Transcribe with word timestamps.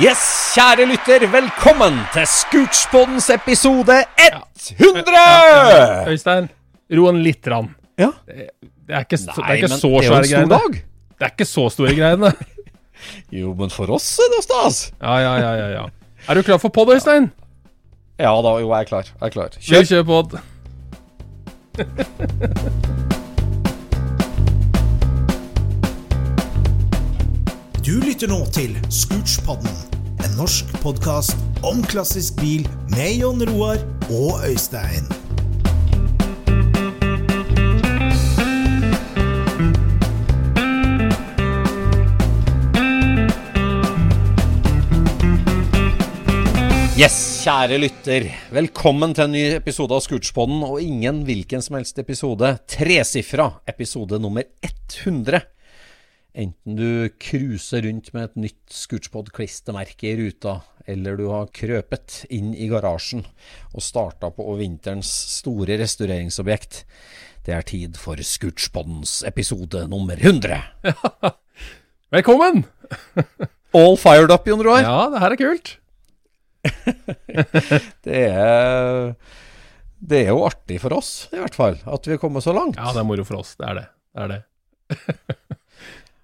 Yes, 0.00 0.20
kjære 0.54 0.86
lytter, 0.88 1.24
velkommen 1.32 1.98
til 2.14 2.24
Scootspodens 2.30 3.26
episode 3.34 3.96
100! 4.78 5.24
Øystein, 6.12 6.48
ro 6.96 7.08
den 7.10 7.20
litt. 7.24 7.46
Rann. 7.50 7.68
Ja. 8.00 8.08
Det 8.26 8.48
er 8.96 9.04
ikke, 9.04 9.18
så, 9.20 9.34
det 9.36 9.42
Nei, 9.44 9.50
er 9.50 9.60
ikke 9.60 9.70
men 9.74 9.82
så 9.82 9.90
det 9.92 10.06
svære 10.08 10.30
greiene. 10.30 10.54
dag. 10.54 10.78
Det 11.20 11.28
er 11.28 11.34
ikke 11.34 11.48
så 11.50 11.66
store 11.74 11.94
greiene. 11.98 12.32
Jo, 13.32 13.54
men 13.56 13.70
for 13.72 13.88
oss 13.96 14.10
er 14.20 14.28
det 14.34 14.42
stas. 14.44 14.80
Ja, 15.00 15.14
ja, 15.24 15.30
ja, 15.40 15.52
ja, 15.56 15.68
ja. 15.72 15.84
Er 16.28 16.36
du 16.36 16.42
klar 16.44 16.58
for 16.60 16.68
pod, 16.68 16.90
Øystein? 16.92 17.30
Ja 18.20 18.34
da, 18.44 18.52
jo, 18.60 18.68
jeg 18.74 18.84
er 18.84 18.90
klar. 18.90 19.08
Jeg 19.08 19.26
er 19.30 19.32
klar. 19.32 19.56
Kjør. 19.56 19.86
kjør 19.88 20.04
pod. 20.10 20.36
Du 27.84 27.94
lytter 28.04 28.28
nå 28.30 28.38
til 28.54 28.74
Scootspodden, 28.92 29.70
en 30.20 30.36
norsk 30.36 30.68
podkast 30.82 31.36
om 31.64 31.80
klassisk 31.88 32.36
bil 32.40 32.66
med 32.92 33.20
Jon 33.20 33.40
Roar 33.48 33.80
og 34.12 34.42
Øystein. 34.44 35.06
Yes, 47.00 47.16
kjære 47.40 47.78
lytter. 47.80 48.26
Velkommen 48.52 49.14
til 49.16 49.24
en 49.24 49.32
ny 49.32 49.44
episode 49.56 49.96
av 49.96 50.04
Scootspodden, 50.04 50.60
og 50.66 50.82
ingen 50.84 51.22
hvilken 51.24 51.64
som 51.64 51.78
helst 51.78 51.96
episode. 52.02 52.58
Tresifra 52.68 53.54
episode 53.72 54.20
nummer 54.20 54.44
100. 54.60 55.40
Enten 56.30 56.76
du 56.78 57.08
cruiser 57.18 57.82
rundt 57.82 58.12
med 58.14 58.28
et 58.28 58.36
nytt 58.44 58.74
Scootspod-klistremerke 58.74 60.12
i 60.12 60.16
ruta, 60.20 60.60
eller 60.86 61.18
du 61.18 61.24
har 61.32 61.48
krøpet 61.54 62.20
inn 62.30 62.52
i 62.54 62.68
garasjen 62.70 63.24
og 63.74 63.82
starta 63.82 64.30
på 64.34 64.46
vinterens 64.60 65.10
store 65.40 65.78
restaureringsobjekt. 65.80 66.84
Det 67.46 67.56
er 67.56 67.66
tid 67.66 67.98
for 67.98 68.20
Scootspodens 68.22 69.20
episode 69.26 69.82
nummer 69.90 70.20
100. 70.22 70.60
Velkommen! 72.14 72.62
All 73.80 73.98
fired 73.98 74.30
up, 74.34 74.46
Jon 74.46 74.62
Roar. 74.66 74.82
Ja, 74.86 75.00
det 75.10 75.22
her 75.22 75.34
er 75.34 75.40
kult. 75.40 75.76
Det 78.04 78.18
er 78.28 79.14
Det 79.96 80.18
er 80.18 80.28
jo 80.34 80.42
artig 80.44 80.76
for 80.82 80.92
oss, 80.92 81.30
i 81.32 81.38
hvert 81.40 81.56
fall, 81.56 81.78
at 81.88 82.06
vi 82.06 82.14
er 82.14 82.20
kommet 82.22 82.44
så 82.44 82.52
langt. 82.54 82.78
Ja, 82.78 82.92
det 82.94 83.02
er 83.02 83.08
moro 83.08 83.24
for 83.26 83.40
oss. 83.42 83.54
Det 83.58 83.66
er 83.66 83.78
det. 83.80 83.86
Det 84.14 84.26
er 84.26 84.32
det. 84.34 84.40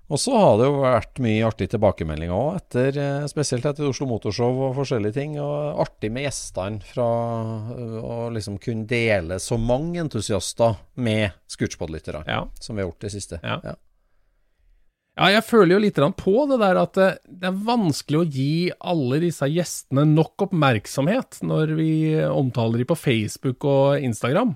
Og 0.07 0.21
så 0.23 0.37
har 0.39 0.53
det 0.61 0.67
jo 0.69 0.75
vært 0.85 1.19
mye 1.25 1.47
artig 1.49 1.67
tilbakemeldinger 1.73 2.35
òg, 2.37 2.59
etter, 2.61 2.99
eh, 3.03 3.25
spesielt 3.27 3.65
etter 3.67 3.89
Oslo 3.89 4.07
Motorshow 4.07 4.61
og 4.69 4.77
forskjellige 4.79 5.17
ting. 5.17 5.33
Og 5.43 5.81
artig 5.83 6.13
med 6.15 6.29
gjestene 6.29 6.79
fra 6.87 7.09
øh, 7.75 7.97
å 8.07 8.19
liksom 8.35 8.61
kunne 8.63 8.87
dele 8.87 9.41
så 9.43 9.59
mange 9.59 9.99
entusiaster 10.05 10.79
med 10.95 11.35
Scootspod-lytterne 11.51 12.23
Ja. 12.31 12.45
som 12.61 12.77
vi 12.77 12.85
har 12.85 12.91
gjort 12.93 13.03
det 13.09 13.13
siste. 13.17 13.41
Ja. 13.43 13.59
Ja, 15.17 15.31
jeg 15.33 15.47
føler 15.49 15.75
jo 15.75 15.81
litt 15.81 15.99
på 16.21 16.35
det 16.51 16.59
der 16.61 16.77
at 16.77 16.93
det, 16.99 17.09
det 17.27 17.49
er 17.49 17.61
vanskelig 17.67 18.19
å 18.21 18.31
gi 18.31 18.71
alle 18.85 19.19
disse 19.23 19.49
gjestene 19.49 20.05
nok 20.05 20.45
oppmerksomhet 20.45 21.41
når 21.43 21.73
vi 21.79 21.91
omtaler 22.29 22.83
dem 22.85 22.91
på 22.91 22.99
Facebook 23.01 23.65
og 23.65 24.05
Instagram. 24.05 24.53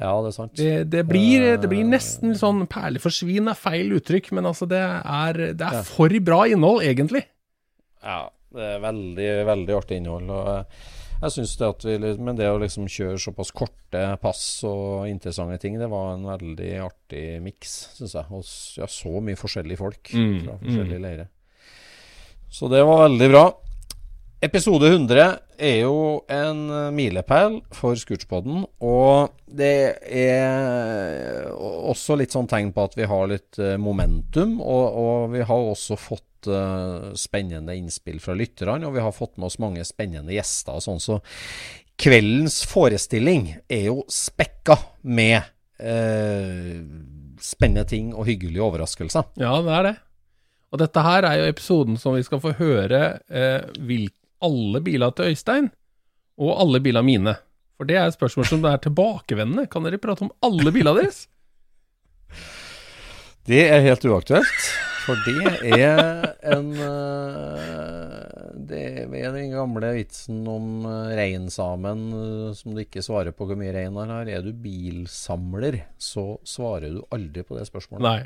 Ja, 0.00 0.12
det 0.24 0.30
er 0.30 0.36
sant. 0.36 0.54
Det, 0.56 0.70
det, 0.88 1.02
blir, 1.04 1.42
det 1.60 1.68
blir 1.68 1.84
nesten 1.84 2.32
sånn 2.38 2.64
perleforsvin 2.70 3.50
er 3.52 3.58
feil 3.58 3.92
uttrykk, 3.98 4.30
men 4.38 4.48
altså 4.48 4.64
det 4.70 4.80
er, 4.80 5.40
det 5.52 5.68
er 5.68 5.82
for 5.84 6.14
bra 6.24 6.46
innhold, 6.48 6.80
egentlig. 6.86 7.26
Ja, 8.00 8.22
det 8.56 8.70
er 8.78 8.80
veldig, 8.86 9.30
veldig 9.50 9.76
artig 9.76 9.98
innhold. 10.00 10.30
Og 10.32 10.48
eh, 10.54 10.88
jeg 11.22 11.34
synes 11.36 11.52
det 11.60 11.68
at 11.68 11.84
vi, 11.86 11.98
Men 12.24 12.38
det 12.40 12.48
å 12.50 12.56
liksom 12.58 12.88
kjøre 12.90 13.20
såpass 13.20 13.52
korte 13.54 14.00
pass 14.22 14.42
og 14.66 15.04
interessante 15.10 15.60
ting, 15.62 15.76
det 15.78 15.90
var 15.92 16.16
en 16.16 16.24
veldig 16.26 16.72
artig 16.88 17.26
miks, 17.44 17.76
syns 17.98 18.16
jeg. 18.16 18.26
Og 18.32 18.48
ja, 18.80 18.88
så 18.90 19.12
mye 19.20 19.38
forskjellige 19.38 19.82
folk 19.84 20.14
Mm, 20.16 20.38
fra 20.46 20.56
forskjellige 20.64 21.04
leirer. 21.04 21.28
Så 22.52 22.68
det 22.72 22.82
var 22.84 23.04
veldig 23.06 23.28
bra. 23.32 23.44
Episode 24.42 24.88
100 24.90 25.38
er 25.62 25.76
jo 25.84 26.24
en 26.26 26.62
eh, 26.74 26.88
milepæl 26.90 27.60
for 27.70 27.94
Scootspoden, 27.94 28.64
og 28.82 29.36
det 29.46 30.02
er 30.02 31.46
også 31.54 32.16
litt 32.18 32.34
sånn 32.34 32.48
tegn 32.50 32.72
på 32.74 32.88
at 32.88 32.96
vi 32.98 33.06
har 33.06 33.30
litt 33.30 33.60
eh, 33.62 33.76
momentum, 33.78 34.56
og, 34.58 34.98
og 34.98 35.30
vi 35.36 35.46
har 35.46 35.70
også 35.70 35.94
fått 35.94 36.50
uh, 36.50 37.12
spennende 37.14 37.76
innspill 37.78 38.18
fra 38.18 38.34
lytterne, 38.34 38.82
og 38.88 38.96
vi 38.96 39.04
har 39.06 39.14
fått 39.14 39.38
med 39.38 39.46
oss 39.46 39.60
mange 39.62 39.86
spennende 39.86 40.34
gjester 40.34 40.74
og 40.74 40.82
sånn, 40.88 40.98
så 40.98 41.20
kveldens 42.02 42.64
forestilling 42.66 43.52
er 43.70 43.92
jo 43.92 44.00
spekka 44.10 44.80
med 45.06 45.38
uh, 45.78 46.82
spennende 47.38 47.86
ting 47.86 48.10
og 48.10 48.26
hyggelige 48.26 48.66
overraskelser. 48.66 49.36
Ja, 49.38 49.54
det 49.62 49.78
er 49.78 49.86
det. 49.92 50.00
Og 50.72 50.80
dette 50.80 51.04
her 51.04 51.26
er 51.28 51.38
jo 51.38 51.48
episoden 51.52 51.98
som 52.00 52.16
vi 52.16 52.24
skal 52.24 52.40
få 52.40 52.54
høre 52.56 53.02
eh, 53.28 53.60
vil, 53.84 54.06
alle 54.44 54.82
biler 54.84 55.14
til 55.16 55.32
Øystein, 55.32 55.70
og 56.42 56.60
alle 56.60 56.80
biler 56.84 57.04
mine. 57.06 57.36
For 57.76 57.88
det 57.88 57.98
er 57.98 58.06
et 58.06 58.16
spørsmål 58.16 58.46
som 58.46 58.64
er 58.68 58.80
tilbakevendende. 58.82 59.66
Kan 59.70 59.86
dere 59.86 60.00
prate 60.02 60.26
om 60.26 60.32
alle 60.44 60.72
bilene 60.74 61.02
deres? 61.02 61.24
Det 63.48 63.64
er 63.66 63.82
helt 63.82 64.04
uaktuelt, 64.06 64.66
for 65.02 65.18
det 65.26 65.72
er 65.74 66.28
en 66.52 66.68
eh, 66.78 68.20
Det 68.70 68.82
er 69.02 69.34
den 69.34 69.50
gamle 69.50 69.90
vitsen 69.96 70.44
om 70.46 70.86
eh, 70.86 71.16
reinsamen 71.18 72.04
eh, 72.20 72.52
som 72.54 72.76
du 72.76 72.84
ikke 72.84 73.02
svarer 73.02 73.34
på 73.34 73.48
hvor 73.48 73.58
mye 73.58 73.74
rein 73.74 73.98
han 73.98 74.14
har. 74.14 74.30
Er 74.30 74.46
du 74.46 74.52
bilsamler, 74.54 75.80
så 75.98 76.36
svarer 76.46 76.94
du 76.94 77.02
aldri 77.10 77.42
på 77.42 77.58
det 77.58 77.66
spørsmålet. 77.66 78.06
Nei. 78.06 78.22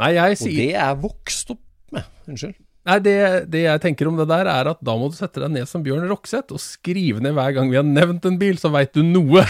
Nei, 0.00 0.14
jeg 0.16 0.40
Og 0.40 0.56
det 0.56 0.70
er 0.80 0.96
vokst 1.04 1.52
opp 1.52 1.64
med. 1.92 2.08
Unnskyld. 2.24 2.56
Nei, 2.82 2.98
det, 2.98 3.16
det 3.52 3.62
jeg 3.62 3.82
tenker 3.84 4.08
om 4.10 4.16
det 4.18 4.26
der, 4.30 4.48
er 4.50 4.72
at 4.72 4.80
da 4.82 4.96
må 4.98 5.06
du 5.10 5.14
sette 5.14 5.42
deg 5.42 5.52
ned 5.54 5.68
som 5.70 5.84
Bjørn 5.86 6.08
Rokseth 6.10 6.54
og 6.54 6.62
skrive 6.62 7.22
ned 7.22 7.36
hver 7.36 7.54
gang 7.54 7.70
vi 7.70 7.78
har 7.78 7.86
nevnt 7.86 8.26
en 8.26 8.38
bil, 8.40 8.58
så 8.58 8.72
veit 8.74 8.90
du 8.96 9.04
noe. 9.06 9.44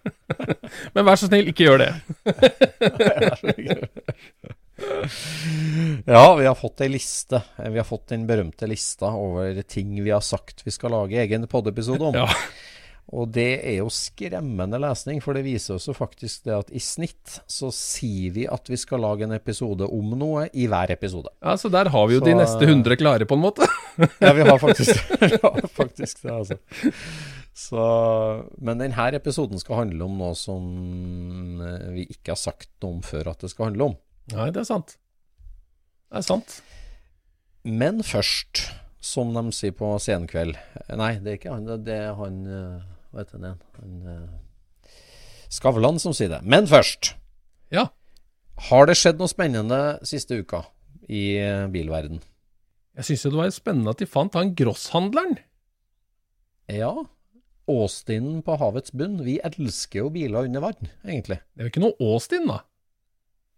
Men 0.94 1.06
vær 1.08 1.16
så 1.20 1.30
snill, 1.30 1.48
ikke 1.52 1.68
gjør 1.70 1.86
det. 1.86 1.92
Ja, 6.08 6.34
vi 6.34 6.46
har 6.46 6.56
fått 6.58 6.80
ei 6.82 6.88
liste. 6.90 7.38
Vi 7.54 7.78
har 7.78 7.86
fått 7.86 8.08
den 8.10 8.24
berømte 8.26 8.66
lista 8.66 9.12
over 9.14 9.60
ting 9.62 9.92
vi 10.02 10.10
har 10.10 10.24
sagt 10.24 10.64
vi 10.66 10.74
skal 10.74 10.90
lage 10.96 11.20
egen 11.22 11.46
podiepisode 11.50 12.08
om. 12.08 12.18
Ja. 12.18 12.26
Og 13.12 13.28
det 13.34 13.58
er 13.66 13.80
jo 13.80 13.88
skremmende 13.92 14.78
lesning, 14.80 15.18
for 15.20 15.36
det 15.36 15.42
viser 15.44 15.74
oss 15.76 15.88
jo 15.90 15.94
faktisk 15.96 16.46
det 16.46 16.54
at 16.54 16.70
i 16.72 16.80
snitt 16.80 17.40
så 17.50 17.68
sier 17.74 18.32
vi 18.32 18.46
at 18.48 18.70
vi 18.70 18.78
skal 18.80 19.02
lage 19.04 19.26
en 19.26 19.34
episode 19.36 19.84
om 19.90 20.14
noe 20.16 20.46
i 20.54 20.68
hver 20.70 20.94
episode. 20.94 21.28
ja, 21.42 21.56
Så 21.60 21.68
der 21.72 21.90
har 21.92 22.08
vi 22.08 22.16
jo 22.16 22.24
de 22.24 22.36
neste 22.38 22.64
100 22.64 22.96
klare, 22.96 23.28
på 23.28 23.36
en 23.36 23.44
måte. 23.44 23.68
Ja, 24.22 24.32
vi 24.32 24.46
har 24.46 24.56
faktisk, 24.62 24.96
ja, 25.20 25.50
faktisk 25.76 26.22
det, 26.22 26.32
altså. 26.32 26.56
Så, 27.52 27.82
men 28.64 28.80
denne 28.80 29.10
episoden 29.18 29.60
skal 29.60 29.82
handle 29.82 30.06
om 30.06 30.14
noe 30.16 30.32
som 30.38 31.60
eh, 31.60 31.90
vi 31.92 32.06
ikke 32.14 32.32
har 32.32 32.40
sagt 32.40 32.70
noe 32.80 32.96
om 32.96 33.02
før 33.04 33.34
at 33.34 33.44
det 33.44 33.50
skal 33.52 33.68
handle 33.68 33.90
om. 33.90 33.98
Nei, 34.32 34.48
det 34.54 34.62
er 34.62 34.70
sant. 34.70 34.94
Det 36.08 36.22
er 36.22 36.24
sant. 36.24 36.62
Men 37.68 38.00
først, 38.06 38.64
som 39.02 39.32
de 39.34 39.42
sier 39.54 39.74
på 39.74 39.88
Senkveld 39.98 40.54
Nei, 40.94 41.16
det 41.18 41.32
er 41.32 41.38
ikke 41.40 41.56
han, 41.56 41.66
det 41.84 41.96
er 41.96 42.12
han 42.18 42.36
eh, 42.46 42.84
Hva 43.10 43.24
heter 43.24 43.38
han 43.38 43.48
igjen? 43.48 43.62
Han, 43.80 43.96
eh, 44.12 44.92
Skavlan 45.52 45.98
som 46.00 46.14
sier 46.16 46.30
det. 46.32 46.38
Men 46.48 46.64
først. 46.64 47.10
Ja. 47.74 47.90
Har 48.70 48.86
det 48.88 48.96
skjedd 48.96 49.18
noe 49.20 49.28
spennende 49.28 49.98
siste 50.08 50.38
uka 50.40 50.62
i 51.12 51.34
eh, 51.36 51.66
bilverden? 51.72 52.22
Jeg 52.96 53.08
syns 53.08 53.24
jo 53.26 53.32
det 53.34 53.40
var 53.42 53.52
spennende 53.52 53.92
at 53.92 54.00
de 54.00 54.08
fant 54.08 54.38
han 54.38 54.54
grosshandleren. 54.56 55.36
Ja. 56.72 56.94
Åstinen 57.68 58.40
på 58.46 58.56
havets 58.60 58.94
bunn. 58.96 59.20
Vi 59.26 59.38
elsker 59.44 60.06
jo 60.06 60.12
biler 60.14 60.48
under 60.48 60.64
vann, 60.64 60.90
egentlig. 61.04 61.42
Det 61.52 61.60
er 61.60 61.68
jo 61.68 61.72
ikke 61.74 61.84
noe 61.84 61.98
Austin, 62.00 62.48
da. 62.48 62.62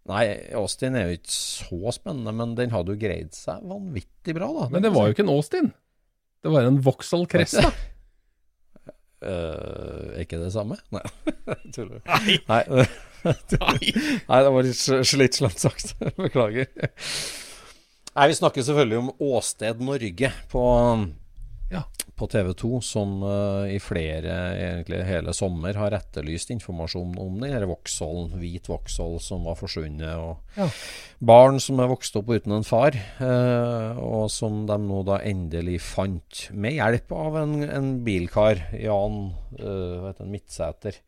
Nei, 0.05 0.25
Austin 0.53 0.93
er 0.99 1.07
jo 1.09 1.15
ikke 1.17 1.33
så 1.33 1.91
spennende, 1.95 2.29
men 2.37 2.51
den 2.59 2.69
hadde 2.75 2.93
jo 2.93 2.99
greid 3.01 3.31
seg 3.33 3.63
vanvittig 3.65 4.35
bra, 4.37 4.51
da. 4.53 4.67
Men 4.75 4.83
det 4.85 4.91
var 4.93 5.07
jo 5.09 5.15
ikke 5.15 5.23
en 5.25 5.31
Austin. 5.33 5.71
Det 6.45 6.51
var 6.53 6.67
en 6.69 6.77
Vauxhall 6.85 7.25
Cresta. 7.31 7.71
Eh, 9.25 10.13
Er 10.13 10.21
ikke 10.25 10.37
det 10.43 10.51
samme? 10.53 10.77
Nei, 10.93 11.01
tuller. 11.75 12.03
Nei. 12.05 12.61
Nei, 13.25 14.39
det 14.45 14.51
var 14.53 14.67
litt 14.67 14.77
slitsomt 15.09 15.57
sagt. 15.63 15.95
Beklager. 16.19 16.69
Nei, 18.15 18.27
Vi 18.29 18.37
snakker 18.37 18.65
selvfølgelig 18.67 18.99
om 19.01 19.09
Åsted 19.33 19.81
Norge 19.83 20.29
på, 20.51 20.65
Ja. 21.71 21.81
på 22.15 22.27
TV 22.31 22.53
2, 22.55 22.79
som 22.85 23.17
uh, 23.25 23.65
i 23.67 23.79
flere, 23.83 24.35
egentlig 24.55 25.01
hele 25.07 25.33
sommer, 25.35 25.75
har 25.75 25.95
etterlyst 25.97 26.53
informasjon 26.53 27.17
om 27.19 27.41
den 27.41 27.51
her 27.51 27.65
Vauxhallen, 27.67 28.29
hvit 28.39 28.69
Vauxhall 28.71 29.17
som 29.19 29.43
var 29.49 29.57
forsvunnet. 29.59 30.13
og 30.15 30.37
Ja. 30.55 30.69
Barn 31.25 31.59
som 31.63 31.79
er 31.83 31.89
vokst 31.91 32.15
opp 32.15 32.29
uten 32.31 32.53
en 32.55 32.67
far, 32.67 32.95
uh, 33.19 33.99
og 33.99 34.29
som 34.31 34.63
de 34.69 34.77
nå 34.79 35.01
da 35.07 35.19
endelig 35.25 35.81
fant, 35.83 36.45
med 36.53 36.77
hjelp 36.77 37.11
av 37.17 37.41
en, 37.41 37.57
en 37.65 37.91
bilkar, 38.05 38.63
Jan 38.79 39.19
uh, 39.59 40.05
du, 40.05 40.07
heter 40.07 40.29
Midtsæter, 40.29 40.99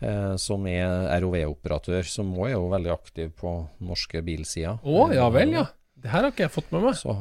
eh, 0.00 0.34
som 0.40 0.66
er 0.70 1.08
ROV-operatør, 1.22 2.06
som 2.08 2.34
òg 2.36 2.50
er 2.50 2.56
jo 2.56 2.68
veldig 2.72 2.92
aktiv 2.94 3.32
på 3.38 3.56
norske 3.86 4.22
bilsider. 4.26 4.80
Å, 4.82 5.08
ja 5.16 5.28
vel, 5.32 5.56
ja. 5.56 5.66
Det 5.96 6.12
her 6.12 6.26
har 6.26 6.34
ikke 6.34 6.44
jeg 6.44 6.54
fått 6.58 6.72
med 6.74 6.84
meg. 6.84 6.98
Så, 6.98 7.16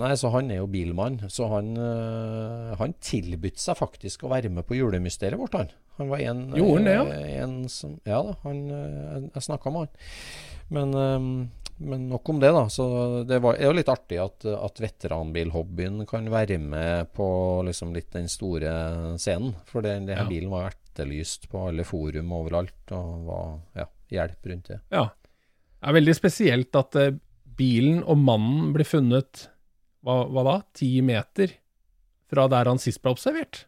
nei, 0.00 0.12
så 0.16 0.30
han 0.32 0.50
er 0.50 0.62
jo 0.62 0.68
bilmann. 0.72 1.18
Så 1.32 1.48
han, 1.52 1.72
uh, 1.76 2.72
han 2.80 2.94
tilbød 3.04 3.58
seg 3.60 3.76
faktisk 3.78 4.24
å 4.24 4.30
være 4.32 4.48
med 4.52 4.64
på 4.68 4.78
julemysteriet 4.78 5.40
vårt, 5.40 5.58
han. 5.58 5.72
Han 5.98 6.08
var 6.08 6.22
en, 6.24 6.44
Gjorde 6.56 6.84
det, 6.86 6.92
ja? 6.96 7.02
øh, 7.04 7.32
en 7.44 7.56
som 7.68 7.98
Ja 8.08 8.22
da, 8.24 8.32
han, 8.46 8.62
øh, 8.72 8.94
jeg, 9.12 9.26
jeg 9.34 9.44
snakka 9.44 9.72
med 9.74 9.82
han. 9.84 10.06
Men, 10.72 10.94
øhm, 10.96 11.34
men 11.84 12.06
nok 12.08 12.30
om 12.32 12.38
det, 12.40 12.48
da. 12.56 12.62
Så 12.72 12.86
det 13.28 13.42
var, 13.44 13.58
er 13.60 13.68
jo 13.68 13.74
litt 13.76 13.90
artig 13.92 14.16
at, 14.22 14.46
at 14.48 14.80
veteranbilhobbyen 14.80 16.06
kan 16.08 16.28
være 16.32 16.56
med 16.62 17.12
på 17.16 17.26
liksom 17.68 17.92
litt 17.94 18.08
den 18.16 18.28
store 18.32 18.72
scenen. 19.20 19.52
For 19.68 19.84
den, 19.84 20.06
denne 20.08 20.24
Ja. 20.24 20.28
bilen 20.30 20.50
var 20.52 20.70
etterlyst 20.72 21.48
på 21.52 21.66
alle 21.68 21.84
forum 21.84 22.32
overalt, 22.40 22.80
og 22.96 23.26
var 23.28 23.52
ja, 23.76 23.86
hjelp 24.16 24.48
rundt 24.52 24.72
det. 24.72 24.80
Ja. 24.92 25.06
Det 25.82 25.90
er 25.90 25.96
veldig 26.00 26.14
spesielt 26.16 26.76
at 26.78 26.96
eh, 27.00 27.14
bilen 27.58 28.02
og 28.06 28.16
mannen 28.22 28.72
blir 28.72 28.86
funnet 28.88 29.48
hva, 30.02 30.16
hva 30.28 30.42
da? 30.48 30.54
Ti 30.76 30.88
meter 31.06 31.54
fra 32.32 32.46
der 32.48 32.70
han 32.70 32.80
sist 32.80 33.02
ble 33.04 33.12
observert. 33.14 33.64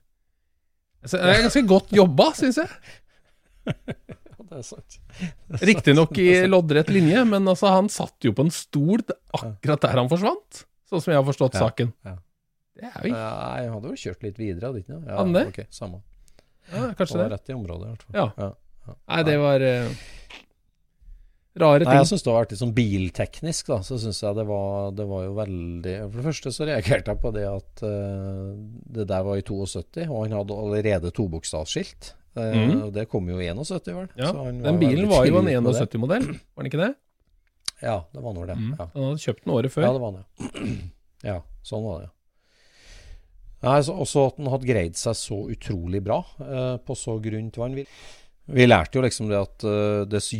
Det 1.05 1.19
er 1.21 1.43
ganske 1.45 1.63
godt 1.69 1.91
jobba, 1.93 2.31
syns 2.39 2.57
jeg. 2.63 2.71
Det 4.45 4.61
er 4.61 4.65
sant. 4.67 4.97
Riktignok 5.67 6.19
i 6.21 6.29
loddrett 6.47 6.91
linje, 6.93 7.23
men 7.27 7.49
altså, 7.51 7.71
han 7.75 7.89
satt 7.91 8.23
jo 8.27 8.31
på 8.37 8.45
en 8.45 8.53
stol 8.55 9.01
akkurat 9.35 9.83
der 9.83 9.99
han 9.99 10.11
forsvant. 10.11 10.61
Sånn 10.87 11.01
som 11.03 11.11
jeg 11.15 11.19
har 11.19 11.27
forstått 11.27 11.57
Ja, 11.57 11.63
saken. 11.65 11.91
ja. 12.07 12.13
Det 12.75 12.85
er 12.91 12.95
jo 13.01 13.09
ikke 13.09 13.23
Nei, 13.25 13.57
jeg 13.65 13.71
hadde 13.73 13.91
jo 13.95 13.99
kjørt 14.03 14.25
litt 14.27 14.39
videre, 14.39 14.69
hadde 14.69 14.83
ikke 14.83 14.93
han? 14.97 15.03
Ja, 15.09 15.17
han 15.21 15.33
det? 15.35 15.43
Okay, 15.53 15.67
samme. 15.75 16.01
ja, 16.71 16.83
Kanskje 16.99 17.19
det. 17.23 17.27
rett 17.33 17.51
i 17.51 17.57
området, 17.57 17.87
i 17.87 17.91
hvert 17.95 18.05
fall. 18.07 18.17
Ja. 18.21 18.27
Ja. 18.85 18.95
Nei, 19.15 19.21
det 19.31 19.37
var 19.43 19.65
eh, 21.55 21.85
ting. 21.85 21.91
Nei, 21.93 22.01
jeg 22.01 22.11
syns 22.11 22.25
det 22.27 22.33
var 22.33 22.45
artig 22.45 22.59
sånn 22.59 22.75
bilteknisk, 22.75 23.69
da. 23.71 23.79
Så 23.87 23.99
syns 24.03 24.19
jeg 24.25 24.35
det 24.35 24.45
var, 24.49 24.91
det 24.99 25.07
var 25.07 25.23
jo 25.27 25.37
veldig 25.37 25.95
For 26.09 26.19
det 26.19 26.27
første 26.27 26.53
så 26.57 26.67
reagerte 26.67 27.15
jeg 27.15 27.21
på 27.23 27.33
det 27.37 27.45
at 27.47 27.85
uh, 27.87 28.51
det 28.99 29.07
der 29.13 29.23
var 29.29 29.39
i 29.39 29.45
72, 29.47 30.09
og 30.09 30.25
han 30.25 30.37
hadde 30.41 30.59
allerede 30.65 31.15
tobokstavsskilt. 31.15 32.15
Uh, 32.35 32.51
Mhm. 32.51 32.83
Og 32.89 32.93
det 32.97 33.07
kom 33.09 33.29
jo 33.31 33.39
i 33.39 33.47
71, 33.47 33.95
vel. 33.95 34.09
Ja, 34.19 34.33
Så 34.33 34.45
han 34.45 34.63
Den 34.65 34.81
bilen 34.81 35.07
var 35.09 35.27
jo 35.27 35.39
en 35.39 35.47
tidlig 35.47 35.63
på 35.63 35.71
det. 35.71 35.87
71-modell, 35.87 36.27
var 36.57 36.65
den 36.65 36.73
ikke 36.73 36.83
det? 36.83 36.95
Ja, 37.85 37.97
det 38.13 38.23
var 38.25 38.35
nå 38.35 38.47
det. 38.49 38.57
Mm. 38.59 38.75
Ja. 38.79 38.89
Han 38.95 39.07
hadde 39.09 39.23
kjøpt 39.23 39.45
den 39.45 39.55
året 39.55 39.73
før. 39.73 39.83
ja, 39.87 39.93
det 39.93 40.01
var 40.01 40.13
det. 40.19 40.25
Ja, 41.25 41.39
sånn 41.65 41.81
var 41.87 42.03
det. 42.03 42.11
Nei, 43.65 43.79
så, 43.81 43.95
Også 43.97 44.27
at 44.29 44.37
han 44.37 44.51
hadde 44.53 44.69
greid 44.69 44.99
seg 45.01 45.17
så 45.17 45.39
utrolig 45.49 46.03
bra 46.05 46.19
uh, 46.43 46.77
på 46.85 46.97
så 46.99 47.17
grunt 47.23 47.57
vann. 47.57 47.79
Vi, 47.79 47.87
vi 48.53 48.67
lærte 48.67 48.99
jo 48.99 49.05
liksom 49.07 49.31
det 49.31 49.39
at 49.41 49.65
uh, 49.65 50.03
dess 50.05 50.33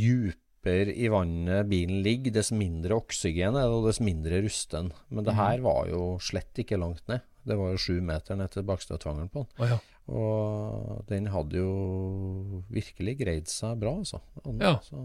dypere 0.65 0.95
i 0.95 1.09
vannet 1.09 1.67
bilen 1.69 2.03
ligger, 2.03 2.33
dess 2.33 2.53
mindre 2.53 2.97
oksygen 2.97 3.55
er 3.57 3.69
det, 3.69 3.75
og 3.75 3.87
dess 3.89 4.01
mindre 4.01 4.43
rusten. 4.43 4.93
Men 5.11 5.25
det 5.25 5.35
her 5.37 5.61
var 5.61 5.89
jo 5.89 6.19
slett 6.21 6.55
ikke 6.59 6.79
langt 6.79 7.07
ned. 7.09 7.21
Det 7.45 7.57
var 7.57 7.75
jo 7.75 7.81
sju 7.81 8.01
meter 8.01 8.37
ned 8.37 8.51
til 8.51 8.65
bakstøtvangeren 8.65 9.29
på 9.29 9.45
den. 9.45 9.61
Oh, 9.61 9.69
ja. 9.69 9.79
Og 10.05 11.05
den 11.09 11.27
hadde 11.33 11.57
jo 11.61 12.63
virkelig 12.73 13.19
greid 13.21 13.49
seg 13.49 13.79
bra, 13.81 13.95
altså. 14.01 14.21
Den, 14.45 14.61
Ja. 14.61 14.79
Så, 14.85 14.97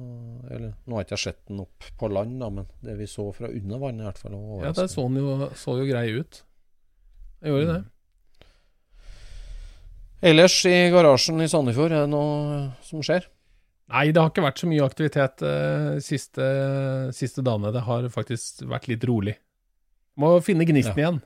eller, 0.50 0.74
nå 0.86 0.96
har 0.96 1.04
ikke 1.04 1.18
jeg 1.18 1.26
sett 1.28 1.46
den 1.48 1.60
opp 1.64 1.88
på 2.00 2.10
land, 2.12 2.40
da, 2.40 2.50
men 2.50 2.68
det 2.84 2.98
vi 3.00 3.08
så 3.08 3.30
fra 3.36 3.48
under 3.48 3.80
vannet, 3.80 4.02
i 4.04 4.08
hvert 4.08 4.22
fall. 4.24 4.38
Ja, 4.64 4.72
der 4.72 4.88
så 4.88 5.08
den 5.08 5.20
jo, 5.20 5.50
så 5.56 5.78
jo 5.80 5.88
grei 5.88 6.20
ut. 6.20 6.44
Jeg 7.42 7.52
gjorde 7.52 7.74
det. 7.74 7.84
Ellers 10.22 10.66
i 10.68 10.90
garasjen 10.92 11.40
i 11.40 11.48
Sandefjord, 11.48 11.94
er 11.96 12.04
det 12.04 12.12
noe 12.12 12.64
som 12.84 13.04
skjer? 13.04 13.28
Nei, 13.90 14.10
det 14.14 14.22
har 14.22 14.30
ikke 14.30 14.46
vært 14.46 14.62
så 14.62 14.70
mye 14.70 14.86
aktivitet 14.86 15.44
eh, 15.46 15.98
siste, 16.06 16.46
siste 17.16 17.42
dagene. 17.46 17.72
Det 17.74 17.82
har 17.88 18.06
faktisk 18.14 18.62
vært 18.70 18.90
litt 18.92 19.06
rolig. 19.10 19.34
Må 20.20 20.36
finne 20.46 20.68
gnisten 20.70 21.00
igjen. 21.00 21.20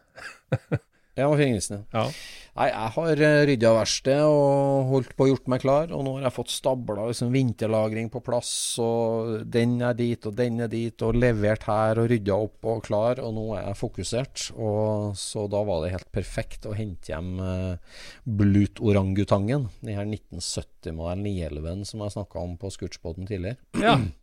Må 1.13 1.36
finne. 1.38 1.84
Ja. 1.93 2.08
Nei, 2.53 2.67
jeg 2.70 2.89
har 2.96 3.20
uh, 3.25 3.39
rydda 3.50 3.70
verkstedet 3.74 4.25
og 4.29 4.89
holdt 4.91 5.13
på 5.17 5.25
å 5.25 5.29
gjort 5.32 5.50
meg 5.50 5.62
klar, 5.63 5.93
og 5.93 6.03
nå 6.05 6.15
har 6.17 6.27
jeg 6.27 6.36
fått 6.36 6.53
stabla 6.53 7.08
liksom, 7.10 7.32
vinterlagring 7.34 8.12
på 8.13 8.22
plass, 8.25 8.51
og 8.82 9.43
den 9.53 9.79
er 9.86 9.98
dit, 9.98 10.25
og 10.29 10.38
den 10.38 10.62
er 10.65 10.70
dit, 10.70 11.05
og 11.05 11.17
levert 11.17 11.65
her, 11.70 12.01
og 12.01 12.10
rydda 12.12 12.38
opp 12.46 12.70
og 12.70 12.84
klar, 12.86 13.22
og 13.25 13.34
nå 13.38 13.48
er 13.58 13.67
jeg 13.67 13.79
fokusert. 13.82 14.48
Og 14.53 15.17
så 15.17 15.48
da 15.50 15.63
var 15.65 15.82
det 15.84 15.93
helt 15.96 16.10
perfekt 16.13 16.70
å 16.70 16.75
hente 16.77 17.13
hjem 17.13 17.32
uh, 17.41 18.01
Blut-orangutangen, 18.25 19.70
den 19.82 19.98
her 19.98 20.10
1970-modell 20.10 21.25
911 21.25 21.88
som 21.89 22.05
jeg 22.05 22.17
snakka 22.17 22.46
om 22.46 22.58
på 22.62 22.74
Scootspoden 22.74 23.29
tidligere. 23.29 23.62
ja. 23.82 23.98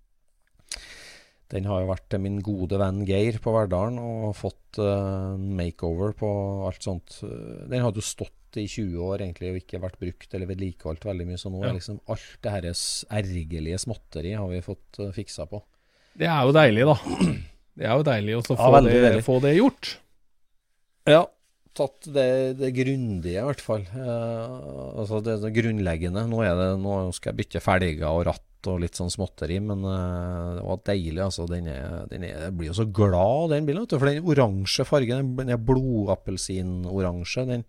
Den 1.51 1.65
har 1.67 1.81
jo 1.83 1.89
vært 1.91 2.05
til 2.13 2.21
min 2.23 2.37
gode 2.47 2.79
venn 2.79 3.01
Geir 3.09 3.41
på 3.43 3.51
Verdalen 3.55 3.97
og 3.99 4.37
fått 4.39 4.79
uh, 4.79 5.35
makeover 5.37 6.13
på 6.15 6.29
alt 6.69 6.85
sånt. 6.87 7.17
Eh, 7.27 7.65
Den 7.73 7.83
hadde 7.83 7.99
jo 7.99 8.07
stått 8.07 8.59
i 8.61 8.69
20 8.71 8.99
år 9.07 9.25
egentlig 9.25 9.51
og 9.53 9.59
ikke 9.61 9.81
vært 9.83 9.99
brukt 9.99 10.33
eller 10.35 10.47
vedlikeholdt 10.51 11.05
veldig 11.07 11.27
mye, 11.27 11.39
så 11.39 11.51
nå 11.51 11.61
Ja. 11.63 11.69
er 11.71 11.77
liksom 11.79 11.99
alt 12.11 12.39
det 12.43 12.71
s- 12.75 13.05
ergerlige 13.11 13.79
småtteri 13.83 14.33
har 14.39 14.47
vi 14.51 14.61
fått 14.63 14.99
uh, 15.03 15.11
fiksa 15.15 15.47
på. 15.51 15.63
Det 16.19 16.27
er 16.27 16.47
jo 16.47 16.53
deilig, 16.55 16.87
da. 16.87 16.97
Det 17.79 17.87
er 17.87 17.95
jo 17.99 18.07
deilig 18.07 18.35
å 18.39 18.43
så 18.47 18.55
Ja, 18.57 18.63
få, 18.67 18.73
veldig 18.79 18.95
det, 19.03 19.25
få 19.25 19.37
det 19.43 19.53
gjort. 19.57 19.91
Ja, 21.09 21.21
tatt 21.79 22.09
det, 22.13 22.29
det 22.59 22.73
grundige 22.77 23.39
i 23.41 23.47
hvert 23.47 23.63
fall. 23.63 23.87
Eh, 23.95 24.57
altså 25.01 25.21
det, 25.25 25.39
det 25.43 25.53
grunnleggende. 25.57 26.27
Nå, 26.29 26.43
er 26.45 26.55
det, 26.59 26.69
nå 26.83 26.97
skal 27.17 27.33
jeg 27.33 27.39
bytte 27.45 27.63
felger 27.65 28.07
og 28.11 28.27
ratt 28.29 28.47
og 28.69 28.81
litt 28.83 28.99
sånn 28.99 29.11
småtteri, 29.13 29.57
men 29.65 29.81
uh, 29.87 30.57
det 30.59 30.65
var 30.67 30.83
deilig. 30.91 31.23
altså. 31.25 31.47
Den 31.49 31.67
er, 31.73 32.05
den 32.11 32.27
er, 32.29 32.47
jeg 32.49 32.57
blir 32.59 32.69
jo 32.73 32.77
så 32.81 32.87
glad 32.93 33.55
den 33.55 33.67
bilen, 33.69 33.87
for 33.89 34.11
den 34.11 34.27
oransje 34.29 34.85
fargen, 34.89 35.33
den 35.39 35.55
er 35.55 35.61
blodappelsinoransje. 35.71 37.47
Den 37.55 37.65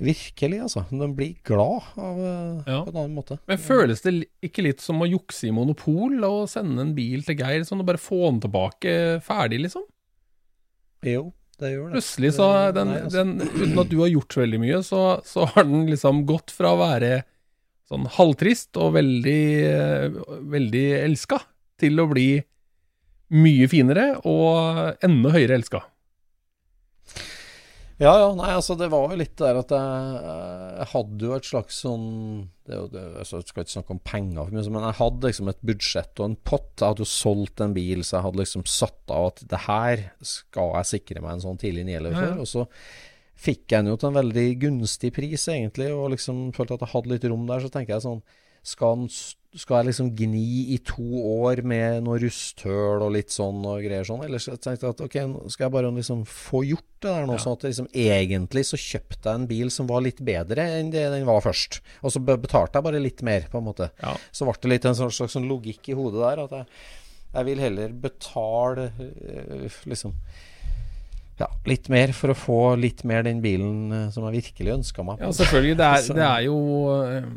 Virkelig, 0.00 0.60
altså. 0.64 0.84
Den 0.88 1.12
blir 1.18 1.34
glad 1.44 1.82
av 1.98 2.18
eh, 2.24 2.62
Ja. 2.70 2.76
på 2.86 2.92
en 2.92 2.96
annen 3.02 3.16
måte. 3.18 3.36
Men 3.50 3.58
føles 3.60 4.00
det 4.00 4.12
ikke 4.46 4.62
litt 4.64 4.80
som 4.80 5.02
å 5.02 5.08
jukse 5.08 5.48
i 5.48 5.52
monopol 5.52 6.14
og 6.24 6.46
sende 6.48 6.80
en 6.86 6.94
bil 6.96 7.24
til 7.26 7.36
Geir, 7.36 7.66
sånn 7.68 7.82
og 7.82 7.88
bare 7.90 8.00
få 8.00 8.20
den 8.30 8.38
tilbake 8.46 8.94
ferdig, 9.26 9.58
liksom? 9.66 9.82
Jo, 11.04 11.26
det 11.60 11.72
gjør 11.74 11.90
det. 11.90 11.98
Plutselig 11.98 12.32
så 12.38 12.46
den, 12.78 12.94
Nei, 12.94 13.02
altså. 13.02 13.18
den 13.18 13.34
Uten 13.50 13.82
at 13.82 13.90
du 13.92 13.98
har 14.00 14.12
gjort 14.14 14.32
så 14.38 14.40
veldig 14.46 14.62
mye, 14.62 14.80
så, 14.86 15.02
så 15.26 15.50
har 15.52 15.68
den 15.68 15.84
liksom 15.90 16.22
gått 16.30 16.54
fra 16.54 16.72
å 16.72 16.80
være 16.80 17.12
sånn 17.90 18.06
halvtrist 18.16 18.78
og 18.80 18.94
veldig, 18.96 19.42
veldig 20.52 20.86
elska, 21.02 21.40
til 21.80 22.02
å 22.02 22.08
bli 22.10 22.30
mye 23.34 23.70
finere 23.70 24.12
og 24.26 25.00
enda 25.06 25.32
høyere 25.34 25.58
elska. 25.58 25.82
Ja, 28.00 28.14
ja, 28.16 28.28
nei, 28.32 28.48
altså 28.56 28.78
det 28.80 28.86
var 28.88 29.10
jo 29.12 29.16
litt 29.20 29.34
der 29.36 29.58
at 29.60 29.72
jeg, 29.76 30.20
jeg 30.78 30.86
hadde 30.94 31.26
jo 31.26 31.34
et 31.36 31.48
slags 31.50 31.80
sånn 31.82 32.06
det, 32.64 32.78
det, 32.94 33.02
altså, 33.20 33.42
Jeg 33.42 33.50
skal 33.50 33.66
ikke 33.66 33.74
snakke 33.74 33.92
om 33.92 34.00
penger 34.00 34.38
for 34.46 34.56
mye, 34.56 34.72
men 34.72 34.86
jeg 34.86 34.98
hadde 35.02 35.28
liksom 35.28 35.50
et 35.52 35.60
budsjett 35.68 36.22
og 36.22 36.30
en 36.30 36.36
pott. 36.48 36.70
Jeg 36.78 36.86
hadde 36.86 37.04
jo 37.04 37.10
solgt 37.10 37.60
en 37.60 37.74
bil, 37.76 38.00
så 38.00 38.16
jeg 38.16 38.26
hadde 38.30 38.40
liksom 38.40 38.64
satt 38.72 39.12
av 39.12 39.28
at 39.34 39.44
det 39.52 39.60
her 39.66 40.06
skal 40.24 40.72
jeg 40.78 40.90
sikre 40.94 41.20
meg 41.20 41.34
en 41.34 41.44
sånn 41.44 41.60
tidlig 41.60 41.84
nieløp 41.90 42.16
Ja, 42.16 42.24
ja. 42.30 42.38
Og 42.40 42.48
så 42.48 42.64
fikk 43.40 43.64
jeg 43.72 43.80
den 43.84 43.92
jo 43.94 43.96
til 44.00 44.10
en 44.12 44.18
veldig 44.20 44.46
gunstig 44.66 45.14
pris, 45.16 45.48
egentlig, 45.48 45.88
og 45.96 46.10
liksom 46.12 46.50
følte 46.56 46.76
at 46.76 46.84
jeg 46.86 46.92
hadde 46.94 47.14
litt 47.14 47.24
rom 47.32 47.46
der. 47.48 47.62
Så 47.64 47.72
tenker 47.72 47.96
jeg 47.96 48.04
sånn 48.04 48.20
skal, 48.60 49.06
skal 49.56 49.78
jeg 49.78 49.86
liksom 49.88 50.08
gni 50.18 50.42
i 50.74 50.76
to 50.84 51.00
år 51.46 51.62
med 51.64 52.02
noe 52.04 52.18
rusthøl 52.20 53.00
og 53.00 53.14
litt 53.14 53.32
sånn 53.32 53.62
og 53.64 53.78
greier 53.86 54.04
sånn? 54.04 54.20
Eller 54.26 54.42
så 54.44 54.52
tenkte 54.60 54.84
jeg 54.84 54.92
at 54.92 55.00
ok, 55.06 55.16
nå 55.30 55.48
skal 55.48 55.64
jeg 55.70 55.74
bare 55.78 55.92
liksom 55.96 56.26
få 56.28 56.60
gjort 56.68 56.84
det 57.00 57.08
der 57.08 57.24
nå, 57.30 57.38
Ja. 57.38 57.40
sånn 57.46 57.56
at 57.56 57.64
liksom 57.64 57.88
egentlig 57.96 58.66
så 58.68 58.76
kjøpte 58.76 59.24
jeg 59.32 59.40
en 59.40 59.48
bil 59.48 59.72
som 59.72 59.88
var 59.88 60.04
litt 60.04 60.20
bedre 60.20 60.66
enn 60.76 60.92
det 60.92 61.06
den 61.14 61.24
var 61.24 61.40
først. 61.40 61.80
Og 62.04 62.12
så 62.12 62.20
betalte 62.20 62.76
jeg 62.76 62.84
bare 62.90 63.00
litt 63.00 63.22
mer, 63.24 63.48
på 63.48 63.56
en 63.62 63.68
måte. 63.70 63.88
Ja. 64.04 64.12
Så 64.30 64.44
ble 64.44 64.58
det 64.60 64.74
litt 64.74 64.84
en 64.92 64.98
slags, 65.00 65.16
slags 65.22 65.38
sånn 65.38 65.48
logikk 65.48 65.88
i 65.88 65.96
hodet 65.96 66.20
der, 66.20 66.44
at 66.44 66.52
jeg, 66.58 66.66
jeg 67.32 67.48
vil 67.48 67.64
heller 67.64 67.96
betale 68.04 68.90
eh, 69.00 69.68
liksom 69.88 70.12
ja, 71.40 71.48
litt 71.68 71.88
mer 71.92 72.12
for 72.16 72.32
å 72.32 72.36
få 72.38 72.60
litt 72.80 73.04
mer 73.08 73.24
den 73.26 73.40
bilen 73.44 73.92
eh, 73.96 74.08
som 74.14 74.26
jeg 74.28 74.42
virkelig 74.42 74.74
ønska 74.78 75.04
meg. 75.06 75.22
Ja, 75.24 75.30
selvfølgelig. 75.36 75.78
Det 75.80 75.88
er, 75.88 76.08
det 76.18 76.26
er 76.26 76.42
jo 76.46 76.58
eh, 76.94 77.30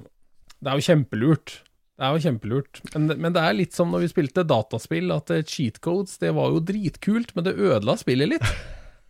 Det 0.60 0.72
er 0.72 0.79
jo 0.79 0.88
kjempelurt. 0.89 1.55
Det 1.93 2.07
er 2.07 2.15
jo 2.15 2.24
kjempelurt. 2.25 2.81
Men, 2.93 3.12
men 3.22 3.36
det 3.36 3.43
er 3.43 3.57
litt 3.57 3.77
som 3.77 3.93
når 3.93 4.05
vi 4.05 4.12
spilte 4.12 4.48
dataspill, 4.50 5.13
at 5.15 5.31
eh, 5.33 5.45
cheat 5.48 5.79
codes, 5.83 6.17
det 6.22 6.33
var 6.36 6.51
jo 6.51 6.63
dritkult, 6.63 7.36
men 7.38 7.48
det 7.48 7.55
ødela 7.55 7.95
spillet 8.00 8.36
litt. 8.36 8.50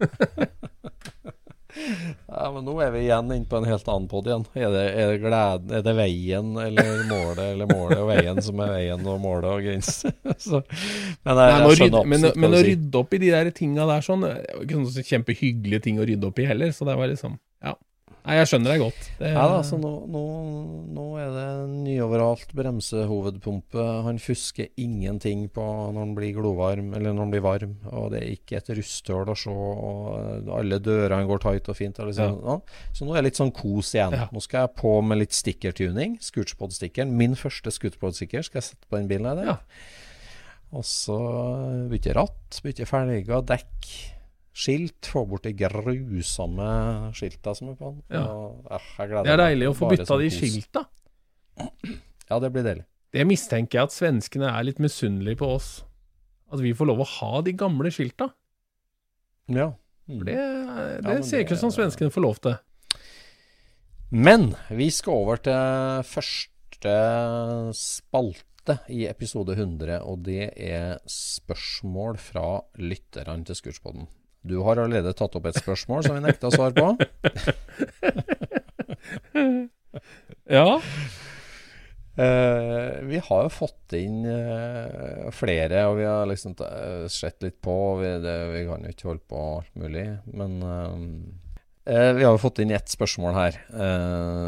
Ja, 1.74 2.50
men 2.54 2.66
nå 2.68 2.76
er 2.84 2.92
vi 2.94 3.04
igjen 3.06 3.32
inne 3.34 3.48
på 3.50 3.60
en 3.60 3.68
helt 3.68 3.88
annen 3.90 4.10
pod 4.12 4.28
igjen. 4.30 4.46
Er 4.58 4.74
det, 4.74 4.84
er, 4.92 5.14
det 5.14 5.22
gleden, 5.24 5.72
er 5.78 5.86
det 5.86 5.94
veien 5.98 6.52
eller 6.62 6.92
målet, 7.10 7.44
eller 7.54 7.72
målet 7.72 8.02
og 8.02 8.10
veien 8.12 8.42
som 8.46 8.62
er 8.64 8.74
veien 8.76 9.08
og 9.10 9.22
målet 9.24 9.50
og 9.50 9.66
grensen? 9.66 10.14
Men 11.26 11.42
jeg, 11.42 11.56
jeg 11.56 11.80
skjønner 11.80 12.10
men, 12.10 12.30
men 12.40 12.58
å 12.58 12.62
rydde 12.66 13.00
opp 13.00 13.16
i 13.16 13.22
de 13.24 13.32
der 13.34 13.50
tinga 13.56 13.88
der 13.90 14.06
sånn, 14.06 14.26
det 14.26 14.36
er 14.36 14.60
jo 14.60 14.68
ikke 14.68 14.84
sånn 14.98 15.10
kjempehyggelige 15.10 15.86
ting 15.88 16.02
å 16.02 16.08
rydde 16.08 16.30
opp 16.30 16.42
i 16.42 16.48
heller, 16.50 16.74
så 16.76 16.88
det 16.88 16.98
var 17.00 17.12
liksom. 17.12 17.38
Nei, 18.24 18.38
jeg 18.40 18.48
skjønner 18.54 18.72
deg 18.72 18.82
godt. 18.86 19.08
Det, 19.20 19.30
Ja 19.34 19.44
da, 19.52 19.58
så 19.68 19.76
nå, 19.76 19.90
nå, 20.08 20.22
nå 20.96 21.06
er 21.20 21.34
det 21.36 21.48
nyoveralt 21.74 22.54
bremsehovedpumpe. 22.56 23.84
Han 24.06 24.22
fusker 24.24 24.70
ingenting 24.80 25.50
på 25.52 25.66
når 25.66 26.00
han 26.00 26.14
blir 26.16 26.32
glovarm, 26.38 26.94
eller 26.96 27.12
når 27.12 27.26
han 27.26 27.34
blir 27.34 27.44
varm. 27.44 27.74
Og 27.92 28.14
det 28.14 28.22
er 28.22 28.30
ikke 28.38 28.62
et 28.62 28.72
rusthull 28.80 29.34
å 29.34 29.36
se, 29.36 29.52
og 29.52 30.54
alle 30.56 30.80
dørene 30.80 31.28
går 31.28 31.44
tight 31.44 31.68
og 31.74 31.80
fint. 31.82 32.00
Liksom, 32.00 32.40
ja. 32.48 32.58
Så 32.96 33.04
nå 33.04 33.12
er 33.12 33.22
det 33.22 33.34
litt 33.34 33.42
sånn 33.42 33.52
kos 33.56 33.92
igjen. 33.98 34.16
Ja. 34.16 34.30
Nå 34.32 34.44
skal 34.46 34.68
jeg 34.70 34.76
på 34.80 34.96
med 35.04 35.20
litt 35.20 35.36
stickertuning. 35.36 36.16
Scootspod-stickeren. 36.24 37.12
Min 37.20 37.36
første 37.40 37.76
Scootspod-sticker 37.76 38.48
skal 38.48 38.62
jeg 38.62 38.70
sette 38.72 38.88
på 38.88 39.02
den 39.02 39.12
bilen 39.12 39.28
her. 39.34 39.42
der. 39.42 39.52
Ja. 39.52 39.60
Og 40.74 40.88
så 40.88 41.20
bytte 41.92 42.16
ratt, 42.18 42.62
bytte 42.64 42.88
felger, 42.90 43.44
dekk. 43.52 43.92
Skilt, 44.54 45.08
få 45.10 45.24
bort 45.26 45.48
de 45.48 45.54
grusomme 45.58 46.66
skilta 47.18 47.56
som 47.58 47.72
er 47.72 47.78
på 47.80 47.90
den. 47.90 48.02
Ja. 48.14 48.24
Og, 48.30 48.68
eh, 48.70 49.14
det 49.26 49.34
er 49.34 49.42
deilig 49.42 49.72
å 49.72 49.78
få 49.78 49.90
bytta 49.90 50.18
de 50.22 50.34
skilta. 50.34 50.88
Ja, 52.32 52.38
det 52.40 52.54
blir 52.54 52.64
deilig. 52.66 52.86
Det 53.14 53.26
mistenker 53.30 53.78
jeg 53.78 53.90
at 53.90 53.94
svenskene 53.94 54.48
er 54.50 54.64
litt 54.66 54.80
misunnelige 54.82 55.38
på 55.42 55.50
oss. 55.54 55.68
At 56.50 56.64
vi 56.64 56.72
får 56.74 56.88
lov 56.90 57.04
å 57.04 57.10
ha 57.20 57.42
de 57.46 57.52
gamle 57.60 57.92
skilta. 57.94 58.30
Ja. 59.52 59.68
Mm. 60.08 60.24
Det, 60.26 60.38
det 61.04 61.18
ja, 61.20 61.26
ser 61.28 61.44
ikke 61.44 61.58
ut 61.58 61.62
som 61.62 61.74
svenskene 61.76 62.14
får 62.14 62.26
lov 62.26 62.40
til. 62.42 62.56
Men 64.14 64.54
vi 64.72 64.88
skal 64.94 65.20
over 65.26 65.44
til 65.44 66.08
første 66.10 66.96
spalte 67.78 68.80
i 68.94 69.04
episode 69.10 69.56
100, 69.58 70.00
og 70.08 70.26
det 70.26 70.52
er 70.56 71.00
spørsmål 71.10 72.20
fra 72.22 72.48
lytterne 72.80 73.46
til 73.50 73.60
Scootspoden. 73.60 74.08
Du 74.44 74.58
har 74.68 74.82
allerede 74.82 75.14
tatt 75.16 75.36
opp 75.40 75.46
et 75.48 75.60
spørsmål 75.60 76.04
som 76.06 76.18
vi 76.18 76.24
nekta 76.26 76.50
å 76.50 76.56
svare 76.56 76.76
på. 76.76 76.88
Ja. 80.50 80.80
Uh, 82.14 83.02
vi 83.10 83.18
har 83.26 83.46
jo 83.48 83.50
fått 83.50 83.96
inn 83.98 84.22
uh, 84.28 85.30
flere, 85.34 85.86
og 85.90 85.98
vi 85.98 86.06
har 86.06 86.28
liksom 86.30 86.54
eh, 86.62 87.06
sett 87.10 87.42
litt 87.42 87.58
på. 87.64 87.78
Vi, 88.02 88.12
det, 88.22 88.36
vi 88.54 88.66
kan 88.68 88.86
jo 88.86 88.92
ikke 88.94 89.08
holde 89.10 89.26
på 89.34 89.46
alt 89.56 89.72
mulig, 89.80 90.06
men 90.34 90.60
Vi 91.84 92.24
har 92.24 92.32
jo 92.32 92.40
fått 92.40 92.62
inn 92.64 92.72
ett 92.72 92.88
spørsmål 92.88 93.34
her 93.36 93.58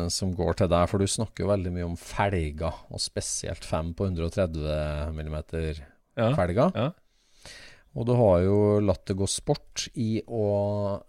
som 0.08 0.30
går 0.38 0.54
til 0.56 0.70
deg, 0.72 0.86
for 0.88 1.04
du 1.04 1.08
snakker 1.10 1.44
jo 1.44 1.50
veldig 1.50 1.74
mye 1.76 1.88
om 1.90 1.98
felger, 2.00 2.78
og 2.88 3.02
spesielt 3.04 3.66
5 3.68 3.90
på 4.00 4.08
130 4.08 5.12
mm-felger. 5.18 5.82
ja. 6.16 6.70
Ja. 6.72 6.88
Og 7.96 8.04
du 8.08 8.12
har 8.20 8.42
jo 8.44 8.58
latt 8.84 9.06
det 9.08 9.16
gå 9.16 9.28
sport 9.30 9.86
i 9.96 10.20
å 10.28 10.48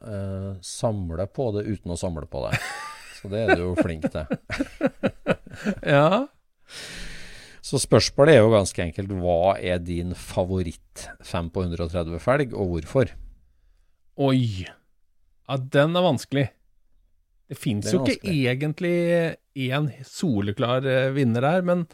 eh, 0.07 0.53
samle 0.63 1.27
på 1.35 1.51
det 1.57 1.67
uten 1.67 1.95
å 1.95 1.99
samle 1.99 2.29
på 2.31 2.45
det. 2.47 2.61
Så 3.19 3.31
det 3.33 3.43
er 3.43 3.59
du 3.59 3.65
jo 3.65 3.75
flink 3.81 4.07
til. 4.13 4.29
ja. 5.97 6.27
Så 7.67 7.81
spørsmålet 7.83 8.37
er 8.37 8.45
jo 8.45 8.53
ganske 8.53 8.85
enkelt 8.85 9.15
hva 9.19 9.57
er 9.59 9.81
din 9.83 10.15
favoritt 10.15 11.09
5 11.27 11.49
på 11.55 11.65
130 11.67 12.23
felg, 12.23 12.55
og 12.55 12.77
hvorfor? 12.77 13.11
Oi. 14.23 14.69
Ja, 15.47 15.57
den 15.59 15.99
er 15.99 16.07
vanskelig. 16.07 16.47
Det 17.51 17.59
fins 17.59 17.91
jo 17.95 18.05
ikke 18.07 18.31
egentlig 18.31 18.95
én 19.57 19.91
soleklar 20.07 20.87
eh, 20.87 21.11
vinner 21.15 21.47
her, 21.47 21.67
men, 21.67 21.85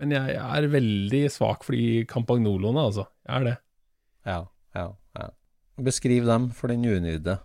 men 0.00 0.16
jeg 0.16 0.38
er 0.40 0.72
veldig 0.72 1.22
svak 1.32 1.68
for 1.68 1.76
de 1.76 2.06
Campagnoloene, 2.08 2.88
altså. 2.88 3.06
Jeg 3.28 3.36
er 3.38 3.48
det. 3.50 3.54
Ja, 4.26 4.44
ja, 4.74 4.86
ja. 5.18 5.30
Beskriv 5.82 6.26
dem 6.28 6.50
for 6.54 6.72
den 6.72 6.84
unydde. 6.86 7.38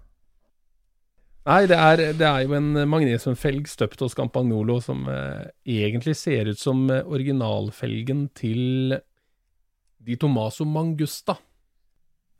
Nei, 1.48 1.62
det 1.70 1.78
er, 1.80 2.02
det 2.20 2.28
er 2.28 2.42
jo 2.44 2.58
en 2.58 2.74
magnesiumfelg 2.92 3.70
støpt 3.72 4.02
hos 4.04 4.16
Campagnolo 4.18 4.82
som 4.84 5.06
eh, 5.08 5.46
egentlig 5.78 6.18
ser 6.20 6.50
ut 6.52 6.60
som 6.60 6.82
eh, 6.92 7.06
originalfelgen 7.08 8.26
til 8.36 8.98
Di 10.04 10.18
Tomaso 10.20 10.68
Mangusta. 10.68 11.38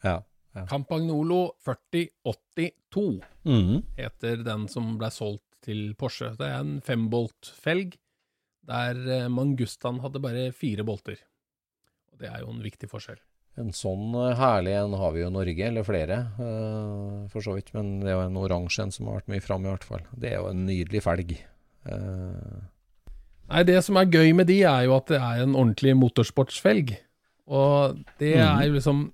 Ja. 0.04 0.18
ja. 0.52 0.66
Campagnolo 0.68 1.54
4082 1.64 3.06
mm. 3.48 3.80
heter 3.96 4.44
den 4.44 4.68
som 4.72 4.98
ble 5.00 5.12
solgt 5.16 5.46
til 5.64 5.94
Porsche. 6.00 6.34
Det 6.36 6.52
er 6.52 6.60
en 6.60 6.78
fembolt-felg, 6.84 7.96
der 8.68 9.02
eh, 9.08 9.32
Mangustaen 9.32 10.04
hadde 10.04 10.24
bare 10.24 10.50
fire 10.52 10.84
bolter. 10.88 11.24
Og 12.12 12.20
det 12.20 12.28
er 12.28 12.44
jo 12.44 12.52
en 12.52 12.64
viktig 12.66 12.92
forskjell. 12.92 13.24
En 13.58 13.72
sånn 13.74 14.14
eh, 14.14 14.36
herlig 14.38 14.76
en 14.78 14.94
har 15.00 15.14
vi 15.16 15.24
jo 15.24 15.32
i 15.32 15.34
Norge, 15.34 15.68
eller 15.72 15.86
flere, 15.88 16.18
uh, 16.38 17.24
for 17.34 17.42
så 17.42 17.56
vidt. 17.58 17.72
Men 17.74 17.96
det 18.04 18.12
er 18.12 18.20
jo 18.20 18.26
en 18.28 18.38
oransje 18.38 18.84
en 18.86 18.94
som 18.94 19.10
har 19.10 19.20
vært 19.22 19.32
mye 19.34 19.42
framme, 19.44 19.66
i 19.66 19.74
hvert 19.74 19.88
fall. 19.88 20.04
Det 20.14 20.30
er 20.30 20.36
jo 20.42 20.52
en 20.52 20.66
nydelig 20.68 21.02
felg. 21.06 21.34
Uh. 21.88 22.60
Nei, 23.48 23.64
det 23.66 23.80
som 23.86 23.98
er 23.98 24.12
gøy 24.12 24.34
med 24.36 24.50
de, 24.52 24.60
er 24.68 24.86
jo 24.86 24.94
at 24.98 25.10
det 25.10 25.18
er 25.24 25.42
en 25.46 25.56
ordentlig 25.56 25.96
motorsportsfelg. 25.98 26.94
Og 27.48 28.02
det 28.20 28.34
er 28.44 28.66
jo 28.68 28.74
liksom 28.76 29.06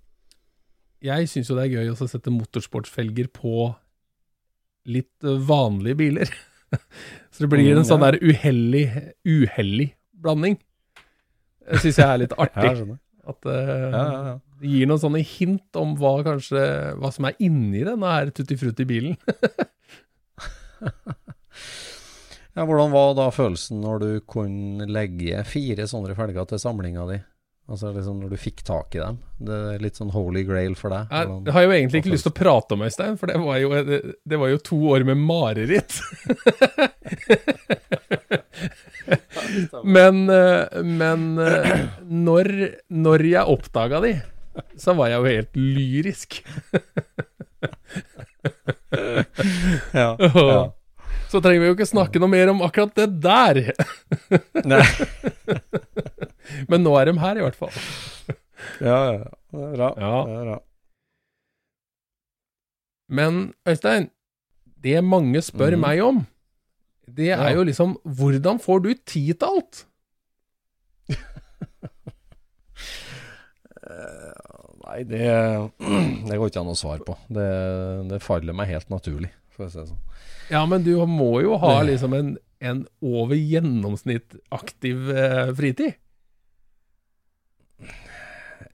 Jeg 1.06 1.28
syns 1.30 1.52
jo 1.52 1.56
det 1.60 1.68
er 1.68 1.74
gøy 1.76 1.92
å 1.92 2.08
sette 2.10 2.32
motorsportsfelger 2.34 3.28
på 3.36 3.68
litt 4.90 5.24
vanlige 5.48 6.00
biler. 6.00 6.32
Så 7.32 7.44
det 7.44 7.50
blir 7.52 7.70
Mm, 7.70 7.82
en 7.84 7.88
sånn 7.88 8.02
der 8.04 8.18
uhellig, 8.24 8.86
uhellig 9.28 9.92
blanding. 10.24 10.58
Det 11.70 11.84
syns 11.84 12.00
jeg 12.02 12.08
er 12.08 12.22
litt 12.24 12.36
artig. 12.44 12.98
At 13.30 13.46
eh, 13.48 13.70
Ja, 13.70 14.04
ja, 14.04 14.22
ja. 14.28 14.34
det 14.60 14.72
gir 14.74 14.90
noen 14.90 15.00
sånne 15.00 15.22
hint 15.24 15.78
om 15.80 15.94
hva 16.00 16.18
kanskje 16.26 16.60
Hva 17.00 17.12
som 17.16 17.28
er 17.30 17.38
inni 17.44 17.86
denne 17.88 18.10
her 18.18 18.32
Tutti 18.36 18.58
Frutti-bilen. 18.60 19.16
Ja, 22.54 22.68
hvordan 22.70 22.92
var 22.94 23.16
da 23.18 23.24
følelsen 23.34 23.80
når 23.82 24.02
du 24.04 24.10
kunne 24.30 24.86
legge 24.86 25.40
fire 25.50 25.88
sånne 25.90 26.14
felger 26.14 26.46
til 26.52 26.60
samlinga 26.62 27.06
di? 27.10 27.16
Altså 27.72 27.90
liksom 27.96 28.20
når 28.22 28.36
du 28.36 28.38
fikk 28.38 28.62
tak 28.68 28.94
i 28.94 29.00
dem. 29.02 29.16
Det 29.42 29.56
er 29.72 29.82
litt 29.82 29.98
sånn 29.98 30.12
holy 30.14 30.44
grail 30.46 30.76
for 30.78 30.94
deg. 30.94 31.08
Jeg, 31.10 31.32
jeg 31.48 31.56
har 31.56 31.64
jo 31.66 31.72
egentlig 31.74 32.04
ikke 32.04 32.12
lyst 32.14 32.28
til 32.28 32.34
å 32.34 32.38
prate 32.38 32.76
om 32.76 32.84
Øystein, 32.86 33.18
for 33.18 33.32
det 33.32 33.40
var 33.42 33.58
jo, 33.58 33.72
det, 33.88 34.00
det 34.22 34.38
var 34.42 34.52
jo 34.52 34.60
to 34.70 34.78
år 34.94 35.02
med 35.08 35.18
mareritt. 35.24 35.98
men 39.84 40.30
eh, 40.32 40.84
men 40.84 41.40
eh, 41.42 41.82
når, 42.08 42.48
når 42.94 43.20
jeg 43.30 43.44
oppdaga 43.56 44.02
de, 44.06 44.14
så 44.80 44.94
var 44.98 45.08
jeg 45.12 45.20
jo 45.20 45.26
helt 45.32 45.54
lyrisk. 45.58 46.30
ja, 49.94 50.18
ja. 50.20 50.72
Så 51.32 51.42
trenger 51.42 51.62
vi 51.64 51.68
jo 51.72 51.76
ikke 51.78 51.88
snakke 51.90 52.20
noe 52.22 52.30
mer 52.30 52.50
om 52.52 52.62
akkurat 52.66 52.94
det 52.98 53.08
der. 53.24 53.56
Nei. 54.70 54.86
Men 56.70 56.80
nå 56.86 56.92
er 57.00 57.06
de 57.10 57.14
her, 57.18 57.36
i 57.40 57.44
hvert 57.46 57.58
fall. 57.58 57.74
ja, 58.84 59.00
ja. 59.16 59.24
Det 59.54 59.64
er 59.64 59.74
bra. 59.74 59.90
Ja. 59.98 60.18
Det 60.28 60.36
er 60.36 60.46
bra. 60.52 60.60
Men 63.14 63.54
Øystein, 63.70 64.10
det 64.84 65.04
mange 65.06 65.42
spør 65.46 65.76
mm. 65.78 65.82
meg 65.82 66.02
om, 66.06 66.18
det 67.08 67.32
er 67.34 67.50
Ja. 67.50 67.56
jo 67.58 67.64
liksom 67.68 67.98
Hvordan 68.06 68.60
får 68.64 68.84
du 68.84 68.94
tid 69.06 69.40
til 69.40 69.48
alt? 69.48 69.86
Nei, 74.84 75.04
det, 75.08 75.24
det 76.28 76.38
går 76.38 76.50
ikke 76.50 76.62
an 76.64 76.72
å 76.74 76.78
svare 76.78 77.04
på. 77.08 77.16
Det, 77.32 77.48
det 78.12 78.20
faller 78.24 78.56
meg 78.56 78.72
helt 78.72 78.90
naturlig, 78.94 79.30
for 79.54 79.68
å 79.68 79.72
si 79.72 79.80
det 79.82 79.88
sånn. 79.92 80.02
Ja, 80.52 80.64
men 80.70 80.84
du 80.86 80.94
må 81.10 81.38
jo 81.44 81.56
ha 81.62 81.78
liksom 81.88 82.14
en, 82.18 82.34
en 82.64 82.84
over 83.04 83.38
gjennomsnitt 83.40 84.36
aktiv 84.54 85.08
eh, 85.14 85.52
fritid. 85.56 85.96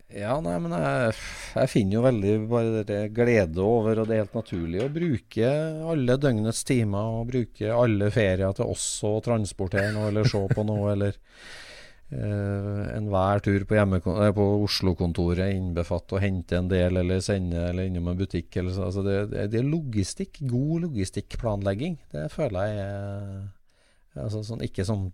Ja, 0.10 0.40
nei, 0.42 0.56
men 0.58 0.74
jeg, 0.74 1.14
jeg 1.54 1.70
finner 1.70 2.00
jo 2.00 2.02
veldig 2.02 2.32
bare 2.50 3.02
glede 3.14 3.62
over, 3.62 4.00
og 4.02 4.08
det 4.10 4.16
er 4.16 4.24
helt 4.24 4.40
naturlig 4.40 4.82
å 4.82 4.90
bruke 4.90 5.52
alle 5.94 6.16
døgnets 6.18 6.64
timer, 6.66 7.20
og 7.20 7.30
bruke 7.30 7.70
alle 7.70 8.10
ferier 8.14 8.56
til 8.58 8.74
også 8.74 9.12
å 9.20 9.22
transportere 9.28 9.94
noe, 9.94 10.10
eller 10.10 10.26
se 10.32 10.42
på 10.50 10.66
noe, 10.66 10.96
eller 10.96 11.14
eh, 11.14 12.82
enhver 12.96 13.46
tur 13.46 13.68
på, 13.70 13.86
på 14.02 14.50
Oslo-kontoret 14.66 15.54
innbefatter 15.54 16.18
å 16.18 16.26
hente 16.26 16.58
en 16.58 16.74
del, 16.74 17.04
eller 17.04 17.22
sende, 17.22 17.70
eller 17.70 17.86
innom 17.86 18.10
en 18.10 18.18
butikk, 18.26 18.50
eller 18.58 18.74
så. 18.74 18.90
Altså 18.90 19.06
det, 19.06 19.18
det, 19.38 19.62
er 19.62 19.72
logistikk, 19.78 20.42
god 20.50 20.88
logistikkplanlegging. 20.90 22.02
Det 22.18 22.32
føler 22.34 22.74
jeg 22.74 22.86
er 22.90 24.24
altså 24.26 24.42
sånn, 24.42 24.66
Ikke 24.66 24.90
sånn 24.90 25.12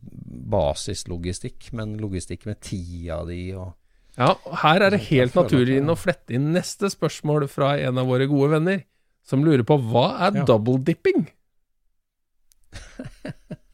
basislogistikk, 0.55 1.73
men 1.75 1.97
logistikk 1.99 2.47
med 2.47 2.63
tida 2.63 3.25
di 3.27 3.49
og 3.59 3.75
Ja, 4.15 4.35
her 4.63 4.83
er 4.85 4.93
det 4.95 5.01
helt 5.09 5.35
naturlig 5.35 5.81
å 5.91 5.95
flette 5.99 6.37
inn 6.37 6.53
neste 6.55 6.87
spørsmål 6.91 7.49
fra 7.51 7.73
en 7.83 7.99
av 7.99 8.07
våre 8.07 8.27
gode 8.31 8.53
venner, 8.55 8.83
som 9.25 9.43
lurer 9.43 9.65
på 9.67 9.75
hva 9.91 10.07
er 10.27 10.39
Ja. 10.39 10.45
double 10.47 10.79
dipping? 10.83 11.27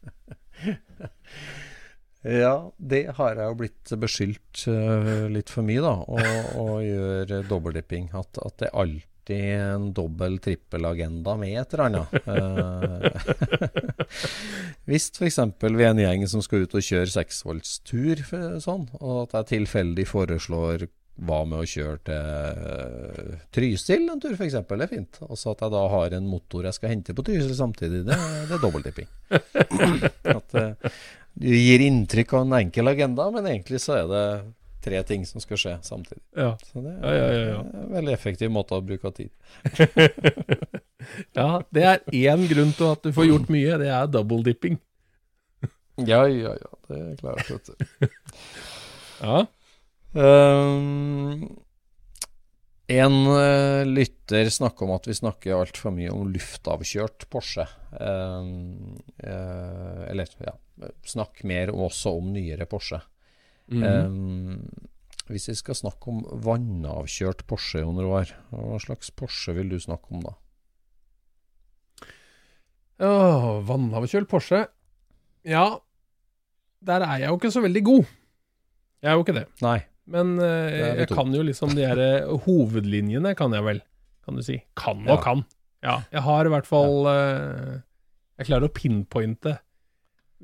Ja, 2.22 2.70
det 2.78 3.16
har 3.16 3.34
jeg 3.34 3.48
jo 3.50 3.54
blitt 3.58 3.92
beskyldt 3.98 4.60
eh, 4.70 5.24
litt 5.32 5.50
for 5.50 5.66
mye, 5.66 5.82
da, 5.82 5.94
å, 6.06 6.76
gjøre 6.78 7.40
dobbeltdipping. 7.50 8.12
At, 8.14 8.38
at 8.38 8.60
det 8.62 8.68
er 8.70 8.76
alltid 9.22 9.60
en 9.60 9.92
dobbel-trippel-agenda 9.94 11.36
med 11.36 11.60
et 11.60 11.74
eller 11.74 11.84
annet. 11.84 12.08
Eh, 12.32 13.10
Hvis 14.88 15.10
f.eks. 15.14 15.38
vi 15.62 15.84
er 15.84 15.90
en 15.92 15.98
gjeng 16.00 16.24
som 16.28 16.42
skal 16.42 16.64
ut 16.64 16.74
og 16.74 16.82
kjøre 16.82 17.10
seksvoltstur, 17.10 18.22
for- 18.26 18.58
sånn, 18.62 18.88
og 19.00 19.28
at 19.28 19.32
jeg 19.38 19.62
tilfeldig 19.62 20.06
foreslår 20.08 20.88
hva 21.22 21.42
med 21.46 21.60
å 21.60 21.68
kjøre 21.68 21.98
til 22.06 22.14
eh, 22.16 23.36
Trysil 23.52 24.08
en 24.10 24.20
tur, 24.20 24.34
f.eks. 24.34 24.54
Er 24.58 24.86
fint. 24.90 25.18
Og 25.28 25.36
så 25.38 25.52
at 25.52 25.62
jeg 25.62 25.74
da 25.74 25.82
har 25.92 26.16
en 26.16 26.26
motor 26.28 26.64
jeg 26.66 26.74
skal 26.78 26.94
hente 26.94 27.14
på 27.14 27.24
Trysil 27.26 27.54
samtidig, 27.58 28.02
det, 28.08 28.16
det 28.48 28.56
er 28.56 28.62
dobbeltdipping. 28.64 29.10
At 30.36 30.58
eh, 30.58 30.98
du 31.38 31.48
gir 31.52 31.84
inntrykk 31.86 32.34
av 32.34 32.46
en 32.46 32.58
enkel 32.64 32.90
agenda, 32.90 33.30
men 33.32 33.46
egentlig 33.48 33.80
så 33.84 34.00
er 34.02 34.10
det 34.10 34.24
tre 34.82 35.02
ting 35.06 35.24
som 35.28 35.42
skal 35.42 35.60
skje 35.60 35.74
samtidig. 35.86 36.22
Ja. 36.36 36.52
Så 36.68 36.82
det 36.84 36.94
er 36.98 37.16
Ja, 37.16 37.26
ja, 37.32 37.60
en 37.82 37.92
veldig 37.96 38.14
effektiv 38.14 38.52
måte 38.54 38.78
å 38.78 38.84
bruke 38.84 39.10
av 39.10 39.16
tid. 39.16 39.30
ja, 41.38 41.48
det 41.70 41.86
er 41.88 42.02
én 42.10 42.46
grunn 42.50 42.74
til 42.76 42.90
at 42.90 43.04
du 43.06 43.12
får 43.14 43.30
gjort 43.30 43.52
mye, 43.52 43.78
det 43.82 43.90
er 43.94 44.10
double 44.10 44.42
dipping. 44.46 44.80
Ja, 46.00 46.24
ja, 46.26 46.54
ja. 46.56 46.70
Det 46.88 47.00
er 47.00 47.18
klart, 47.20 47.50
vet 47.50 47.68
du. 47.68 48.08
Ja. 49.22 49.44
Um, 50.12 51.44
en 52.92 53.14
uh, 53.28 53.86
lytter 53.86 54.50
snakker 54.50 54.84
om 54.84 54.96
at 54.96 55.06
vi 55.08 55.14
snakker 55.16 55.54
altfor 55.56 55.94
mye 55.94 56.10
om 56.12 56.32
luftavkjørt 56.32 57.28
Porsche. 57.32 57.68
Um, 57.92 58.98
uh, 59.22 60.02
eller, 60.10 60.32
ja 60.42 60.56
Snakk 61.06 61.44
mer 61.46 61.70
også 61.70 62.16
om 62.18 62.32
nyere 62.34 62.66
Porsche. 62.66 62.98
Mhm. 63.70 63.84
Um, 63.84 64.88
hvis 65.30 65.46
vi 65.48 65.54
skal 65.54 65.74
snakke 65.78 66.08
om 66.10 66.22
vannavkjørt 66.44 67.44
Porsche, 67.46 67.80
Jon 67.80 68.00
Roar, 68.02 68.28
hva 68.50 68.80
slags 68.82 69.10
Porsche 69.14 69.54
vil 69.56 69.70
du 69.70 69.78
snakke 69.80 70.10
om 70.12 70.20
da? 70.26 70.34
Åh, 73.02 73.46
vannavkjølt 73.66 74.28
Porsche. 74.30 74.64
Ja, 75.48 75.64
der 76.84 77.02
er 77.06 77.22
jeg 77.22 77.30
jo 77.32 77.38
ikke 77.38 77.52
så 77.54 77.62
veldig 77.64 77.82
god. 77.86 78.04
Jeg 79.02 79.10
er 79.10 79.16
jo 79.18 79.24
ikke 79.24 79.36
det. 79.40 79.46
Nei. 79.64 79.78
Men 80.12 80.34
uh, 80.42 80.98
jeg 80.98 81.08
kan 81.10 81.30
jo 81.34 81.42
liksom 81.46 81.72
de 81.78 81.86
her 81.86 81.98
eh, 82.02 82.30
hovedlinjene, 82.44 83.32
kan 83.38 83.54
jeg 83.54 83.64
vel, 83.66 83.80
kan 84.26 84.38
du 84.38 84.42
si. 84.46 84.58
Kan 84.78 85.04
og 85.06 85.16
Ja. 85.16 85.20
kan. 85.22 85.44
Ja, 85.82 85.96
jeg 86.14 86.22
har 86.22 86.46
i 86.46 86.50
hvert 86.52 86.66
fall 86.68 87.06
uh, 87.10 87.80
Jeg 88.38 88.46
klarer 88.46 88.68
å 88.68 88.74
pinpointe 88.74 89.56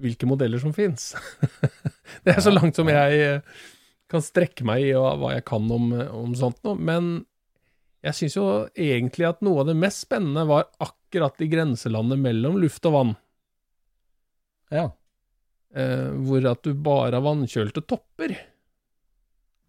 hvilke 0.02 0.28
modeller 0.30 0.62
som 0.62 0.74
fins. 0.76 1.12
det 2.24 2.36
er 2.36 2.44
så 2.44 2.52
langt 2.54 2.78
som 2.78 2.88
jeg 2.90 3.18
eh, 3.24 3.58
kan 4.10 4.24
strekke 4.24 4.66
meg 4.66 4.86
i 4.86 4.92
hva 4.96 5.34
jeg 5.34 5.46
kan 5.48 5.66
om, 5.74 5.90
om 5.92 6.36
sånt 6.38 6.60
noe. 6.66 6.78
Men 6.78 7.10
jeg 8.04 8.16
syns 8.16 8.36
jo 8.38 8.46
egentlig 8.78 9.26
at 9.28 9.42
noe 9.44 9.64
av 9.64 9.70
det 9.70 9.78
mest 9.78 10.06
spennende 10.06 10.46
var 10.48 10.68
akkurat 10.82 11.42
i 11.42 11.50
grenselandet 11.50 12.20
mellom 12.22 12.58
luft 12.62 12.86
og 12.88 12.94
vann. 12.94 13.16
Ja. 14.72 14.90
Eh, 15.74 16.10
hvor 16.24 16.46
at 16.48 16.62
du 16.64 16.72
bare 16.74 17.18
har 17.18 17.24
vannkjølte 17.24 17.82
topper. 17.84 18.36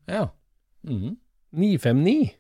Ja. 0.10 0.28
Mm. 0.88 1.18
959. 1.58 2.36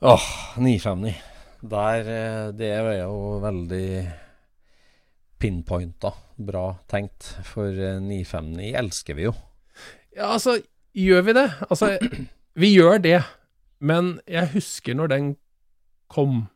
Åh, 0.00 0.30
959. 0.56 1.14
Der, 1.60 1.98
eh, 1.98 2.48
det 2.54 2.70
er 2.70 2.92
jo 3.02 3.38
veldig 3.42 3.88
pinpointa. 5.38 6.12
Bra 6.36 6.72
tenkt. 6.90 7.36
For 7.46 7.70
eh, 7.72 8.00
959 8.02 8.72
elsker 8.82 9.14
vi 9.18 9.22
jo. 9.28 9.32
Ja, 10.16 10.26
altså, 10.34 10.52
gjør 10.98 11.22
vi 11.28 11.32
det? 11.38 11.46
Altså, 11.70 11.86
vi 12.58 12.68
gjør 12.74 12.98
det. 13.04 13.20
Men 13.80 14.16
jeg 14.26 14.50
husker 14.56 14.94
når 14.98 15.08
den 15.12 15.24
kom, 16.10 16.48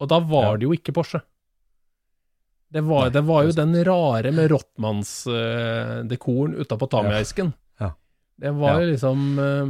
og 0.00 0.08
da 0.08 0.18
var 0.24 0.52
Ja. 0.54 0.56
det 0.56 0.64
jo 0.68 0.72
ikke 0.76 0.92
Porsche. 0.96 1.20
Det 2.74 2.82
var, 2.82 3.10
det 3.14 3.22
var 3.26 3.42
jo 3.44 3.48
er 3.52 3.56
den 3.60 3.74
rare 3.86 4.30
med 4.34 4.50
Rottmanns-dekoren 4.50 6.54
utapå 6.58 6.86
Tamiaisken. 6.90 7.52
Ja. 7.80 7.92
Det 8.40 8.50
var 8.56 8.72
Ja. 8.74 8.80
jo 8.80 8.86
liksom 8.92 9.38
uh, 9.38 9.68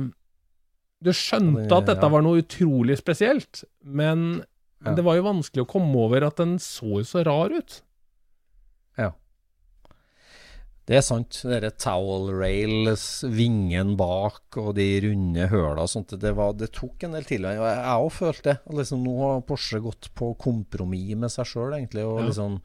Du 1.05 1.11
skjønte 1.13 1.69
at 1.77 1.87
dette 1.91 2.07
ja. 2.07 2.09
var 2.09 2.23
noe 2.25 2.39
utrolig 2.41 2.97
spesielt, 2.99 3.65
men 3.83 4.43
Ja. 4.85 4.95
det 4.95 5.05
var 5.05 5.15
jo 5.17 5.23
vanskelig 5.27 5.63
å 5.65 5.69
komme 5.69 5.97
over 5.97 6.23
at 6.25 6.37
den 6.41 6.57
så 6.59 6.87
jo 7.01 7.05
så 7.05 7.25
rar 7.27 7.51
ut. 7.53 7.83
Det 10.85 10.99
er 10.99 11.05
sant. 11.05 11.39
Dere 11.49 11.71
towel 11.81 12.27
rails, 12.37 13.05
vingen 13.33 13.95
bak 13.97 14.59
og 14.61 14.75
de 14.77 14.89
runde 15.07 15.47
høla 15.49 15.87
og 15.87 15.89
sånt. 15.89 16.13
Det, 16.21 16.35
var, 16.37 16.53
det 16.61 16.69
tok 16.77 17.07
en 17.07 17.17
del 17.17 17.25
tidligere. 17.25 17.71
Jeg 17.79 18.03
òg 18.05 18.13
følte 18.13 18.51
det. 18.51 18.59
Liksom, 18.81 19.07
nå 19.07 19.15
har 19.23 19.41
Porsche 19.49 19.81
gått 19.85 20.11
på 20.19 20.35
kompromiss 20.41 21.17
med 21.17 21.33
seg 21.33 21.49
sjøl, 21.49 21.73
egentlig. 21.79 22.05
Og 22.05 22.21
Ja. 22.21 22.27
liksom 22.29 22.61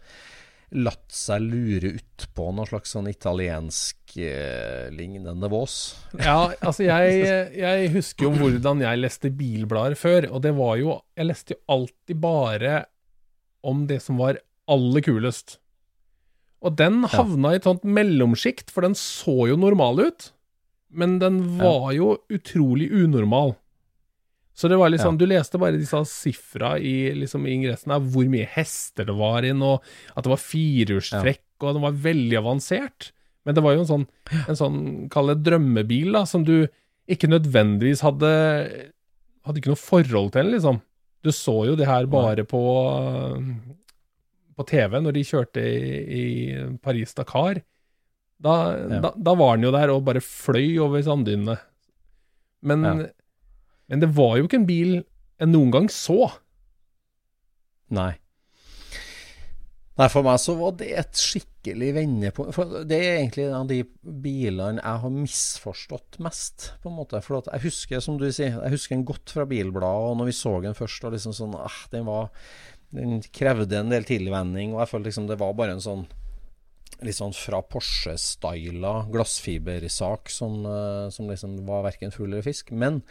latt 0.70 1.08
seg 1.16 1.42
lure 1.42 1.96
utpå 1.98 2.52
noe 2.54 2.68
slags 2.70 2.92
sånn 2.94 3.08
italiensk 3.10 4.18
eh, 4.22 4.92
vås. 5.50 5.78
Ja, 6.20 6.52
altså 6.62 6.84
jeg, 6.86 7.24
jeg 7.58 7.90
husker 7.96 8.28
jo 8.28 8.36
hvordan 8.38 8.84
jeg 8.84 9.02
leste 9.02 9.32
bilblader 9.34 9.98
før, 9.98 10.30
og 10.30 10.44
det 10.46 10.54
var 10.60 10.76
jo 10.78 11.00
Jeg 11.18 11.26
leste 11.32 11.56
jo 11.56 11.62
alltid 11.74 12.22
bare 12.22 12.86
om 13.66 13.88
det 13.88 14.02
som 14.04 14.20
var 14.22 14.38
aller 14.70 15.02
kulest. 15.02 15.58
Og 16.60 16.76
den 16.76 17.04
havna 17.08 17.54
i 17.54 17.60
et 17.60 17.68
sånt 17.68 17.86
mellomsjikt, 17.88 18.70
for 18.74 18.84
den 18.84 18.98
så 18.98 19.48
jo 19.48 19.56
normal 19.60 20.02
ut, 20.10 20.32
men 20.92 21.20
den 21.22 21.38
var 21.60 21.92
jo 21.96 22.18
utrolig 22.34 22.90
unormal. 22.92 23.56
Så 24.60 24.68
det 24.68 24.76
var 24.76 24.90
liksom, 24.92 25.16
Ja. 25.16 25.20
Du 25.22 25.26
leste 25.26 25.60
bare 25.62 25.78
disse 25.80 26.02
sifra 26.06 26.74
i, 26.78 27.14
liksom, 27.16 27.46
i 27.48 27.54
ingressen 27.56 27.94
av 27.96 28.04
hvor 28.12 28.28
mye 28.28 28.44
hester 28.46 29.06
det 29.08 29.16
var 29.16 29.46
inn, 29.48 29.62
og 29.64 29.80
at 30.18 30.26
det 30.26 30.34
var 30.34 30.42
firehjulstrekk, 30.44 31.46
og 31.62 31.78
den 31.78 31.86
var 31.86 31.96
veldig 32.04 32.38
avansert. 32.42 33.12
Men 33.46 33.56
det 33.56 33.64
var 33.64 33.78
jo 33.78 33.86
en 33.86 33.92
sånn, 33.94 34.08
en 34.50 34.60
sånn 34.60 34.82
kall 35.10 35.32
det 35.32 35.44
drømmebil, 35.48 36.12
da, 36.12 36.26
som 36.28 36.44
du 36.44 36.68
ikke 37.10 37.32
nødvendigvis 37.32 38.04
hadde 38.06 38.92
Hadde 39.48 39.62
ikke 39.62 39.72
noe 39.72 39.80
forhold 39.80 40.34
til, 40.36 40.50
liksom. 40.52 40.82
Du 41.24 41.32
så 41.32 41.54
jo 41.66 41.76
det 41.80 41.88
her 41.88 42.06
bare 42.12 42.44
på 42.46 42.60
på 44.60 44.66
TV 44.68 45.00
når 45.02 45.16
de 45.16 45.24
kjørte 45.28 45.64
i, 45.64 46.00
i 46.20 46.24
Paris-Dakar. 46.84 47.62
Da, 48.40 48.56
Ja. 48.76 49.00
da, 49.08 49.14
da 49.16 49.34
var 49.40 49.56
han 49.56 49.64
jo 49.66 49.72
der 49.76 49.92
og 49.96 50.04
bare 50.08 50.22
fløy 50.24 50.78
over 50.84 51.02
sanddynene. 51.04 51.58
Men, 52.68 52.84
Ja. 52.84 52.96
men 53.90 54.00
det 54.04 54.12
var 54.16 54.38
jo 54.38 54.48
ikke 54.48 54.60
en 54.62 54.68
bil 54.70 54.98
jeg 55.40 55.48
noen 55.54 55.72
gang 55.72 55.88
så. 55.92 56.32
Nei. 57.96 58.12
Nei, 60.00 60.08
for 60.08 60.24
meg 60.24 60.38
så 60.40 60.54
var 60.56 60.76
det 60.80 60.94
et 60.96 61.18
skikkelig 61.20 61.90
vendepunkt. 61.98 62.54
For 62.56 62.86
det 62.88 63.00
er 63.04 63.18
egentlig 63.18 63.48
en 63.50 63.58
av 63.58 63.68
de 63.68 63.82
bilene 64.24 64.80
jeg 64.80 65.02
har 65.04 65.12
misforstått 65.12 66.20
mest, 66.24 66.70
på 66.84 66.88
en 66.92 66.96
måte. 67.02 67.20
For 67.26 67.42
at 67.42 67.50
jeg 67.52 67.66
husker, 67.68 68.00
som 68.04 68.16
du 68.20 68.30
sier, 68.32 68.56
jeg 68.62 68.72
husker 68.78 68.96
den 68.96 69.04
godt 69.10 69.34
fra 69.36 69.44
bilbladet, 69.50 69.84
og 70.08 70.16
når 70.22 70.30
vi 70.32 70.38
så 70.38 70.54
den 70.64 70.78
først, 70.78 71.04
og 71.04 71.16
liksom 71.18 71.36
sånn 71.36 71.58
ah, 71.60 71.82
Den 71.92 72.08
var 72.08 72.30
Den 72.96 73.20
krevde 73.36 73.78
en 73.80 73.92
del 73.94 74.08
tilvenning, 74.08 74.74
og 74.74 74.84
jeg 74.84 74.92
følte 74.94 75.12
liksom 75.12 75.28
det 75.30 75.40
var 75.42 75.54
bare 75.58 75.78
en 75.78 75.84
sånn 75.84 76.08
litt 77.06 77.16
sånn 77.16 77.36
fra 77.36 77.62
Porsche-styla 77.64 79.06
glassfibersak 79.14 80.32
som, 80.34 80.66
eh, 80.66 81.10
som 81.14 81.30
liksom 81.30 81.66
var 81.68 81.86
verken 81.86 82.12
fugl 82.12 82.34
eller 82.34 82.44
fisk. 82.44 82.72
Men 82.72 83.02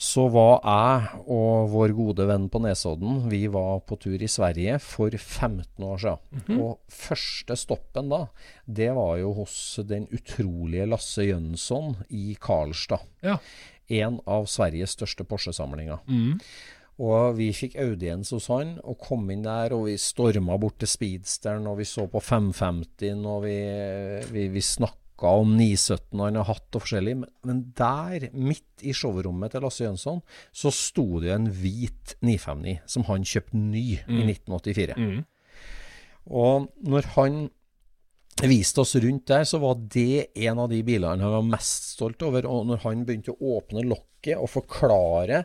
så 0.00 0.24
var 0.32 0.62
jeg 0.64 1.20
og 1.28 1.68
vår 1.74 1.92
gode 1.92 2.24
venn 2.24 2.46
på 2.48 2.62
Nesodden 2.64 3.26
Vi 3.28 3.42
var 3.52 3.82
på 3.84 3.98
tur 4.00 4.16
i 4.16 4.30
Sverige 4.32 4.78
for 4.80 5.10
15 5.12 5.84
år 5.84 5.98
siden. 6.00 6.18
Og 6.56 6.78
første 6.88 7.56
stoppen 7.60 8.08
da, 8.08 8.22
det 8.64 8.88
var 8.96 9.18
jo 9.20 9.34
hos 9.42 9.78
den 9.84 10.08
utrolige 10.08 10.88
Lasse 10.88 11.28
Jønsson 11.28 11.98
i 12.08 12.34
Karlstad. 12.40 13.04
Ja. 13.22 13.36
En 13.90 14.20
av 14.26 14.48
Sveriges 14.48 14.96
største 14.96 15.26
Porsche-samlinger. 15.28 16.00
Og 17.00 17.36
vi 17.38 17.48
fikk 17.56 17.78
audiens 17.80 18.32
hos 18.34 18.50
han, 18.52 18.74
og 18.84 18.98
kom 19.00 19.30
inn 19.32 19.44
der, 19.46 19.72
og 19.72 19.86
vi 19.88 19.96
storma 20.00 20.58
bort 20.60 20.80
til 20.82 20.90
Speedsteren, 20.90 21.68
og 21.70 21.78
vi 21.80 21.86
så 21.88 22.04
på 22.10 22.20
550-en, 22.20 23.22
og 23.24 23.46
vi, 23.46 23.56
vi, 24.34 24.48
vi 24.52 24.62
snakka 24.64 25.32
om 25.40 25.54
917 25.56 26.20
han 26.20 26.36
har 26.40 26.48
hatt 26.48 26.76
og 26.76 26.84
forskjellig. 26.84 27.14
Men, 27.22 27.32
men 27.48 27.62
der, 27.76 28.28
midt 28.36 28.84
i 28.84 28.92
showrommet 28.96 29.54
til 29.54 29.64
Lasse 29.64 29.86
Jønsson, 29.86 30.20
så 30.52 30.72
sto 30.74 31.06
det 31.24 31.32
en 31.36 31.48
hvit 31.48 32.16
959 32.20 32.76
som 32.88 33.08
han 33.08 33.24
kjøpte 33.32 33.60
ny 33.60 33.86
i 33.96 34.22
1984. 34.26 34.98
Og 36.36 36.68
når 36.84 37.12
han 37.16 37.42
viste 38.48 38.80
oss 38.80 38.94
rundt 39.00 39.26
der, 39.28 39.44
så 39.48 39.60
var 39.60 39.76
det 39.92 40.30
en 40.46 40.60
av 40.62 40.68
de 40.72 40.80
bilene 40.84 41.24
han 41.24 41.38
var 41.38 41.48
mest 41.48 41.94
stolt 41.96 42.22
over. 42.24 42.48
Og 42.48 42.68
når 42.68 42.84
han 42.84 43.06
begynte 43.08 43.34
å 43.34 43.56
åpne 43.56 43.84
lokket 43.88 44.36
og 44.40 44.52
forklare, 44.52 45.44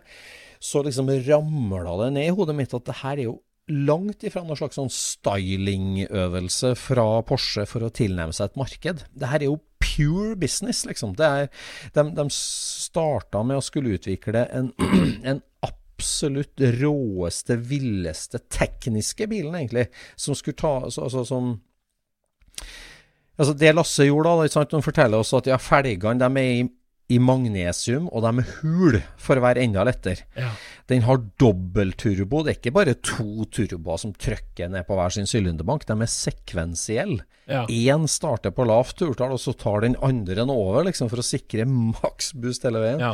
så 0.65 0.81
liksom 0.85 1.11
ramla 1.27 1.97
det 2.03 2.13
ned 2.15 2.31
i 2.31 2.35
hodet 2.35 2.55
mitt 2.57 2.73
at 2.73 2.87
det 2.87 2.99
her 3.03 3.19
er 3.19 3.27
jo 3.29 3.39
langt 3.71 4.21
ifra 4.25 4.43
noen 4.45 4.59
slags 4.59 4.77
sånn 4.77 4.91
stylingøvelse 4.93 6.75
fra 6.77 7.05
Porsche 7.25 7.65
for 7.69 7.85
å 7.85 7.93
tilnærme 7.93 8.35
seg 8.35 8.51
et 8.51 8.59
marked. 8.61 9.05
Det 9.17 9.29
her 9.31 9.41
er 9.41 9.49
jo 9.49 9.61
pure 9.81 10.35
business, 10.37 10.83
liksom. 10.85 11.15
Er, 11.17 11.49
de, 11.95 12.05
de 12.17 12.25
starta 12.33 13.41
med 13.45 13.57
å 13.57 13.65
skulle 13.65 13.95
utvikle 13.97 14.45
en, 14.53 14.69
en 15.31 15.41
absolutt 15.65 16.61
råeste, 16.77 17.57
villeste 17.57 18.43
tekniske 18.53 19.29
bilen, 19.31 19.55
egentlig, 19.57 19.87
som 20.19 20.37
skulle 20.37 20.61
ta 20.61 20.75
altså, 20.83 21.07
altså 21.07 21.25
som 21.27 21.55
Altså 23.35 23.51
Det 23.51 23.73
Lasse 23.73 24.05
gjorde, 24.07 24.31
da, 24.31 24.45
ikke 24.47 24.53
sant? 24.53 24.71
de 24.71 24.85
forteller 24.85 25.19
oss 25.19 25.33
at 25.35 25.49
ja, 25.49 25.57
felgene 25.59 26.21
de 26.21 26.39
er 26.39 26.51
i, 26.53 26.59
i 27.13 27.19
magnesium, 27.21 28.07
og 28.09 28.23
de 28.25 28.41
er 28.41 28.53
hul 28.63 28.97
for 29.21 29.37
å 29.37 29.43
være 29.43 29.61
enda 29.65 29.83
lettere. 29.85 30.25
Ja. 30.37 30.49
Den 30.89 31.05
har 31.05 31.21
dobbeltturbo. 31.41 32.41
Det 32.45 32.53
er 32.53 32.59
ikke 32.59 32.75
bare 32.75 32.95
to 32.97 33.45
turboer 33.53 34.01
som 34.01 34.13
trykker 34.13 34.71
ned 34.73 34.87
på 34.87 34.97
hver 34.97 35.13
sin 35.13 35.29
sylinderbank. 35.29 35.85
De 35.85 35.97
er 35.97 36.11
sekvensielle. 36.11 37.25
Ja. 37.45 37.65
Én 37.69 38.07
starter 38.09 38.53
på 38.55 38.65
lavt 38.65 38.97
turtall, 39.01 39.35
og 39.35 39.41
så 39.41 39.53
tar 39.53 39.85
den 39.85 39.97
andre 40.01 40.39
den 40.41 40.53
over, 40.53 40.87
liksom, 40.87 41.11
for 41.11 41.21
å 41.21 41.25
sikre 41.25 41.67
maks 41.69 42.33
boost 42.33 42.65
hele 42.65 42.81
veien. 42.81 43.03
Ja. 43.05 43.13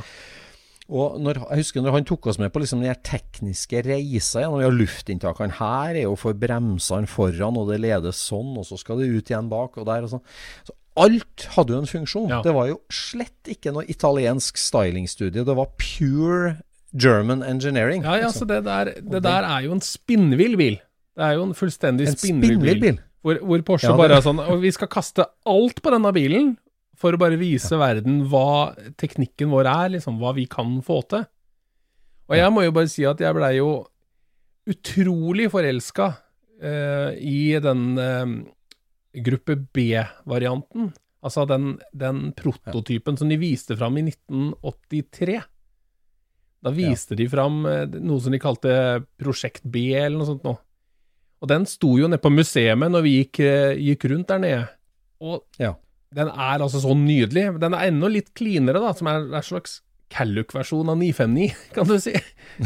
Og 0.92 1.22
når, 1.24 1.38
jeg 1.46 1.64
husker 1.64 1.84
når 1.84 1.96
han 1.96 2.08
tok 2.08 2.28
oss 2.28 2.40
med 2.42 2.52
på 2.52 2.60
liksom 2.60 2.82
de 2.84 2.92
tekniske 3.08 3.80
reisa 3.86 4.42
gjennom 4.44 4.60
ja, 4.60 4.72
luftinntakene 4.76 5.56
her 5.62 5.94
er 5.94 6.04
jo 6.04 6.18
for 6.20 6.36
bremsene 6.36 7.08
foran, 7.08 7.60
og 7.60 7.72
det 7.72 7.80
ledes 7.84 8.20
sånn, 8.28 8.52
og 8.60 8.68
så 8.68 8.80
skal 8.80 9.00
det 9.00 9.12
ut 9.12 9.32
igjen 9.32 9.52
bak, 9.52 9.80
og 9.80 9.88
der 9.88 10.08
og 10.08 10.16
sånn. 10.16 10.26
Så 10.68 10.76
alt 11.00 11.46
hadde 11.56 11.76
jo 11.76 11.82
en 11.82 11.88
funksjon. 11.90 12.30
Ja. 12.32 12.42
Det 12.44 12.54
var 12.56 12.68
jo 12.68 12.80
slett 12.92 13.52
ikke 13.54 13.72
noe 13.76 13.86
italiensk 13.92 14.60
stylingstudie. 14.60 15.46
Det 15.48 15.56
var 15.56 15.70
pure 15.80 16.58
German 16.92 17.44
engineering. 17.44 18.04
Ja, 18.04 18.18
ja, 18.20 18.28
liksom. 18.28 18.44
så 18.44 18.50
det 18.50 18.64
der, 18.68 18.92
det 19.00 19.24
der 19.24 19.48
er 19.48 19.68
jo 19.68 19.78
en 19.78 19.84
spinnvill 19.86 20.58
bil. 20.60 20.82
Det 21.16 21.24
er 21.28 21.38
jo 21.38 21.46
en 21.48 21.56
fullstendig 21.56 22.10
En 22.10 22.18
spinnvill 22.20 22.60
bil. 22.82 23.00
Hvor, 23.22 23.38
hvor 23.46 23.64
Porsche 23.68 23.88
Ja, 23.88 23.94
det- 23.94 24.02
bare 24.02 24.18
er 24.18 24.26
sånn 24.26 24.40
Og 24.42 24.62
vi 24.64 24.72
skal 24.74 24.90
kaste 24.90 25.26
alt 25.46 25.82
på 25.84 25.92
denne 25.94 26.12
bilen 26.16 26.56
for 26.98 27.14
å 27.14 27.20
bare 27.22 27.38
vise 27.38 27.78
verden 27.78 28.26
hva 28.30 28.74
teknikken 28.98 29.50
vår 29.50 29.66
er, 29.70 29.90
liksom, 29.98 30.20
hva 30.22 30.34
vi 30.36 30.46
kan 30.46 30.82
få 30.86 31.02
til. 31.10 31.26
Og 32.30 32.36
jeg 32.38 32.52
må 32.54 32.64
jo 32.64 32.72
bare 32.72 32.90
si 32.92 33.06
at 33.06 33.20
jeg 33.20 33.36
blei 33.36 33.56
jo 33.58 33.86
utrolig 34.70 35.50
forelska 35.52 36.12
uh, 36.62 37.12
i 37.18 37.58
den 37.60 37.98
eh, 37.98 38.36
gruppe 39.14 39.56
B-varianten. 39.76 40.92
Altså 41.22 41.44
den, 41.50 41.76
den 41.94 42.32
prototypen 42.38 43.18
som 43.20 43.30
de 43.30 43.38
viste 43.38 43.76
fram 43.78 43.98
i 44.00 44.06
1983. 44.10 45.42
Da 46.62 46.74
viste 46.74 47.18
de 47.18 47.28
fram 47.30 47.64
eh, 47.70 47.86
noe 48.02 48.22
som 48.22 48.34
de 48.34 48.40
kalte 48.42 48.74
Prosjekt 49.22 49.64
B, 49.66 49.92
eller 49.98 50.18
noe 50.20 50.30
sånt 50.30 50.46
noe. 50.46 50.60
Og 51.42 51.50
den 51.50 51.66
sto 51.70 51.96
jo 51.98 52.10
nede 52.10 52.22
på 52.22 52.30
museet 52.34 52.78
når 52.78 53.02
vi 53.06 53.14
gikk, 53.20 53.40
eh, 53.46 53.78
gikk 53.82 54.06
rundt 54.12 54.30
der 54.30 54.42
nede. 54.44 54.66
Og 55.22 55.44
Ja. 55.62 55.76
den 56.14 56.28
er 56.30 56.60
altså 56.62 56.82
så 56.84 56.94
nydelig. 56.98 57.60
Den 57.60 57.74
er 57.74 57.88
enda 57.90 58.08
litt 58.10 58.34
cleanere, 58.38 58.82
da, 58.82 58.92
som 58.94 59.08
er 59.08 59.22
en 59.26 59.42
slags 59.46 59.80
Calluc-versjon 60.12 60.90
av 60.92 60.98
959, 61.00 61.46
kan 61.76 61.88
du 61.88 61.96
si. 62.04 62.12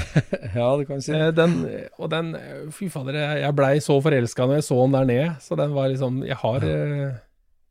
ja, 0.56 0.70
det 0.80 0.88
kan 0.90 0.98
du 1.00 1.06
si. 1.06 1.14
Eh, 1.14 1.30
Den, 1.38 1.54
og 2.02 2.10
den 2.14 2.32
Fy 2.74 2.88
fader, 2.94 3.20
jeg 3.42 3.56
blei 3.58 3.76
så 3.86 4.00
forelska 4.04 4.48
når 4.50 4.60
jeg 4.60 4.68
så 4.70 4.80
den 4.82 4.96
der 4.98 5.08
nede. 5.12 5.28
Så 5.46 5.58
den 5.60 5.76
var 5.78 5.92
liksom 5.94 6.24
Jeg 6.26 6.40
har, 6.42 6.66
eh, 6.66 7.14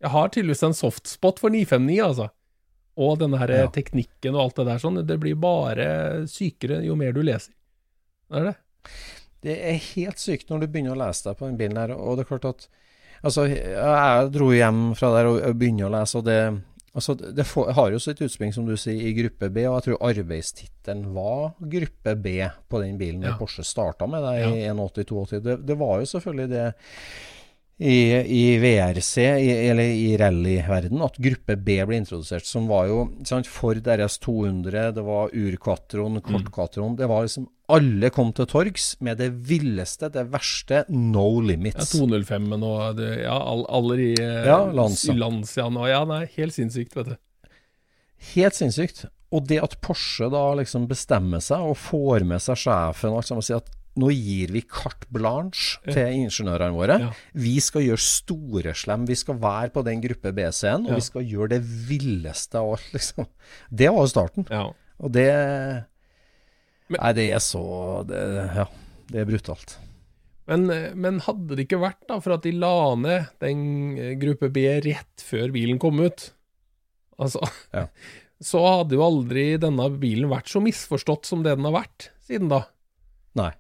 jeg 0.05 0.13
har 0.15 0.29
tydeligvis 0.35 0.63
en 0.69 0.77
softspot 0.79 1.43
for 1.43 1.51
959, 1.55 1.99
altså. 2.07 2.29
Og 2.95 3.19
denne 3.19 3.41
her 3.41 3.51
Ja. 3.51 3.67
teknikken 3.75 4.37
og 4.37 4.45
alt 4.45 4.57
det 4.61 4.67
der 4.71 4.79
sånn. 4.79 5.01
Det 5.07 5.19
blir 5.19 5.35
bare 5.35 5.89
sykere 6.31 6.79
jo 6.87 6.95
mer 6.95 7.11
du 7.13 7.23
leser. 7.27 7.51
Det 8.31 8.39
er 8.41 8.45
det. 8.53 8.57
Det 9.45 9.57
er 9.73 9.83
helt 9.97 10.23
sykt 10.23 10.49
når 10.49 10.61
du 10.63 10.67
begynner 10.69 10.95
å 10.95 11.01
lese 11.03 11.27
deg 11.27 11.37
på 11.41 11.49
den 11.51 11.59
bilen 11.59 11.77
her, 11.77 11.91
og 11.99 12.17
det 12.17 12.25
er 12.25 12.31
klart 12.39 12.51
at 12.55 12.69
Altså, 13.25 13.47
jeg 13.49 14.27
dro 14.35 14.51
hjem 14.53 14.91
fra 14.99 15.09
der 15.15 15.27
og 15.31 15.55
begynner 15.57 15.87
å 15.89 15.93
lese, 15.95 16.19
og 16.21 16.27
det 16.27 16.39
Altså, 16.95 17.15
det 17.19 17.43
får, 17.51 17.73
har 17.75 17.91
jo 17.91 17.99
sitt 17.99 18.21
utspring, 18.23 18.53
som 18.55 18.67
du 18.69 18.77
sier, 18.79 19.01
i 19.03 19.15
gruppe 19.17 19.49
B, 19.51 19.65
og 19.67 19.81
jeg 19.81 19.87
tror 19.89 20.05
arbeidstittelen 20.13 21.09
var 21.17 21.55
gruppe 21.59 22.15
B 22.23 22.35
på 22.71 22.83
den 22.85 22.99
bilen 23.01 23.23
Ja. 23.27 23.33
Porsche 23.41 23.65
starta 23.67 24.07
med 24.07 24.23
deg 24.23 24.45
i 24.45 24.61
Ja. 24.63 24.75
81-82. 24.75 25.41
Det, 25.43 25.57
det 25.67 25.77
var 25.81 25.99
jo 25.99 26.07
selvfølgelig 26.13 26.51
det 26.55 26.69
i, 27.77 27.97
i 28.15 28.59
VRC, 28.63 29.19
i, 29.19 29.49
eller 29.69 29.83
i 29.85 30.13
rallyverden, 30.17 31.01
at 31.03 31.17
gruppe 31.19 31.57
B 31.59 31.81
ble 31.83 31.99
introdusert, 31.99 32.47
som 32.47 32.69
var 32.71 32.87
jo 32.87 33.01
sant, 33.27 33.49
Ford 33.51 33.83
RS 33.83 34.21
200, 34.23 34.93
det 34.95 35.03
var 35.03 35.35
Urquatron, 35.35 36.21
Kortquatron 36.21 36.45
Kort-Quattroen 36.45 36.95
Det 37.01 37.09
var 37.11 37.27
liksom 37.27 37.49
Alle 37.75 38.11
kom 38.15 38.31
til 38.37 38.47
torgs 38.47 38.93
med 39.03 39.19
det 39.19 39.33
villeste, 39.49 40.13
det 40.15 40.27
verste, 40.31 40.85
no 40.93 41.27
limits. 41.43 41.97
Ja, 41.97 42.05
205-en 42.05 42.63
og 42.63 43.01
det, 43.01 43.11
ja, 43.25 43.35
all, 43.41 43.67
aller 43.67 44.07
i 44.07 44.13
eh, 44.23 44.47
Ja, 44.53 44.61
Lancia. 44.71 45.17
Lanciaen 45.19 45.81
og 45.81 45.91
Ja, 45.91 46.05
nei, 46.09 46.25
helt 46.37 46.55
sinnssykt, 46.55 46.95
vet 46.95 47.15
du. 47.15 47.17
Helt 48.35 48.57
sinnssykt. 48.57 49.07
Og 49.35 49.49
det 49.51 49.59
at 49.65 49.81
Porsche 49.83 50.29
da 50.31 50.47
liksom 50.61 50.87
bestemmer 50.87 51.43
seg 51.43 51.73
og 51.73 51.79
får 51.81 52.23
med 52.29 52.43
seg 52.45 52.61
sjefen 52.69 53.11
og 53.11 53.19
alt 53.19 53.33
sammen, 53.33 53.43
og 53.43 53.49
sier 53.49 53.65
at 53.65 53.73
nå 53.97 54.09
gir 54.11 54.51
vi 54.51 54.61
carte 54.67 55.07
blanche 55.15 55.79
til 55.87 56.09
ingeniørene 56.25 56.75
våre. 56.75 56.97
Ja. 57.01 57.11
Vi 57.39 57.53
skal 57.63 57.85
gjøre 57.87 58.03
storeslem. 58.03 59.05
Vi 59.07 59.15
skal 59.21 59.39
være 59.39 59.71
på 59.75 59.85
den 59.87 60.01
gruppe 60.03 60.33
B-scenen, 60.35 60.87
og 60.89 60.97
Ja. 60.97 61.01
vi 61.01 61.07
skal 61.07 61.23
gjøre 61.31 61.49
det 61.55 61.63
villeste 61.63 62.59
av 62.59 62.73
alt, 62.75 62.89
liksom. 62.93 63.27
Det 63.71 63.89
var 63.91 64.03
jo 64.03 64.11
starten. 64.11 64.47
Ja. 64.51 64.65
Og 65.01 65.13
det 65.13 65.31
Men- 66.89 67.01
Nei, 67.01 67.13
det 67.13 67.31
er 67.33 67.39
så 67.41 68.05
det, 68.07 68.19
Ja, 68.55 68.67
det 69.11 69.21
er 69.21 69.25
brutalt. 69.25 69.77
Men, 70.47 70.67
men 71.01 71.21
hadde 71.21 71.57
det 71.57 71.67
ikke 71.67 71.81
vært 71.81 72.03
da 72.07 72.19
for 72.21 72.35
at 72.35 72.43
de 72.43 72.53
la 72.53 72.95
ned 72.95 73.29
den 73.41 73.97
eh, 73.97 74.15
gruppe 74.21 74.51
B 74.53 74.67
rett 74.85 75.17
før 75.25 75.51
bilen 75.55 75.79
kom 75.81 75.99
ut, 76.01 76.33
altså, 77.19 77.41
Ja. 77.73 77.87
så 78.43 78.61
hadde 78.61 78.93
jo 78.99 79.01
aldri 79.07 79.57
denne 79.59 79.87
bilen 79.99 80.29
vært 80.29 80.51
så 80.53 80.61
misforstått 80.61 81.25
som 81.25 81.43
det 81.43 81.57
den 81.57 81.65
har 81.65 81.73
vært 81.85 82.11
siden 82.29 82.51
da. 82.51 82.65
Nei. 83.35 83.53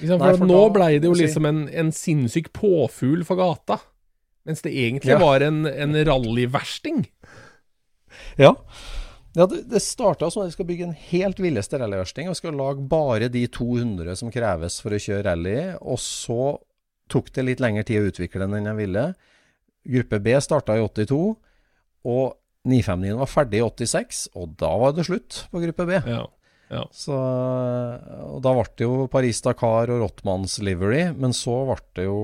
Ikke 0.00 0.16
for, 0.16 0.22
Nei, 0.24 0.36
For, 0.38 0.46
nå 0.48 0.60
da- 0.68 0.72
ble 0.78 0.88
det 1.02 1.08
jo 1.10 1.14
liksom 1.18 1.46
en, 1.48 1.62
en 1.68 1.92
sinnssyk 1.92 2.52
påfugl 2.56 3.24
for 3.28 3.36
gata. 3.40 3.80
Mens 4.48 4.62
det 4.64 4.72
egentlig 4.74 5.12
Ja. 5.14 5.18
var 5.22 5.40
en, 5.46 5.64
en 5.66 5.94
rallyversting. 6.08 7.04
Ja. 8.40 8.54
ja 9.36 9.46
det, 9.46 9.62
det 9.70 9.82
starta 9.84 10.30
som 10.30 10.42
at 10.42 10.50
vi 10.50 10.56
skal 10.56 10.68
bygge 10.68 10.88
en 10.88 10.96
helt 11.12 11.38
villeste 11.42 11.78
rallyversting. 11.80 12.28
Og 12.32 12.36
skal 12.38 12.56
lage 12.58 12.82
bare 12.88 13.28
de 13.32 13.44
200 13.46 14.16
som 14.18 14.32
kreves 14.34 14.80
for 14.82 14.94
å 14.96 15.00
kjøre 15.02 15.24
rally. 15.30 15.56
Og 15.80 16.00
så 16.02 16.56
tok 17.12 17.32
det 17.36 17.44
litt 17.46 17.62
lengre 17.62 17.84
tid 17.86 18.00
å 18.02 18.10
utvikle 18.12 18.46
den 18.46 18.58
enn 18.60 18.70
jeg 18.72 18.80
ville. 18.86 19.06
Gruppe 19.92 20.20
B 20.22 20.36
starta 20.42 20.76
i 20.78 20.84
82. 20.84 21.22
Og 22.08 22.38
959 22.66 23.16
var 23.18 23.30
ferdig 23.30 23.58
i 23.58 23.64
86, 23.66 24.18
og 24.38 24.52
da 24.60 24.68
var 24.78 24.92
det 24.94 25.02
slutt 25.08 25.40
på 25.50 25.62
gruppe 25.64 25.86
B. 25.88 25.96
Ja. 26.06 26.20
Ja. 26.72 26.82
Så, 26.96 27.14
og 27.14 28.38
da 28.44 28.52
ble 28.56 28.64
det 28.80 28.86
jo 28.86 29.08
Paris-Dakar 29.12 29.92
og 29.92 30.04
Rottmanns 30.06 30.56
livery, 30.64 31.10
men 31.12 31.34
så 31.36 31.58
ble 31.68 31.76
det 31.98 32.06
jo 32.06 32.20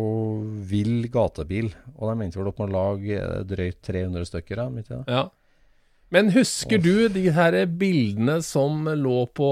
vill 0.70 1.10
gatebil. 1.12 1.68
Og 1.98 2.08
de 2.08 2.24
endte 2.24 2.40
vel 2.40 2.48
opp 2.48 2.62
med 2.62 2.76
eh, 3.12 3.42
drøyt 3.48 3.82
300 3.84 4.30
stykker, 4.30 4.62
midt 4.72 4.88
i 4.88 4.96
det? 4.96 5.04
Ja. 5.18 5.26
Men 6.14 6.32
husker 6.32 6.80
du 6.80 7.10
de 7.12 7.26
her 7.36 7.58
bildene 7.68 8.38
som 8.40 8.88
lå 8.96 9.26
på 9.36 9.48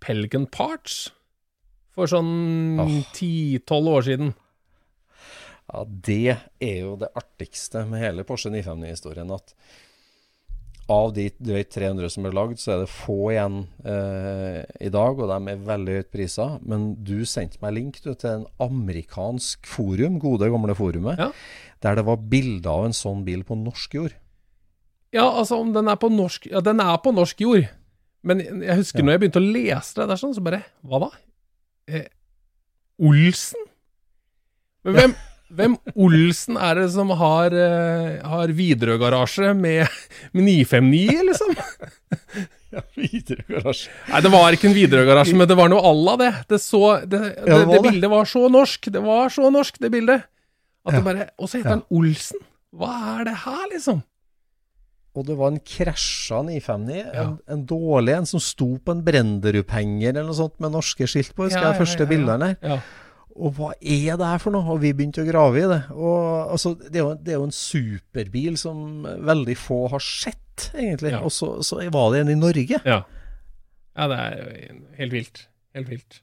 Pelgan 0.00 0.46
Parts 0.48 1.10
for 1.92 2.08
sånn 2.08 3.04
ti-tolv 3.12 3.98
år 3.98 4.06
siden? 4.06 4.32
Ja, 5.68 5.84
det 5.84 6.36
er 6.64 6.78
jo 6.80 6.96
det 7.00 7.12
artigste 7.16 7.84
med 7.88 8.00
hele 8.00 8.24
Porsche 8.28 8.48
959-historien. 8.52 9.28
At 9.36 9.52
av 10.90 11.12
de 11.14 11.28
drøyt 11.38 11.70
300 11.70 12.10
som 12.10 12.26
er 12.26 12.34
lagd, 12.36 12.58
så 12.58 12.72
er 12.74 12.80
det 12.82 12.88
få 12.90 13.18
igjen 13.32 13.58
eh, 13.86 14.64
i 14.82 14.90
dag, 14.92 15.18
og 15.22 15.28
de 15.30 15.52
er 15.52 15.60
veldig 15.68 15.94
høyt 16.00 16.10
prisa. 16.12 16.46
Men 16.66 16.88
du 17.06 17.24
sendte 17.28 17.60
meg 17.62 17.74
link 17.76 18.00
du, 18.02 18.10
til 18.18 18.30
en 18.30 18.46
amerikansk 18.60 19.66
forum, 19.70 20.18
gode 20.22 20.50
gamle 20.52 20.74
forumet, 20.74 21.18
Ja. 21.22 21.30
der 21.82 21.94
det 22.00 22.04
var 22.06 22.16
bilder 22.16 22.70
av 22.70 22.84
en 22.90 22.92
sånn 22.96 23.24
bil 23.24 23.44
på 23.44 23.56
norsk 23.58 23.94
jord. 23.94 24.12
Ja, 25.12 25.26
altså 25.30 25.60
om 25.60 25.72
den 25.74 25.88
er 25.88 25.96
på 26.00 26.08
norsk 26.10 26.46
Ja, 26.50 26.60
den 26.64 26.80
er 26.80 26.96
på 27.04 27.12
norsk 27.14 27.40
jord. 27.40 27.68
Men 28.24 28.38
jeg 28.40 28.76
husker 28.78 28.98
Ja. 29.00 29.04
når 29.04 29.12
jeg 29.12 29.20
begynte 29.20 29.40
å 29.42 29.52
lese 29.52 29.94
det 29.98 30.08
der 30.08 30.16
sånn, 30.16 30.34
så 30.34 30.42
bare 30.42 30.64
Hva 30.86 30.98
da? 31.00 31.10
Eh, 31.88 32.06
Olsen? 33.02 33.58
Men 34.84 34.94
hvem, 34.94 35.14
hvem 35.56 35.74
Olsen 36.00 36.56
er 36.56 36.78
det 36.80 36.86
som 36.94 37.10
har, 37.20 37.52
eh, 37.54 38.20
har 38.24 38.52
Widerøe-garasje 38.56 39.52
med, 39.58 39.88
med 40.32 40.44
959, 40.48 41.22
liksom? 41.28 41.54
Ja, 42.72 42.80
Widerøe-garasje 42.96 43.90
Nei, 44.08 44.20
det 44.24 44.30
var 44.32 44.56
ikke 44.56 44.68
en 44.70 44.76
Widerøe-garasje, 44.78 45.36
men 45.36 45.48
det 45.50 45.56
var 45.58 45.68
noe 45.72 45.82
à 45.84 45.92
la 45.92 46.14
det. 46.22 46.30
Det, 46.48 46.60
så, 46.64 46.82
det, 47.04 47.18
det, 47.20 47.32
Ja, 47.46 47.58
det 47.58 47.66
det 47.68 47.74
det. 47.74 47.82
bildet 47.90 48.10
var 48.14 48.24
så 48.30 48.46
norsk. 48.52 48.88
Det 48.94 49.02
var 49.04 49.28
så 49.34 49.50
norsk, 49.52 49.76
det 49.82 49.90
bildet. 49.92 50.24
At 50.88 50.96
det 50.96 51.04
bare 51.06 51.28
Og 51.38 51.46
så 51.48 51.58
heter 51.60 51.68
Ja. 51.70 51.76
han 51.76 51.84
Olsen. 51.94 52.40
Hva 52.72 52.94
er 53.20 53.24
det 53.28 53.36
her, 53.44 53.66
liksom? 53.74 54.00
Og 55.14 55.26
det 55.28 55.34
var 55.36 55.50
en 55.52 55.60
krasja 55.60 56.38
959, 56.48 57.02
Ja. 57.12 57.22
en, 57.26 57.38
en 57.52 57.66
dårlig 57.68 58.14
en 58.16 58.26
som 58.26 58.40
sto 58.40 58.78
på 58.80 58.94
en 58.96 59.02
Brenderup-henger 59.04 60.08
eller 60.16 60.30
noe 60.30 60.38
sånt 60.38 60.56
med 60.64 60.72
norske 60.72 61.04
skilt 61.04 61.34
på, 61.36 61.44
husker 61.44 61.60
Ja, 61.60 61.68
jeg, 61.68 61.76
ja, 61.76 61.80
første 61.84 62.00
ja, 62.00 62.08
ja. 62.08 62.12
bildene 62.14 62.48
her. 62.48 62.80
Og 63.32 63.54
hva 63.56 63.70
er 63.80 64.18
det 64.20 64.28
her 64.28 64.42
for 64.42 64.54
noe? 64.54 64.66
Og 64.74 64.82
vi 64.82 64.92
begynte 64.96 65.24
å 65.24 65.28
grave 65.28 65.62
i 65.62 65.68
det. 65.70 65.80
Og 65.94 66.52
altså, 66.52 66.74
det 66.82 67.00
er 67.00 67.04
jo, 67.04 67.12
det 67.16 67.34
er 67.34 67.38
jo 67.40 67.46
en 67.48 67.56
superbil 67.56 68.58
som 68.60 69.06
veldig 69.06 69.56
få 69.56 69.86
har 69.94 70.04
sett, 70.04 70.68
egentlig. 70.74 71.14
Ja. 71.14 71.22
Og 71.24 71.32
så, 71.34 71.54
så 71.64 71.80
var 71.94 72.12
det 72.12 72.24
en 72.24 72.34
i 72.34 72.38
Norge. 72.38 72.82
Ja. 72.84 73.00
ja, 73.96 74.10
det 74.12 74.20
er 74.26 74.76
helt 75.00 75.16
vilt. 75.16 75.46
Helt 75.76 75.90
vilt. 75.92 76.20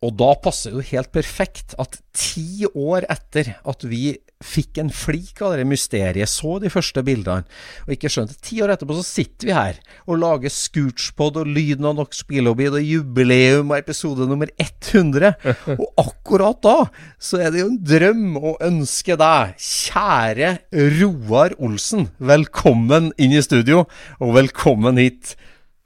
Og 0.00 0.14
da 0.16 0.30
passer 0.40 0.72
det 0.72 0.80
jo 0.80 0.90
helt 0.94 1.12
perfekt 1.12 1.74
at 1.80 1.98
ti 2.16 2.64
år 2.70 3.04
etter 3.12 3.52
at 3.68 3.84
vi 3.84 4.14
fikk 4.40 4.78
en 4.80 4.88
flik 4.92 5.40
av 5.44 5.52
det 5.58 5.66
mysteriet, 5.68 6.28
så 6.30 6.56
de 6.62 6.70
første 6.72 7.02
bildene, 7.04 7.44
og 7.84 7.92
ikke 7.94 8.08
skjønte 8.12 8.38
Ti 8.40 8.62
år 8.64 8.72
etterpå 8.74 8.96
så 8.96 9.04
sitter 9.04 9.50
vi 9.50 9.56
her 9.56 9.80
og 10.06 10.20
lager 10.22 10.52
Scootspod 10.52 11.36
og 11.42 11.50
Lyden 11.50 11.88
av 11.90 11.98
Nox 11.98 12.22
Billobby 12.28 12.70
og 12.70 12.80
jubileum 12.80 13.70
og 13.70 13.76
episode 13.78 14.24
nummer 14.30 14.48
100. 14.56 15.34
Og 15.80 15.86
akkurat 16.00 16.58
da 16.64 16.76
så 17.20 17.40
er 17.44 17.52
det 17.52 17.62
jo 17.62 17.68
en 17.68 17.78
drøm 17.84 18.40
å 18.40 18.56
ønske 18.64 19.16
deg, 19.20 19.54
kjære 19.60 20.54
Roar 20.96 21.54
Olsen, 21.60 22.08
velkommen 22.18 23.12
inn 23.20 23.36
i 23.36 23.44
studio, 23.44 23.84
og 24.20 24.34
velkommen 24.38 25.00
hit. 25.00 25.36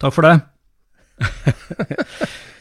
Takk 0.03 0.14
for 0.14 0.31
det. 0.31 0.37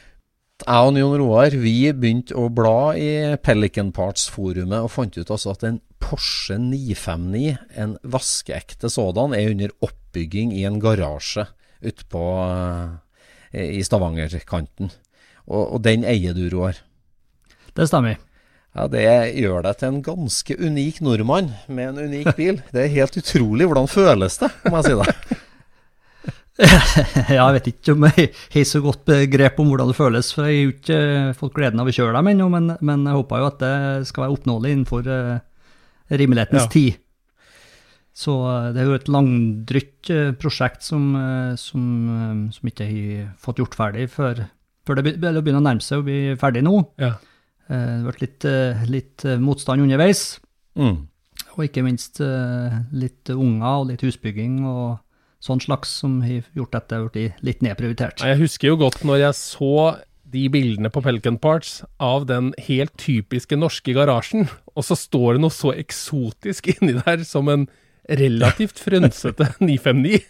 Jeg 0.64 0.88
og 0.88 0.96
Jon 0.96 1.18
Roar 1.20 1.56
vi 1.60 1.92
begynte 1.92 2.36
å 2.40 2.46
bla 2.48 2.94
i 2.96 3.36
Pelican 3.44 3.90
Parts-forumet 3.92 4.86
og 4.86 4.94
fant 4.94 5.18
ut 5.18 5.28
altså 5.28 5.52
at 5.52 5.66
en 5.68 5.82
Porsche 6.04 6.56
959, 6.56 7.58
en 7.80 7.98
vaskeekte 8.04 8.88
sådan, 8.92 9.36
er 9.36 9.52
under 9.52 9.74
oppbygging 9.84 10.54
i 10.56 10.64
en 10.68 10.80
garasje 10.84 11.46
ute 11.84 12.08
på 12.12 12.24
eh, 13.52 13.76
i 13.76 13.84
Stavanger-kanten. 13.84 14.92
Og, 15.50 15.64
og 15.76 15.84
den 15.84 16.08
eier 16.08 16.36
du, 16.36 16.46
Roar. 16.54 16.80
Det 17.76 17.90
stemmer. 17.92 18.20
Ja, 18.74 18.88
Det 18.88 19.04
gjør 19.38 19.68
deg 19.68 19.80
til 19.80 19.92
en 19.92 20.02
ganske 20.06 20.56
unik 20.58 21.04
nordmann 21.06 21.52
med 21.68 21.92
en 21.92 22.08
unik 22.08 22.36
bil. 22.40 22.64
Det 22.72 22.86
er 22.86 22.96
helt 22.96 23.20
utrolig. 23.20 23.68
Hvordan 23.68 23.92
føles 23.92 24.40
det, 24.42 24.50
må 24.70 24.80
jeg 24.80 24.94
si 24.94 24.96
det? 25.02 25.16
jeg 27.34 27.54
vet 27.56 27.68
ikke 27.72 27.94
om 27.96 28.04
jeg 28.12 28.28
har 28.54 28.66
så 28.70 28.82
godt 28.84 29.06
begrep 29.10 29.58
om 29.64 29.72
hvordan 29.72 29.90
det 29.90 29.98
føles, 29.98 30.28
for 30.36 30.46
jeg 30.46 30.60
har 30.60 30.74
ikke 30.76 31.00
fått 31.40 31.56
gleden 31.56 31.82
av 31.82 31.90
å 31.90 31.94
kjøre 31.96 32.14
dem 32.20 32.30
ennå, 32.34 32.50
men, 32.54 32.68
men 32.86 33.08
jeg 33.10 33.18
håper 33.18 33.42
jo 33.42 33.48
at 33.50 33.64
det 33.64 33.74
skal 34.10 34.26
være 34.28 34.36
oppnåelig 34.38 34.74
innenfor 34.76 35.10
eh, 35.10 35.40
rimelighetens 36.14 36.68
Ja. 36.68 36.70
tid. 36.76 37.00
Så 38.14 38.36
eh, 38.46 38.68
det 38.76 38.84
er 38.84 38.90
jo 38.92 38.98
et 39.00 39.10
langdrygt 39.10 40.12
eh, 40.14 40.30
prosjekt 40.38 40.86
som, 40.86 41.08
som, 41.58 41.88
som 42.54 42.70
ikke 42.70 42.86
har 42.92 43.32
fått 43.42 43.64
gjort 43.64 43.78
ferdig 43.80 44.06
før, 44.14 44.44
før 44.86 45.00
det 45.02 45.16
begynner 45.18 45.58
å 45.58 45.66
nærme 45.66 45.82
seg 45.82 46.04
å 46.04 46.06
bli 46.06 46.20
ferdig 46.38 46.62
nå. 46.68 46.76
Ja. 47.02 47.16
Det 47.64 47.80
har 47.80 48.06
vært 48.12 48.22
litt, 48.28 48.46
litt 48.92 49.26
motstand 49.42 49.82
underveis, 49.88 50.38
Mm. 50.78 51.04
og 51.54 51.60
ikke 51.68 51.84
minst 51.86 52.18
litt 52.98 53.30
unger 53.30 53.76
og 53.84 53.84
litt 53.92 54.02
husbygging 54.02 54.56
og 54.66 54.96
sånn 55.44 55.62
slags 55.64 55.92
som 56.00 56.22
har 56.24 56.46
gjort 56.56 56.78
at 56.80 56.90
det 56.90 57.00
har 57.00 57.12
blitt 57.12 57.44
litt 57.44 57.64
nedprioritert. 57.66 58.24
Jeg 58.24 58.40
husker 58.40 58.72
jo 58.72 58.80
godt 58.86 59.04
når 59.08 59.26
jeg 59.26 59.40
så 59.42 59.76
de 60.34 60.48
bildene 60.50 60.90
på 60.90 61.04
Pelican 61.06 61.38
Parts 61.38 61.82
av 62.02 62.26
den 62.30 62.54
helt 62.66 62.94
typiske 62.98 63.58
norske 63.60 63.94
garasjen, 63.94 64.48
og 64.74 64.88
så 64.88 64.98
står 64.98 65.36
det 65.36 65.44
noe 65.44 65.54
så 65.54 65.74
eksotisk 65.76 66.72
inni 66.74 66.96
der 67.04 67.26
som 67.28 67.52
en 67.52 67.68
relativt 68.10 68.82
frønsete 68.84 69.52
959. 69.64 70.24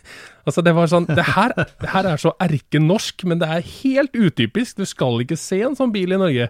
Altså 0.45 0.61
Det 0.65 0.73
var 0.75 0.89
sånn 0.91 1.07
Det 1.09 1.23
her, 1.33 1.53
det 1.55 1.93
her 1.93 2.09
er 2.11 2.19
så 2.21 2.33
erkenorsk, 2.43 3.23
men 3.29 3.39
det 3.41 3.49
er 3.49 3.69
helt 3.79 4.17
utypisk. 4.17 4.81
Du 4.81 4.85
skal 4.89 5.23
ikke 5.23 5.39
se 5.39 5.61
en 5.63 5.77
sånn 5.79 5.93
bil 5.95 6.13
i 6.13 6.19
Norge. 6.19 6.49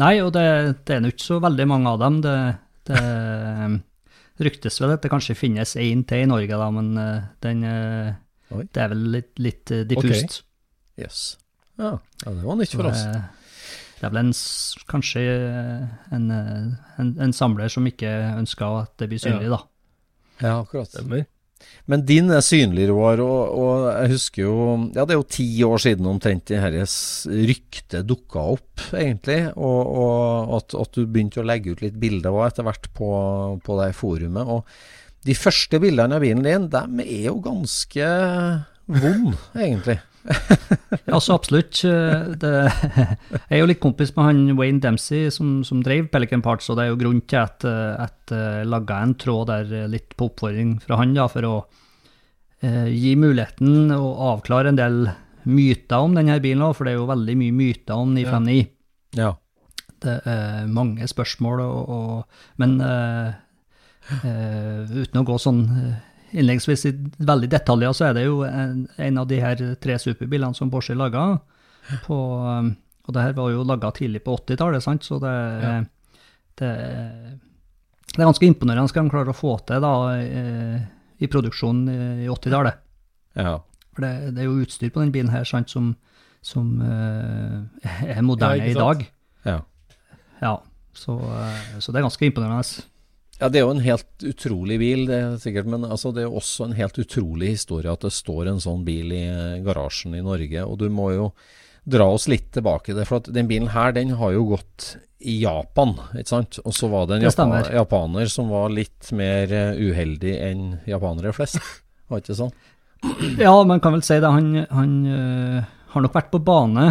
Nei, 0.00 0.16
og 0.24 0.32
det, 0.34 0.44
det 0.88 0.96
er 0.96 1.04
nå 1.04 1.12
ikke 1.12 1.28
så 1.28 1.38
veldig 1.44 1.68
mange 1.68 1.94
av 1.94 2.02
dem. 2.02 2.18
Det, 2.24 2.36
det 2.90 3.00
ryktes 4.46 4.80
vel 4.82 4.94
at 4.94 5.04
det 5.04 5.10
kanskje 5.12 5.36
finnes 5.38 5.76
én 5.80 6.04
til 6.08 6.24
i 6.24 6.28
Norge, 6.30 6.60
da, 6.60 6.68
men 6.74 6.92
eh, 7.00 7.28
den 7.44 7.64
eh, 7.66 8.18
Oi. 8.50 8.64
Det 8.66 8.80
er 8.82 8.88
vel 8.90 9.04
litt, 9.14 9.28
litt 9.38 9.70
eh, 9.70 9.84
diffust. 9.86 10.40
Yes. 10.98 11.36
Ja. 11.78 11.92
ja, 12.24 12.32
det 12.34 12.42
var 12.42 12.56
nytt 12.58 12.72
for 12.74 12.88
oss. 12.90 13.04
Det, 13.06 13.20
er 14.02 14.10
vel 14.10 14.22
en, 14.24 14.32
kanskje 14.90 15.22
en, 16.16 16.24
en, 16.34 17.12
en 17.26 17.34
samler 17.36 17.70
som 17.70 17.86
ikke 17.86 18.10
ønsker 18.40 18.80
at 18.80 18.96
det 18.98 19.10
blir 19.12 19.22
synlig, 19.22 19.52
da. 19.52 19.60
Ja, 20.40 20.56
akkurat. 20.56 20.90
Stemmer. 20.90 21.28
Men 21.90 22.04
din 22.06 22.30
er 22.32 22.42
synlig, 22.44 22.86
Roar, 22.90 23.20
og, 23.24 23.54
og 23.60 23.86
jeg 23.90 24.10
husker 24.14 24.42
jo 24.44 24.54
Ja, 24.94 25.04
det 25.04 25.14
er 25.14 25.18
jo 25.20 25.26
ti 25.36 25.46
år 25.66 25.82
siden 25.82 26.06
omtrent 26.10 26.44
det 26.50 26.60
her 26.62 26.76
s- 26.84 27.26
ryktet 27.30 28.06
dukka 28.08 28.44
opp, 28.54 28.84
egentlig. 28.96 29.40
Og, 29.56 29.92
og 30.04 30.54
at, 30.60 30.76
at 30.84 30.92
du 30.96 31.04
begynte 31.06 31.42
å 31.42 31.46
legge 31.46 31.74
ut 31.74 31.82
litt 31.84 31.98
bilder 32.00 32.30
òg 32.36 32.46
etter 32.50 32.66
hvert 32.68 32.90
på, 32.96 33.10
på 33.66 33.78
det 33.82 33.90
forumet. 33.98 34.46
Og 34.56 35.26
de 35.28 35.34
første 35.36 35.80
bildene 35.82 36.16
av 36.16 36.22
bilen 36.24 36.46
din, 36.46 36.68
dem 36.72 37.00
er 37.04 37.26
jo 37.28 37.38
ganske 37.44 38.06
vond, 38.90 39.34
egentlig. 39.54 39.98
Ja, 41.10 41.18
så 41.20 41.34
absolutt. 41.34 41.80
eh, 41.84 42.30
Det, 42.40 42.50
jeg 43.32 43.56
er 43.56 43.62
jo 43.62 43.68
litt 43.70 43.80
kompis 43.82 44.12
med 44.16 44.26
han 44.26 44.40
Wayne 44.58 44.82
Dempsey 44.82 45.30
som, 45.34 45.60
som 45.66 45.82
drev 45.84 46.08
Pelican 46.12 46.42
Parts, 46.44 46.68
og 46.70 46.78
det 46.78 46.86
er 46.86 46.92
jo 46.92 47.00
grunnen 47.00 47.24
til 47.30 47.40
at, 47.42 47.64
eh, 47.66 47.94
at 48.06 48.34
jeg 48.34 48.68
laga 48.70 49.00
en 49.04 49.14
tråd 49.18 49.50
der 49.50 49.74
eh, 49.84 49.88
litt 49.90 50.14
på 50.18 50.28
oppfordring 50.30 50.76
fra 50.84 51.00
han, 51.00 51.14
da, 51.16 51.26
for 51.32 51.48
å 51.48 51.54
eh, 52.62 52.88
gi 52.92 53.14
muligheten 53.18 53.92
å 53.96 54.10
avklare 54.34 54.72
en 54.74 54.80
del 54.80 55.02
myter 55.50 56.04
om 56.04 56.14
denne 56.18 56.36
bilen 56.44 56.66
òg, 56.66 56.74
for 56.76 56.86
det 56.86 56.94
er 56.94 57.00
jo 57.00 57.08
veldig 57.08 57.36
mye 57.40 57.56
myter 57.56 57.96
om 57.96 58.12
959. 58.14 58.66
Ja. 59.18 59.32
Det 60.00 60.18
er 60.28 60.68
mange 60.72 61.08
spørsmål, 61.08 61.60
og, 61.64 61.94
og, 61.96 62.44
men 62.60 62.76
eh, 62.84 63.32
eh, 64.20 64.84
uten 65.00 65.20
å 65.20 65.26
gå 65.28 65.36
sånn 65.40 65.64
eh, 66.32 66.38
innleggsvis 66.40 66.86
i 66.86 66.92
veldig 67.26 67.48
detaljer, 67.52 67.92
så 67.96 68.08
er 68.10 68.14
det 68.18 68.24
jo 68.26 68.40
en, 68.46 68.86
en 68.98 69.18
av 69.18 69.26
de 69.30 69.40
her 69.42 69.56
tre 69.82 69.98
superbilene 69.98 70.54
som 70.54 70.70
Porsche 70.70 70.94
laga. 70.96 71.40
På, 72.06 72.16
um, 72.46 72.74
og 73.08 73.14
det 73.16 73.22
her 73.24 73.32
var 73.34 73.50
jo 73.50 73.64
laga 73.66 73.90
tidlig 73.96 74.22
på 74.24 74.36
80-tallet, 74.38 74.82
sant, 74.84 75.04
så 75.04 75.18
det, 75.22 75.36
Ja. 75.62 75.78
det 76.60 76.72
det 78.10 78.18
er 78.24 78.26
ganske 78.26 78.46
imponerende 78.46 78.90
hva 78.90 79.02
de 79.04 79.10
klarer 79.12 79.30
å 79.30 79.36
få 79.38 79.52
til 79.68 79.80
da, 79.84 79.90
i, 80.18 80.40
i 81.22 81.28
produksjonen 81.30 82.22
i 82.24 82.26
80-tallet. 82.26 82.80
Ja. 83.38 83.52
For 83.94 84.02
det, 84.02 84.32
det 84.34 84.42
er 84.42 84.48
jo 84.48 84.64
utstyr 84.64 84.90
på 84.90 84.98
den 85.04 85.12
bilen 85.14 85.30
her 85.30 85.44
sant, 85.46 85.70
som, 85.70 85.92
som 86.42 86.72
eh, 86.82 87.86
er 88.16 88.22
moderne 88.26 88.66
Ja, 88.66 88.72
i 88.72 88.74
dag. 88.74 89.04
ja. 89.46 89.60
Ja, 90.42 90.56
så, 90.96 91.14
eh, 91.22 91.78
så 91.78 91.92
det 91.92 92.00
er 92.00 92.06
ganske 92.08 92.26
imponerende. 92.26 92.82
Ja, 93.40 93.48
det 93.48 93.60
er 93.60 93.64
jo 93.64 93.72
en 93.72 93.84
helt 93.84 94.24
utrolig 94.28 94.76
bil, 94.82 95.06
det 95.08 95.16
er 95.16 95.36
sikkert, 95.40 95.68
men 95.72 95.86
altså, 95.88 96.12
det 96.12 96.22
er 96.22 96.28
jo 96.28 96.40
også 96.42 96.66
en 96.66 96.76
helt 96.76 96.98
utrolig 97.00 97.54
historie 97.54 97.88
at 97.88 98.04
det 98.04 98.12
står 98.12 98.50
en 98.50 98.60
sånn 98.60 98.82
bil 98.84 99.14
i 99.16 99.22
eh, 99.30 99.60
garasjen 99.64 100.18
i 100.18 100.24
Norge. 100.24 100.64
Og 100.66 100.76
du 100.82 100.90
må 100.92 101.08
jo 101.14 101.30
dra 101.88 102.10
oss 102.12 102.28
litt 102.28 102.50
tilbake 102.52 102.92
det, 102.92 103.06
for 103.08 103.22
at 103.22 103.30
den 103.32 103.48
bilen 103.48 103.72
her, 103.72 103.94
den 103.96 104.12
har 104.20 104.34
jo 104.36 104.44
gått 104.52 104.90
i 105.24 105.38
Japan, 105.40 105.94
ikke 106.12 106.32
sant? 106.32 106.58
Og 106.64 106.76
så 106.76 106.88
var 106.92 107.08
det 107.08 107.18
en 107.18 107.24
Det 107.24 107.74
japaner 107.76 108.28
som 108.32 108.52
var 108.52 108.72
litt 108.72 109.08
mer 109.16 109.52
eh, 109.52 109.80
uheldig 109.88 110.36
enn 110.44 110.66
japanere 110.88 111.32
flest. 111.36 111.60
Var 112.10 112.22
ikke 112.22 112.36
sånn? 112.36 112.54
Ja, 113.40 113.52
man 113.64 113.80
kan 113.80 113.94
vel 113.94 114.02
si 114.04 114.18
det. 114.20 114.28
Han, 114.28 114.66
han 114.68 114.94
eh, 115.08 115.68
har 115.94 116.04
nok 116.04 116.16
vært 116.16 116.32
på 116.32 116.40
bane 116.44 116.90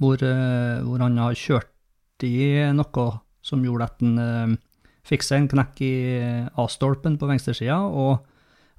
hvor, 0.00 0.16
eh, 0.16 0.76
hvor 0.84 1.02
han 1.04 1.18
har 1.20 1.36
kjørt 1.36 2.24
i 2.24 2.64
noe 2.72 3.08
som 3.44 3.64
gjorde 3.64 3.86
at 3.86 4.00
han 4.02 4.16
uh, 4.18 4.54
fikk 5.06 5.24
seg 5.26 5.42
en 5.44 5.48
knekk 5.52 5.80
i 5.86 5.94
A-stolpen 6.58 7.16
på 7.20 7.28
venstresida, 7.30 7.78
og, 7.86 8.26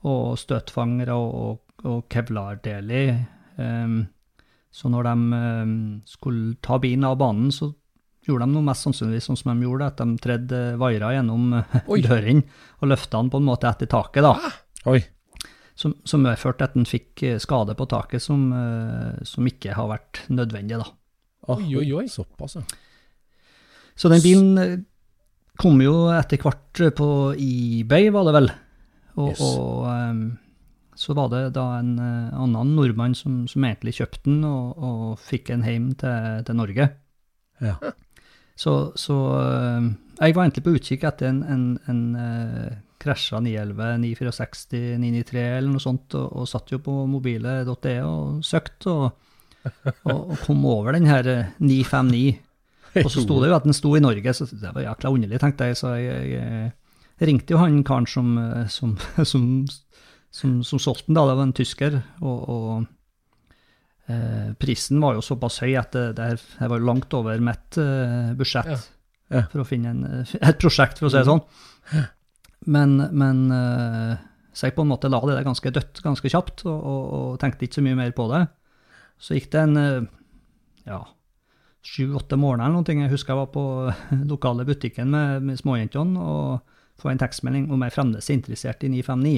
og 0.08 0.38
støtfangere 0.40 1.16
og, 1.16 1.60
og, 1.86 2.06
kevlardeler. 2.12 3.16
Um, 3.58 4.02
så 4.74 4.92
når 4.94 5.08
de 5.08 5.14
um, 5.34 5.76
skulle 6.06 6.58
ta 6.62 6.78
bilen 6.84 7.08
av 7.08 7.18
banen, 7.22 7.52
så 7.56 7.72
gjorde 8.28 8.48
de 8.48 8.56
noe 8.58 8.68
mest 8.68 8.86
sannsynligvis 8.86 9.30
sånn 9.30 9.40
som 9.40 9.54
de 9.54 9.66
gjorde, 9.68 9.88
at 9.88 10.02
de 10.02 10.18
tredde 10.24 10.64
vaiere 10.82 11.14
gjennom 11.16 11.46
dørene 11.54 12.02
døren 12.08 12.42
og 12.82 12.90
løfta 12.92 13.22
den 13.22 13.32
på 13.34 13.40
en 13.42 13.48
måte 13.48 13.70
etter 13.70 13.90
taket. 13.92 14.26
da 14.26 14.92
Oi. 14.92 15.00
som, 15.80 15.96
som 16.08 16.24
medførte 16.26 16.68
at 16.68 16.76
den 16.78 16.88
fikk 16.88 17.24
eh, 17.26 17.40
skade 17.42 17.76
på 17.78 17.88
taket 17.90 18.24
som, 18.24 18.50
eh, 18.56 19.24
som 19.28 19.48
ikke 19.48 19.78
har 19.78 19.90
vært 19.92 20.26
nødvendig. 20.28 20.82
da. 20.82 20.92
Ah, 21.48 21.56
Oi, 21.56 21.72
oi, 21.80 21.88
oi. 22.02 22.06
Såpass, 22.12 22.58
ja. 22.60 22.66
Så 23.98 24.12
den 24.12 24.24
bilen 24.24 24.62
eh, 24.62 24.78
kom 25.60 25.82
jo 25.84 26.08
etter 26.14 26.42
hvert 26.42 26.82
eh, 26.84 26.94
på 26.96 27.10
eBay, 27.34 28.12
var 28.16 28.28
det 28.30 28.36
vel. 28.40 28.52
Og, 29.18 29.32
Yes. 29.32 29.40
og 29.42 29.88
um, 29.90 30.26
så 30.98 31.14
var 31.18 31.30
det 31.34 31.44
da 31.56 31.66
en 31.80 31.96
uh, 31.98 32.36
annen 32.38 32.76
nordmann 32.78 33.16
som, 33.18 33.46
som 33.50 33.64
egentlig 33.66 33.96
kjøpte 33.98 34.28
den 34.28 34.44
og, 34.46 34.78
og 34.78 35.06
fikk 35.22 35.50
den 35.50 35.66
hjem 35.66 35.88
til, 35.98 36.44
til 36.46 36.60
Norge. 36.60 36.90
Ja. 37.66 37.74
Så, 38.58 38.74
så 38.98 39.16
uh, 39.38 39.88
jeg 40.20 40.36
var 40.38 40.46
egentlig 40.46 40.66
på 40.66 40.76
utkikk 40.78 41.08
etter 41.10 41.32
en, 41.32 41.42
en, 41.50 41.66
en 41.90 42.04
uh, 42.18 42.78
krasja 43.02 43.40
911, 43.40 43.98
964, 44.02 44.98
993 44.98 45.44
eller 45.46 45.72
noe 45.72 45.84
sånt, 45.84 46.18
og, 46.18 46.28
og 46.42 46.50
satt 46.50 46.74
jo 46.74 46.82
på 46.84 46.96
mobile.de 47.10 47.96
og 48.06 48.44
søkte, 48.46 48.94
og, 48.94 49.72
og, 50.08 50.18
og 50.18 50.36
kom 50.46 50.66
over 50.70 50.98
den 50.98 51.10
her 51.10 51.30
eh, 51.30 51.52
959. 51.62 52.24
Og 53.06 53.14
så 53.14 53.24
sto 53.24 53.40
det 53.42 53.52
jo 53.52 53.58
at 53.58 53.68
den 53.68 53.76
sto 53.76 53.94
i 53.98 54.04
Norge, 54.04 54.34
så 54.34 54.48
det 54.50 54.74
var 54.76 54.86
jækla 54.86 55.14
underlig, 55.14 55.40
tenkte 55.44 55.70
jeg. 55.70 55.80
Så 55.80 55.94
jeg, 56.00 56.34
jeg, 56.34 57.30
ringte 57.30 57.56
jo 57.56 57.62
han 57.62 57.80
karen 57.88 58.08
som, 58.10 58.36
eh, 58.42 58.68
som, 58.74 58.98
som, 59.32 59.48
som, 60.34 60.60
som 60.68 60.84
solgte 60.84 61.10
den, 61.10 61.18
da. 61.20 61.26
Det 61.30 61.40
var 61.40 61.48
en 61.48 61.58
tysker. 61.58 61.98
Og, 62.22 62.44
og 62.54 64.12
eh, 64.12 64.54
prisen 64.62 65.02
var 65.04 65.18
jo 65.18 65.26
såpass 65.26 65.62
høy 65.66 65.74
at 65.80 65.96
det, 65.96 66.12
det, 66.20 66.30
det 66.60 66.72
var 66.74 66.86
langt 66.92 67.14
over 67.18 67.42
mitt 67.44 67.82
eh, 67.82 68.34
budsjett 68.38 68.76
Ja. 68.76 68.84
Ja. 69.28 69.42
for 69.52 69.60
å 69.60 69.68
finne 69.68 69.92
en, 69.92 70.06
et 70.50 70.62
prosjekt, 70.62 71.02
for 71.02 71.10
å 71.10 71.12
si 71.12 71.20
det 71.20 71.28
sånn. 71.28 71.44
Men, 72.68 72.96
men 73.16 73.42
eh, 73.52 74.14
så 74.58 74.70
jeg 74.70 74.74
på 74.78 74.82
en 74.86 74.90
måte 74.90 75.10
la 75.12 75.20
det 75.22 75.36
der 75.38 75.46
ganske 75.46 75.70
dødt 75.70 76.00
ganske 76.02 76.32
kjapt, 76.32 76.64
og, 76.66 76.78
og, 76.78 77.04
og 77.18 77.34
tenkte 77.42 77.68
ikke 77.68 77.78
så 77.78 77.84
mye 77.86 78.00
mer 78.00 78.14
på 78.18 78.26
det. 78.32 78.48
Så 79.22 79.38
gikk 79.38 79.52
det 79.54 79.62
en 79.62 79.78
eh, 79.82 80.08
ja, 80.88 81.04
sju-åtte 81.88 82.40
måneder 82.40 82.68
eller 82.68 82.82
noe. 82.82 82.98
Jeg 83.04 83.14
husker 83.14 83.34
jeg 83.34 83.42
var 83.42 83.52
på 83.54 83.66
lokale 84.32 84.66
butikken 84.68 85.14
med, 85.14 85.46
med 85.48 85.60
småjentene 85.60 86.24
og 86.24 86.74
få 86.98 87.12
en 87.12 87.22
tekstmelding 87.22 87.70
om 87.74 87.86
jeg 87.86 87.94
fremdeles 87.94 88.30
er 88.30 88.40
interessert 88.40 88.84
i 88.84 88.92
959. 88.92 89.38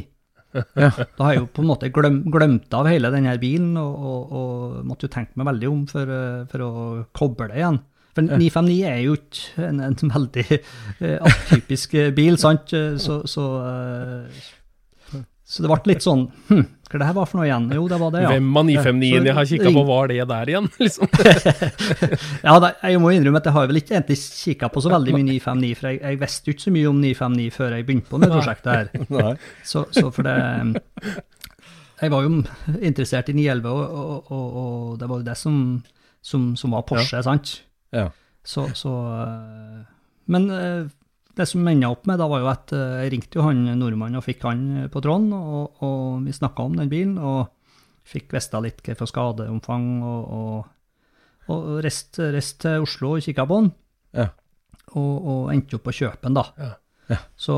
Da 0.49 0.89
har 1.21 1.33
jeg 1.35 1.43
jo 1.43 1.49
på 1.53 1.61
en 1.61 1.69
måte 1.69 1.91
glem, 1.93 2.23
glemt 2.33 2.73
av 2.73 2.87
hele 2.89 3.11
denne 3.13 3.35
bilen, 3.41 3.75
og, 3.77 4.05
og, 4.09 4.31
og 4.33 4.87
måtte 4.87 5.05
jo 5.05 5.13
tenke 5.13 5.37
meg 5.37 5.49
veldig 5.51 5.69
om 5.69 5.83
for, 5.91 6.09
eh, 6.09 6.45
for 6.49 6.65
å 6.65 6.71
koble 7.15 7.51
det 7.51 7.59
igjen. 7.59 7.81
For 8.17 8.25
959 8.25 8.77
er 8.89 9.01
jo 9.03 9.17
ikke 9.19 9.67
en, 9.67 9.83
en 9.85 10.13
veldig 10.15 10.45
uh, 10.49 11.27
atypisk 11.29 11.93
bil, 12.17 12.39
sant? 12.41 12.73
Så, 13.03 13.19
så, 13.29 13.45
uh, 13.61 15.21
så 15.45 15.65
det 15.65 15.69
ble 15.69 15.93
litt 15.93 16.05
sånn 16.05 16.25
hm, 16.49 16.65
Hva 16.89 16.97
det 16.97 17.05
her 17.05 17.13
var 17.13 17.27
for 17.29 17.37
noe 17.37 17.45
igjen? 17.45 17.67
Jo, 17.77 17.83
det 17.85 17.97
var 18.01 18.13
det, 18.15 18.21
ja. 18.23 18.29
Hvem 18.33 18.47
av 18.57 18.63
959 18.65 19.27
jeg 19.29 19.35
har 19.37 19.47
kikka 19.51 19.71
på, 19.75 19.81
var 19.85 20.09
det 20.09 20.23
der 20.31 20.49
igjen? 20.49 20.69
liksom? 20.81 21.09
Ja, 22.47 22.55
da, 22.63 22.71
jeg 22.81 23.01
må 23.03 23.11
innrømme 23.13 23.41
at 23.43 23.49
jeg 23.49 23.53
har 23.53 23.67
vel 23.69 23.79
ikke 23.81 23.93
egentlig 23.99 24.17
kikka 24.17 24.71
på 24.73 24.81
så 24.81 24.89
veldig 24.95 25.13
mye 25.13 25.27
959, 25.27 25.69
for 25.77 25.89
jeg, 25.91 25.99
jeg 26.01 26.21
visste 26.23 26.49
jo 26.49 26.55
ikke 26.55 26.65
så 26.65 26.73
mye 26.73 26.89
om 26.89 27.01
959 27.03 27.53
før 27.59 27.75
jeg 27.77 27.85
begynte 27.85 28.09
på 28.09 28.21
med 28.23 28.33
prosjektet 28.33 28.71
her. 28.73 28.89
Nei. 29.19 29.35
Så, 29.69 29.85
så 29.93 30.09
for 30.15 30.25
det 30.25 30.35
Jeg 31.99 32.13
var 32.15 32.25
jo 32.25 32.33
interessert 32.79 33.29
i 33.29 33.37
911, 33.37 33.69
og, 33.69 33.85
og, 34.01 34.33
og, 34.33 34.59
og 34.63 34.99
det 35.01 35.11
var 35.11 35.21
jo 35.21 35.27
det 35.29 35.37
som, 35.37 35.61
som, 36.25 36.49
som 36.57 36.73
var 36.73 36.87
Porsche, 36.89 37.21
sant? 37.27 37.59
Ja. 37.93 38.07
Så, 38.41 38.65
så 38.73 38.95
eh, 39.19 39.81
Men 40.31 40.49
eh, 40.55 40.87
det 41.37 41.45
som 41.47 41.67
enda 41.67 41.89
opp 41.93 42.07
med, 42.09 42.17
da 42.19 42.25
var 42.27 42.41
jo 42.43 42.49
at 42.51 42.73
eh, 42.75 42.97
jeg 43.05 43.11
ringte 43.13 43.39
jo 43.39 43.45
han 43.45 43.61
nordmannen 43.79 44.17
og 44.19 44.25
fikk 44.25 44.43
han 44.47 44.63
på 44.91 45.01
tråden, 45.05 45.29
og, 45.35 45.77
og 45.85 46.25
vi 46.25 46.33
snakka 46.35 46.65
om 46.65 46.75
den 46.79 46.89
bilen, 46.91 47.15
og 47.21 47.47
fikk 48.09 48.33
vite 48.33 48.61
litt 48.65 48.81
hva 48.83 48.95
for 48.97 49.11
skadeomfang, 49.11 49.87
og, 50.03 50.33
og, 50.39 51.53
og 51.53 51.69
rest, 51.85 52.19
rest 52.33 52.59
til 52.65 52.83
Oslo 52.87 53.15
og 53.15 53.23
kikka 53.25 53.45
på 53.49 53.61
den, 53.61 53.71
Ja. 54.17 54.27
og, 54.97 55.15
og 55.29 55.51
endte 55.53 55.77
opp 55.77 55.85
på 55.85 55.93
kjøpen, 56.01 56.33
da. 56.37 56.47
Ja. 57.09 57.19
Så 57.37 57.55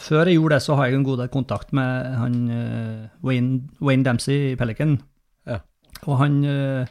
før 0.00 0.28
jeg 0.30 0.38
gjorde 0.38 0.56
det, 0.56 0.62
så 0.64 0.76
har 0.78 0.88
jeg 0.88 0.96
en 0.96 1.04
god 1.04 1.18
del 1.20 1.28
kontakt 1.32 1.72
med 1.76 2.14
han 2.16 2.36
eh, 2.48 3.02
Wayne, 3.24 3.58
Wayne 3.84 4.04
Dempsey 4.06 4.52
i 4.52 4.56
Pelican. 4.56 4.94
Ja. 5.48 5.58
Og 6.08 6.16
han, 6.22 6.38
eh, 6.48 6.86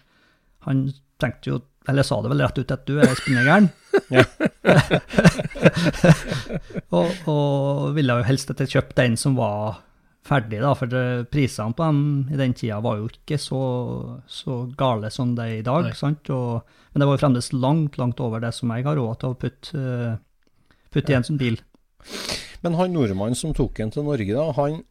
han 0.67 0.83
tenkte 1.21 1.49
jo, 1.49 1.61
eller 1.89 2.05
sa 2.05 2.19
det 2.21 2.29
vel 2.33 2.43
rett 2.45 2.59
ut, 2.61 2.73
at 2.75 2.85
du 2.85 2.99
er 3.01 3.15
spinnegæren. 3.17 3.71
Ja. 4.13 4.23
og, 6.97 7.09
og 7.29 7.89
ville 7.97 8.19
jo 8.19 8.27
helst 8.27 8.53
at 8.53 8.61
jeg 8.63 8.75
kjøpte 8.75 9.01
den 9.01 9.17
som 9.19 9.35
var 9.37 9.81
ferdig, 10.23 10.61
da, 10.63 10.71
for 10.77 10.93
prisene 11.31 11.75
på 11.75 11.89
dem 11.89 12.31
i 12.31 12.39
den 12.39 12.55
tida 12.55 12.77
var 12.83 13.01
jo 13.01 13.09
ikke 13.11 13.39
så, 13.41 13.63
så 14.29 14.61
gale 14.79 15.11
som 15.11 15.33
det 15.37 15.49
er 15.49 15.59
i 15.59 15.65
dag. 15.65 15.89
Sant? 15.99 16.29
Og, 16.31 16.77
men 16.93 17.03
det 17.03 17.09
var 17.09 17.17
jo 17.17 17.23
fremdeles 17.25 17.51
langt, 17.55 17.99
langt 17.99 18.23
over 18.23 18.43
det 18.43 18.53
som 18.55 18.71
jeg 18.71 18.87
har 18.87 18.99
råd 18.99 19.19
til 19.19 19.33
å 19.33 19.39
putte, 19.39 19.83
eh, 19.83 20.15
putte 20.93 21.13
i 21.13 21.17
en 21.17 21.27
sånn 21.27 21.41
bil. 21.41 21.59
Men 22.63 22.79
han 22.79 22.95
nordmannen 22.95 23.35
som 23.35 23.55
tok 23.55 23.75
den 23.81 23.91
til 23.91 24.07
Norge, 24.07 24.31
da, 24.31 24.47
han, 24.55 24.83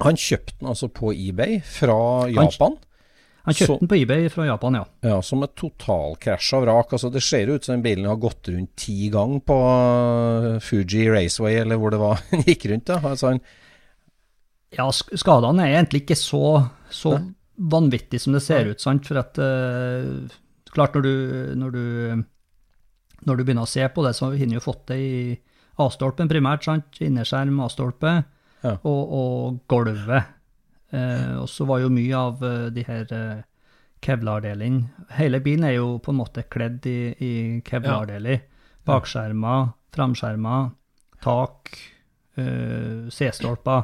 han 0.00 0.20
kjøpte 0.20 0.56
den 0.60 0.72
altså 0.72 0.88
på 0.88 1.12
eBay 1.12 1.60
fra 1.60 1.98
Japan. 2.32 2.78
Han 3.46 3.54
kjøpte 3.54 3.66
Så- 3.72 3.78
den 3.80 3.88
på 3.88 3.96
eBay 4.00 4.28
fra 4.28 4.44
Japan, 4.48 4.74
ja. 4.74 4.84
Ja, 5.06 5.20
Som 5.22 5.42
et 5.46 5.54
totalkrasj 5.54 6.52
av 6.58 6.64
vrak. 6.66 6.92
Altså, 6.96 7.10
det 7.14 7.22
ser 7.22 7.46
ut 7.54 7.64
som 7.64 7.76
den 7.76 7.82
bilen 7.84 8.06
har 8.10 8.16
gått 8.18 8.48
rundt 8.50 8.72
ti 8.76 9.08
ganger 9.14 9.40
på 9.46 9.58
uh, 9.62 10.58
Fuji 10.60 11.06
Raceway, 11.10 11.54
eller 11.62 11.76
hvor 11.78 11.90
det 11.94 12.00
var 12.02 12.20
den 12.32 12.42
gikk 12.48 12.66
rundt. 12.72 12.86
da. 12.90 12.98
Altså, 13.06 13.36
Ja, 14.76 14.88
skadene 14.90 15.62
er 15.64 15.76
egentlig 15.78 16.02
ikke 16.04 16.18
så, 16.18 16.42
så 16.90 17.14
vanvittig 17.56 18.18
som 18.20 18.34
det 18.34 18.42
ser 18.44 18.66
ut, 18.72 18.80
sant? 18.82 19.06
For 19.06 19.18
at 19.22 19.38
uh, 19.38 20.26
Klart, 20.76 20.92
når 20.98 21.02
du, 21.06 21.54
når 21.56 21.70
du 21.72 22.24
når 23.26 23.38
du 23.38 23.44
begynner 23.46 23.64
å 23.64 23.70
se 23.70 23.86
på 23.88 24.02
det, 24.04 24.10
så 24.14 24.26
har 24.26 24.34
vi 24.36 24.44
jo 24.52 24.60
fått 24.60 24.82
det 24.90 24.96
i 25.00 25.12
A-stolpen 25.80 26.28
primært, 26.28 26.66
sant? 26.66 26.98
Innerskjerm, 27.00 27.56
A-stolpe, 27.64 28.12
Ja. 28.62 28.74
og, 28.84 29.14
og 29.16 29.56
gulvet. 29.70 30.26
Eh, 30.94 31.34
og 31.40 31.48
så 31.50 31.66
var 31.66 31.80
jo 31.82 31.88
mye 31.90 32.14
av 32.16 32.42
eh, 32.46 32.68
de 32.70 32.84
her 32.86 33.10
eh, 33.12 33.40
kevlardelene 34.06 35.08
Hele 35.18 35.40
bilen 35.42 35.64
er 35.66 35.74
jo 35.80 35.96
på 35.98 36.12
en 36.12 36.20
måte 36.20 36.44
kledd 36.52 36.86
i, 36.86 37.10
i 37.18 37.32
kevlardeler. 37.66 38.44
Bakskjermer, 38.86 39.72
framskjermer, 39.96 40.68
tak, 41.24 41.72
eh, 42.38 43.08
C-stolper 43.10 43.82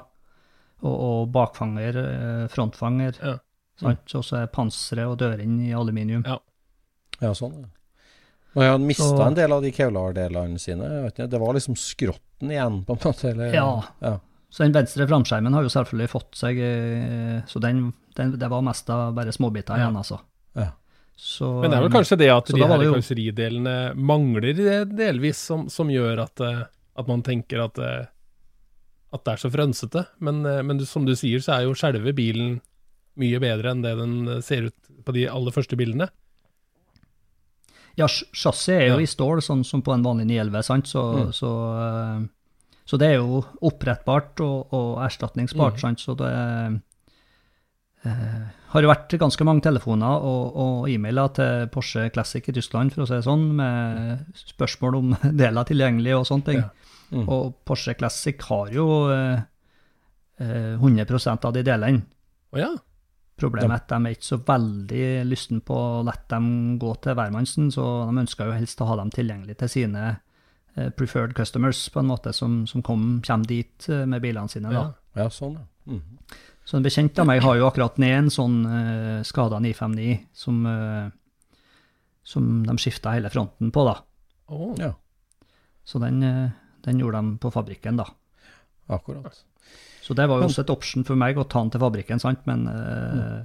og, 0.82 0.94
og 0.94 1.28
bakfanger, 1.34 1.98
eh, 2.04 2.46
frontfanger. 2.52 3.18
Ja. 3.22 3.36
Mm. 3.82 3.96
Og 4.14 4.22
så 4.22 4.36
er 4.44 4.50
panseret 4.52 5.08
og 5.10 5.16
dørene 5.18 5.64
i 5.66 5.72
aluminium. 5.74 6.22
Ja. 6.28 6.36
ja, 7.18 7.32
sånn. 7.34 7.64
ja. 7.64 7.70
Og 8.52 8.62
han 8.68 8.84
mista 8.86 9.08
Så- 9.08 9.22
en 9.26 9.34
del 9.34 9.52
av 9.56 9.62
de 9.64 9.72
Kevlar-delene 9.72 10.60
sine. 10.60 10.86
Vet 11.06 11.16
ikke, 11.16 11.30
det 11.32 11.40
var 11.40 11.54
liksom 11.56 11.74
skrotten 11.74 12.50
igjen, 12.52 12.82
på 12.84 12.94
en 12.94 13.00
måte. 13.08 13.30
Eller, 13.30 13.54
Ja. 13.54 13.82
ja. 14.04 14.18
Så 14.52 14.62
den 14.66 14.74
venstre 14.76 15.06
framskjermen 15.08 15.54
har 15.56 15.64
jo 15.64 15.70
selvfølgelig 15.72 16.10
fått 16.12 16.34
seg 16.36 16.58
eh, 16.60 17.38
Så 17.48 17.60
den, 17.64 17.86
den, 18.18 18.34
det 18.36 18.50
var 18.52 18.60
mest 18.66 18.90
av 18.92 19.14
bare 19.16 19.32
småbiter 19.32 19.78
igjen, 19.80 19.96
altså. 19.96 20.18
Ja. 20.58 20.66
Så, 21.16 21.48
Men 21.62 21.70
det 21.72 21.78
er 21.78 21.84
vel 21.86 21.94
kanskje 21.94 22.18
det 22.20 22.28
at 22.34 22.50
de 22.52 22.60
her 22.60 22.82
jo- 22.84 22.92
karosseridelene 22.92 23.76
mangler 23.96 24.52
delvis, 24.92 25.38
som, 25.48 25.68
som 25.72 25.88
gjør 25.92 26.24
at 26.26 26.40
eh, 26.44 26.62
at 27.00 27.08
man 27.08 27.22
tenker 27.24 27.62
at, 27.64 27.78
eh, 27.80 28.04
at 29.16 29.22
det 29.24 29.32
er 29.32 29.40
så 29.40 29.48
frønsete. 29.54 30.02
Men, 30.20 30.42
men 30.68 30.82
som 30.84 31.06
du 31.08 31.14
sier, 31.16 31.40
så 31.40 31.54
er 31.56 31.62
jo 31.64 31.72
selve 31.78 32.12
bilen 32.12 32.58
mye 33.16 33.40
bedre 33.40 33.70
enn 33.72 33.80
det 33.84 33.94
den 33.96 34.42
ser 34.44 34.68
ut 34.68 34.90
på 35.06 35.14
de 35.16 35.24
aller 35.32 35.52
første 35.56 35.76
bildene. 35.80 36.10
Ja, 37.96 38.06
chassis 38.08 38.68
er 38.72 38.86
jo 38.90 38.98
Ja. 38.98 39.00
i 39.04 39.08
stål, 39.08 39.40
sånn 39.44 39.64
som 39.68 39.80
på 39.84 39.92
en 39.92 40.04
vanlig 40.04 40.26
911, 40.28 40.62
sant? 40.64 40.86
Så, 40.92 41.02
Mm. 41.16 41.32
så, 41.32 41.50
så 42.88 42.98
det 42.98 43.12
er 43.12 43.20
jo 43.20 43.42
opprettbart 43.62 44.42
og, 44.44 44.72
og 44.74 45.04
erstatningsbart, 45.04 45.82
Mm. 45.82 45.98
Så 46.02 46.14
det 46.18 46.32
eh, 48.02 48.46
har 48.72 48.82
jo 48.82 48.90
vært 48.90 49.14
ganske 49.20 49.44
mange 49.46 49.62
telefoner 49.62 50.24
og, 50.26 50.56
og 50.58 50.88
e-mailer 50.90 51.30
til 51.36 51.68
Porsche 51.72 52.08
Classic 52.14 52.48
i 52.48 52.54
Tyskland, 52.56 52.94
for 52.94 53.04
å 53.04 53.08
si 53.08 53.14
det 53.14 53.26
sånn, 53.26 53.44
med 53.58 54.38
spørsmål 54.54 54.98
om 54.98 55.16
deler 55.42 55.68
tilgjengelig 55.68 56.16
og 56.18 56.26
sånne 56.28 56.48
ting. 56.48 56.62
Ja. 56.62 56.70
Mm. 57.12 57.26
Og 57.28 57.52
Porsche 57.68 57.94
Classic 57.98 58.40
har 58.48 58.72
jo 58.72 58.88
eh, 59.12 59.44
eh, 60.40 60.74
100 60.80 61.36
av 61.36 61.52
de 61.54 61.62
delene. 61.66 62.02
Oh, 62.52 62.60
ja. 62.60 62.72
Problemet 63.42 63.72
er 63.72 63.80
at 63.80 63.90
de 63.90 64.08
er 64.08 64.16
ikke 64.16 64.28
så 64.28 64.38
veldig 64.46 65.06
lysten 65.26 65.62
på 65.66 65.76
å 65.76 66.02
la 66.06 66.14
dem 66.30 66.76
gå 66.80 66.92
til 67.02 67.16
hvermannsen, 67.18 67.70
så 67.74 67.86
de 68.08 68.22
ønsker 68.22 68.48
jo 68.48 68.58
helst 68.58 68.82
å 68.82 68.90
ha 68.90 68.98
dem 69.00 69.10
tilgjengelig 69.14 69.56
til 69.62 69.72
sine 69.72 70.04
eh, 70.10 70.20
preferred 70.96 71.34
customers, 71.36 71.88
på 71.92 72.00
en 72.00 72.08
måte, 72.08 72.32
som, 72.32 72.62
som 72.66 72.82
kom, 72.82 73.20
kommer 73.26 73.48
dit 73.48 73.88
eh, 73.88 74.06
med 74.08 74.22
bilene 74.24 74.48
sine. 74.48 74.72
da. 74.72 74.80
Ja. 74.80 75.24
Ja, 75.24 75.28
sånn, 75.32 75.58
ja. 75.60 75.68
Mhm. 75.92 76.18
Så 76.64 76.76
en 76.78 76.84
bekjent 76.84 77.18
av 77.18 77.26
meg 77.26 77.40
har 77.42 77.56
jo 77.58 77.66
akkurat 77.66 77.96
ned 77.98 78.12
en 78.14 78.28
sånn 78.30 78.60
uh, 78.62 79.24
skada 79.26 79.58
959 79.58 80.12
som, 80.30 80.60
uh, 80.62 81.08
som 82.22 82.60
de 82.62 82.76
skifta 82.78 83.16
hele 83.16 83.32
fronten 83.34 83.72
på, 83.74 83.82
da. 83.88 83.96
Oh. 84.46 84.70
ja. 84.78 84.92
Så 85.82 85.98
den, 85.98 86.22
uh, 86.22 86.54
den 86.86 87.02
gjorde 87.02 87.18
de 87.18 87.40
på 87.42 87.50
fabrikken, 87.50 87.98
da. 87.98 88.06
Akkurat. 88.94 89.42
Så 90.02 90.14
det 90.14 90.28
var 90.30 90.38
jo 90.38 90.46
også 90.46 90.62
et 90.62 90.70
option 90.70 91.02
for 91.06 91.18
meg 91.18 91.38
å 91.38 91.48
ta 91.50 91.64
den 91.64 91.74
til 91.74 91.82
fabrikken, 91.82 92.22
sant, 92.22 92.40
men 92.46 92.64
eh, 92.66 93.42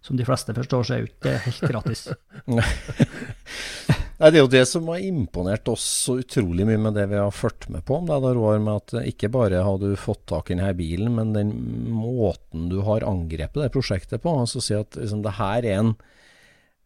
som 0.00 0.16
de 0.16 0.24
fleste 0.24 0.54
forstår, 0.56 0.86
så 0.86 0.94
er 0.96 1.02
jo 1.02 1.10
ikke 1.10 1.26
det 1.26 1.34
helt 1.44 1.66
gratis. 1.74 2.06
Nei, 4.20 4.28
Det 4.28 4.36
er 4.36 4.44
jo 4.44 4.52
det 4.52 4.66
som 4.68 4.88
har 4.92 5.00
imponert 5.00 5.68
oss 5.72 5.84
så 6.04 6.18
utrolig 6.20 6.66
mye 6.68 6.80
med 6.84 6.92
det 6.98 7.06
vi 7.08 7.16
har 7.16 7.32
fulgt 7.32 7.70
med 7.72 7.86
på. 7.88 8.02
Det 8.04 8.18
da, 8.20 8.32
Roar, 8.36 8.58
med 8.60 8.82
at 8.82 9.08
ikke 9.08 9.30
bare 9.32 9.62
har 9.64 9.78
du 9.80 9.94
fått 9.96 10.26
tak 10.28 10.50
i 10.50 10.58
denne 10.58 10.74
bilen, 10.76 11.14
men 11.16 11.32
den 11.32 11.54
måten 11.88 12.68
du 12.68 12.82
har 12.84 13.06
angrepet 13.08 13.64
det 13.64 13.70
prosjektet 13.72 14.20
på. 14.20 14.34
Altså 14.42 14.60
si 14.60 14.76
at 14.76 14.98
liksom, 15.00 15.24
det 15.24 15.38
her 15.40 15.64
er 15.64 15.78
en 15.78 15.94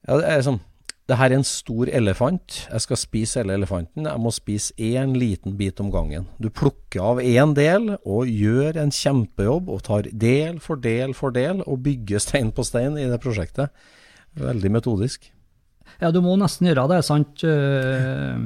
ja, 0.07 0.21
det, 0.21 0.29
er 0.29 0.39
liksom, 0.39 0.61
det 1.11 1.19
her 1.19 1.33
er 1.33 1.41
en 1.41 1.49
stor 1.49 1.91
elefant. 1.91 2.61
Jeg 2.69 2.87
skal 2.87 3.03
spise 3.03 3.43
hele 3.43 3.59
elefanten. 3.59 4.07
Jeg 4.07 4.23
må 4.23 4.31
spise 4.31 4.79
én 4.79 5.19
liten 5.19 5.59
bit 5.59 5.83
om 5.83 5.91
gangen. 5.91 6.31
Du 6.39 6.53
plukker 6.55 7.03
av 7.03 7.25
én 7.25 7.59
del 7.59 7.97
og 7.97 8.31
gjør 8.31 8.79
en 8.79 8.95
kjempejobb 8.95 9.75
og 9.75 9.83
tar 9.91 10.07
del 10.13 10.63
for 10.63 10.79
del 10.79 11.19
for 11.19 11.35
del 11.35 11.67
og 11.67 11.83
bygger 11.83 12.23
stein 12.23 12.55
på 12.55 12.63
stein 12.63 12.95
i 12.95 13.11
det 13.11 13.19
prosjektet. 13.27 13.75
Veldig 14.39 14.77
metodisk. 14.79 15.34
Ja, 16.01 16.11
du 16.11 16.21
må 16.25 16.35
nesten 16.41 16.69
gjøre 16.69 16.87
det, 16.91 17.01
sant, 17.07 17.45
eh, 17.47 18.39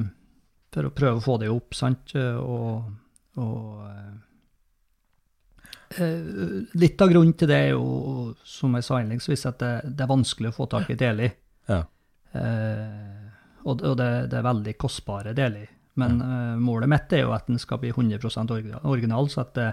for 0.74 0.88
å 0.88 0.94
prøve 0.94 1.20
å 1.20 1.24
få 1.24 1.36
det 1.40 1.50
opp, 1.52 1.76
sant, 1.76 2.12
og, 2.14 2.88
og 3.40 3.86
eh, 3.88 4.12
eh, 6.04 6.28
Litt 6.78 7.00
av 7.04 7.12
grunnen 7.12 7.34
til 7.38 7.50
det 7.50 7.60
er 7.68 7.72
jo, 7.72 8.34
som 8.46 8.76
jeg 8.76 8.86
sa 8.86 9.00
innledningsvis, 9.00 9.46
at 9.50 9.62
det, 9.62 9.72
det 9.96 10.04
er 10.04 10.12
vanskelig 10.12 10.52
å 10.52 10.56
få 10.58 10.68
tak 10.70 10.92
i 10.92 10.98
deler. 11.00 11.34
Ja. 11.70 11.82
Eh, 12.36 13.26
og 13.64 13.82
og 13.82 13.96
det, 14.00 14.10
det 14.32 14.38
er 14.38 14.46
veldig 14.46 14.76
kostbare 14.80 15.34
deler. 15.36 15.66
Men 15.98 16.20
ja. 16.22 16.56
målet 16.62 16.88
mitt 16.92 17.12
er 17.16 17.24
jo 17.24 17.32
at 17.34 17.48
den 17.50 17.58
skal 17.58 17.80
bli 17.82 17.90
100 17.90 18.20
origi- 18.22 18.84
original, 18.86 19.26
så 19.32 19.42
at 19.42 19.56
det 19.58 19.72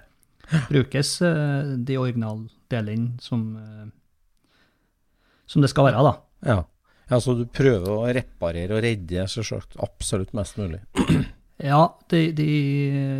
brukes 0.71 1.11
de 1.21 1.97
originaldelene 2.01 3.21
som, 3.21 3.43
som 5.45 5.61
det 5.61 5.69
skal 5.69 5.85
være, 5.91 6.01
da. 6.01 6.15
Ja. 6.49 6.57
Ja, 7.09 7.19
så 7.21 7.35
du 7.37 7.45
prøver 7.45 7.89
å 7.91 8.05
reparere 8.13 8.75
og 8.77 8.83
redde 8.83 9.27
selvsagt 9.29 9.77
absolutt 9.83 10.33
mest 10.37 10.57
mulig. 10.61 10.81
Ja, 11.55 11.85
de, 12.11 12.33
de 12.35 12.45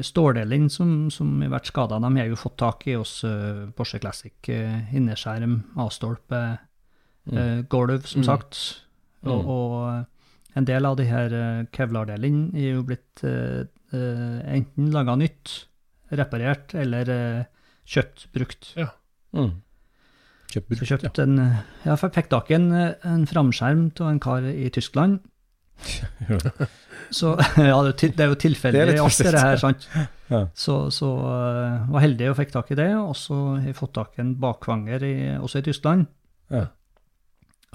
ståldelene 0.03 0.67
som, 0.69 1.05
som 1.09 1.29
har 1.39 1.53
vært 1.53 1.69
skada, 1.69 2.01
de 2.03 2.09
har 2.19 2.25
jo 2.27 2.36
fått 2.36 2.57
tak 2.59 2.81
i 2.91 2.97
hos 2.97 3.21
eh, 3.23 3.61
Porsche 3.77 4.01
Classic. 4.03 4.33
Uh, 4.51 4.89
innerskjerm, 4.91 5.53
A-stolpe, 5.79 6.41
eh, 7.31 7.61
gulv, 7.71 8.03
som 8.11 8.25
Mm. 8.25 8.27
sagt. 8.27 8.59
Og, 9.23 9.39
Mm. 9.39 9.47
og 9.47 9.77
eh, 9.88 10.03
en 10.59 10.67
del 10.67 10.86
av 10.86 10.97
de 10.99 11.05
her 11.07 11.38
kevlardelene 11.71 12.51
er 12.59 12.73
jo 12.75 12.83
blitt 12.83 13.23
eh, 13.23 13.63
eh, 13.95 14.38
enten 14.59 14.91
laga 14.91 15.15
nytt, 15.15 15.55
reparert, 16.11 16.75
eller 16.75 17.09
eh, 17.15 17.45
kjøpt 17.88 18.27
brukt. 18.36 18.73
Ja. 18.75 18.89
Mm. 19.31 19.61
Kjøpt 20.56 20.72
Så 20.72 20.86
brukt, 20.86 20.91
kjøpt 21.03 21.22
en, 21.26 21.39
ja, 21.84 21.95
for 21.95 22.08
jeg 22.08 22.16
fikk 22.16 22.30
tak 22.32 22.51
i 22.51 22.56
en, 22.58 22.68
eh, 22.72 22.93
en 23.12 23.26
framskjerm 23.28 23.89
av 23.99 24.12
en 24.14 24.22
kar 24.24 24.45
i 24.47 24.70
Tyskland. 24.72 25.20
Så 27.16 27.36
ja, 27.72 27.76
det 27.86 28.20
er 28.24 28.32
jo 28.32 28.38
tilfeldig 28.39 28.99
alt 29.03 29.20
det 29.20 29.41
her, 29.41 29.60
sant. 29.62 29.88
Ja. 30.32 30.45
Så, 30.58 30.78
så 30.95 31.12
uh, 31.22 31.86
var 31.91 32.01
heldig 32.01 32.32
og 32.32 32.38
fikk 32.39 32.53
tak 32.56 32.72
i 32.74 32.78
det, 32.80 32.89
og 32.97 33.14
så 33.20 33.36
har 33.60 33.68
jeg 33.68 33.78
fått 33.78 33.93
tak 33.97 34.16
i 34.18 34.24
en 34.24 34.34
bakvanger 34.41 35.06
i, 35.06 35.16
også 35.38 35.62
i 35.62 35.68
Tyskland. 35.68 36.08
Ja. 36.49 36.66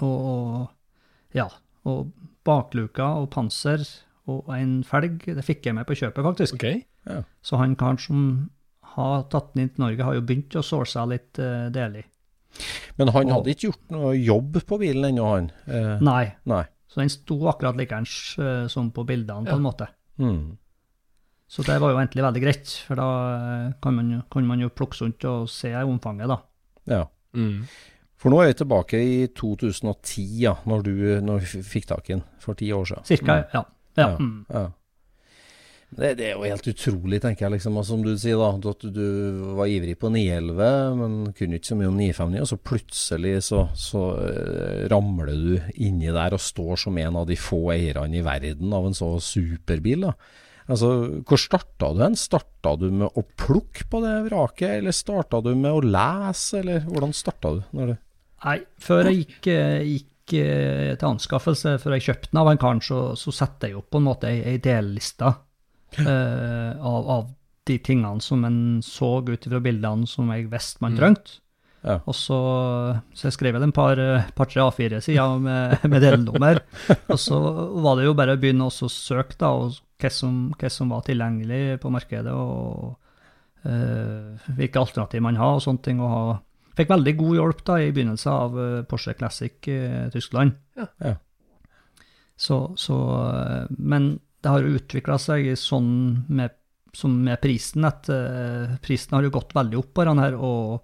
Og, 0.06 0.64
ja, 1.36 1.46
og 1.86 2.10
bakluka 2.46 3.12
og 3.20 3.28
panser 3.34 3.84
og 4.30 4.48
en 4.54 4.80
felg, 4.86 5.22
det 5.26 5.44
fikk 5.46 5.68
jeg 5.68 5.76
med 5.76 5.86
på 5.86 5.98
kjøpet, 6.00 6.24
faktisk. 6.26 6.58
Ok. 6.58 7.20
Så 7.46 7.60
han 7.60 7.76
karen 7.78 8.00
som 8.02 8.24
har 8.96 9.28
tatt 9.30 9.52
den 9.54 9.64
inn 9.64 9.74
til 9.74 9.84
Norge, 9.84 10.06
har 10.06 10.16
jo 10.18 10.26
begynt 10.26 10.58
å 10.58 10.64
source 10.66 11.04
litt 11.10 11.38
uh, 11.38 11.68
deler. 11.74 12.08
Men 12.98 13.08
han 13.08 13.26
Og- 13.30 13.32
hadde 13.38 13.50
ikke 13.54 13.68
gjort 13.70 13.90
noe 13.90 14.14
jobb 14.16 14.58
på 14.66 14.78
bilen 14.78 15.04
ennå, 15.10 15.26
han? 15.34 15.50
Eh, 15.66 15.98
Nei, 16.00 16.32
nei. 16.46 16.64
så 16.88 17.00
den 17.00 17.08
sto 17.08 17.38
akkurat 17.48 17.76
likeens 17.76 18.36
uh, 18.38 18.66
som 18.68 18.90
på 18.90 19.04
bildene, 19.06 19.44
på 19.46 19.50
Ja. 19.54 19.56
en 19.56 19.62
måte. 19.62 19.86
Mm. 20.18 20.56
Så 21.48 21.64
det 21.66 21.80
var 21.80 21.90
jo 21.90 21.98
egentlig 21.98 22.22
veldig 22.22 22.42
greit, 22.42 22.68
for 22.86 22.94
da 22.94 23.06
eh, 23.68 23.72
kan 23.82 23.94
man, 23.94 24.10
jo- 24.10 24.22
kan 24.30 24.46
man 24.46 24.60
jo 24.60 24.68
plukke 24.68 25.00
rundt 25.02 25.24
og 25.24 25.48
se 25.48 25.72
omfanget, 25.74 26.28
da. 26.28 26.36
Ja. 26.86 27.04
Mm. 27.34 27.64
For 28.16 28.30
nå 28.30 28.42
er 28.42 28.46
vi 28.52 28.58
tilbake 28.64 28.98
i 29.00 29.26
2010, 29.28 30.26
ja, 30.42 30.54
når 30.66 30.82
du 30.84 31.20
når 31.24 31.40
vi 31.40 31.62
fikk 31.62 31.86
tak 31.86 32.10
i 32.10 32.12
den. 32.14 32.22
For 32.38 32.54
ti 32.54 32.70
år 32.72 32.84
siden. 32.84 33.04
Cirka, 33.04 33.32
Mm. 33.32 33.44
ja. 33.54 33.64
ja. 33.96 34.18
Ja. 34.52 34.70
Det, 35.90 36.12
det 36.20 36.26
er 36.28 36.36
jo 36.36 36.46
helt 36.46 36.68
utrolig, 36.70 37.18
tenker 37.22 37.46
jeg. 37.46 37.54
liksom, 37.56 37.78
Som 37.86 38.04
du 38.04 38.12
sier, 38.14 38.38
da, 38.38 38.52
at 38.54 38.84
du, 38.94 39.06
var 39.58 39.70
ivrig 39.70 39.96
på 39.98 40.10
911, 40.12 41.00
men 41.00 41.16
kunne 41.36 41.58
ikke 41.58 41.72
så 41.72 41.78
mye 41.80 41.90
om 41.90 41.98
959. 41.98 42.42
Og 42.44 42.50
så 42.52 42.60
plutselig 42.70 43.32
så, 43.48 43.64
så 43.74 44.04
eh, 44.22 44.84
ramler 44.92 45.32
du 45.34 45.56
inni 45.82 46.12
der 46.14 46.36
og 46.36 46.44
står 46.44 46.84
som 46.86 47.00
en 47.02 47.18
av 47.22 47.26
de 47.30 47.38
få 47.38 47.64
eierne 47.74 48.20
i 48.20 48.22
verden 48.26 48.76
av 48.76 48.86
en 48.86 48.96
så 48.96 49.16
superbil. 49.24 50.06
da. 50.06 50.14
Altså, 50.70 50.92
Hvor 51.26 51.42
starta 51.42 51.90
du 51.96 52.04
hen? 52.04 52.14
Starta 52.18 52.76
du 52.78 52.86
med 52.94 53.10
å 53.10 53.26
plukke 53.26 53.88
på 53.90 54.04
det 54.06 54.14
vraket, 54.30 54.78
eller 54.78 54.94
starta 54.94 55.42
du 55.42 55.56
med 55.56 55.74
å 55.74 55.82
lese, 55.82 56.62
eller 56.62 56.86
hvordan 56.86 57.16
starta 57.16 57.56
du? 57.58 57.66
Når 57.74 57.92
du 57.92 57.98
Nei, 58.40 58.56
før 58.80 59.10
jeg 59.10 59.18
gikk, 59.18 59.46
eh, 59.52 59.82
gikk 59.84 60.32
eh, 60.38 60.94
til 60.96 61.08
anskaffelse, 61.10 61.74
før 61.82 61.98
jeg 61.98 62.06
kjøpte 62.06 62.30
den 62.30 62.38
av 62.40 62.48
en 62.48 62.60
karen, 62.62 62.78
så, 62.80 63.10
så 63.18 63.34
satte 63.36 63.68
jeg 63.68 63.76
opp 63.76 63.90
på 63.92 64.00
en 64.00 64.06
måte 64.06 64.30
ei, 64.30 64.38
ei 64.48 64.62
delliste 64.64 65.28
eh, 65.98 66.72
av, 66.80 67.08
av 67.10 67.28
de 67.66 67.78
tingene 67.78 68.20
som 68.24 68.44
en 68.44 68.80
så 68.82 69.20
ut 69.26 69.44
fra 69.46 69.60
bildene 69.62 70.06
som 70.08 70.30
jeg 70.32 70.50
visste 70.50 70.80
man 70.84 70.92
Mm. 70.94 70.98
trengte. 70.98 71.38
Ja. 71.82 71.94
Og 72.04 72.12
så, 72.12 72.36
så 73.16 73.28
jeg 73.28 73.32
skrev 73.32 73.56
jeg 73.56 73.62
en 73.64 73.72
par, 73.72 73.96
eh, 73.98 74.26
par-tre 74.36 74.60
A4-sider 74.60 75.38
med, 75.40 75.78
med 75.88 76.02
delnummer. 76.04 76.60
og 77.12 77.18
så 77.18 77.38
var 77.80 77.96
det 77.96 78.04
jo 78.04 78.16
bare 78.18 78.34
å 78.36 78.40
begynne 78.40 78.66
å 78.68 78.90
søke 78.92 79.38
da, 79.40 79.54
og 79.56 79.78
hva 80.00 80.10
som, 80.12 80.52
hva 80.60 80.68
som 80.72 80.92
var 80.92 81.06
tilgjengelig 81.06 81.80
på 81.80 81.92
markedet, 81.92 82.32
og 82.32 82.96
uh, 83.64 84.36
hvilke 84.56 84.80
alternativer 84.80 85.24
man 85.24 85.36
har, 85.40 85.56
og 85.56 85.64
sånne 85.64 85.84
ting. 85.84 86.00
og 86.00 86.12
ha 86.12 86.22
Fikk 86.78 86.92
veldig 86.92 87.12
god 87.18 87.34
hjelp 87.36 87.64
da 87.66 87.74
i 87.82 87.90
begynnelsen 87.92 88.30
av 88.32 88.54
Porsche 88.88 89.12
Classic 89.18 89.66
eh, 89.68 90.06
Tyskland. 90.14 90.54
Ja. 90.78 90.86
Ja. 91.02 91.16
Så, 92.40 92.72
så, 92.80 92.96
men 93.76 94.20
det 94.42 94.48
har 94.54 94.64
jo 94.64 94.76
utvikla 94.78 95.18
seg 95.20 95.50
sånn 95.60 95.90
med, 96.32 96.54
som 96.96 97.14
med 97.24 97.40
prisen 97.42 97.84
at 97.88 98.08
uh, 98.08 98.76
prisen 98.84 99.16
har 99.16 99.26
jo 99.26 99.32
gått 99.34 99.52
veldig 99.56 99.78
opp 99.82 99.90
på 99.98 100.04
den 100.08 100.18
her, 100.22 100.36
og, 100.36 100.80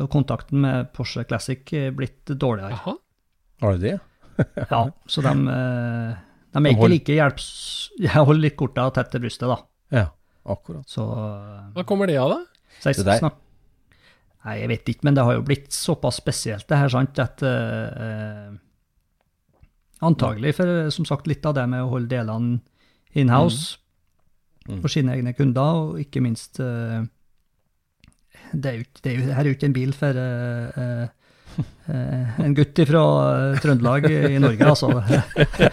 og 0.00 0.10
kontakten 0.12 0.60
med 0.64 0.92
Porsche 0.96 1.24
Classic 1.28 1.60
er 1.76 1.92
blitt 1.96 2.24
dårligere. 2.32 2.76
Jaha. 2.78 2.96
Har 3.64 3.76
du 3.78 3.84
det? 3.88 3.96
Ja, 4.68 4.82
så 5.08 5.22
de, 5.24 5.30
uh, 5.48 6.12
de 6.52 6.60
er 6.60 6.66
De 6.66 6.72
ikke 6.74 6.82
hold- 6.84 6.92
like 6.96 7.14
hjelps... 7.16 7.46
Jeg 8.06 8.12
holder 8.28 8.42
litt 8.48 8.56
korta 8.60 8.88
tett 8.96 9.08
til 9.14 9.22
brystet, 9.24 9.48
da. 9.48 9.56
Ja, 9.96 10.06
akkurat. 10.52 10.84
Så, 10.92 11.04
uh, 11.08 11.70
Hva 11.76 11.84
kommer 11.88 12.08
det 12.10 12.18
av, 12.20 12.34
da? 12.34 12.42
så 12.82 12.90
jeg 12.92 12.98
Det 13.00 13.06
der- 13.08 13.28
Nei, 14.46 14.52
jeg 14.60 14.68
vet 14.70 14.90
ikke, 14.92 15.04
men 15.08 15.16
det 15.16 15.22
har 15.26 15.34
jo 15.34 15.42
blitt 15.42 15.72
såpass 15.74 16.20
spesielt 16.20 16.68
det 16.70 16.76
her, 16.78 16.90
sant, 16.92 17.18
at 17.18 17.40
eh, 17.42 18.52
Antagelig, 20.06 20.52
for 20.58 20.90
som 20.94 21.06
sagt, 21.08 21.26
litt 21.26 21.46
av 21.48 21.54
det 21.56 21.64
med 21.72 21.82
å 21.82 21.88
holde 21.94 22.12
delene 22.12 22.60
in-house. 23.16 23.78
for 24.66 24.90
sine 24.90 25.14
egne 25.14 25.30
kunder, 25.36 25.76
og 25.86 26.00
ikke 26.02 26.20
minst 26.24 26.58
eh, 26.58 27.04
det 28.52 28.70
er 28.72 28.80
jo, 28.80 28.88
det 29.02 29.12
er 29.12 29.14
jo, 29.14 29.28
Her 29.30 29.40
er 29.40 29.48
jo 29.48 29.56
ikke 29.56 29.68
en 29.68 29.76
bil 29.76 29.92
for 29.96 30.18
uh, 30.18 31.06
eh, 31.90 32.40
en 32.44 32.54
gutt 32.56 32.80
fra 32.88 33.02
Trøndelag 33.62 34.06
i 34.10 34.38
Norge, 34.42 34.68
altså. 34.68 34.90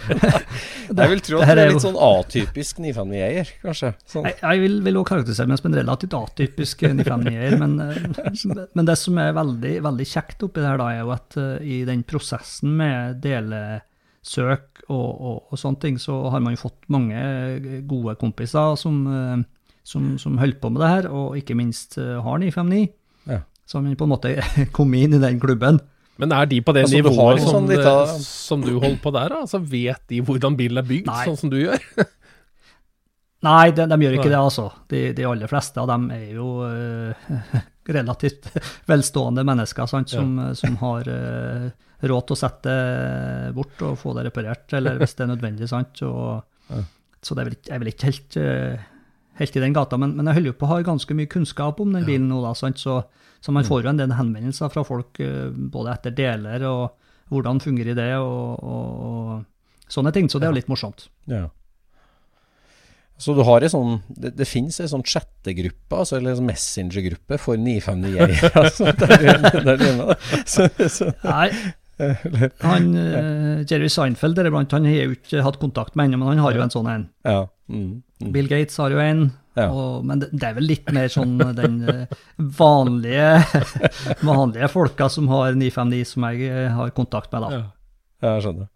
Jeg 0.94 1.10
vil 1.12 1.24
tro 1.26 1.40
at 1.42 1.50
det 1.50 1.54
er 1.54 1.62
er 1.64 1.72
litt 1.74 1.84
sånn 1.84 2.00
atypisk 2.00 2.80
959-eier, 2.84 3.52
kanskje. 3.64 3.94
Sånn. 4.10 4.28
Jeg, 4.30 4.38
jeg 4.42 4.64
vil, 4.64 4.78
vil 4.86 5.00
også 5.00 5.10
karakterisere 5.12 5.52
meg 5.52 5.60
som 5.60 5.70
en 5.72 5.80
relativt 5.80 6.18
atypisk 6.18 6.86
959-er, 6.86 7.58
men, 7.62 7.78
men 8.78 8.90
det 8.90 8.98
som 9.02 9.20
er 9.22 9.36
veldig, 9.38 9.74
veldig 9.90 10.10
kjekt 10.14 10.46
oppi 10.48 10.62
det 10.62 10.70
her, 10.70 10.82
da, 10.82 10.92
er 10.94 11.02
jo 11.04 11.16
at 11.16 11.40
uh, 11.40 11.56
i 11.62 11.82
den 11.90 12.06
prosessen 12.08 12.78
med 12.80 13.20
delesøk 13.26 14.73
og, 14.90 15.10
og, 15.14 15.38
og 15.54 15.60
sånne 15.60 15.80
ting, 15.80 16.00
så 16.02 16.18
har 16.34 16.42
man 16.44 16.56
jo 16.58 16.64
fått 16.66 16.90
mange 16.92 17.20
gode 17.88 18.16
kompiser 18.20 18.76
som, 18.80 19.00
eh, 19.08 19.44
som, 19.88 20.14
som 20.20 20.38
holder 20.42 20.60
på 20.60 20.72
med 20.74 20.84
det 20.84 20.90
her, 20.92 21.08
og 21.12 21.38
ikke 21.40 21.56
minst 21.60 21.98
eh, 22.02 22.18
har 22.26 22.42
959. 22.42 22.84
Ja. 23.32 23.42
Så 23.66 23.78
har 23.80 23.86
man 23.86 23.96
på 24.00 24.08
en 24.10 24.14
måte 24.16 24.34
kommet 24.76 25.06
inn 25.08 25.16
i 25.20 25.24
den 25.24 25.40
klubben. 25.40 25.80
Men 26.22 26.34
er 26.36 26.46
de 26.46 26.60
på 26.62 26.74
det 26.76 26.84
Altså, 26.86 27.00
nivået 27.00 27.40
du 27.40 27.46
som, 27.46 27.54
sånn 27.56 27.70
lita- 27.72 27.94
eh, 28.04 28.18
som 28.22 28.62
du 28.62 28.74
holder 28.76 29.00
på 29.02 29.14
der? 29.16 29.32
da? 29.34 29.40
Altså, 29.48 29.62
vet 29.66 30.04
de 30.12 30.20
hvordan 30.22 30.58
bilen 30.60 30.78
er 30.84 30.86
bygd, 30.90 31.08
Nei. 31.10 31.24
sånn 31.26 31.40
som 31.40 31.50
du 31.54 31.58
gjør? 31.64 31.88
Nei, 33.44 33.72
de, 33.76 33.86
de 33.92 33.98
gjør 34.06 34.14
ikke 34.20 34.30
Nei. 34.30 34.36
det, 34.36 34.40
altså. 34.40 34.68
De, 34.92 35.00
de 35.18 35.26
aller 35.28 35.50
fleste 35.52 35.82
av 35.82 35.90
dem 35.90 36.06
er 36.16 36.30
jo 36.38 36.46
uh, 36.64 37.34
relativt 37.98 38.46
velstående 38.88 39.44
mennesker 39.48 39.90
sant, 39.92 40.14
som, 40.14 40.38
som 40.56 40.78
har 40.80 41.10
eh, 41.12 41.66
råd 42.12 42.26
til 42.28 42.36
å 42.36 42.40
sette 42.40 42.74
det 42.74 43.54
bort 43.58 43.84
og 43.86 44.00
få 44.00 44.16
det 44.18 44.26
reparert, 44.28 44.66
eller 44.78 45.00
hvis 45.02 45.16
det 45.18 45.26
er 45.26 45.32
nødvendig. 45.34 45.70
sant, 45.70 46.02
og, 46.08 46.44
Så 47.24 47.36
det 47.36 47.44
er 47.44 47.48
vel 47.48 47.56
ikke, 47.56 47.70
jeg 47.70 47.76
er 47.76 47.84
vel 47.84 47.92
ikke 47.94 48.10
helt, 48.10 48.38
eh, 48.38 48.82
helt 49.40 49.56
i 49.56 49.64
den 49.64 49.76
gata, 49.76 49.98
men, 49.98 50.16
men 50.18 50.28
jeg 50.28 50.40
holder 50.40 50.52
jo 50.52 50.58
på 50.60 50.68
å 50.68 50.74
ha 50.74 50.82
ganske 50.84 51.16
mye 51.16 51.32
kunnskap 51.32 51.80
om 51.80 51.96
den 51.96 52.06
bilen 52.08 52.28
nå, 52.28 52.42
da, 52.44 52.52
sant, 52.58 52.82
så, 52.82 53.00
så 53.40 53.56
man 53.56 53.68
får 53.68 53.86
jo 53.86 53.94
en 53.94 54.02
del 54.02 54.16
henvendelser 54.18 54.72
fra 54.74 54.84
folk 54.88 55.20
eh, 55.24 55.48
både 55.50 55.96
etter 55.96 56.16
deler 56.18 56.68
og 56.68 56.84
hvordan 57.32 57.64
fungerer 57.64 57.96
det, 57.98 58.12
og, 58.20 58.60
og, 58.60 59.04
og 59.08 59.92
sånne 59.92 60.12
ting, 60.14 60.28
så 60.30 60.40
det 60.40 60.50
er 60.50 60.54
jo 60.54 60.60
litt 60.60 60.72
morsomt. 60.72 61.08
Ja. 61.32 61.48
Så 63.24 63.36
du 63.38 63.44
har 63.46 63.64
en 63.64 63.72
sånn 63.72 63.92
Det, 64.10 64.34
det 64.36 64.48
finnes 64.50 64.80
ei 64.82 64.90
sånn 64.90 65.06
chattegruppe, 65.06 65.96
altså, 65.96 66.18
eller 66.18 66.36
en 66.36 66.50
messengergruppe 66.50 67.38
for 67.42 67.60
959-eiere. 67.62 68.52
altså, 68.64 68.90
der, 69.00 69.44
der, 69.46 69.80
der, 69.80 70.14
så, 70.50 70.68
så, 70.90 71.12
Nei, 71.24 71.48
han, 72.64 72.90
eh, 72.98 73.64
Jerry 73.70 73.90
Seinfeld 73.92 74.38
deriblant, 74.40 74.74
han 74.76 74.88
har 74.90 75.08
jo 75.10 75.16
ikke 75.18 75.44
hatt 75.46 75.60
kontakt 75.62 75.96
med 75.96 76.10
ennå, 76.10 76.20
men 76.22 76.34
han 76.34 76.44
har 76.46 76.58
jo 76.58 76.66
en 76.66 76.74
sånn 76.74 76.92
en. 76.92 77.08
ja. 77.28 77.46
Mm, 77.72 78.04
mm. 78.20 78.32
Bill 78.36 78.50
Gates 78.52 78.76
har 78.78 78.92
jo 78.92 79.00
en, 79.00 79.32
Ja. 79.56 79.70
og, 79.70 80.04
men 80.04 80.20
det, 80.20 80.28
det 80.34 80.48
er 80.50 80.56
vel 80.58 80.66
litt 80.68 80.90
mer 80.92 81.08
sånn 81.14 81.38
den 81.56 81.78
eh, 81.88 82.14
vanlige, 82.60 83.30
vanlige 84.26 84.68
folka 84.74 85.08
som 85.14 85.30
har 85.32 85.56
959 85.56 86.04
som 86.10 86.26
jeg 86.28 86.50
eh, 86.50 86.72
har 86.74 86.92
kontakt 86.98 87.32
med, 87.32 87.46
da. 87.46 87.60
Ja, 87.60 88.34
jeg 88.34 88.48
skjønner. 88.48 88.70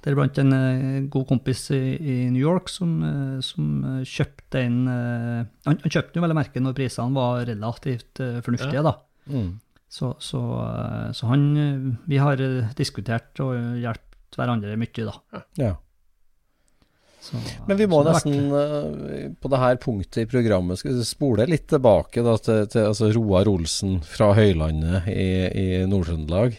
Deriblant 0.00 0.38
en 0.40 0.54
uh, 0.54 1.08
god 1.12 1.26
kompis 1.28 1.66
i, 1.76 1.80
i 2.00 2.14
New 2.32 2.40
York 2.40 2.70
som, 2.72 2.92
uh, 3.04 3.40
som 3.44 3.82
eh, 3.84 4.04
kjøpte 4.08 4.62
en 4.64 4.78
uh, 4.88 5.40
han, 5.68 5.76
han 5.82 5.92
kjøpte 5.92 6.16
jo 6.16 6.24
vel 6.24 6.32
merket 6.32 6.56
merke 6.56 6.64
når 6.64 6.76
prisene 6.78 7.16
var 7.16 7.44
relativt 7.48 8.22
eh, 8.24 8.38
fornuftige, 8.44 8.84
da. 8.86 8.94
Mm. 9.28 9.50
Så, 9.90 10.14
så, 10.22 10.40
eh, 10.62 11.12
så 11.12 11.26
han 11.26 11.46
eh, 11.58 11.94
Vi 12.06 12.18
har 12.22 12.40
eh, 12.40 12.68
diskutert 12.78 13.40
og 13.42 13.56
hjulpet 13.82 14.38
hverandre 14.38 14.76
mye, 14.78 15.06
da. 15.06 15.40
Ja. 15.58 15.72
Så, 17.20 17.36
Men 17.66 17.76
vi 17.76 17.88
må 17.90 17.98
nesten 18.06 18.46
på 19.42 19.50
det 19.52 19.58
her 19.60 19.80
punktet 19.82 20.22
i 20.22 20.28
programmet 20.30 20.78
skal 20.80 21.02
spole 21.04 21.44
litt 21.50 21.66
tilbake 21.68 22.22
da, 22.24 22.36
til, 22.40 22.62
til 22.70 22.86
altså 22.92 23.10
Roar 23.12 23.50
Olsen 23.50 23.98
fra 24.06 24.30
Høylandet 24.38 25.10
i, 25.10 25.26
i 25.50 25.66
Nord-Trøndelag. 25.90 26.54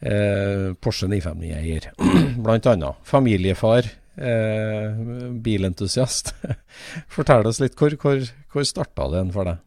Eh, 0.00 0.66
Porsche 0.82 1.06
959-eier, 1.06 1.90
blant 2.44 2.68
annet. 2.74 3.00
Familiefar, 3.06 3.88
eh, 4.16 5.00
bilentusiast. 5.46 6.34
Fortell 7.14 7.46
oss 7.48 7.62
litt, 7.62 7.78
hvor, 7.78 7.94
hvor, 8.02 8.26
hvor 8.52 8.68
starta 8.68 9.08
det 9.14 9.22
en 9.22 9.34
for 9.38 9.52
deg? 9.52 9.64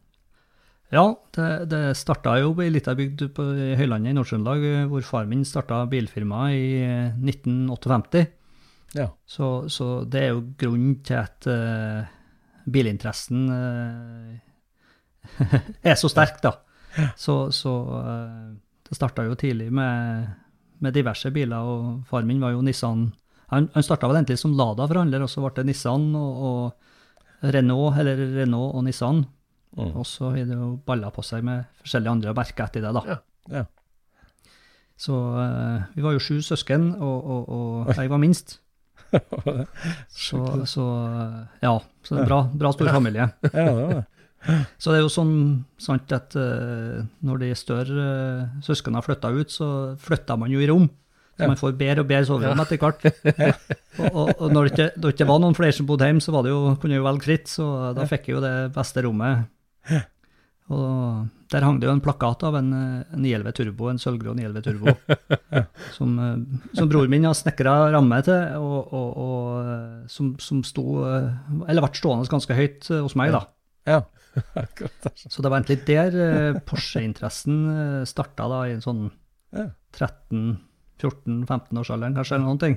Ja, 0.92 1.04
det, 1.34 1.48
det 1.72 1.82
starta 1.98 2.36
jo 2.42 2.52
i 2.58 2.66
ei 2.66 2.72
lita 2.74 2.94
bygd 2.96 3.26
på 3.34 3.44
Høylandet 3.78 4.12
i 4.12 4.16
Nord-Trøndelag, 4.16 4.64
eh, 4.68 4.86
hvor 4.90 5.06
far 5.06 5.28
min 5.30 5.44
starta 5.48 5.80
bilfirma 5.90 6.48
i 6.54 6.66
eh, 6.84 7.14
1958. 7.24 8.26
Ja. 8.94 9.08
Så, 9.26 9.68
så 9.72 10.04
det 10.06 10.20
er 10.22 10.34
jo 10.34 10.44
grunnen 10.58 11.00
til 11.02 11.18
at 11.18 11.48
uh, 11.50 12.06
bilinteressen 12.70 13.48
uh, 13.50 14.36
er 15.90 15.98
så 15.98 16.10
sterk, 16.12 16.38
da. 16.44 16.52
Så, 17.18 17.50
så 17.50 17.72
uh, 17.90 18.52
det 18.86 18.94
starta 18.94 19.24
jo 19.26 19.34
tidlig 19.38 19.72
med, 19.74 20.30
med 20.78 20.94
diverse 20.94 21.32
biler, 21.34 21.58
og 21.58 22.06
far 22.06 22.22
min 22.28 22.42
var 22.44 22.54
jo 22.54 22.62
Nissan 22.62 23.08
Han, 23.50 23.66
han 23.74 23.84
starta 23.84 24.06
vel 24.08 24.20
egentlig 24.20 24.38
som 24.40 24.54
Lada-forhandler, 24.56 25.26
og 25.26 25.30
så 25.32 25.42
ble 25.42 25.52
det 25.58 25.66
Nissan 25.72 26.12
og, 26.16 26.44
og 26.48 27.50
Renault, 27.54 27.98
eller 27.98 28.22
Renault 28.38 28.78
og 28.78 28.86
Nissan. 28.86 29.24
Mm. 29.74 29.92
Og 29.98 30.04
så 30.06 30.30
har 30.30 30.44
det 30.46 30.54
jo 30.58 30.74
balla 30.86 31.10
på 31.14 31.22
seg 31.26 31.44
med 31.46 31.64
forskjellige 31.82 32.12
andre 32.18 32.34
merker 32.36 32.68
etter 32.68 32.84
det, 32.84 32.92
da. 32.94 33.02
Ja. 33.08 33.16
Ja. 33.60 33.64
Så 34.96 35.16
uh, 35.18 35.82
vi 35.96 36.04
var 36.04 36.14
jo 36.14 36.22
sju 36.22 36.36
søsken, 36.46 36.92
og, 37.02 37.24
og, 37.24 37.48
og 37.88 37.96
jeg 37.98 38.10
var 38.12 38.22
minst. 38.22 38.60
Så, 40.10 40.40
så 40.66 40.84
ja, 41.62 41.70
så 42.02 42.16
det 42.16 42.22
er 42.24 42.26
bra, 42.26 42.38
bra 42.50 42.72
stor 42.74 42.88
familie. 42.90 43.28
ja, 43.44 43.50
det 43.62 43.74
var 43.76 43.92
det. 43.92 44.00
Så 44.82 44.90
det 44.90 44.98
er 44.98 45.04
jo 45.04 45.12
sånn 45.12 45.36
sant 45.80 46.10
at 46.16 46.34
uh, 46.34 47.04
når 47.24 47.38
de 47.44 47.50
større 47.56 48.06
uh, 48.08 48.56
søsknene 48.66 49.02
flytta 49.06 49.30
ut, 49.32 49.54
så 49.54 49.68
flytta 50.02 50.36
man 50.40 50.50
jo 50.52 50.58
i 50.62 50.68
rom. 50.70 50.88
Så 51.34 51.42
Ja. 51.42 51.48
man 51.50 51.58
får 51.58 51.72
bedre 51.78 52.02
og 52.04 52.10
bedre 52.10 52.26
soverom 52.28 52.60
etter 52.62 52.78
hvert. 52.82 53.06
og, 54.02 54.10
og, 54.10 54.28
og 54.34 54.52
når 54.54 54.66
det 54.68 54.72
ikke, 54.74 54.90
når 54.98 55.06
det 55.06 55.14
ikke 55.16 55.30
var 55.30 55.40
noen 55.42 55.56
flere 55.58 55.74
som 55.78 55.88
bodde 55.88 56.10
hjemme, 56.10 56.22
så 56.22 56.34
var 56.34 56.44
det 56.46 56.52
jo, 56.52 56.60
kunne 56.82 56.94
jeg 56.94 57.02
jo 57.02 57.06
velge 57.08 57.26
fritt, 57.26 57.50
så 57.50 57.70
da 57.96 58.06
fikk 58.10 58.28
jeg 58.28 58.36
jo 58.36 58.42
det 58.44 58.54
beste 58.76 59.02
rommet. 59.06 59.48
Og 60.72 61.28
der 61.52 61.60
hang 61.62 61.76
det 61.78 61.86
jo 61.86 61.92
en 61.92 62.00
plakat 62.02 62.42
av 62.48 62.56
en, 62.56 62.72
eh, 62.72 63.04
911 63.12 63.52
Turbo, 63.58 63.88
en 63.90 63.98
sølvgrå 64.00 64.32
911 64.34 64.62
Turbo, 64.64 64.86
som, 65.96 66.18
eh, 66.18 66.36
som 66.74 66.88
broren 66.88 67.10
min 67.12 67.24
har 67.28 67.34
snekra 67.36 67.92
ramme 67.92 68.22
til, 68.24 68.40
og, 68.58 68.88
og, 68.88 69.16
og 69.26 69.60
eh, 69.60 70.08
som, 70.10 70.38
som 70.40 70.64
sto 70.64 71.04
Eller 71.04 71.80
ble 71.84 71.94
stående 71.94 72.28
ganske 72.32 72.54
høyt 72.56 72.88
hos 72.88 73.14
meg, 73.20 73.32
da. 73.36 73.40
Ja. 73.84 74.00
Så 75.30 75.42
det 75.44 75.50
var 75.50 75.56
egentlig 75.60 75.86
der 75.86 76.10
Porsche-interessen 76.66 77.56
starta, 78.08 78.48
da, 78.50 78.66
i 78.66 78.74
en 78.74 78.82
sånn 78.82 79.10
13-14-15-årsalderen, 79.54 82.16
kanskje, 82.16 82.34
eller 82.40 82.48
noen 82.48 82.64
ting. 82.64 82.76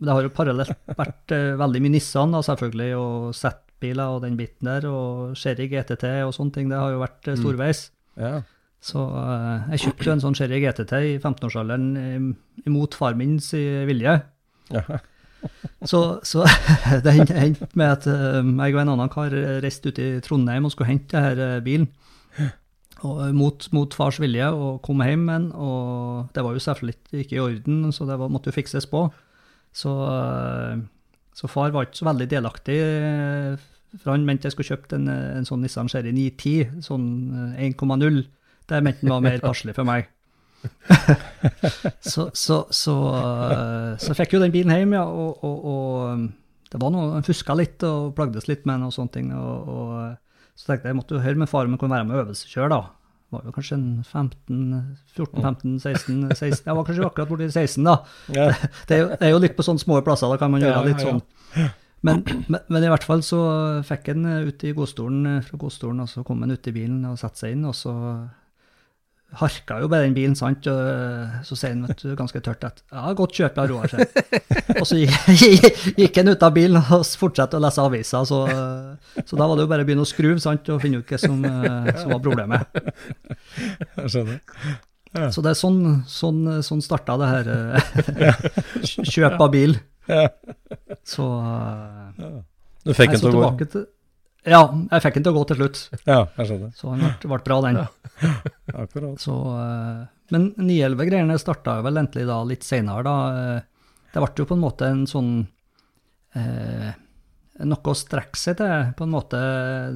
Det 0.00 0.12
har 0.16 0.22
jo 0.24 0.32
parallelt 0.34 0.74
vært 0.96 1.28
veldig 1.60 1.80
mye 1.84 1.94
Nissan, 1.94 2.32
da, 2.34 2.40
selvfølgelig, 2.42 2.90
og 2.96 3.34
Z-biler 3.80 4.16
og 4.16 4.22
den 4.22 4.36
biten 4.36 4.68
der, 4.68 4.86
og 4.88 5.36
Sherry 5.36 5.68
GTT 5.72 6.04
og 6.26 6.34
sånne 6.36 6.52
ting. 6.52 6.70
Det 6.70 6.78
har 6.78 6.92
jo 6.92 7.00
vært 7.00 7.22
storveis. 7.24 7.40
storveis. 7.40 7.84
Ja. 8.20 8.42
Så 8.80 9.00
uh, 9.00 9.68
jeg 9.72 9.84
kjøpte 9.84 10.08
jo 10.08 10.12
en 10.14 10.22
sånn 10.24 10.36
Sherry 10.36 10.60
GTT 10.62 10.92
i 11.04 11.14
15-årsalderen 11.18 11.88
eh, 12.00 12.28
imot 12.68 12.96
far 12.96 13.16
min 13.16 13.38
sin 13.44 13.86
vilje. 13.88 14.20
Ja. 14.72 14.84
Så, 15.88 16.20
så 16.20 16.42
det 17.04 17.14
hendte 17.14 17.64
med 17.72 17.86
at 17.86 18.04
eh, 18.04 18.44
jeg 18.44 18.74
og 18.74 18.80
en 18.82 18.90
annen 18.92 19.08
kar 19.08 19.32
reiste 19.64 19.88
ut 19.88 19.96
i 19.96 20.08
Trondheim 20.20 20.66
og 20.68 20.74
skulle 20.74 20.90
hente 20.90 21.16
denne 21.16 21.62
bilen. 21.64 21.86
Og, 23.00 23.22
eh, 23.24 23.32
mot, 23.32 23.64
mot 23.72 23.96
fars 23.96 24.20
vilje, 24.20 24.50
og 24.52 24.82
kom 24.84 25.00
hjem 25.00 25.24
med 25.24 25.38
den. 25.38 25.46
Og 25.56 26.28
det 26.36 26.44
var 26.44 26.52
jo 26.52 26.64
selvfølgelig 26.66 27.24
ikke 27.24 27.38
i 27.38 27.40
orden, 27.40 27.80
så 27.96 28.04
det 28.04 28.18
var, 28.20 28.28
måtte 28.28 28.52
jo 28.52 28.58
fikses 28.58 28.84
på. 28.90 29.06
Så, 29.72 29.94
eh, 30.12 30.82
så 31.40 31.48
far 31.48 31.72
var 31.72 31.88
ikke 31.88 32.02
så 32.02 32.08
veldig 32.10 32.28
delaktig, 32.28 32.76
eh, 32.84 33.68
for 33.96 34.12
han 34.12 34.26
mente 34.28 34.46
jeg 34.46 34.54
skulle 34.54 34.70
kjøpt 34.74 34.94
en, 34.98 35.08
eh, 35.08 35.36
en 35.38 35.46
sånn 35.48 35.64
Nissan 35.64 35.88
Cherry 35.90 36.12
910, 36.14 36.82
sånn 36.84 37.06
eh, 37.56 37.68
1,0. 37.70 38.20
Det 38.70 38.82
mente 38.84 39.06
han 39.06 39.14
var 39.16 39.24
mer 39.24 39.40
passelig 39.42 39.74
for 39.78 39.88
meg. 39.88 40.10
så, 42.12 42.28
så, 42.36 42.60
så, 42.68 42.96
eh, 43.16 43.94
så 44.04 44.16
fikk 44.18 44.36
jo 44.36 44.42
den 44.44 44.52
bilen 44.54 44.74
hjem, 44.76 44.94
ja, 44.98 45.06
og, 45.08 45.40
og, 45.46 45.64
og 45.72 46.70
det 46.70 46.82
var 46.82 46.92
noe, 46.94 47.14
han 47.16 47.26
fuska 47.26 47.56
litt 47.56 47.82
og 47.88 48.12
plagdes 48.18 48.46
litt 48.50 48.66
med 48.68 48.76
den 48.76 48.90
og 48.90 48.94
sånne 48.94 49.16
ting. 49.16 49.32
Og 49.34 49.96
så 50.54 50.68
tenkte 50.68 50.90
jeg 50.90 50.92
jeg 50.92 51.00
måtte 51.00 51.16
jo 51.16 51.24
høre 51.24 51.40
med 51.40 51.50
far 51.50 51.66
om 51.66 51.74
han 51.74 51.80
kunne 51.80 51.96
være 51.96 52.06
med 52.06 52.18
og 52.18 52.24
øvelseskjøre, 52.26 52.70
da. 52.76 52.82
Var 53.30 53.44
jo 53.46 53.52
kanskje 53.54 53.76
en 53.76 53.90
15, 54.02 54.96
14, 55.14 55.42
15, 55.42 55.76
16, 55.78 56.16
16 56.34 56.66
Jeg 56.66 56.76
var 56.76 56.86
kanskje 56.88 57.06
akkurat 57.06 57.30
borti 57.30 57.46
16, 57.46 57.84
da. 57.86 57.94
Det 58.88 58.96
er, 58.96 59.04
jo, 59.04 59.12
det 59.14 59.28
er 59.28 59.30
jo 59.30 59.42
litt 59.44 59.54
på 59.58 59.66
sånne 59.66 59.82
små 59.82 60.00
plasser, 60.06 60.32
da 60.32 60.40
kan 60.40 60.50
man 60.50 60.64
gjøre 60.64 60.88
litt 60.88 61.04
sånn. 61.04 61.22
Men, 62.00 62.22
men, 62.48 62.62
men 62.72 62.84
i 62.86 62.90
hvert 62.90 63.04
fall 63.04 63.22
så 63.22 63.40
fikk 63.86 64.10
han 64.14 64.24
ut 64.48 64.64
i 64.64 64.72
godstolen 64.74 65.42
fra 65.46 65.60
godstolen, 65.60 66.02
og 66.02 66.10
så 66.10 66.24
kom 66.26 66.42
han 66.42 66.54
ut 66.56 66.70
i 66.70 66.74
bilen 66.74 67.04
og 67.10 67.18
satte 67.20 67.44
seg 67.44 67.54
inn, 67.54 67.66
og 67.68 67.76
så 67.76 67.94
harka 69.38 69.78
jo 69.82 69.88
bare 69.90 70.08
den 70.08 70.14
bilen, 70.16 70.34
sant, 70.38 70.66
og 70.66 71.46
så 71.46 71.56
sier 71.58 71.74
han 71.74 71.84
vet 71.86 72.02
du, 72.02 72.14
ganske 72.18 72.40
tørt 72.42 72.64
at 72.66 72.82
ja, 72.90 73.12
godt 73.16 73.36
kjøp 73.38 73.60
av 73.62 73.70
Roar. 73.70 73.94
Og 74.80 74.86
så 74.88 74.98
gikk 76.00 76.18
han 76.18 76.32
ut 76.32 76.42
av 76.46 76.54
bilen 76.56 76.80
og 76.80 77.06
fortsatte 77.20 77.58
å 77.58 77.62
lese 77.62 77.84
aviser, 77.84 78.26
så, 78.26 78.40
så 79.22 79.38
da 79.38 79.46
var 79.46 79.54
det 79.54 79.66
jo 79.66 79.70
bare 79.70 79.86
å 79.86 79.88
begynne 79.88 80.06
å 80.06 80.10
skru 80.10 80.32
sant, 80.42 80.66
og 80.72 80.82
finne 80.82 81.02
ut 81.02 81.14
hva 81.14 81.20
som, 81.22 81.38
eh, 81.46 81.92
som 82.00 82.14
var 82.14 82.22
problemet. 82.24 82.80
Jeg 84.00 84.14
skjønner. 84.16 84.42
Så 85.34 85.42
det 85.42 85.52
er 85.52 85.58
sånn, 85.58 85.80
sånn, 86.06 86.42
sånn 86.66 86.82
starta 86.84 87.16
det 87.18 87.30
her 87.30 87.54
eh, 87.54 88.50
kjøp 89.14 89.40
av 89.40 89.50
bil. 89.54 89.78
Ja. 90.10 90.28
Så 91.06 91.26
ja. 92.18 92.36
Du 92.86 92.94
fikk 92.96 93.16
så 93.18 93.28
til 93.28 93.36
å 93.36 93.50
gå? 93.50 93.86
Ja, 94.48 94.60
jeg 94.90 95.02
fikk 95.04 95.14
den 95.18 95.24
til 95.26 95.34
å 95.34 95.38
gå 95.40 95.42
til 95.50 95.58
slutt. 95.60 95.80
Ja, 96.08 96.22
jeg 96.38 96.46
skjønner. 96.48 96.70
Så 96.78 96.94
den 96.94 97.02
ble, 97.04 97.28
ble 97.28 97.38
bra, 97.44 97.58
den. 97.66 97.80
Akkurat. 98.82 99.20
Så, 99.20 99.34
eh, 99.60 100.06
men 100.32 100.46
911-greiene 100.56 101.36
starta 101.42 101.74
vel 101.84 102.00
endelig 102.00 102.24
da 102.30 102.38
litt 102.48 102.64
seinere, 102.64 103.04
da. 103.04 103.16
Eh, 103.56 103.60
Det 104.14 104.18
ble 104.24 104.32
jo 104.42 104.46
på 104.48 104.56
en 104.56 104.62
måte 104.64 104.88
en 104.90 105.04
sånn 105.06 105.32
eh, 106.34 106.90
Noe 107.60 107.92
å 107.92 107.94
strekke 107.94 108.38
seg 108.40 108.56
til, 108.56 108.88
på 108.96 109.04
en 109.04 109.12
måte, 109.12 109.38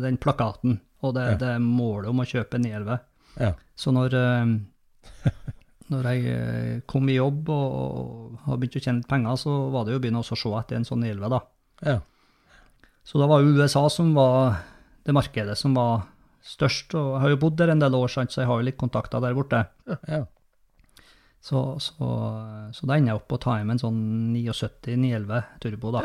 den 0.03 0.19
plakaten. 0.21 0.77
Og 1.05 1.15
det, 1.17 1.25
Ja. 1.33 1.37
det 1.41 1.53
målet 1.65 2.11
om 2.13 2.21
å 2.21 2.27
kjøpe 2.29 2.61
911. 2.61 2.99
Ja. 3.41 3.53
Så 3.75 3.93
når, 3.97 4.15
eh, 4.15 5.31
når 5.91 6.09
jeg 6.13 6.83
kom 6.87 7.09
i 7.09 7.17
jobb 7.17 7.49
og, 7.49 7.75
og 7.81 8.39
har 8.45 8.57
begynt 8.61 8.77
å 8.77 8.85
tjene 8.85 9.09
penger, 9.09 9.37
så 9.41 9.57
var 9.73 9.85
det 9.89 9.95
jo 9.95 9.99
å 9.99 10.03
begynne 10.05 10.21
å 10.21 10.29
se 10.29 10.37
etter 10.61 10.77
en 10.77 10.85
sånn 10.89 11.01
911, 11.05 11.31
da. 11.33 11.41
Ja. 11.89 11.97
Så 13.05 13.21
da 13.21 13.27
var 13.29 13.43
jo 13.45 13.53
USA 13.59 13.85
som 13.93 14.15
var 14.17 14.63
det 15.05 15.13
markedet 15.17 15.57
som 15.61 15.75
var 15.77 16.07
størst. 16.45 16.95
Og 16.97 17.11
jeg 17.17 17.23
har 17.25 17.35
jo 17.35 17.41
bodd 17.43 17.59
der 17.61 17.73
en 17.75 17.83
del 17.83 17.97
år, 17.99 18.09
så 18.13 18.25
jeg 18.27 18.49
har 18.49 18.61
jo 18.61 18.67
litt 18.69 18.81
kontakter 18.81 19.21
der 19.25 19.37
borte. 19.37 19.65
Ja. 20.09 20.23
Så, 21.45 21.61
så, 21.85 22.07
så 22.73 22.87
da 22.89 22.97
ender 22.97 23.13
jeg 23.13 23.19
opp 23.21 23.27
på 23.29 23.37
å 23.37 23.43
ta 23.45 23.59
hjem 23.61 23.75
en 23.75 23.81
sånn 23.83 23.99
79 24.33 24.95
911 24.97 25.43
Turbo, 25.61 25.91
da. 25.93 26.05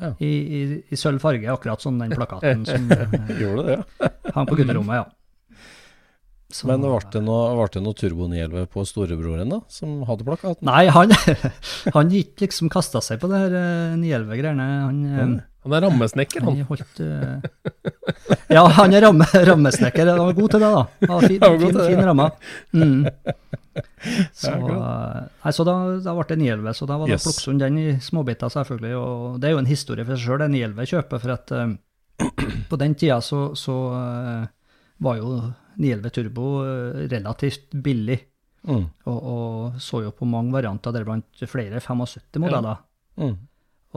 Ja. 0.00 0.12
I, 0.22 0.28
i, 0.30 0.60
I 0.94 0.96
sølv 0.96 1.18
farge, 1.20 1.48
akkurat 1.50 1.82
som 1.82 1.98
den 2.00 2.14
plakaten 2.14 2.62
som 2.64 2.86
eh, 2.94 3.16
Gjorde 3.42 3.64
det, 3.66 3.74
ja. 3.74 4.10
hang 4.36 4.46
på 4.48 4.56
gutterommet, 4.60 5.02
ja. 5.02 5.08
Så- 6.50 6.66
Men 6.70 6.82
ble 6.86 6.94
det 7.12 7.20
noe, 7.26 7.66
noe 7.82 7.98
Turbo 7.98 8.30
911 8.30 8.70
på 8.72 8.86
storebroren, 8.88 9.50
da? 9.52 9.58
Som 9.70 10.00
hadde 10.08 10.24
plakaten? 10.26 10.64
Nei, 10.70 10.86
han, 10.94 11.12
han 11.98 12.14
gikk 12.14 12.46
liksom 12.46 12.70
kasta 12.72 13.02
seg 13.04 13.20
på 13.22 13.28
det 13.30 13.42
her 13.42 13.58
eh, 13.58 13.98
911-greiene. 14.00 14.70
Han, 14.86 15.02
eh, 15.10 15.36
Han 15.60 15.76
er 15.76 15.84
rammesnekker, 15.84 16.44
han. 16.46 16.56
han 16.56 16.68
holdt 16.70 17.00
uh... 17.04 17.40
Ja, 18.48 18.62
han 18.78 18.94
er 18.96 19.04
ramme, 19.04 19.26
rammesnekker. 19.50 20.08
Han 20.08 20.22
var 20.30 20.36
god 20.38 20.54
til 20.54 20.62
det, 20.62 20.70
da. 20.72 20.84
Han 21.04 21.12
var 21.12 21.26
fin, 21.28 21.42
Han 21.42 21.52
var 21.52 21.60
fin, 21.60 21.74
det, 21.76 21.88
fin 21.90 22.00
ja. 22.00 22.06
ramme. 22.08 22.28
Mm. 22.72 23.02
Så, 24.34 24.50
nei, 24.50 25.52
så 25.54 25.64
da, 25.64 25.74
da 26.02 26.12
ble 26.16 26.24
det 26.26 26.38
911, 26.40 26.72
så 26.74 26.86
da 26.88 26.96
var 26.98 27.08
det 27.08 27.14
Yes. 27.14 27.26
Plukksund 27.26 27.62
den 27.62 27.76
i 27.78 27.84
småbiter, 28.02 28.50
selvfølgelig. 28.52 28.96
Og 28.98 29.36
det 29.40 29.48
er 29.48 29.54
jo 29.54 29.60
en 29.60 29.68
historie 29.70 30.06
for 30.06 30.16
seg 30.16 30.26
sjøl, 30.26 30.40
det 30.42 30.48
911-kjøpet. 30.56 31.22
For 31.22 31.34
at 31.36 31.52
eh, 31.54 31.76
på 32.70 32.80
den 32.80 32.96
tida 32.98 33.20
så, 33.24 33.42
så 33.58 33.76
uh, 33.94 34.48
var 35.04 35.20
jo 35.20 35.36
911 35.76 36.14
Turbo 36.16 36.48
relativt 37.12 37.76
billig. 37.84 38.18
Mm. 38.68 38.84
Og, 39.08 39.20
og 39.34 39.80
så 39.80 40.02
jo 40.04 40.14
på 40.16 40.28
mange 40.28 40.52
varianter, 40.56 40.96
deriblant 40.96 41.44
flere 41.48 41.80
75-modeller. 41.84 42.82
Mm. 43.20 43.36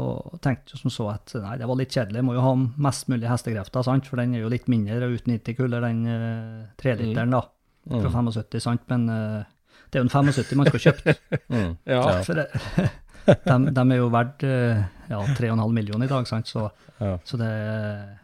Og 0.02 0.40
tenkte 0.42 0.74
jo 0.74 0.80
som 0.82 0.90
så 0.90 1.06
at 1.12 1.36
nei, 1.38 1.58
det 1.62 1.68
var 1.70 1.78
litt 1.78 1.94
kjedelig, 1.94 2.24
må 2.26 2.34
jo 2.34 2.42
ha 2.42 2.54
mest 2.58 3.06
mulig 3.14 3.28
hestekrefter, 3.30 3.84
sant? 3.86 4.08
for 4.10 4.18
den 4.18 4.34
er 4.34 4.42
jo 4.42 4.50
litt 4.50 4.66
mindre 4.72 5.06
og 5.06 5.20
uten 5.20 5.36
90 5.36 5.58
kuller, 5.60 5.86
den 5.86 6.00
uh, 6.10 6.64
treliteren 6.82 7.36
da, 7.36 7.44
fra 7.92 8.10
75, 8.10 8.64
sant? 8.64 8.82
men 8.90 9.06
eh, 9.14 9.44
det 9.92 10.00
er 10.00 10.02
jo 10.02 10.08
en 10.08 10.14
75 10.32 10.58
man 10.58 10.70
skal 10.72 10.86
kjøpe. 10.88 11.16
Mm. 11.54 11.76
Ja. 11.86 12.02
For 12.26 12.40
det, 12.40 12.48
de, 13.46 13.56
de 13.76 13.84
er 13.84 14.00
jo 14.00 14.08
verdt 14.10 14.44
eh, 14.48 14.80
ja, 15.12 15.20
3,5 15.38 15.62
millioner 15.76 16.08
i 16.08 16.10
dag, 16.10 16.26
sant? 16.30 16.50
Så, 16.50 16.70
Ja. 16.98 17.18
så 17.28 17.38
det, 17.38 17.50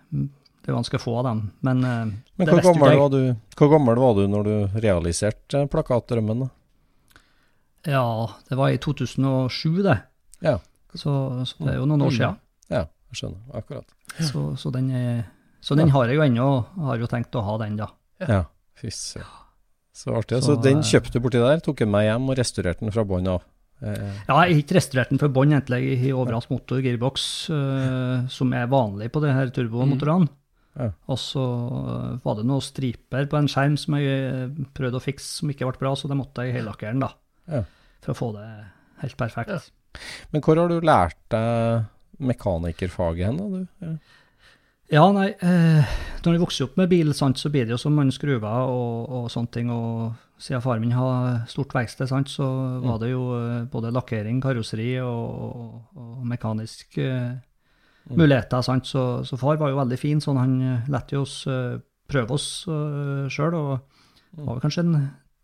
det 0.10 0.72
er 0.72 0.78
ganske 0.78 0.98
få 1.02 1.20
av 1.20 1.28
dem. 1.30 1.44
Men, 1.66 1.84
eh, 1.86 2.06
Men 2.40 2.50
hvor 2.50 2.64
gammel, 2.72 2.98
var 2.98 3.14
du, 3.14 3.20
hvor 3.60 3.70
gammel 3.76 4.02
var 4.02 4.18
du 4.18 4.24
når 4.32 4.48
du 4.48 4.80
realiserte 4.82 5.68
plakatdrømmen? 5.70 6.48
da? 6.48 6.50
Ja, 7.94 8.08
det 8.50 8.58
var 8.58 8.74
i 8.74 8.82
2007 8.82 9.84
det. 9.86 10.00
Ja. 10.42 10.58
Så, 10.98 11.12
så 11.46 11.66
det 11.66 11.74
er 11.76 11.78
jo 11.82 11.86
noen 11.90 12.02
år 12.08 12.16
siden. 12.16 12.40
Ja, 12.72 12.86
jeg 13.12 13.20
skjønner. 13.20 13.42
Akkurat. 13.60 13.92
Så, 14.20 14.46
så 14.58 14.72
den, 14.74 14.90
er, 14.96 15.20
så 15.62 15.78
den 15.78 15.92
har 15.94 16.10
jeg 16.10 16.18
jo 16.18 16.24
ennå, 16.26 16.48
har 16.88 16.98
jo 17.02 17.10
tenkt 17.12 17.36
å 17.38 17.44
ha 17.46 17.58
den 17.62 17.78
da. 17.78 17.92
Ja, 18.26 18.44
fy 18.80 18.90
søren. 18.94 19.30
Så 20.00 20.14
artig. 20.16 20.40
Så, 20.42 20.54
Så, 20.56 20.62
den 20.64 20.80
eh, 20.80 20.88
kjøpte 20.88 21.18
du 21.18 21.24
borti 21.26 21.40
der, 21.44 21.60
tok 21.64 21.82
den 21.82 21.92
med 21.92 22.06
hjem 22.08 22.30
og 22.32 22.38
restaurerte 22.40 22.86
den 22.86 22.94
fra 22.96 23.04
bånn 23.08 23.28
av. 23.28 23.44
Eh, 23.84 23.96
Ja, 24.30 24.42
jeg 24.46 24.54
har 24.56 24.62
ikke 24.64 24.78
restaurert 24.78 25.10
den 25.12 25.20
fra 25.22 25.30
bånn, 25.36 25.52
egentlig. 25.56 25.80
Jeg 25.90 26.00
har 26.06 26.20
overalt 26.22 26.50
motor, 26.52 26.80
gearbox, 26.84 27.26
eh, 27.54 28.28
som 28.32 28.54
er 28.56 28.70
vanlig 28.72 29.10
på 29.12 29.22
de 29.24 29.34
her 29.36 29.52
turbomotorene. 29.56 30.30
Ja. 30.80 30.92
Og 31.12 31.18
så 31.20 31.44
eh, 31.44 32.20
var 32.24 32.38
det 32.40 32.46
noen 32.48 32.64
striper 32.64 33.28
på 33.28 33.40
en 33.42 33.50
skjerm 33.52 33.76
som 33.82 33.98
jeg 34.00 34.68
prøvde 34.78 35.02
å 35.02 35.04
fikse 35.04 35.42
som 35.42 35.52
ikke 35.52 35.68
ble 35.68 35.82
bra, 35.82 35.92
så 36.00 36.08
det 36.12 36.16
måtte 36.20 36.46
jeg 36.48 36.56
hellakkere 36.62 36.94
den, 36.96 37.04
da. 37.04 37.12
Ja. 37.52 37.64
For 38.06 38.14
å 38.14 38.20
få 38.22 38.30
det 38.38 38.48
helt 39.04 39.18
perfekt. 39.20 39.72
Men 40.34 40.44
hvor 40.46 40.60
har 40.62 40.72
du 40.72 40.80
lært 40.86 41.20
deg 41.34 41.86
mekanikerfaget 42.20 43.30
hen, 43.30 43.40
da? 43.40 43.60
du? 43.60 44.00
Ja. 44.90 45.04
Nei, 45.14 45.28
eh, 45.46 45.98
når 46.26 46.36
du 46.36 46.42
vokser 46.42 46.66
opp 46.66 46.80
med 46.80 46.90
bil, 46.90 47.14
sant, 47.14 47.38
så 47.38 47.52
blir 47.54 47.68
det 47.68 47.76
jo 47.76 47.82
som 47.82 47.94
mange 47.96 48.16
skruver 48.16 48.72
og, 48.74 49.12
og 49.20 49.28
sånne 49.32 49.54
ting. 49.54 49.70
Og 49.74 50.16
siden 50.42 50.64
faren 50.66 50.82
min 50.82 50.96
har 50.98 51.44
stort 51.52 51.76
verksted, 51.76 52.10
sant, 52.10 52.32
så 52.32 52.48
var 52.82 52.98
det 53.04 53.12
jo 53.12 53.28
eh, 53.38 53.68
både 53.70 53.94
lakkering, 53.94 54.42
karosseri 54.42 54.96
og, 55.04 55.46
og, 55.46 56.00
og 56.00 56.26
mekanisk 56.28 56.98
eh, 57.04 57.38
muligheter. 58.10 58.66
Sant, 58.66 58.90
så, 58.90 59.22
så 59.28 59.38
far 59.38 59.62
var 59.62 59.72
jo 59.72 59.80
veldig 59.80 60.02
fin, 60.02 60.24
sånn 60.24 60.42
han 60.42 60.58
eh, 60.64 60.90
lette 60.90 61.22
oss 61.22 61.44
eh, 61.48 61.78
prøve 62.10 62.36
oss 62.36 62.50
uh, 62.70 63.28
sjøl. 63.32 63.56
Og 63.56 64.46
var 64.46 64.56
vel 64.56 64.64
kanskje 64.64 64.86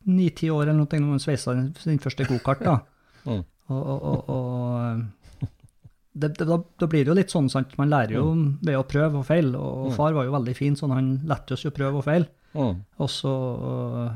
ni-ti 0.05 0.51
år 0.53 0.67
eller 0.67 0.79
noe 0.81 1.01
når 1.01 1.15
han 1.15 1.23
sveisa 1.23 1.55
sin 1.81 2.01
første 2.01 2.27
gokart. 2.29 2.65
da. 2.65 2.81
Mm. 3.25 3.39
Og, 3.73 3.81
og, 3.81 4.29
og, 4.29 5.47
det, 6.15 6.29
det, 6.37 6.45
da, 6.47 6.57
da 6.79 6.87
blir 6.87 7.03
det 7.03 7.11
jo 7.11 7.17
litt 7.17 7.33
sånn, 7.33 7.49
sant. 7.51 7.73
Man 7.79 7.91
lærer 7.91 8.15
jo 8.17 8.25
ved 8.61 8.77
å 8.77 8.85
prøve 8.87 9.19
og 9.19 9.27
feile. 9.27 9.59
Og 9.59 9.95
far 9.97 10.15
var 10.15 10.27
jo 10.27 10.35
veldig 10.35 10.55
fin, 10.57 10.77
sånn 10.79 10.93
han 10.95 11.09
lette 11.27 11.57
oss 11.57 11.65
jo 11.65 11.73
prøve 11.75 11.99
og 11.99 12.05
feile. 12.07 12.29
Mm. 12.55 12.77
Og 13.03 13.11
så 13.11 13.33
uh, 13.59 14.13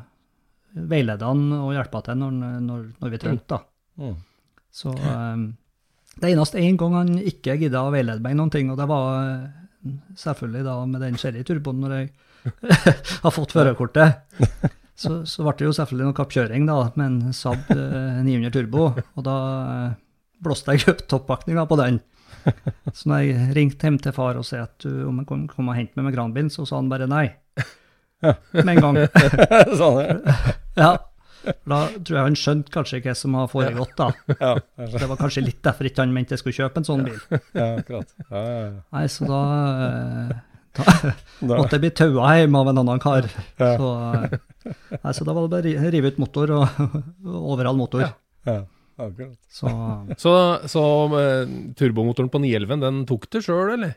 veileda 0.89 1.28
han 1.28 1.50
og 1.58 1.74
hjelpa 1.76 2.04
til 2.06 2.22
når, 2.22 2.38
når, 2.64 2.86
når 3.02 3.14
vi 3.16 3.22
trengte, 3.26 3.58
da. 3.58 3.64
Mm. 4.00 4.16
Så 4.80 4.93
um, 4.95 5.45
det 6.20 6.32
eneste 6.32 6.62
én 6.64 6.78
gang 6.80 6.95
han 6.95 7.14
ikke 7.20 7.58
gidda 7.60 7.84
å 7.84 7.91
veilede 7.91 8.24
meg 8.24 8.38
noen 8.38 8.54
ting, 8.54 8.72
og 8.72 8.80
det 8.80 8.88
var 8.88 9.20
uh, 9.20 9.93
selvfølgelig 10.24 10.66
da 10.70 10.80
med 10.88 11.04
den 11.04 11.20
Cherry-turboen 11.20 11.84
når 11.84 11.97
jeg 11.97 12.12
har 13.26 13.36
fått 13.36 13.56
førerkortet. 13.58 14.39
Så, 15.00 15.22
så 15.30 15.45
ble 15.45 15.56
det 15.62 15.68
jo 15.70 15.76
selvfølgelig 15.78 16.10
noe 16.10 16.18
kappkjøring 16.18 16.66
da, 16.68 16.78
med 17.00 17.06
en 17.06 17.36
Saab 17.36 17.70
eh, 17.72 18.20
900 18.26 18.52
Turbo, 18.52 18.89
og 19.16 19.24
da 19.24 19.36
eh, 19.64 19.91
blåste 20.43 20.76
jeg 20.76 20.89
opp 20.91 21.06
toppakninga 21.12 21.64
på 21.70 21.78
den. 21.80 22.02
Så 22.95 23.08
når 23.12 23.22
jeg 23.24 23.54
ringte 23.56 23.88
hjem 23.88 24.00
til 24.04 24.16
far 24.16 24.39
og 24.39 24.47
sa 24.47 24.66
at 24.66 24.76
du, 24.84 25.06
om 25.08 25.22
jeg 25.22 25.30
kom, 25.30 25.45
kom 25.52 25.72
og 25.72 25.78
hente 25.78 25.95
meg 26.00 26.10
med 26.10 26.18
kranbilen, 26.18 26.52
så 26.52 26.66
sa 26.68 26.80
han 26.82 26.91
bare 26.91 27.08
nei. 27.12 27.30
Med 28.56 28.74
en 28.76 28.82
gang. 28.84 29.00
sånn, 29.80 30.02
ja. 30.04 30.18
Ja. 30.80 30.91
Da 31.64 31.78
tror 32.04 32.18
jeg 32.18 32.26
han 32.26 32.36
skjønte 32.36 32.72
kanskje 32.74 33.00
hva 33.06 33.14
som 33.16 33.36
har 33.39 33.47
foregått, 33.52 33.95
da. 33.95 34.10
Ja. 34.41 34.52
Det 34.91 35.08
var 35.08 35.20
kanskje 35.20 35.45
litt 35.45 35.62
derfor 35.64 35.88
ikke 35.88 36.04
han 36.04 36.12
mente 36.16 36.36
jeg 36.36 36.41
skulle 36.43 36.58
kjøpe 36.58 36.82
en 36.82 36.88
sånn 36.88 37.06
bil. 37.08 37.20
ja, 37.56 37.70
akkurat. 37.80 38.12
Nei, 38.30 39.06
så 39.12 39.28
da, 39.28 39.39
eh, 39.86 40.34
da 40.78 40.84
Da- 41.39 41.57
måtte 41.57 41.78
jeg 41.78 41.86
bli 41.86 41.91
taua 41.95 42.34
hjem 42.39 42.55
av 42.59 42.67
en 42.72 42.82
annen 42.84 42.99
kar. 43.03 43.30
Ja. 43.59 43.72
Så, 43.80 43.93
eh, 44.13 44.74
nei, 45.03 45.13
så 45.15 45.26
da 45.26 45.34
var 45.34 45.47
det 45.47 45.53
bare 45.55 45.78
å 45.80 45.93
rive 45.95 46.11
ut 46.13 46.20
motor 46.22 46.51
og, 46.57 46.84
overall 47.26 47.80
motor. 47.80 48.05
ja, 48.45 48.59
akkurat. 48.99 49.38
Så 49.49 49.72
Så, 50.20 50.34
så 50.67 50.84
eh, 51.22 51.55
turbomotoren 51.80 52.30
på 52.30 52.41
911, 52.43 52.80
den 52.86 53.01
tok 53.09 53.30
du 53.32 53.41
sjøl, 53.41 53.74
eller? 53.78 53.95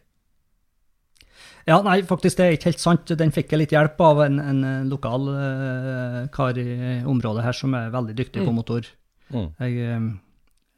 Ja, 1.68 1.76
nei, 1.86 2.00
faktisk 2.02 2.40
det 2.40 2.44
er 2.46 2.56
ikke 2.56 2.70
helt 2.72 2.82
sant. 2.82 3.12
Den 3.18 3.30
fikk 3.34 3.52
jeg 3.54 3.60
litt 3.60 3.74
hjelp 3.74 4.00
av 4.02 4.24
en, 4.24 4.40
en 4.42 4.64
eh, 4.66 4.88
lokal 4.90 5.28
uh, 5.30 6.16
kar 6.34 6.58
i 6.58 7.02
området 7.06 7.44
her 7.46 7.54
som 7.54 7.74
er 7.78 7.92
veldig 7.94 8.16
dyktig 8.18 8.42
på 8.42 8.54
motor. 8.54 8.88
Mm. 9.30 9.46
Jeg, 9.62 9.76
eh, 9.86 10.08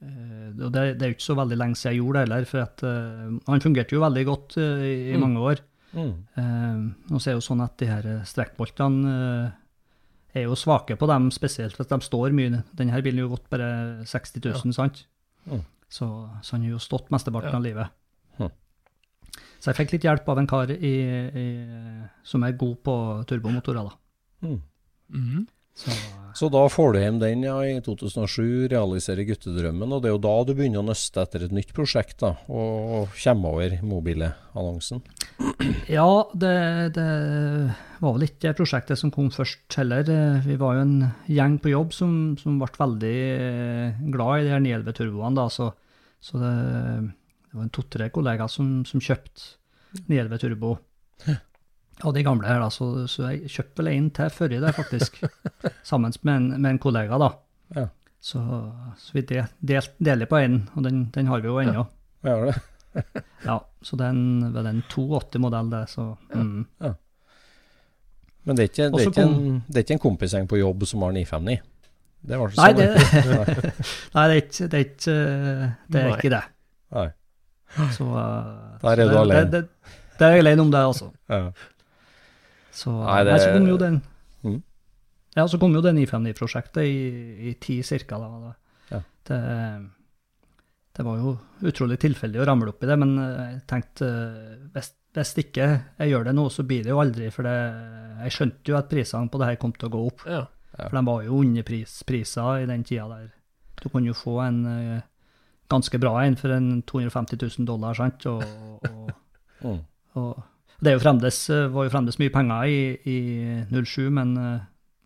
eh, 0.04 0.50
det, 0.60 0.82
det 1.00 1.06
er 1.06 1.12
jo 1.14 1.16
ikke 1.16 1.28
så 1.30 1.38
veldig 1.40 1.56
lenge 1.62 1.80
siden 1.80 1.94
jeg 1.94 2.02
gjorde 2.02 2.18
det 2.18 2.24
heller, 2.26 2.48
for 2.50 2.64
at, 2.66 2.84
uh, 2.84 3.38
han 3.48 3.64
fungerte 3.64 3.96
jo 3.96 4.02
veldig 4.04 4.26
godt 4.28 4.58
i, 4.60 4.90
i 5.14 5.20
mange 5.20 5.40
år. 5.54 5.64
Mm. 5.94 6.14
Eh, 6.36 6.78
nå 7.10 7.20
ser 7.22 7.34
er 7.34 7.38
jo 7.38 7.44
sånn 7.46 7.62
at 7.64 7.76
de 7.78 7.86
her 7.90 8.08
strekkboltene 8.28 9.12
eh, 9.14 10.40
er 10.40 10.46
jo 10.48 10.56
svake 10.58 10.96
på 10.98 11.06
dem, 11.06 11.30
spesielt 11.34 11.78
at 11.80 11.92
de 11.92 11.98
står 12.02 12.34
mye. 12.34 12.62
Denne 12.74 13.02
bilen 13.04 13.22
har 13.22 13.28
jo 13.28 13.34
gått 13.36 13.48
bare 13.52 13.68
60 14.10 14.42
000, 14.42 14.74
sant? 14.74 15.04
Mm. 15.46 15.62
Så, 15.88 16.08
så 16.42 16.56
han 16.56 16.64
har 16.66 16.74
jo 16.74 16.82
stått 16.82 17.12
mesteparten 17.14 17.54
Ja. 17.54 17.60
av 17.60 17.62
livet. 17.62 17.92
Hm. 18.40 18.50
Så 19.62 19.70
jeg 19.70 19.78
fikk 19.78 19.92
litt 19.94 20.06
hjelp 20.08 20.28
av 20.28 20.40
en 20.42 20.48
kar 20.50 20.72
i, 20.74 20.94
i, 21.44 21.46
som 22.26 22.42
er 22.42 22.56
god 22.58 22.80
på 22.82 22.96
turbomotorer, 23.30 23.86
da. 23.86 24.48
Mm. 24.48 24.60
Mhm. 25.14 25.46
Så, 25.74 25.90
Så 26.34 26.48
da 26.50 26.64
får 26.70 26.94
du 26.94 26.98
hjem 26.98 27.18
den 27.22 27.44
ja, 27.46 27.54
i 27.62 27.76
2007, 27.84 28.66
realiserer 28.72 29.26
guttedrømmen, 29.28 29.92
og 29.94 30.02
det 30.02 30.10
er 30.10 30.14
jo 30.16 30.22
da 30.24 30.34
du 30.42 30.50
begynner 30.56 30.82
å 30.82 30.88
nøste 30.88 31.22
etter 31.22 31.44
et 31.46 31.54
nytt 31.54 31.70
prosjekt, 31.76 32.16
da, 32.24 32.32
og 32.50 33.14
kommer 33.22 33.54
over 33.54 33.76
mobile-annonsen. 33.86 35.04
ja, 35.98 36.08
det, 36.34 36.54
det 36.98 37.06
var 38.02 38.16
vel 38.16 38.26
ikke 38.26 38.48
det 38.48 38.56
prosjektet 38.58 38.98
som 38.98 39.14
kom 39.14 39.30
først 39.34 39.78
heller. 39.78 40.10
Vi 40.42 40.58
var 40.58 40.78
jo 40.78 40.84
en 40.88 40.96
gjeng 41.30 41.60
på 41.62 41.70
jobb 41.70 41.94
som, 41.94 42.12
som 42.40 42.58
ble 42.58 42.70
veldig 42.82 43.16
eh, 43.30 44.04
glad 44.14 44.42
i 44.42 44.48
de 44.48 44.54
her 44.56 44.64
911 44.66 44.98
turboene, 44.98 45.38
da, 45.38 45.46
så, 45.54 45.70
så 46.18 46.42
det, 46.42 46.54
det 47.46 47.60
var 47.60 47.68
en 47.68 47.74
to-tre 47.78 48.10
kollegaer 48.14 48.50
som, 48.50 48.80
som 48.88 49.02
kjøpte 49.02 49.54
911 50.10 50.42
turbo. 50.42 50.76
Og 52.02 52.14
de 52.16 52.24
gamle 52.26 52.48
her, 52.48 52.58
da, 52.58 52.70
så, 52.74 52.88
så 53.10 53.28
jeg 53.30 53.50
kjøpte 53.52 53.82
vel 53.82 53.92
en 53.92 54.08
til 54.16 54.32
forrige 54.34 54.62
der, 54.64 54.74
faktisk. 54.74 55.20
sammen 55.90 56.12
med 56.22 56.34
en, 56.34 56.48
med 56.60 56.70
en 56.72 56.80
kollega, 56.82 57.18
da. 57.22 57.30
Ja. 57.76 57.86
Så, 58.24 58.40
så 58.98 59.14
vi 59.14 59.22
del, 59.28 59.46
del, 59.60 59.88
deler 60.02 60.28
på 60.30 60.40
en, 60.40 60.62
og 60.74 60.86
den, 60.86 61.04
den 61.14 61.28
har 61.30 61.44
vi 61.44 61.50
jo 61.52 61.60
ennå. 61.62 61.86
Ja, 62.26 62.38
det. 62.48 62.54
Ja, 63.44 63.56
så 63.82 63.96
det 63.98 64.04
er 64.06 64.12
en, 64.14 64.52
vel 64.54 64.66
en 64.70 64.82
280-modell, 64.86 65.70
det, 65.72 65.80
så 65.90 66.04
mm. 66.30 66.60
Men 68.44 68.56
det 68.56 68.62
er, 68.62 68.68
ikke, 68.70 68.86
det, 68.92 69.00
er 69.00 69.08
ikke 69.08 69.22
kom- 69.24 69.34
en, 69.34 69.56
det 69.66 69.80
er 69.80 69.84
ikke 69.86 69.96
en 69.96 70.02
kompisgjeng 70.04 70.46
på 70.48 70.60
jobb 70.60 70.84
som 70.86 71.02
har 71.02 71.14
959? 71.16 71.56
Det 72.24 72.38
var 72.40 72.54
Nei, 72.56 72.70
det, 72.78 72.86
Nei. 73.28 73.72
nei, 74.14 74.24
det 74.30 74.36
er 74.36 74.40
ikke 74.40 74.68
det. 74.72 74.78
Er 74.78 74.84
ikke, 74.86 75.16
det, 75.92 76.00
er 76.00 76.14
ikke 76.14 76.32
det. 76.32 76.42
Nei. 76.94 77.08
Så, 77.92 78.06
uh, 78.06 78.78
Der 78.80 78.88
er 78.88 78.96
så 78.96 79.08
du 79.08 79.10
det, 79.10 79.20
alene. 79.20 79.40
Det, 79.42 79.50
det, 79.52 79.92
det 80.18 80.26
er 80.28 80.36
jeg 80.36 80.44
alene 80.46 80.64
om, 80.64 80.70
det, 80.72 80.84
altså. 80.92 81.10
Ja. 81.28 81.42
Så, 82.74 82.90
Nei, 83.06 83.20
det- 83.24 83.40
så 83.44 83.52
kom 83.54 83.68
jo 83.70 83.78
den 83.80 84.00
Mm. 84.44 84.58
Ja, 85.36 85.46
så 85.48 85.58
kom 85.58 85.72
jo 85.74 85.80
det 85.82 85.94
959-prosjektet 85.96 86.82
i, 86.84 87.48
i 87.50 87.54
ti 87.58 87.78
cirka. 87.82 88.18
Da. 88.20 88.28
da. 88.42 88.50
Ja. 88.90 88.98
Det, 89.26 89.38
det 90.94 91.04
var 91.06 91.16
jo 91.18 91.32
utrolig 91.66 91.96
tilfeldig 92.02 92.38
å 92.42 92.46
ramle 92.46 92.70
opp 92.70 92.84
i 92.84 92.90
det, 92.90 92.96
men 93.00 93.14
eh, 93.18 93.38
jeg 93.54 93.62
tenkte 93.72 94.10
eh, 94.10 94.60
hvis, 94.76 94.92
hvis 95.16 95.32
ikke 95.42 95.66
jeg 95.98 96.12
gjør 96.12 96.28
det 96.28 96.34
nå, 96.38 96.44
så 96.54 96.62
blir 96.68 96.84
det 96.86 96.92
jo 96.92 97.00
aldri. 97.02 97.30
For 97.34 97.42
det, 97.48 97.54
jeg 98.26 98.36
skjønte 98.36 98.70
jo 98.74 98.76
at 98.78 98.90
prisene 98.92 99.32
på 99.32 99.40
det 99.42 99.48
her 99.50 99.58
kom 99.64 99.72
til 99.74 99.88
å 99.88 99.94
gå 99.96 100.04
opp. 100.12 100.22
Ja. 100.28 100.44
For 100.76 100.94
de 101.00 101.04
var 101.08 101.24
jo 101.26 101.40
underpriser 101.42 102.62
i 102.62 102.68
den 102.70 102.84
tida 102.86 103.08
der. 103.10 103.28
Du 103.82 103.88
kunne 103.88 104.12
jo 104.12 104.14
få 104.18 104.36
en 104.44 104.60
eh, 104.70 105.02
ganske 105.72 105.98
bra 106.02 106.18
en 106.22 106.36
for 106.38 106.52
en 106.54 106.82
250 106.86 107.40
000 107.58 107.66
dollar, 107.72 107.96
sant? 107.98 108.26
Og, 108.30 108.44
og, 108.90 109.14
Mm. 109.64 109.78
og 110.20 110.42
det 110.84 110.92
er 110.92 110.98
jo 110.98 111.02
fremdes, 111.04 111.38
eh, 111.50 111.66
var 111.72 111.86
jo 111.88 111.92
fremdeles 111.94 112.18
mye 112.20 112.32
penger 112.34 112.70
i, 112.70 112.78
i 113.08 113.18
07, 113.72 114.10
men 114.20 114.36
eh, 114.38 114.60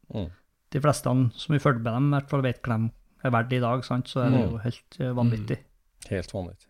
Mm. 0.08 0.30
de 0.72 0.80
fleste 0.80 1.04
som 1.36 1.52
vi 1.52 1.58
følger 1.60 1.82
med 1.84 1.92
dem, 1.92 2.06
i 2.08 2.16
hvert 2.16 2.30
fall 2.30 2.42
vet 2.46 2.62
hva 2.64 2.78
de 2.80 2.90
er 3.28 3.32
verdt 3.34 3.52
i 3.52 3.58
dag, 3.60 3.82
sant? 3.84 4.08
så 4.08 4.22
er 4.24 4.30
det 4.32 4.38
Mm. 4.40 4.50
jo 4.50 4.58
helt 4.64 4.98
vanvittig. 4.98 5.14
vanvittig. 5.18 5.58
Helt 6.08 6.32
vanvittig. 6.32 6.66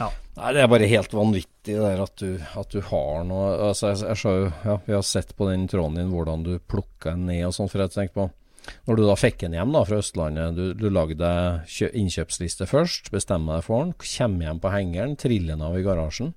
Ja. 0.00 0.08
Nei, 0.36 0.52
det 0.56 0.62
er 0.64 0.68
bare 0.72 0.88
helt 0.88 1.12
vanvittig 1.12 1.76
der 1.76 2.00
at 2.02 2.16
du, 2.16 2.38
at 2.56 2.70
du 2.72 2.80
har 2.80 3.22
noe 3.28 3.50
Altså, 3.68 3.90
jeg, 3.92 3.98
jeg 4.08 4.16
sa 4.16 4.30
jo 4.32 4.46
Ja, 4.64 4.76
vi 4.86 4.94
har 4.96 5.02
sett 5.04 5.34
på 5.36 5.48
den 5.50 5.66
tråden 5.68 5.98
din 6.00 6.10
hvordan 6.10 6.42
du 6.46 6.54
plukka 6.58 7.12
den 7.12 7.26
ned 7.28 7.44
og 7.44 7.52
sånn, 7.52 7.68
for 7.68 7.82
jeg 7.84 7.92
tenkte 7.92 8.14
på 8.16 8.30
Når 8.88 8.96
du 8.96 9.02
da 9.06 9.14
fikk 9.20 9.38
den 9.44 9.52
hjem 9.58 9.72
da 9.76 9.82
fra 9.84 9.98
Østlandet, 10.00 10.56
du, 10.56 10.72
du 10.74 10.88
lagde 10.88 11.18
deg 11.20 11.92
innkjøpsliste 12.00 12.66
først, 12.66 13.10
bestemmer 13.12 13.60
deg 13.60 13.64
for 13.68 13.84
den, 13.84 13.92
kommer 14.00 14.46
hjem 14.48 14.60
på 14.64 14.72
hengeren, 14.72 15.16
triller 15.20 15.54
den 15.54 15.62
av 15.68 15.76
i 15.78 15.82
garasjen. 15.84 16.32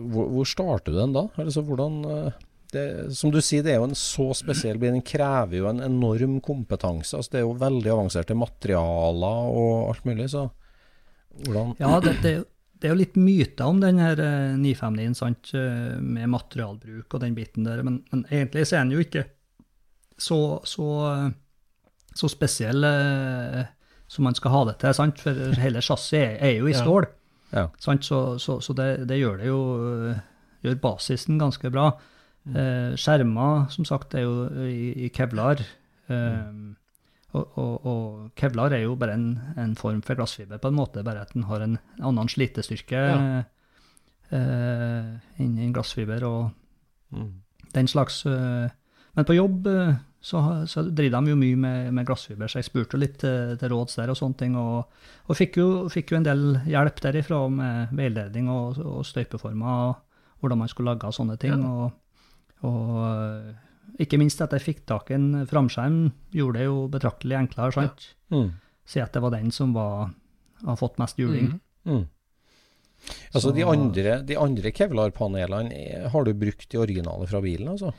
Eh, 0.00 0.06
Hvor, 0.14 0.30
hvor 0.34 0.48
starter 0.48 0.92
du 0.94 0.98
den 0.98 1.12
da? 1.16 1.26
Altså, 1.40 1.62
hvordan 1.66 2.00
eh, 2.08 2.38
det, 2.72 2.84
Som 3.18 3.32
du 3.34 3.40
sier, 3.42 3.64
det 3.66 3.72
er 3.74 3.80
jo 3.80 3.88
en 3.88 3.96
så 3.98 4.28
spesiell 4.38 4.78
bil. 4.78 4.92
Den 4.94 5.02
krever 5.06 5.56
jo 5.58 5.66
en 5.70 5.80
enorm 5.82 6.38
kompetanse. 6.44 7.16
Altså, 7.18 7.32
det 7.32 7.40
er 7.40 7.46
jo 7.48 7.56
veldig 7.58 7.90
avanserte 7.96 8.36
materialer 8.38 9.50
og 9.50 9.90
alt 9.90 10.06
mulig, 10.06 10.28
så 10.30 10.48
hvordan 11.44 11.74
Ja, 11.80 11.96
det, 12.04 12.16
det, 12.22 12.32
det 12.80 12.88
er 12.88 12.94
jo 12.94 13.00
litt 13.00 13.18
myter 13.18 13.68
om 13.70 13.80
den 13.82 13.98
her 14.02 14.18
eh, 14.22 14.54
959-en, 14.58 15.18
sant, 15.18 15.50
eh, 15.54 15.98
med 16.00 16.30
materialbruk 16.32 17.14
og 17.14 17.22
den 17.22 17.36
biten 17.36 17.66
der, 17.66 17.82
men, 17.86 18.00
men 18.12 18.24
egentlig 18.30 18.66
så 18.70 18.78
er 18.78 18.86
den 18.86 18.94
jo 18.96 19.04
ikke 19.04 19.26
så, 20.20 20.38
så, 20.68 20.88
eh, 21.10 21.28
så 22.18 22.28
spesiell 22.30 22.84
eh, 22.84 23.62
som 24.10 24.26
man 24.26 24.34
skal 24.38 24.54
ha 24.56 24.62
det 24.70 24.78
til, 24.82 24.94
sant, 24.98 25.20
for 25.22 25.60
hele 25.62 25.82
chassiset 25.84 26.20
er, 26.20 26.36
er 26.50 26.56
jo 26.58 26.70
i 26.70 26.76
stål, 26.76 27.06
Ja. 27.06 27.16
Sant, 27.78 28.04
så, 28.06 28.38
så, 28.38 28.60
så 28.62 28.74
det, 28.78 29.06
det 29.10 29.18
gjør 29.20 29.38
det 29.40 29.46
jo, 29.50 29.60
eh, 30.10 30.20
gjør 30.62 30.80
basisen 30.80 31.38
ganske 31.40 31.70
bra. 31.72 31.88
Eh, 32.46 32.94
skjermer, 32.96 33.66
som 33.74 33.84
sagt, 33.84 34.14
er 34.14 34.22
jo 34.24 34.46
i, 34.66 35.06
i 35.06 35.08
kevlar, 35.12 35.60
eh, 36.08 36.52
og, 37.32 37.58
og, 37.58 37.86
og 37.86 38.30
kevlar 38.38 38.72
er 38.74 38.82
jo 38.84 38.94
bare 38.98 39.14
en, 39.14 39.26
en 39.60 39.74
form 39.78 40.00
for 40.02 40.14
glassfiber, 40.18 40.58
på 40.58 40.68
en 40.72 40.78
måte, 40.78 41.04
bare 41.06 41.20
at 41.26 41.34
den 41.34 41.44
har 41.50 41.62
en 41.62 41.76
annen 42.00 42.28
slitestyrke 42.32 43.02
Ja. 43.10 43.42
eh, 44.30 45.10
innen 45.42 45.72
glassfiber 45.74 46.24
og 46.26 46.50
Mm. 47.12 47.40
den 47.74 47.88
slags. 47.88 48.24
eh, 48.26 48.68
men 49.16 49.24
på 49.26 49.34
jobb 49.34 49.66
eh, 49.66 49.94
så, 50.20 50.40
så 50.68 50.82
driver 50.92 51.22
de 51.24 51.30
jo 51.32 51.36
mye 51.40 51.56
med, 51.56 51.92
med 51.96 52.06
glassfiber, 52.06 52.48
så 52.50 52.58
jeg 52.60 52.66
spurte 52.68 52.98
litt 53.00 53.18
til, 53.22 53.54
til 53.60 53.72
råds 53.72 53.96
der 53.96 54.10
og 54.12 54.18
sånne 54.18 54.36
ting, 54.36 54.56
og, 54.60 54.84
og 55.26 55.36
fikk, 55.38 55.56
jo, 55.62 55.68
fikk 55.88 56.12
jo 56.12 56.18
en 56.20 56.26
del 56.26 56.42
hjelp 56.68 57.00
derifra 57.00 57.38
med 57.48 57.94
veiledning 57.96 58.50
og, 58.52 58.76
og 58.84 59.00
støypeformer, 59.08 59.88
og 59.88 60.42
hvordan 60.44 60.60
man 60.60 60.68
skulle 60.72 60.92
lage 60.92 61.12
sånne 61.16 61.38
ting. 61.40 61.56
Ja. 61.64 61.72
Og, 61.72 62.68
og 62.68 63.00
eh, 63.08 64.04
ikke 64.04 64.20
minst 64.20 64.40
at 64.44 64.52
jeg 64.56 64.64
fikk 64.66 64.84
tak 64.88 65.10
i 65.10 65.16
en 65.16 65.46
framskjerm, 65.48 65.98
gjorde 66.36 66.58
det 66.60 66.68
jo 66.68 66.76
betraktelig 66.92 67.36
enklere, 67.40 67.72
sant? 67.76 68.06
Mm. 68.32 68.50
Si 68.90 69.00
at 69.00 69.12
det 69.16 69.20
var 69.24 69.32
den 69.34 69.50
som 69.54 69.72
var, 69.76 70.10
har 70.66 70.78
fått 70.80 71.00
mest 71.00 71.18
juling. 71.20 71.54
Mm. 71.88 71.96
Mm. 71.96 72.06
Altså 73.32 73.48
Så- 73.48 73.56
de 73.56 73.64
andre, 73.64 74.18
de 74.28 74.36
andre 74.36 74.70
Kevlar-panelene 74.76 75.72
er- 75.72 76.08
har 76.12 76.24
du 76.24 76.34
brukt 76.34 76.68
de 76.68 76.78
originale 76.78 77.26
fra 77.26 77.40
bilen, 77.40 77.68
altså? 77.72 77.92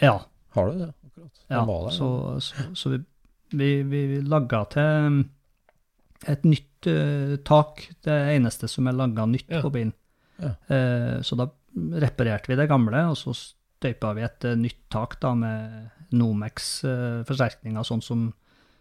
Ja. 0.00 0.20
Har 0.54 0.70
du 0.70 0.78
det? 0.78 0.92
Akkurat. 1.18 1.42
De 1.48 1.54
Ja, 1.58 1.64
var 1.68 1.84
der, 1.88 1.94
så, 1.98 2.08
så, 2.44 2.66
så 2.78 2.92
vi, 2.94 3.02
vi, 3.82 4.00
vi 4.14 4.20
laga 4.24 4.62
til 4.72 5.20
et 6.28 6.42
nytt 6.46 6.88
uh, 6.90 7.36
tak, 7.46 7.84
det 8.06 8.16
eneste 8.36 8.68
som 8.70 8.86
er 8.90 8.96
laga 8.98 9.26
nytt 9.30 9.50
Ja. 9.50 9.60
på 9.62 9.70
bilen. 9.74 9.92
Ja. 10.42 10.54
Uh, 10.70 11.18
så 11.26 11.38
da 11.38 11.48
reparerte 12.02 12.50
vi 12.50 12.56
det 12.58 12.68
gamle, 12.70 13.04
og 13.12 13.16
så 13.18 13.34
støypa 13.36 14.14
vi 14.18 14.24
et 14.26 14.44
uh, 14.48 14.56
nytt 14.58 14.80
tak 14.90 15.18
da 15.22 15.34
med 15.38 15.90
Nomex-forsterkninger, 16.18 17.84
sånn, 17.86 18.02
som, 18.04 18.28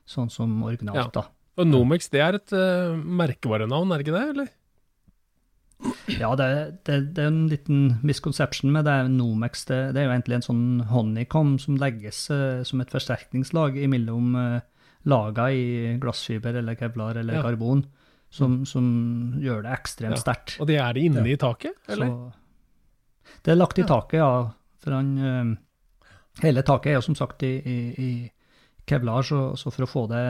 sånn 0.10 0.30
som 0.34 0.56
originalt. 0.66 0.98
Ja. 1.02 1.10
da. 1.22 1.26
Og 1.58 1.66
Nomex, 1.70 2.10
det 2.14 2.22
er 2.22 2.38
et 2.38 2.54
uh, 2.54 2.94
merkevarenavn, 2.98 3.92
er 3.94 4.02
det 4.02 4.08
ikke 4.08 4.18
det, 4.18 4.26
eller? 4.36 4.52
Ja, 6.18 6.32
det, 6.40 6.48
det, 6.88 6.96
det 7.14 7.22
er 7.22 7.30
en 7.30 7.44
liten 7.52 7.82
misconception 8.06 8.72
med 8.74 8.88
det. 8.88 8.96
Nomex 9.14 9.68
det, 9.70 9.80
det 9.94 10.02
er 10.02 10.08
jo 10.08 10.16
egentlig 10.16 10.40
en 10.40 10.48
sånn 10.48 10.66
honeycomb 10.90 11.60
som 11.62 11.78
legges 11.80 12.24
uh, 12.34 12.64
som 12.68 12.82
et 12.82 12.94
forsterkningslag 12.94 13.78
imellom 13.84 14.34
uh, 14.40 14.64
lagene 15.08 15.52
i 15.54 15.94
glassfiber 16.02 16.58
eller 16.62 16.80
kevlar 16.80 17.20
eller 17.22 17.40
Ja. 17.40 17.46
karbon, 17.46 17.86
som, 18.34 18.64
som 18.66 18.88
gjør 19.44 19.64
det 19.68 19.76
ekstremt 19.78 20.18
Ja. 20.18 20.24
sterkt. 20.24 20.58
Og 20.60 20.68
det 20.68 20.80
er 20.82 20.98
det 20.98 21.06
inne 21.08 21.28
i 21.30 21.38
taket, 21.40 21.78
eller? 21.88 22.08
Så 22.08 23.38
det 23.44 23.54
er 23.54 23.60
lagt 23.60 23.80
i 23.80 23.86
taket, 23.88 24.20
ja. 24.20 24.50
For 24.84 24.98
han 24.98 25.14
uh, 25.20 25.56
Hele 26.38 26.62
taket 26.62 26.92
er 26.92 27.00
jo 27.00 27.02
som 27.02 27.16
sagt 27.18 27.42
i, 27.42 27.56
i, 27.58 27.78
i 27.98 28.10
kevlar, 28.86 29.24
så, 29.26 29.56
så 29.58 29.72
for 29.74 29.88
å 29.88 29.90
få 29.90 30.04
det 30.12 30.26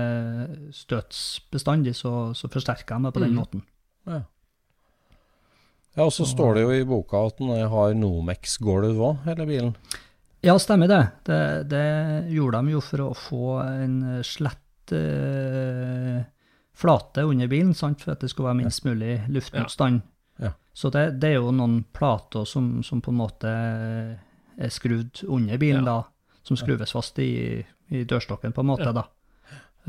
støtsbestandig, 0.72 1.92
så, 2.00 2.32
så 2.32 2.48
forsterker 2.48 2.96
de 2.96 3.10
det 3.10 3.12
på 3.14 3.24
den 3.26 3.34
mm. 3.34 3.40
måten. 3.42 3.64
Ja. 4.08 4.22
Ja, 5.98 6.06
og 6.06 6.14
så 6.14 6.26
står 6.30 6.56
det 6.60 6.62
jo 6.68 6.74
i 6.78 6.84
boka 6.88 7.26
at 7.28 7.40
den 7.42 7.50
har 7.74 7.96
Nomex-gulv 7.98 9.00
òg, 9.02 9.24
hele 9.26 9.48
bilen. 9.50 9.74
Ja, 10.46 10.54
stemmer 10.62 10.88
det. 10.92 11.02
det. 11.26 11.40
Det 11.74 11.86
gjorde 12.32 12.62
de 12.62 12.76
jo 12.76 12.82
for 12.86 13.02
å 13.08 13.14
få 13.18 13.48
en 13.66 13.96
slett 14.24 14.94
eh, 14.94 16.22
flate 16.78 17.24
under 17.26 17.50
bilen, 17.50 17.74
sant? 17.76 18.04
for 18.06 18.14
at 18.14 18.22
det 18.22 18.30
skulle 18.32 18.52
være 18.52 18.60
minst 18.62 18.86
mulig 18.86 19.16
luftmotstand. 19.34 20.04
Ja. 20.40 20.52
Så 20.78 20.92
det, 20.94 21.08
det 21.22 21.34
er 21.34 21.40
jo 21.42 21.52
noen 21.56 21.80
plater 21.98 22.46
som, 22.46 22.84
som 22.86 23.02
på 23.02 23.10
en 23.12 23.18
måte 23.24 23.50
er 24.58 24.74
skrudd 24.74 25.24
under 25.26 25.58
bilen, 25.58 25.86
Ja. 25.86 25.98
da, 26.04 26.38
som 26.46 26.58
skruves 26.58 26.94
fast 26.94 27.18
i, 27.20 27.66
i 27.90 28.04
dørstokken, 28.08 28.54
på 28.54 28.62
en 28.64 28.70
måte, 28.70 28.92
Ja. 28.92 28.94
da. 29.02 29.08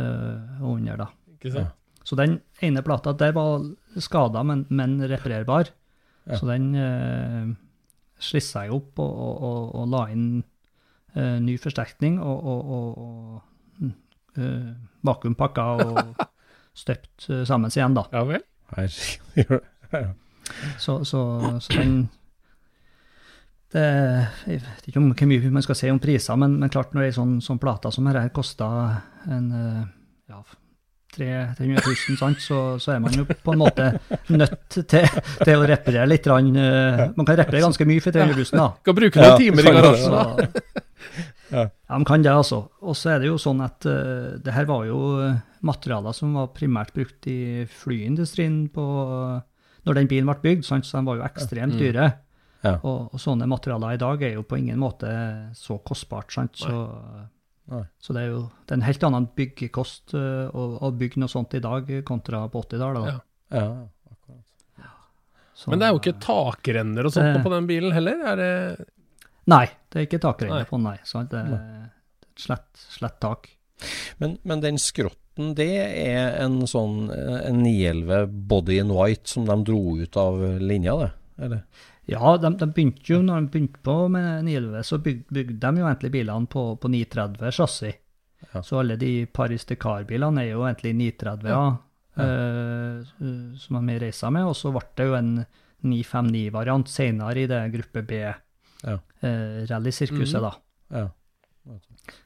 Eh, 0.01 0.63
og 0.65 0.79
under, 0.79 0.97
da. 1.05 1.11
Ikke 1.37 1.53
sant? 1.53 1.75
Så 2.09 2.17
den 2.17 2.39
ene 2.65 2.81
plata 2.81 3.13
der 3.13 3.35
var 3.37 3.61
skada, 4.01 4.41
men, 4.43 4.65
men 4.73 4.97
reparerbar. 5.11 5.69
Ja. 6.29 6.37
Så 6.37 6.49
den 6.51 6.71
uh, 6.77 7.51
slissa 8.21 8.67
jeg 8.67 8.75
opp 8.77 9.01
og, 9.03 9.13
og, 9.13 9.43
og, 9.49 9.75
og 9.81 9.91
la 9.93 10.05
inn 10.13 10.29
eh, 11.15 11.39
ny 11.43 11.57
forsterkning 11.61 12.19
og, 12.23 12.47
og, 12.53 12.73
og, 12.77 12.89
og 12.99 13.91
eh, 14.43 14.71
vakuumpakka 15.07 15.67
og 15.85 16.01
støpt 16.83 17.29
eh, 17.31 17.45
sammen 17.49 17.73
igjen, 17.73 17.97
da. 17.99 18.07
Ja 18.15 18.25
vel? 18.29 18.47
Herregud. 18.77 19.61
Så, 20.81 21.05
så, 21.05 21.21
så 21.61 21.75
den 21.77 22.07
det, 23.73 23.83
Jeg 24.47 24.63
vet 24.65 24.87
ikke 24.89 25.01
om 25.03 25.11
hvor 25.11 25.29
mye 25.29 25.51
man 25.53 25.65
skal 25.65 25.77
si 25.77 25.91
om 25.93 25.99
priser, 26.01 26.39
men, 26.41 26.55
men 26.57 26.71
klart 26.73 26.95
når 26.97 27.05
ei 27.05 27.13
sånn, 27.13 27.35
sånn 27.45 27.61
plate 27.61 27.91
som 27.93 28.09
dette 28.09 28.31
koster 28.33 28.95
en 29.29 29.51
eh, 29.53 29.83
ja, 30.33 30.41
300 31.17 31.81
000, 31.87 32.19
sant, 32.21 32.43
så, 32.43 32.59
så 32.83 32.93
er 32.95 33.01
man 33.03 33.15
jo 33.17 33.25
på 33.25 33.55
en 33.55 33.63
måte 33.63 33.87
nødt 34.29 34.77
til, 34.77 35.07
til 35.41 35.55
å 35.55 35.65
reparere 35.67 36.07
litt. 36.11 36.29
Rann, 36.29 36.51
eh, 36.53 37.03
Man 37.17 37.27
kan 37.29 37.39
reparere 37.41 37.65
ganske 37.65 37.87
mye 37.89 38.05
for 38.05 38.15
300 38.15 38.37
000, 38.37 38.61
da. 38.61 38.69
Kan 38.85 38.99
bruke 38.99 39.23
noen 39.23 39.33
Ja, 39.33 39.41
timer 39.41 39.71
i 39.71 39.75
garasjen, 39.79 40.15
da. 40.19 40.85
Ja. 41.49 41.65
Ja, 41.89 41.97
man 41.97 42.05
kan 42.05 42.21
det, 42.21 42.29
altså. 42.29 42.67
Og 42.85 42.97
så 42.99 43.15
er 43.15 43.23
det 43.23 43.31
jo 43.31 43.39
sånn 43.41 43.63
at 43.65 43.87
uh, 43.89 44.37
det 44.45 44.53
her 44.53 44.67
var 44.69 44.83
jo 44.85 44.99
eh, 45.25 45.39
materialer 45.65 46.13
som 46.13 46.35
var 46.37 46.51
primært 46.53 46.93
brukt 46.93 47.25
i 47.31 47.65
flyindustrien 47.73 48.67
på, 48.75 48.85
når 49.89 49.97
den 49.97 50.11
bilen 50.11 50.29
ble 50.29 50.37
bygd, 50.43 50.67
sant? 50.69 50.85
så 50.85 51.01
de 51.01 51.09
var 51.09 51.23
jo 51.23 51.25
ekstremt 51.25 51.79
dyre. 51.81 52.11
Ja. 52.67 52.75
Og, 52.83 53.15
og 53.15 53.23
sånne 53.23 53.49
materialer 53.49 53.97
i 53.97 54.01
dag 54.03 54.23
er 54.27 54.37
jo 54.37 54.45
på 54.47 54.59
ingen 54.61 54.81
måte 54.83 55.09
så 55.57 55.79
kostbart. 55.87 56.35
Sant? 56.35 56.59
Så, 56.59 56.85
Nei. 57.69 57.83
så 58.01 58.15
det 58.17 58.23
er 58.23 58.29
jo 58.33 58.41
det 58.65 58.73
er 58.73 58.79
en 58.79 58.87
helt 58.87 59.03
annen 59.05 59.27
byggekost 59.37 60.15
eh, 60.17 60.47
å, 60.57 60.63
å 60.87 60.91
bygge 60.97 61.21
noe 61.21 61.29
sånt 61.29 61.53
i 61.55 61.61
dag 61.61 61.91
kontra 62.09 62.47
på 62.49 62.63
80-tallet. 62.65 63.05
da. 63.05 63.11
Ja. 63.13 63.21
Ja, 63.61 63.89
akkurat. 64.13 64.45
Så- 65.59 65.71
Men 65.71 65.79
det 65.81 65.87
er 65.89 65.93
jo 65.93 66.01
ikke 66.01 66.21
takrenner 66.23 67.05
og 67.09 67.13
sånt 67.13 67.35
Det- 67.35 67.43
på 67.45 67.51
den 67.53 67.67
bilen 67.67 67.93
heller? 67.93 68.21
Er 68.33 68.37
det 68.37 68.87
Nei, 69.49 69.65
det 69.91 69.97
er 70.01 70.07
ikke 70.07 70.21
takrenner 70.21 70.61
Nei. 70.61 70.65
på 70.69 70.77
den, 70.77 70.85
nei. 70.85 70.99
Sant? 71.05 71.31
Det 71.31 71.39
er 71.41 71.55
et 71.57 72.43
slett, 72.45 72.69
slett 72.77 73.19
tak. 73.21 73.49
Men, 74.21 74.39
men 74.45 74.61
den 74.61 74.77
skrotten, 74.77 75.55
det 75.57 75.69
er 75.73 76.35
en 76.45 76.61
sånn 76.69 77.11
eh, 77.11 77.49
en 77.49 77.63
911 77.63 78.27
body 78.49 78.79
in 78.79 78.91
white 78.93 79.27
som 79.31 79.47
de 79.49 79.57
dro 79.65 79.97
ut 79.97 80.17
av 80.21 80.37
linja, 80.61 80.97
det? 81.01 81.11
Eller? 81.47 81.63
Ja, 82.09 82.37
de, 82.41 82.51
de 82.57 82.67
begynte 82.73 83.13
jo, 83.13 83.19
når 83.23 83.43
de 83.45 83.51
begynte 83.53 83.81
på 83.85 83.95
med 84.11 84.45
911, 84.47 84.83
så 84.89 84.99
bygde, 85.05 85.27
bygde 85.35 85.59
de 85.61 85.83
jo 85.83 85.89
egentlig 85.91 86.11
bilene 86.15 86.49
på, 86.49 86.63
på 86.81 86.89
930 86.89 87.53
chassis. 87.53 87.99
Ja. 88.55 88.63
Så 88.65 88.79
alle 88.81 88.97
de 88.97 89.11
Paris 89.27 89.65
Decar-bilene 89.69 90.45
er 90.47 90.53
jo 90.55 90.63
egentlig 90.65 90.95
930 90.97 91.51
ja. 91.53 91.63
eh, 92.23 93.57
som 93.61 93.81
de 93.91 93.99
reiser 94.01 94.33
med. 94.33 94.47
Og 94.49 94.57
så 94.57 94.73
ble 94.73 94.85
det 94.97 95.09
jo 95.11 95.17
en 95.19 95.33
959-variant 95.85 96.89
senere 96.91 97.45
i 97.45 97.49
det 97.51 97.61
gruppe 97.75 98.03
B 98.09 98.21
Ja. 98.23 98.95
eh, 99.21 99.67
rallysirkuset, 99.69 100.41
da. 100.43 100.53
Ja. 100.95 101.09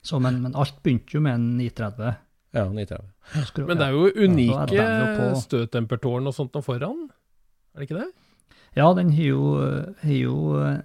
Så, 0.05 0.21
men, 0.23 0.43
men 0.45 0.55
alt 0.55 0.77
begynte 0.85 1.17
jo 1.17 1.21
med 1.25 1.35
en 1.41 1.47
930. 1.59 2.13
ja 2.55 2.67
930. 2.69 3.09
Skro- 3.49 3.67
Men 3.67 3.81
det 3.81 3.87
er 3.89 3.97
jo 3.97 4.27
unike 4.29 4.77
ja, 4.77 4.87
er 5.25 5.35
støttempertårn 5.41 6.29
og 6.31 6.37
sånt 6.37 6.55
nå 6.55 6.63
foran? 6.63 7.09
Er 7.75 7.81
det 7.83 7.89
ikke 7.89 7.99
det? 8.03 8.11
Ja, 8.77 8.87
den 8.97 9.11
har 9.13 9.25
jo, 9.25 9.41
har 10.03 10.15
jo 10.17 10.37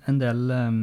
en 0.08 0.18
del 0.20 0.52
um, 0.52 0.80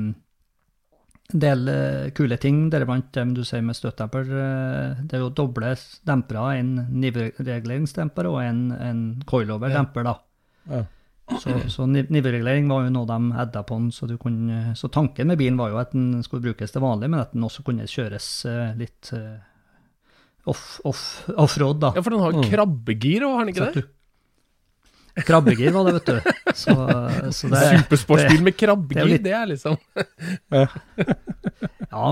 en 1.35 1.41
del 1.41 1.69
uh, 1.69 2.11
kule 2.17 2.37
ting, 2.41 2.71
deriblant 2.73 3.11
dem 3.17 3.33
du 3.37 3.43
sier 3.45 3.63
med 3.65 3.77
støtdemper. 3.77 4.25
Uh, 4.29 5.03
det 5.05 5.19
er 5.19 5.23
jo 5.25 5.31
doble 5.37 5.75
dempere, 6.07 6.59
en 6.61 6.75
nivåreguleringsdemper 7.03 8.29
og 8.31 8.43
en, 8.45 8.61
en 8.77 9.01
coilover-demper. 9.29 10.05
da. 10.07 10.15
Ja. 10.71 10.83
Så, 11.41 11.55
så 11.73 11.87
nivåregulering 11.89 12.69
var 12.69 12.85
jo 12.85 12.93
noe 12.93 13.09
de 13.09 13.17
edda 13.41 13.63
på 13.65 13.79
den, 13.81 13.89
så, 13.97 14.05
du 14.09 14.19
kunne, 14.21 14.75
så 14.77 14.91
tanken 14.93 15.31
med 15.33 15.41
bilen 15.41 15.57
var 15.61 15.73
jo 15.73 15.79
at 15.81 15.93
den 15.97 16.21
skulle 16.25 16.45
brukes 16.45 16.73
til 16.75 16.85
vanlig, 16.85 17.09
men 17.11 17.23
at 17.25 17.33
den 17.33 17.47
også 17.49 17.65
kunne 17.65 17.87
kjøres 17.89 18.27
uh, 18.45 18.75
litt 18.77 19.09
eh, 19.17 19.39
off- 20.53 20.83
off- 20.85 21.25
off-road, 21.33 21.81
da. 21.81 21.95
Ja, 21.97 22.03
for 22.05 22.13
den 22.13 22.21
har 22.25 22.37
Mm. 22.37 22.45
krabbegir 22.53 23.25
òg, 23.25 23.39
har 23.39 23.45
den 23.49 23.55
ikke 23.55 23.65
Så 23.65 23.73
det? 23.81 23.87
Krabbegir 25.23 25.71
var 25.75 25.85
det, 25.87 25.93
vet 26.01 26.09
du. 26.11 26.33
Så, 26.59 26.75
så 27.35 27.49
det, 27.53 27.61
Supersportsbil 27.85 28.41
med 28.43 28.51
det 28.53 28.57
er 28.57 28.61
krabbegir, 28.67 29.07
litt- 29.13 29.23
det 29.27 29.35
er 29.39 29.47
liksom 29.53 29.77
Ja, 31.93 32.07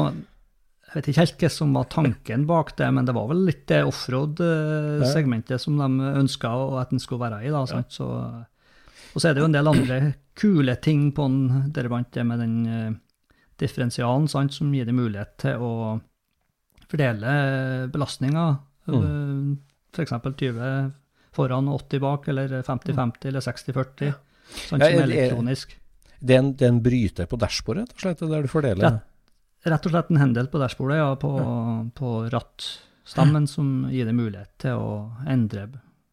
jeg 0.93 0.95
vet 0.99 1.09
ikke 1.09 1.23
helt 1.23 1.43
hva 1.43 1.51
som 1.51 1.73
var 1.75 1.87
tanken 1.91 2.43
bak 2.47 2.75
det, 2.79 2.89
men 2.95 3.07
det 3.09 3.15
var 3.17 3.27
vel 3.31 3.47
litt 3.49 3.65
det 3.71 3.81
offroad-segmentet 3.89 5.63
som 5.63 5.79
de 5.81 6.11
ønska 6.21 6.51
at 6.83 6.93
den 6.93 7.01
skulle 7.03 7.25
være 7.31 7.43
i. 7.47 7.53
da, 7.55 7.63
sant? 7.67 7.89
Så, 7.95 8.07
og 8.13 9.17
så 9.23 9.31
er 9.31 9.35
det 9.35 9.43
jo 9.43 9.49
en 9.49 9.57
del 9.57 9.71
andre 9.73 10.01
kule 10.39 10.77
ting 10.85 11.09
på 11.17 11.27
den, 11.29 11.71
deriblant 11.73 12.13
det 12.15 12.27
med 12.29 12.39
den 12.45 12.55
eh, 12.69 12.93
differensialen, 13.61 14.29
sant, 14.29 14.53
som 14.55 14.71
gir 14.77 14.85
deg 14.89 14.97
mulighet 14.99 15.35
til 15.43 15.65
å 15.65 15.73
fordele 16.93 17.35
belastninga. 17.93 18.47
Mm. 18.93 19.57
F.eks. 19.97 20.13
20 20.13 20.93
foran 21.33 21.69
og 21.73 21.81
80 21.89 22.01
bak, 22.05 22.29
eller 22.29 22.49
50-50 22.63 23.29
eller 23.31 23.41
60-40, 23.41 24.15
sånn 24.69 24.81
Ja, 24.83 24.91
som 24.91 24.99
er- 24.99 25.07
elektronisk. 25.07 25.79
Det 26.23 26.35
er 26.37 26.39
en, 26.39 26.53
det 26.55 26.63
er 26.67 26.69
en 26.75 26.83
bryter 26.85 27.27
på 27.27 27.39
dashbordet, 27.41 27.89
rett 27.89 27.97
og 27.97 28.05
slett, 28.05 28.21
der 28.31 28.43
du 28.43 28.49
fordeler 28.53 28.85
Rett. 28.91 29.03
Rett 29.65 29.87
og 29.87 29.93
slett 29.95 30.11
en 30.11 30.17
hendel 30.23 30.47
på 30.51 30.59
dashbordet, 30.59 30.97
ja, 30.99 31.15
på, 31.17 31.31
på 31.95 32.13
rattstammen, 32.31 33.47
som 33.51 33.89
gir 33.91 34.07
deg 34.07 34.15
mulighet 34.15 34.53
til 34.59 34.79
å 34.79 34.93
endre 35.27 35.69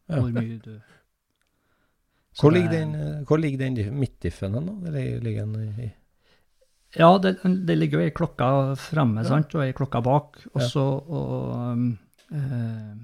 hvor 0.10 0.32
mye 0.34 0.58
du 0.64 0.80
Hvor 2.40 2.52
ligger 2.54 2.72
den, 2.72 2.94
hvor 3.28 3.38
ligger 3.42 3.60
den 3.66 3.78
midtdiffen 4.00 4.54
hen, 4.56 4.66
da? 4.66 4.92
Det 4.92 5.22
ligger- 5.24 5.46
den 5.46 5.80
i 5.86 5.94
Ja, 6.98 7.18
det, 7.22 7.36
det 7.44 7.76
ligger 7.78 8.00
jo 8.00 8.06
ei 8.08 8.12
klokke 8.16 8.48
fremme, 8.82 9.22
sant, 9.28 9.54
og 9.54 9.62
ei 9.62 9.74
klokke 9.78 10.02
bak. 10.02 10.40
Og 10.56 10.62
Ja. 10.62 10.68
så 10.68 10.86
um, 11.06 12.00
eh, 12.34 12.96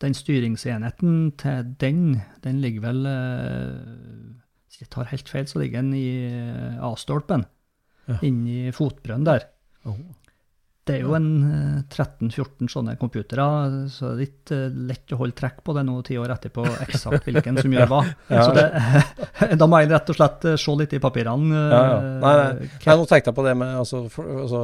Den 0.00 0.14
styringsenheten 0.16 1.16
til 1.40 1.74
den, 1.82 2.04
den 2.44 2.60
ligger 2.62 2.86
vel 2.88 3.02
eh, 3.10 4.30
Hvis 4.70 4.80
jeg 4.84 4.88
tar 4.94 5.10
helt 5.10 5.28
feil, 5.28 5.44
så 5.50 5.60
ligger 5.60 5.82
den 5.82 5.92
i 5.98 6.06
eh, 6.30 6.78
A-stolpen. 6.86 7.44
Ja. 8.08 8.16
Inni 8.26 8.70
fotbrønnen 8.74 9.26
der. 9.28 9.44
Oh. 9.84 9.98
Det 10.88 10.94
er 10.96 11.02
jo 11.04 11.12
en 11.14 11.26
eh, 11.44 11.82
13-14 11.92 12.70
sånne 12.72 12.94
computere, 12.98 13.44
så 13.92 14.08
det 14.08 14.14
er 14.14 14.22
litt 14.22 14.52
eh, 14.56 14.78
lett 14.88 15.12
å 15.14 15.18
holde 15.20 15.36
trekk 15.38 15.60
på 15.66 15.74
det 15.76 15.84
nå 15.86 15.98
ti 16.08 16.16
år 16.18 16.32
etterpå, 16.34 16.64
eksakt 16.86 17.28
hvilken 17.28 17.60
som 17.60 17.74
gjør 17.76 17.90
hva. 17.92 18.00
Ja. 18.32 18.46
Så 18.46 18.56
det, 18.56 18.64
da 19.60 19.68
må 19.70 19.82
jeg 19.82 19.92
rett 19.92 20.10
og 20.14 20.16
slett 20.18 20.48
eh, 20.48 20.56
se 20.64 20.74
litt 20.80 20.96
i 20.96 21.02
papirene. 21.04 21.52
eh, 21.60 21.74
Ja, 21.76 21.82
ja. 21.92 22.00
Nei, 22.24 22.32
nei. 22.40 22.70
Nei, 22.86 22.96
nå 22.96 23.04
tenkte 23.12 23.30
jeg 23.34 23.36
på 23.36 23.46
det 23.46 23.54
med 23.60 23.76
altså, 23.84 24.06
for, 24.10 24.32
altså 24.46 24.62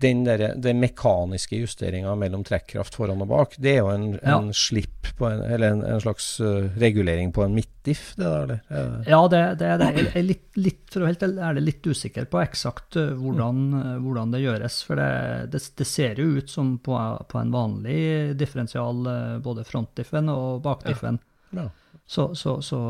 den, 0.00 0.22
der, 0.24 0.54
den 0.56 0.80
mekaniske 0.80 1.58
justeringa 1.60 2.14
mellom 2.18 2.42
trekkraft 2.46 2.94
foran 2.96 3.20
og 3.24 3.28
bak, 3.30 3.56
det 3.60 3.74
er 3.76 3.78
jo 3.82 3.88
en, 3.92 4.06
Ja. 4.22 4.38
en 4.38 4.52
slipp 4.56 5.10
på 5.18 5.26
en, 5.28 5.42
eller 5.44 5.74
en, 5.74 5.82
en 5.84 6.00
slags 6.00 6.28
uh, 6.40 6.70
regulering 6.80 7.32
på 7.36 7.44
en 7.44 7.54
midtdiff, 7.54 8.14
det 8.16 8.24
der, 8.24 8.42
eller? 8.42 8.60
Er 8.70 8.86
det- 8.90 9.08
Ja, 9.12 9.20
det, 9.28 9.40
det 9.60 9.66
er 9.68 9.78
det. 9.82 9.88
Jeg 9.98 10.12
er 10.16 10.22
litt, 10.26 10.46
litt, 10.56 10.84
for 10.92 11.02
å 11.04 11.10
helt 11.10 11.22
ærlig 11.28 11.62
litt 11.66 11.86
usikker 11.92 12.24
på 12.32 12.40
eksakt 12.42 12.96
hvordan, 13.20 13.60
hvordan 14.04 14.32
det 14.32 14.40
gjøres. 14.44 14.78
For 14.88 14.96
det, 15.00 15.10
det, 15.52 15.60
det 15.76 15.86
ser 15.86 16.14
jo 16.22 16.30
ut 16.38 16.48
som 16.50 16.78
på, 16.78 16.96
på 17.28 17.40
en 17.42 17.52
vanlig 17.52 17.98
differensial, 18.40 19.04
både 19.44 19.64
frontdiffen 19.68 20.28
og 20.32 20.62
bakdiffen. 20.64 21.20
Ja. 21.52 21.68
Så, 22.10 22.30
så, 22.34 22.56
så, 22.62 22.80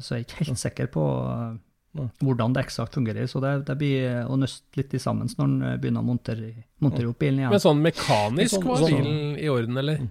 så 0.00 0.14
jeg 0.14 0.22
er 0.22 0.28
ikke 0.28 0.44
helt 0.46 0.58
sikker 0.62 0.86
på. 0.94 1.04
Hvordan 1.92 2.52
det 2.54 2.62
eksakt 2.66 2.94
fungerer. 2.94 3.26
Så 3.26 3.40
det, 3.42 3.64
det 3.66 3.74
blir 3.80 4.24
å 4.30 4.36
nøste 4.38 4.78
litt 4.78 4.92
i 4.94 5.00
sammen 5.02 5.26
når 5.36 5.44
en 5.48 5.62
eh, 5.72 5.76
begynner 5.82 6.04
å 6.04 6.06
montere, 6.06 6.52
montere 6.84 7.08
opp 7.10 7.18
bilen 7.18 7.40
igjen. 7.42 7.50
Men 7.50 7.62
sånn 7.64 7.80
mekanisk 7.82 8.54
Sånn- 8.58 8.66
var 8.68 8.76
sånn- 8.84 8.94
bilen 9.02 9.38
i 9.42 9.48
orden, 9.50 9.76
eller? 9.82 10.04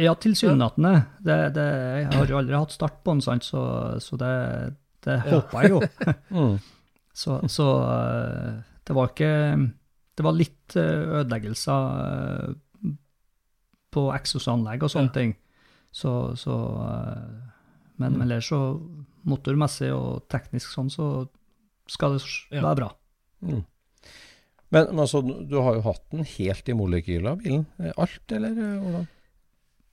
Ja, 0.00 0.14
tilsynelatende. 0.14 0.92
Det, 1.20 1.36
det, 1.56 1.64
jeg 2.04 2.12
har 2.14 2.30
jo 2.30 2.38
aldri 2.38 2.54
hatt 2.56 2.72
start 2.72 3.00
på 3.04 3.12
den, 3.16 3.22
sant? 3.24 3.44
så, 3.44 3.62
så 4.00 4.16
det, 4.20 4.30
det 5.04 5.16
håper 5.26 5.62
jeg 5.64 5.72
jo. 5.74 5.80
Mm. 6.30 6.58
Så, 7.20 7.40
så 7.50 7.64
eh, 7.90 8.52
det 8.86 8.94
var 8.96 9.08
ikke 9.10 9.30
Det 10.16 10.22
var 10.24 10.36
litt 10.38 10.76
eh, 10.78 11.18
ødeleggelser 11.20 12.54
på 13.90 14.04
eksosanlegg 14.14 14.84
og 14.86 14.92
sånne 14.92 15.12
ting. 15.16 15.32
Så, 15.90 16.12
så 16.38 16.54
Men 17.98 18.14
Mm. 18.14 18.22
ellers 18.22 18.46
så 18.48 18.60
motormessig 19.28 19.90
og 19.94 20.26
teknisk 20.32 20.72
sånn, 20.74 20.90
så 20.92 21.28
skal 21.90 22.16
det 22.16 22.22
Ja. 22.54 22.62
være 22.62 22.76
bra. 22.76 22.90
Mm. 23.42 23.64
Men, 24.70 24.84
men 24.92 25.00
altså, 25.02 25.20
du 25.24 25.56
har 25.60 25.74
jo 25.74 25.82
hatt 25.88 26.04
den 26.12 26.24
helt 26.24 26.68
i 26.70 26.76
molekyler, 26.78 27.36
bilen. 27.40 27.66
Alt, 27.98 28.22
eller 28.32 28.50
eh, 28.54 28.76
hvordan? 28.84 29.08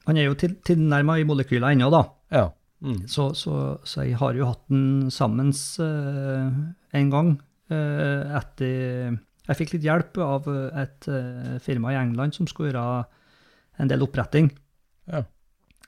Han 0.07 0.17
er 0.21 0.27
jo 0.29 0.35
til, 0.39 0.53
tilnærma 0.63 1.17
i 1.19 1.25
molekyler 1.27 1.73
ennå, 1.73 1.89
da. 1.91 2.03
Ja. 2.31 2.45
Mm. 2.85 3.07
Så, 3.09 3.31
så, 3.35 3.79
så 3.83 4.03
jeg 4.05 4.19
har 4.21 4.35
jo 4.37 4.45
hatt 4.51 4.67
den 4.69 5.09
sammen 5.11 5.49
eh, 5.49 6.99
en 6.99 7.09
gang. 7.09 7.31
eh, 7.73 8.37
etter 8.37 9.17
Jeg 9.47 9.57
fikk 9.57 9.73
litt 9.73 9.87
hjelp 9.87 10.17
av 10.23 10.45
et 10.77 11.07
eh, 11.09 11.57
firma 11.63 11.91
i 11.95 11.97
England 11.99 12.35
som 12.37 12.47
skulle 12.47 12.69
gjøre 12.71 13.05
en 13.81 13.89
del 13.89 14.05
oppretting. 14.05 14.51
Ja. 15.09 15.23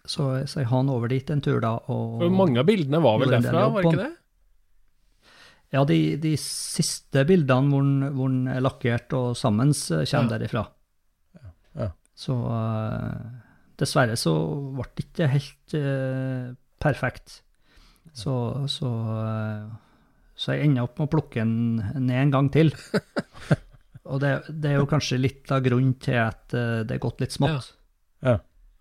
Så, 0.10 0.26
så 0.49 0.64
jeg 0.64 0.70
har 0.72 0.80
han 0.82 0.89
over 0.89 1.12
dit 1.12 1.30
en 1.30 1.41
tur, 1.45 1.60
da. 1.62 1.76
Og, 1.93 2.16
For 2.24 2.34
mange 2.34 2.57
av 2.62 2.66
bildene 2.66 3.01
var 3.03 3.20
vel 3.22 3.36
derfra, 3.36 3.68
var 3.76 3.86
ikke 3.86 3.99
det? 3.99 4.07
Ja, 5.70 5.84
de, 5.86 5.97
de 6.18 6.32
siste 6.41 7.22
bildene 7.30 7.70
hvor 7.70 7.84
den- 7.86 8.16
hvor 8.18 8.32
den 8.34 8.47
er 8.49 8.64
lakkert 8.66 9.14
og 9.14 9.36
sammen, 9.38 9.70
kommer 9.78 10.07
Ja. 10.10 10.32
derifra. 10.38 10.64
Ja. 11.78 11.91
Så 12.18 12.34
uh, 12.34 13.22
dessverre 13.78 14.18
så 14.18 14.34
ble 14.74 14.88
det 14.97 15.05
ikke 15.05 15.28
helt 15.36 15.76
uh, 15.78 16.55
perfekt. 16.82 17.43
Så, 18.18 18.34
så, 18.68 18.89
uh, 18.89 19.70
så 20.36 20.55
jeg 20.57 20.66
enda 20.72 20.88
opp 20.88 20.97
med 20.97 21.05
å 21.07 21.14
plukke 21.14 21.43
den 21.45 21.78
ned 22.07 22.18
en 22.24 22.32
gang 22.34 22.49
til. 22.51 22.74
Og 24.10 24.18
det, 24.26 24.34
det 24.49 24.72
er 24.74 24.80
jo 24.82 24.89
kanskje 24.89 25.22
litt 25.22 25.51
av 25.53 25.62
grunnen 25.62 25.93
til 26.01 26.18
at 26.18 26.49
det 26.49 26.95
er 26.95 27.01
gått 27.03 27.20
litt 27.22 27.36
smått. 27.36 27.76
Ja. 28.26 28.39
Eh, 28.39 28.39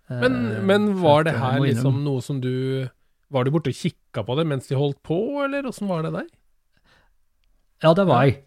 Men, 0.09 0.67
men 0.67 0.87
var 1.03 1.25
det 1.29 1.35
her 1.37 1.59
liksom 1.61 1.99
noe 2.05 2.23
som 2.25 2.39
du 2.41 2.89
Var 3.29 3.45
du 3.45 3.51
borte 3.53 3.69
og 3.69 3.77
kikka 3.77 4.23
på 4.25 4.37
det 4.39 4.47
mens 4.49 4.69
de 4.71 4.77
holdt 4.79 5.03
på, 5.05 5.19
eller 5.45 5.67
åssen 5.69 5.89
var 5.91 6.01
det 6.07 6.15
der? 6.15 6.29
Ja, 7.85 7.91
det 7.95 8.07
var 8.09 8.25
jeg. 8.25 8.39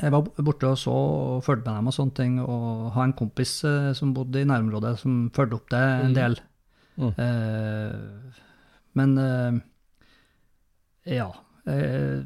Jeg 0.00 0.10
var 0.14 0.24
borte 0.42 0.70
og 0.72 0.78
så 0.80 0.94
og 0.94 1.42
fulgte 1.44 1.68
med 1.68 1.76
dem 1.82 1.90
og 1.90 1.94
sånne 1.94 2.16
ting, 2.16 2.38
og 2.40 2.88
har 2.96 3.04
en 3.04 3.12
kompis 3.18 3.52
eh, 3.68 3.90
som 3.94 4.14
bodde 4.16 4.40
i 4.40 4.48
nærområdet, 4.48 4.94
som 5.02 5.18
fulgte 5.36 5.58
opp 5.60 5.68
det 5.70 5.82
en 5.84 6.08
Mm. 6.08 6.16
del. 6.16 6.38
Mm. 6.96 7.12
Eh, 7.26 8.40
men 8.98 9.12
eh, 9.20 9.60
ja. 11.18 11.28
Eh, 11.68 12.24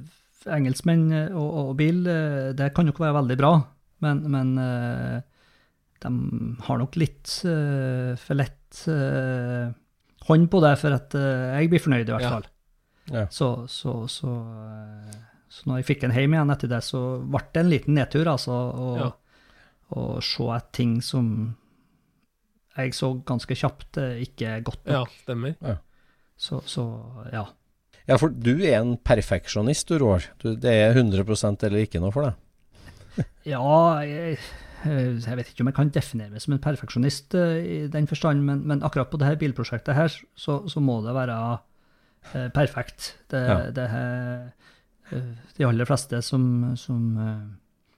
engelskmenn 0.48 1.10
og, 1.34 1.50
og 1.64 1.74
bil, 1.76 2.06
eh, 2.08 2.52
det 2.56 2.70
kan 2.74 2.86
jo 2.88 2.94
ikke 2.94 3.04
være 3.08 3.18
veldig 3.18 3.36
bra, 3.42 3.52
men, 4.06 4.22
men 4.32 4.54
eh, 4.62 5.18
de 6.04 6.10
har 6.66 6.78
nok 6.78 6.96
litt 7.00 7.32
uh, 7.48 8.14
for 8.20 8.38
lett 8.38 8.82
uh, 8.88 9.70
hånd 10.28 10.48
på 10.52 10.60
det, 10.62 10.74
for 10.80 10.94
at 10.96 11.14
uh, 11.18 11.56
jeg 11.58 11.70
blir 11.72 11.82
fornøyd 11.82 12.06
i 12.08 12.12
hvert 12.14 12.26
Ja. 12.26 12.30
fall. 12.36 12.48
Ja. 13.08 13.22
Så, 13.32 13.46
så, 13.72 13.94
så, 14.12 14.28
eh, 14.60 15.14
så 15.48 15.64
når 15.70 15.78
jeg 15.80 15.86
fikk 15.88 16.02
den 16.02 16.12
hjem 16.12 16.34
igjen 16.36 16.50
etter 16.52 16.68
det, 16.68 16.82
så 16.84 16.98
ble 17.24 17.40
det 17.54 17.62
en 17.62 17.70
liten 17.72 17.94
nedtur, 17.96 18.28
altså, 18.28 18.52
å 18.52 18.88
Ja. 19.00 20.20
se 20.20 20.48
at 20.52 20.66
ting 20.76 20.98
som 21.00 21.30
jeg 22.76 22.92
så 22.92 23.08
ganske 23.24 23.56
kjapt 23.56 23.96
ikke 24.26 24.50
er 24.58 24.60
godt 24.66 24.84
Ja, 24.92 25.00
stemmer. 25.22 25.56
stemmer. 25.56 25.78
Så, 26.36 26.60
så 26.68 26.84
ja. 27.32 27.46
Ja, 28.06 28.18
for 28.20 28.28
du 28.28 28.52
er 28.60 28.76
en 28.82 28.98
perfeksjonist, 29.00 29.88
du, 29.88 29.96
Roar. 30.04 30.28
Det 30.44 30.68
er 30.68 30.92
100% 30.94 31.64
eller 31.66 31.86
ikke 31.88 32.00
noe 32.04 32.12
for 32.12 32.28
deg. 32.28 33.24
Ja, 33.48 33.64
jeg, 34.04 34.36
jeg 34.84 35.36
vet 35.36 35.48
ikke 35.50 35.64
om 35.64 35.68
jeg 35.70 35.74
kan 35.78 35.88
definere 35.90 36.30
meg 36.30 36.40
som 36.44 36.52
en 36.54 36.60
perfeksjonist 36.62 37.34
eh, 37.34 37.56
i 37.64 37.78
den 37.92 38.06
forstand, 38.06 38.42
men, 38.46 38.60
men 38.68 38.82
akkurat 38.86 39.10
på 39.10 39.18
dette 39.18 39.38
bilprosjektet 39.40 39.94
her, 39.96 40.08
så, 40.38 40.60
så 40.70 40.80
må 40.80 41.00
det 41.06 41.14
være 41.16 41.38
eh, 42.34 42.48
perfekt. 42.54 43.14
Det, 43.32 43.40
Ja. 43.48 43.56
det 43.74 43.88
her, 43.90 44.52
eh, 45.12 45.30
de 45.58 45.64
aller 45.66 45.84
fleste 45.88 46.20
som, 46.22 46.76
som, 46.76 47.08
eh, 47.18 47.46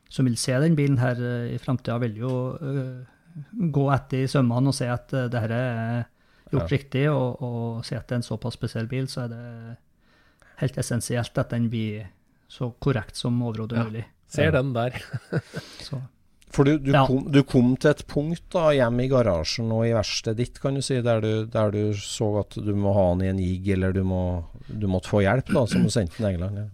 som 0.09 0.25
vil 0.31 0.37
se 0.41 0.53
den 0.63 0.77
bilen 0.79 0.99
her 1.03 1.21
eh, 1.21 1.55
i 1.55 1.59
framtida, 1.59 1.99
vil 2.01 2.17
jo 2.23 2.33
eh, 2.57 3.05
gå 3.75 3.85
etter 3.95 4.25
i 4.25 4.31
sømmene 4.31 4.73
og 4.73 4.75
se 4.75 4.89
at 4.91 5.13
det 5.13 5.41
her 5.45 5.53
er 5.59 6.05
gjort 6.51 6.65
Ja. 6.65 6.77
riktig, 6.77 7.05
og, 7.11 7.43
og 7.47 7.85
se 7.87 7.95
at 7.99 8.09
det 8.09 8.17
er 8.17 8.23
en 8.23 8.27
såpass 8.27 8.57
spesiell 8.59 8.89
bil, 8.91 9.07
så 9.07 9.27
er 9.27 9.29
det 9.35 9.77
helt 10.65 10.79
essensielt 10.83 11.39
at 11.39 11.51
den 11.55 11.69
blir 11.71 12.09
så 12.51 12.73
korrekt 12.83 13.17
som 13.17 13.37
overhodet 13.47 13.79
Ja. 13.79 13.85
mulig. 13.87 14.07
Ser 14.31 14.51
den 14.55 14.73
der. 14.75 14.95
Så. 15.83 16.01
For 16.51 16.67
du, 16.67 16.79
du, 16.83 16.91
Ja. 16.91 17.05
kom, 17.07 17.29
du 17.31 17.43
kom 17.47 17.77
til 17.79 17.93
et 17.93 18.01
punkt 18.11 18.43
da, 18.51 18.73
hjemme 18.75 19.05
i 19.05 19.11
garasjen 19.13 19.69
og 19.71 19.85
i 19.87 19.93
verkstedet 19.95 20.37
ditt, 20.41 20.57
kan 20.59 20.75
du 20.75 20.83
si, 20.83 20.97
der 21.07 21.21
du, 21.23 21.47
der 21.47 21.71
du 21.71 21.93
så 21.95 22.41
at 22.41 22.57
du 22.59 22.73
må 22.75 22.91
ha 22.97 23.05
han 23.13 23.23
i 23.23 23.29
en 23.31 23.39
jigg, 23.39 23.69
eller 23.77 23.95
du, 23.95 24.03
må, 24.03 24.23
du 24.67 24.89
måtte 24.91 25.13
få 25.13 25.21
hjelp, 25.23 25.53
da, 25.55 25.63
som 25.71 25.85
du 25.87 25.93
sendte 25.95 26.17
til 26.19 26.27
England. 26.33 26.59
Ja. 26.59 26.69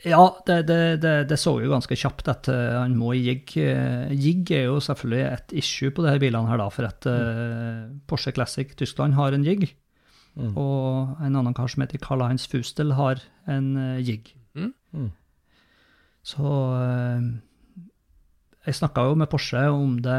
Ja, 0.00 0.22
det, 0.48 0.54
det, 0.70 0.78
det, 1.02 1.12
det 1.28 1.36
så 1.36 1.52
jo 1.60 1.68
ganske 1.68 1.92
kjapt 2.00 2.30
at 2.32 2.48
eh, 2.48 2.78
han 2.80 2.94
må 2.96 3.10
i 3.12 3.20
jigg. 3.26 3.52
Eh, 3.60 4.08
jigg 4.16 4.48
er 4.56 4.64
jo 4.70 4.78
selvfølgelig 4.80 5.20
et 5.26 5.52
issue 5.60 5.92
på 5.92 6.06
disse 6.06 6.22
bilene 6.22 6.48
her, 6.48 6.56
da, 6.62 6.70
for 6.72 6.88
at 6.88 7.04
eh, 7.12 7.82
Porsche 8.08 8.32
Classic 8.32 8.72
Tyskland 8.80 9.18
har 9.20 9.36
en 9.36 9.44
jigg. 9.44 9.68
Mm. 10.40 10.54
Og 10.56 11.20
en 11.20 11.36
annen 11.36 11.52
kar 11.52 11.68
som 11.68 11.84
heter 11.84 12.00
Karl-Heinz 12.00 12.48
Fustel 12.48 12.94
har 12.96 13.20
en 13.52 13.74
jigg. 14.00 14.32
Mm. 14.56 14.72
Mm. 14.96 15.10
Så 16.24 16.56
jeg 18.66 18.76
snakka 18.76 19.06
jo 19.08 19.14
med 19.16 19.30
Porsche 19.32 19.62
om 19.72 19.94
det 20.04 20.18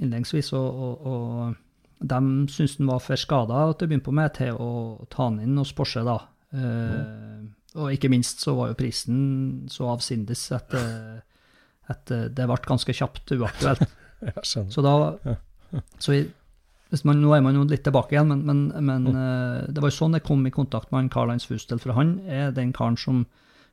innledningsvis, 0.00 0.52
og, 0.56 0.80
og, 0.80 1.06
og 1.06 1.56
de 2.00 2.20
syntes 2.48 2.78
den 2.78 2.88
var 2.88 3.02
for 3.04 3.20
skada 3.20 3.66
til 3.74 3.86
å 3.86 3.90
begynne 3.90 4.06
på 4.06 4.14
med 4.16 4.32
til 4.38 4.56
å 4.56 4.70
ta 5.12 5.26
den 5.28 5.42
inn 5.44 5.58
hos 5.60 5.74
Porsche, 5.76 6.04
da. 6.06 6.18
Eh, 6.56 7.40
Og 7.78 7.92
ikke 7.94 8.08
minst 8.10 8.40
så 8.42 8.56
var 8.56 8.72
jo 8.72 8.78
prisen 8.80 9.20
så 9.70 9.90
avsindes 9.92 10.40
at, 10.56 10.72
eh, 10.74 11.20
at 11.92 12.10
det 12.10 12.46
ble 12.48 12.56
ganske 12.66 12.94
kjapt 12.96 13.30
uaktuelt. 13.36 13.84
Så 14.42 14.82
da 14.84 14.92
så 16.02 16.12
i, 16.12 16.24
hvis 16.90 17.04
man, 17.06 17.20
Nå 17.22 17.30
er 17.36 17.40
man 17.40 17.54
jo 17.54 17.62
litt 17.70 17.84
tilbake 17.86 18.16
igjen, 18.16 18.26
men, 18.32 18.40
men, 18.44 18.64
men 18.84 19.06
eh, 19.14 19.68
det 19.70 19.80
var 19.80 19.92
jo 19.92 19.96
sånn 20.00 20.16
jeg 20.18 20.24
kom 20.26 20.42
i 20.44 20.50
kontakt 20.52 20.90
med 20.90 21.04
han 21.04 21.12
Karl 21.14 21.30
Hans 21.30 21.46
Fustel, 21.46 21.78
for 21.78 21.94
han 21.96 22.16
er 22.26 22.50
den 22.56 22.72
karen 22.76 22.98
som 22.98 23.22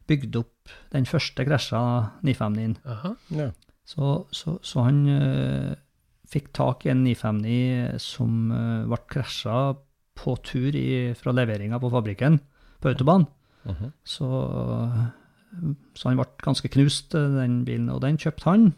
bygde 0.08 0.40
opp 0.44 0.72
den 0.94 1.06
første 1.06 1.46
krasja 1.48 1.82
959. 2.24 2.78
Aha. 2.86 3.14
Ja. 3.36 3.50
Så, 3.88 4.28
så, 4.36 4.58
så 4.68 4.84
han 4.84 5.04
uh, 5.08 5.76
fikk 6.28 6.50
tak 6.58 6.86
i 6.86 6.92
en 6.92 7.06
959 7.06 8.02
som 8.04 8.52
uh, 8.52 8.88
ble 8.90 9.00
krasja 9.08 9.76
på 10.18 10.36
tur 10.44 10.76
i, 10.76 11.14
fra 11.16 11.32
leveringa 11.36 11.80
på 11.80 11.92
fabrikken 11.94 12.40
på 12.82 12.90
autobahn. 12.90 13.28
-huh. 13.66 13.92
Så, 14.04 14.28
så 15.94 16.10
han 16.10 16.18
ble 16.18 16.26
ganske 16.44 16.68
knust, 16.68 17.16
eh, 17.16 17.22
den 17.22 17.66
bilen, 17.66 17.90
og 17.90 18.02
den 18.02 18.18
kjøpte 18.18 18.50
han. 18.50 18.74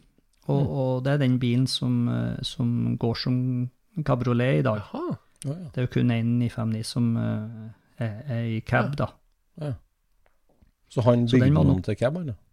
Og, 0.47 0.61
Mm. 0.61 0.67
og 0.67 1.03
det 1.03 1.13
er 1.13 1.17
den 1.17 1.39
bilen 1.39 1.67
som, 1.67 2.09
som 2.41 2.97
går 2.97 3.13
som 3.15 3.69
kabriolet 4.05 4.59
i 4.59 4.61
dag. 4.61 4.81
Ja, 4.93 5.15
ja. 5.45 5.53
Det 5.53 5.77
er 5.77 5.81
jo 5.81 5.93
kun 5.93 6.11
én 6.11 6.25
959 6.39 6.83
som 6.85 7.15
er, 7.17 8.21
er 8.27 8.43
i 8.43 8.59
cab, 8.59 8.95
da. 8.97 9.07
Så 10.89 11.03
han 11.05 11.27
Så 11.27 11.37
den 11.37 11.49
bygde 11.49 11.63
den 11.63 11.75
om 11.75 11.81
til 11.85 11.95
cab, 11.95 12.15
Eller? 12.17 12.33
Ja. 12.33 12.45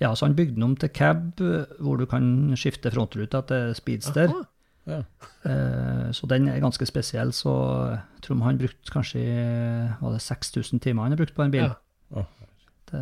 Ja, 0.00 0.14
så 0.14 0.26
han 0.26 0.36
bygde 0.36 0.54
den 0.54 0.62
om 0.62 0.76
til 0.76 0.88
cab, 0.88 1.40
eh, 1.40 1.64
hvor 1.80 1.96
du 1.98 2.06
kan 2.06 2.52
skifte 2.56 2.90
frontruta 2.92 3.40
til 3.48 3.74
speedster. 3.74 4.28
Aha. 4.28 4.44
Ja. 4.86 4.98
Eh, 5.44 6.12
Så 6.12 6.26
den 6.28 6.48
er 6.48 6.60
ganske 6.60 6.86
spesiell, 6.86 7.32
så 7.32 7.52
jeg 7.92 8.22
tror 8.22 8.42
han 8.44 8.58
brukte 8.58 8.92
kanskje 8.92 9.22
var 10.00 10.12
det 10.12 10.20
6000 10.24 10.80
timer 10.80 11.02
han 11.02 11.12
har 11.12 11.20
brukt 11.20 11.34
på 11.36 11.42
en 11.44 11.50
bil. 11.50 11.68
Ja. 11.68 11.74
Oh. 12.16 12.24
Det, 12.90 13.00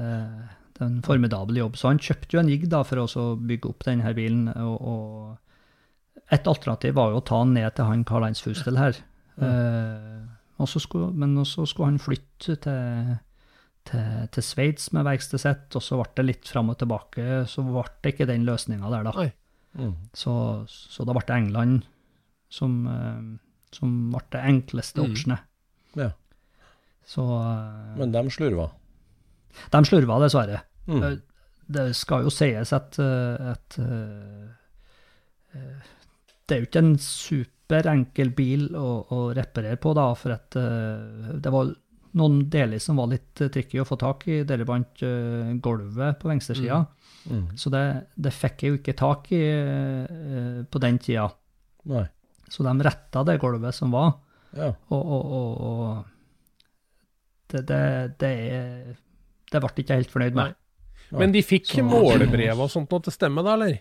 det 0.74 0.80
er 0.82 0.86
en 0.86 1.02
formidabel 1.02 1.56
jobb. 1.56 1.76
Så 1.76 1.88
han 1.88 1.98
kjøpte 1.98 2.34
jo 2.34 2.40
en 2.40 2.48
jigg 2.50 2.68
da 2.68 2.82
for 2.82 2.98
å 3.06 3.36
bygge 3.40 3.70
opp 3.70 3.84
denne 3.86 4.14
bilen. 4.14 4.48
Og, 4.54 4.82
og 4.82 6.32
et 6.34 6.46
alternativ 6.46 6.94
var 6.98 7.10
jo 7.14 7.22
å 7.22 7.24
ta 7.24 7.42
den 7.44 7.54
ned 7.54 7.74
til 7.74 7.88
han 7.88 8.04
Karl-Heinz 8.04 8.42
Fustel 8.44 8.76
her. 8.78 8.98
Eh, 9.40 10.26
og 10.58 10.68
så 10.68 10.82
skulle, 10.82 11.12
men 11.14 11.38
så 11.46 11.64
skulle 11.66 11.92
han 11.92 12.02
flytte 12.02 12.58
til, 12.58 13.16
til, 13.88 14.28
til 14.34 14.44
Sveits 14.44 14.90
med 14.92 15.06
verkstedet 15.08 15.40
sitt, 15.42 15.76
og 15.78 15.82
så 15.84 15.98
ble 16.00 16.10
det 16.20 16.24
litt 16.28 16.48
fram 16.50 16.70
og 16.72 16.78
tilbake. 16.80 17.24
Så 17.48 17.64
ble 17.66 17.84
det 18.04 18.12
ikke 18.14 18.26
den 18.28 18.44
løsninga 18.48 18.90
der, 18.92 19.08
da. 19.08 19.28
Mm. 19.78 19.94
Så, 20.16 20.32
så 20.68 21.04
da 21.08 21.14
ble 21.16 21.24
det 21.28 21.36
England 21.36 21.86
som, 22.52 22.74
eh, 22.88 23.20
som 23.76 23.94
ble 24.14 24.22
det 24.34 24.42
enkleste 24.48 25.04
Mm. 25.04 25.38
Ja. 25.98 26.10
Så 27.08 27.24
eh, 27.24 27.96
Men 28.00 28.12
de 28.12 28.22
slurva. 28.32 28.70
de 29.72 29.80
slurva, 29.88 30.18
dessverre. 30.24 30.62
Mm. 30.88 31.02
Eh, 31.02 31.16
Det 31.68 31.90
skal 31.96 32.22
jo 32.24 32.30
sies 32.32 32.70
at, 32.72 32.96
at 32.98 33.74
det 36.48 36.54
er 36.56 36.62
jo 36.62 36.68
ikke 36.68 36.80
en 36.80 36.94
superenkel 36.96 38.30
bil 38.36 38.70
å, 38.76 38.86
å 39.12 39.18
reparere 39.36 39.76
på, 39.76 39.92
da, 39.96 40.06
for 40.16 40.32
at 40.32 40.56
det 40.56 41.52
var 41.52 41.74
noen 42.16 42.38
deler 42.50 42.80
som 42.80 42.96
var 43.00 43.10
litt 43.12 43.40
eh, 43.44 43.50
tricky 43.52 43.80
å 43.82 43.86
få 43.88 43.98
tak 44.00 44.24
i, 44.30 44.42
deriblant 44.48 45.02
uh, 45.04 45.50
gulvet 45.64 46.18
på 46.20 46.30
venstresida. 46.30 46.84
Mm. 47.28 47.56
Så 47.60 47.70
det, 47.74 47.82
det 48.16 48.32
fikk 48.32 48.62
jeg 48.64 48.72
jo 48.72 48.78
ikke 48.80 48.94
tak 48.96 49.28
i 49.36 49.42
uh, 49.44 50.62
på 50.70 50.80
den 50.80 50.98
tida. 51.02 51.26
Nei. 51.90 52.06
Så 52.48 52.64
de 52.64 52.72
retta 52.86 53.24
det 53.28 53.38
gulvet 53.42 53.74
som 53.76 53.92
var, 53.92 54.14
Ja. 54.56 54.70
og, 54.88 55.02
og, 55.02 55.32
og, 55.38 55.50
og 55.68 57.52
det, 57.52 57.60
det, 57.68 57.82
det, 58.20 58.32
det 59.52 59.60
ble 59.60 59.70
jeg 59.74 59.84
ikke 59.84 59.98
helt 60.00 60.14
fornøyd 60.14 60.38
med. 60.38 60.54
Nei. 60.54 61.20
Men 61.20 61.32
de 61.32 61.42
fikk 61.44 61.70
Så- 61.72 61.84
målebrev 61.84 62.60
og 62.60 62.70
sånt 62.72 62.90
noe 62.92 63.04
til 63.04 63.12
stemme, 63.14 63.44
da, 63.44 63.54
eller? 63.56 63.78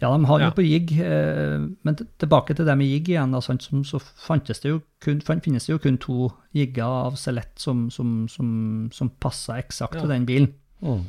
Ja, 0.00 0.10
de 0.10 0.24
har 0.24 0.40
jo 0.40 0.46
Ja. 0.46 0.50
på 0.50 0.64
jigg, 0.64 0.92
eh, 1.00 1.58
men 1.82 1.96
tilbake 2.18 2.54
til 2.54 2.66
det 2.66 2.76
med 2.78 2.86
jigg 2.86 3.08
igjen, 3.08 3.32
da, 3.32 3.40
sant, 3.40 3.62
så 3.62 4.00
fantes 4.00 4.60
det 4.60 4.70
jo 4.70 4.82
kun, 5.00 5.20
finnes 5.20 5.66
det 5.66 5.72
jo 5.72 5.78
kun 5.78 5.98
to 5.98 6.32
jigger 6.52 6.84
av 6.84 7.16
Celett 7.16 7.58
som, 7.58 7.90
som, 7.90 8.28
som, 8.28 8.90
som 8.92 9.10
passer 9.10 9.62
eksakt 9.62 10.00
til 10.00 10.08
den 10.08 10.26
bilen. 10.26 10.54
Mm. 10.82 11.04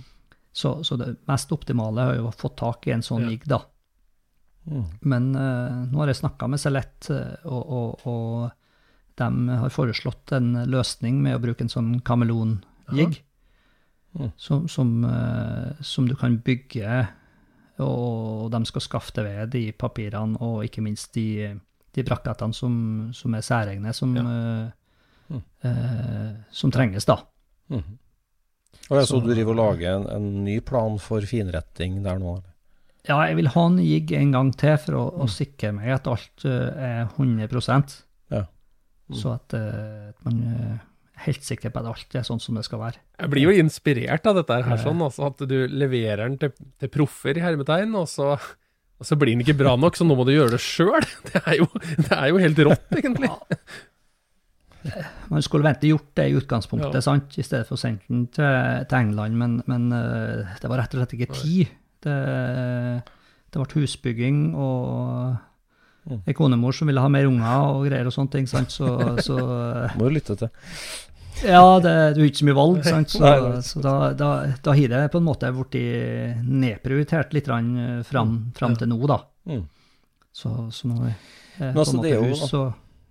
Så, 0.55 0.83
så 0.83 0.95
det 0.97 1.17
mest 1.27 1.51
optimale 1.51 2.01
er 2.01 2.19
jo 2.19 2.29
å 2.29 2.35
få 2.35 2.53
tak 2.55 2.87
i 2.87 2.93
en 2.95 3.03
sånn 3.03 3.25
Ja. 3.25 3.29
jigg, 3.33 3.47
da. 3.47 3.65
Mm. 4.65 4.85
Men 5.01 5.35
uh, 5.35 5.85
nå 5.91 5.99
har 5.99 6.07
jeg 6.09 6.21
snakka 6.23 6.47
med 6.49 6.59
Celett, 6.61 7.09
eh, 7.13 7.35
og, 7.45 7.67
og, 7.69 8.07
og 8.07 8.51
de 9.19 9.27
har 9.49 9.69
foreslått 9.69 10.31
en 10.35 10.53
løsning 10.67 11.21
med 11.23 11.37
å 11.37 11.43
bruke 11.43 11.63
en 11.65 11.71
sånn 11.71 11.91
kameleon-jigg, 12.01 13.19
mm. 14.17 14.31
som, 14.37 14.65
som, 14.71 14.95
uh, 15.05 15.75
som 15.85 16.07
du 16.09 16.15
kan 16.19 16.39
bygge, 16.43 17.05
og 17.83 18.51
de 18.51 18.65
skal 18.65 18.81
skaffe 18.81 19.11
til 19.11 19.23
ved 19.27 19.51
de 19.51 19.71
papirene, 19.71 20.37
og 20.41 20.63
ikke 20.65 20.81
minst 20.85 21.13
de, 21.13 21.59
de 21.95 22.03
brakettene 22.03 22.53
som, 22.55 23.09
som 23.13 23.33
er 23.35 23.41
særegne, 23.45 23.93
som, 23.93 24.15
Ja. 24.15 24.21
eh, 24.21 24.71
Mhm. 25.27 25.41
eh, 25.63 26.33
som 26.51 26.71
trenges, 26.71 27.05
da. 27.05 27.15
Mm. 27.69 27.97
Og 28.91 28.97
jeg 28.99 29.05
så 29.07 29.07
Så- 29.07 29.21
du 29.25 29.33
driver 29.33 29.51
og 29.51 29.55
lager 29.79 29.95
en, 29.97 30.07
en 30.15 30.43
ny 30.45 30.59
plan 30.59 30.99
for 30.99 31.21
finretting 31.21 32.03
der 32.03 32.19
nå? 32.19 32.35
eller? 32.37 32.51
Ja, 33.07 33.19
jeg 33.27 33.35
vil 33.35 33.47
ha 33.47 33.65
en 33.67 33.77
jigg 33.79 34.11
en 34.13 34.31
gang 34.31 34.51
til 34.55 34.77
for 34.77 34.93
å, 34.93 35.13
å 35.23 35.27
sikre 35.29 35.71
meg 35.73 35.89
at 35.89 36.07
alt 36.07 36.45
uh, 36.45 36.73
er 36.77 37.05
100 37.17 38.03
Ja. 38.31 38.43
Så 39.13 39.33
at, 39.35 39.53
uh, 39.53 40.09
at 40.09 40.25
man 40.25 40.43
er 40.43 40.79
helt 41.23 41.43
sikker 41.47 41.71
på 41.71 41.79
at 41.79 41.87
alt 41.93 42.15
er 42.19 42.25
sånn 42.27 42.41
som 42.43 42.57
det 42.59 42.65
skal 42.67 42.81
være. 42.81 42.99
Jeg 43.21 43.31
blir 43.31 43.45
jo 43.47 43.53
inspirert 43.63 44.27
av 44.27 44.35
dette 44.41 44.57
her, 44.67 44.77
sånn, 44.81 44.99
altså 45.05 45.29
at 45.29 45.41
du 45.47 45.55
leverer 45.71 46.25
den 46.27 46.37
til, 46.41 46.51
til 46.81 46.91
proffer 46.91 47.37
i 47.39 47.43
hermetegn, 47.45 47.95
og 47.95 48.09
så, 48.11 48.33
og 48.35 49.07
så 49.07 49.15
blir 49.19 49.31
den 49.35 49.45
ikke 49.45 49.55
bra 49.63 49.77
nok, 49.79 49.95
så 49.95 50.03
nå 50.07 50.17
må 50.19 50.25
du 50.27 50.33
gjøre 50.35 50.57
det 50.57 50.61
sjøl. 50.63 51.07
Det, 51.31 51.41
det 52.03 52.11
er 52.17 52.27
jo 52.33 52.41
helt 52.43 52.59
rått, 52.67 52.87
egentlig. 52.99 53.31
Man 55.31 55.41
skulle 55.41 55.65
vente 55.65 55.87
gjort 55.89 56.11
det 56.19 56.27
i 56.29 56.35
utgangspunktet, 56.37 56.99
Ja. 56.99 57.01
sant, 57.01 57.33
i 57.41 57.43
stedet 57.47 57.65
for 57.65 57.73
å 57.77 57.81
sende 57.81 58.05
den 58.11 58.27
til, 58.35 58.85
til 58.91 58.99
England, 58.99 59.39
men, 59.39 59.55
men 59.71 59.87
eh, 59.95 60.53
det 60.61 60.69
var 60.69 60.83
rett 60.83 60.93
og 60.93 61.01
slett 61.01 61.15
ikke 61.17 61.31
tid. 61.39 61.71
Det, 62.05 62.19
det 63.49 63.61
ble 63.63 63.81
husbygging 63.81 64.43
og. 64.53 65.35
Ei 66.13 66.35
konemor 66.37 66.75
som 66.75 66.89
ville 66.89 67.01
ha 67.01 67.09
mer 67.11 67.27
unger 67.29 67.73
og 67.73 67.87
greier 67.87 68.07
og 68.09 68.13
sånne 68.13 68.33
ting, 68.35 68.47
sant, 68.49 68.73
så, 68.73 69.17
så 69.25 69.37
Må 69.97 70.09
du 70.09 70.17
lytte 70.17 70.37
til. 70.39 70.51
Ja, 71.43 71.79
det, 71.83 71.93
du 72.15 72.21
har 72.21 72.29
ikke 72.29 72.39
så 72.39 72.47
mye 72.47 72.57
valg, 72.57 72.81
sant? 72.85 73.11
så, 73.11 73.31
så 73.69 73.81
da, 73.83 73.95
da, 74.17 74.29
da 74.63 74.75
har 74.77 74.93
det 74.93 75.03
på 75.11 75.19
en 75.21 75.27
måte 75.27 75.51
blitt 75.55 76.45
nedprioritert 76.45 77.35
litt 77.35 77.49
eh, 77.51 78.01
fram, 78.07 78.37
fram 78.55 78.77
til 78.79 78.91
nå, 78.91 78.99
da. 79.09 79.19
Mm. 79.51 79.65
Så, 80.35 80.53
så 80.75 80.91
nå 80.91 81.01
er 81.07 81.15
det 81.57 81.73
på 81.75 81.85
en 81.85 81.99
måte 81.99 82.17
hus, 82.23 82.47
så 82.51 82.65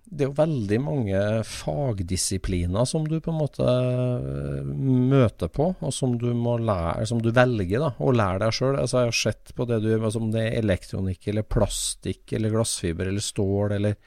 Det 0.05 0.21
er 0.21 0.29
jo 0.29 0.37
veldig 0.37 0.77
mange 0.83 1.21
fagdisipliner 1.49 2.85
som 2.87 3.07
du 3.09 3.17
på 3.23 3.31
en 3.33 3.39
måte 3.39 3.65
øh, 3.65 4.67
møter 4.69 5.49
på, 5.49 5.71
og 5.79 5.93
som 5.93 6.13
du 6.21 6.27
må 6.37 6.59
lære, 6.61 7.07
som 7.09 7.23
du 7.23 7.31
velger 7.33 7.81
da, 7.81 7.89
å 7.97 8.13
lære 8.13 8.43
deg 8.45 8.53
sjøl. 8.55 8.77
Altså, 8.77 9.01
jeg 9.01 9.11
har 9.11 9.17
sett 9.21 9.55
på 9.57 9.65
det 9.69 9.81
du 9.83 9.89
altså, 9.95 10.21
om 10.21 10.29
det 10.33 10.45
er 10.45 10.59
elektronikk 10.61 11.31
eller 11.33 11.47
plastikk 11.49 12.35
eller 12.37 12.53
glassfiber 12.53 13.11
eller 13.11 13.25
stål 13.25 13.79
eller 13.79 13.99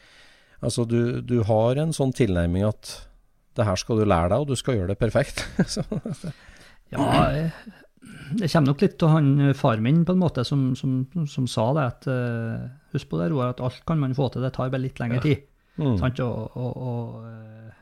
Altså, 0.58 0.82
du, 0.90 1.20
du 1.22 1.36
har 1.46 1.78
en 1.78 1.92
sånn 1.94 2.10
tilnærming 2.18 2.64
at 2.66 2.88
det 3.54 3.66
her 3.66 3.78
skal 3.78 4.00
du 4.00 4.06
lære 4.08 4.32
deg, 4.32 4.42
og 4.42 4.48
du 4.50 4.58
skal 4.58 4.78
gjøre 4.78 4.94
det 4.94 5.00
perfekt. 5.00 5.44
Ja, 6.88 7.04
det 8.32 8.48
kommer 8.48 8.70
nok 8.70 8.80
litt 8.80 8.94
til 8.96 9.10
han 9.12 9.26
eh, 9.44 9.56
far 9.56 9.80
min, 9.84 9.98
på 10.08 10.14
en 10.16 10.22
måte, 10.22 10.40
som, 10.48 10.70
som, 10.78 11.02
som 11.28 11.44
sa 11.50 11.66
det, 11.76 11.84
at 11.84 12.06
eh, 12.08 12.62
husk 12.94 13.10
på 13.10 13.20
det, 13.20 13.26
Roar, 13.32 13.52
at 13.52 13.60
alt 13.64 13.82
kan 13.88 14.00
man 14.00 14.16
få 14.16 14.30
til, 14.32 14.44
det 14.44 14.54
tar 14.56 14.70
bare 14.72 14.86
litt 14.86 15.00
lengre 15.02 15.20
tid. 15.20 15.42
Mm. 15.78 15.96
Sant? 16.02 16.20
Og, 16.20 16.56
og, 16.56 16.76
og 16.76 17.24
eh, 17.30 17.72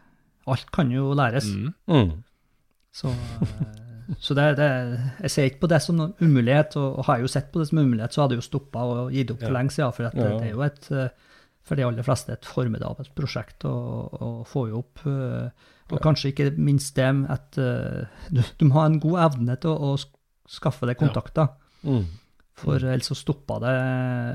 alt 0.52 0.70
kan 0.72 0.90
jo 0.94 1.12
læres. 1.18 1.48
Mm. 1.50 1.72
Mm. 1.90 2.12
Så, 2.96 3.08
eh, 3.10 4.16
så 4.22 4.34
det, 4.38 4.44
det, 4.60 4.68
jeg 5.26 5.30
ser 5.34 5.48
ikke 5.50 5.64
på 5.64 5.70
det 5.72 5.80
som 5.82 5.96
noen 5.98 6.12
umulighet, 6.22 6.76
og, 6.80 6.98
og 7.00 7.08
har 7.08 7.18
jeg 7.18 7.26
jo 7.26 7.32
sett 7.34 7.48
på 7.52 7.58
det 7.62 7.68
som 7.70 7.78
umulighet, 7.82 8.12
så 8.14 8.22
hadde 8.22 8.36
jeg 8.36 8.42
jo 8.44 8.48
stoppa 8.50 8.84
og 8.86 9.12
gitt 9.16 9.30
opp 9.34 9.40
for 9.42 9.50
Ja. 9.50 9.54
lenge 9.58 9.74
siden. 9.74 9.92
For 9.96 10.06
at 10.10 10.14
det, 10.18 10.28
det 10.40 10.50
er 10.50 10.54
jo 10.54 10.62
et, 10.66 10.90
eh, 10.94 11.08
for 11.66 11.74
de 11.80 11.82
aller 11.88 12.06
fleste 12.06 12.30
et 12.36 12.46
formidabelt 12.46 13.10
prosjekt 13.18 13.64
å, 13.66 13.72
å 14.22 14.28
få 14.46 14.68
jo 14.70 14.84
opp. 14.84 15.02
eh, 15.10 15.48
Og 15.90 16.00
kanskje 16.02 16.30
ikke 16.32 16.46
minst 16.58 16.94
det 16.98 17.08
at 17.30 17.58
eh, 17.62 18.06
du, 18.30 18.40
du 18.58 18.64
må 18.66 18.78
ha 18.80 18.86
en 18.86 19.00
god 19.02 19.18
evne 19.30 19.54
til 19.62 19.70
å, 19.74 19.92
å 19.94 20.48
skaffe 20.50 20.86
deg 20.86 20.98
kontakter, 20.98 21.48
Mm. 21.86 22.02
for 22.58 22.80
ellers 22.82 23.06
så 23.10 23.14
stoppa 23.14 23.58
det, 23.62 23.74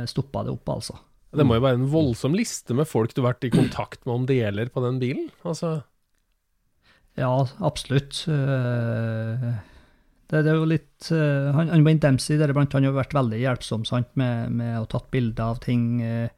stoppa 0.07 0.43
det 0.45 0.51
opp, 0.53 0.69
altså. 0.71 0.93
Det 1.31 1.45
må 1.47 1.55
jo 1.55 1.63
være 1.63 1.77
en 1.79 1.87
voldsom 1.91 2.33
liste 2.35 2.75
med 2.75 2.87
folk 2.89 3.13
du 3.15 3.21
har 3.21 3.31
vært 3.33 3.45
i 3.47 3.51
kontakt 3.53 4.01
med 4.05 4.13
om 4.15 4.25
deler 4.27 4.67
på 4.73 4.81
den 4.83 4.97
bilen. 4.99 5.29
Altså, 5.47 5.81
Ja, 7.17 7.47
absolutt. 7.59 8.25
Eh, 8.27 9.45
Det, 10.31 10.41
det 10.45 10.51
er 10.51 10.55
jo 10.55 10.67
litt 10.67 11.09
eh, 11.11 11.51
Han, 11.55 11.67
han 11.71 11.83
Wayne 11.83 11.99
Dempsey 11.99 12.37
deriblant, 12.39 12.71
han 12.73 12.83
har 12.85 12.91
jo 12.93 12.99
vært 12.99 13.13
veldig 13.15 13.39
hjelpsom 13.41 13.83
sant, 13.87 14.07
med, 14.15 14.51
med 14.55 14.77
å 14.79 14.85
tatt 14.87 15.09
bilder 15.11 15.43
av 15.51 15.59
ting, 15.63 16.01
eh, 16.03 16.29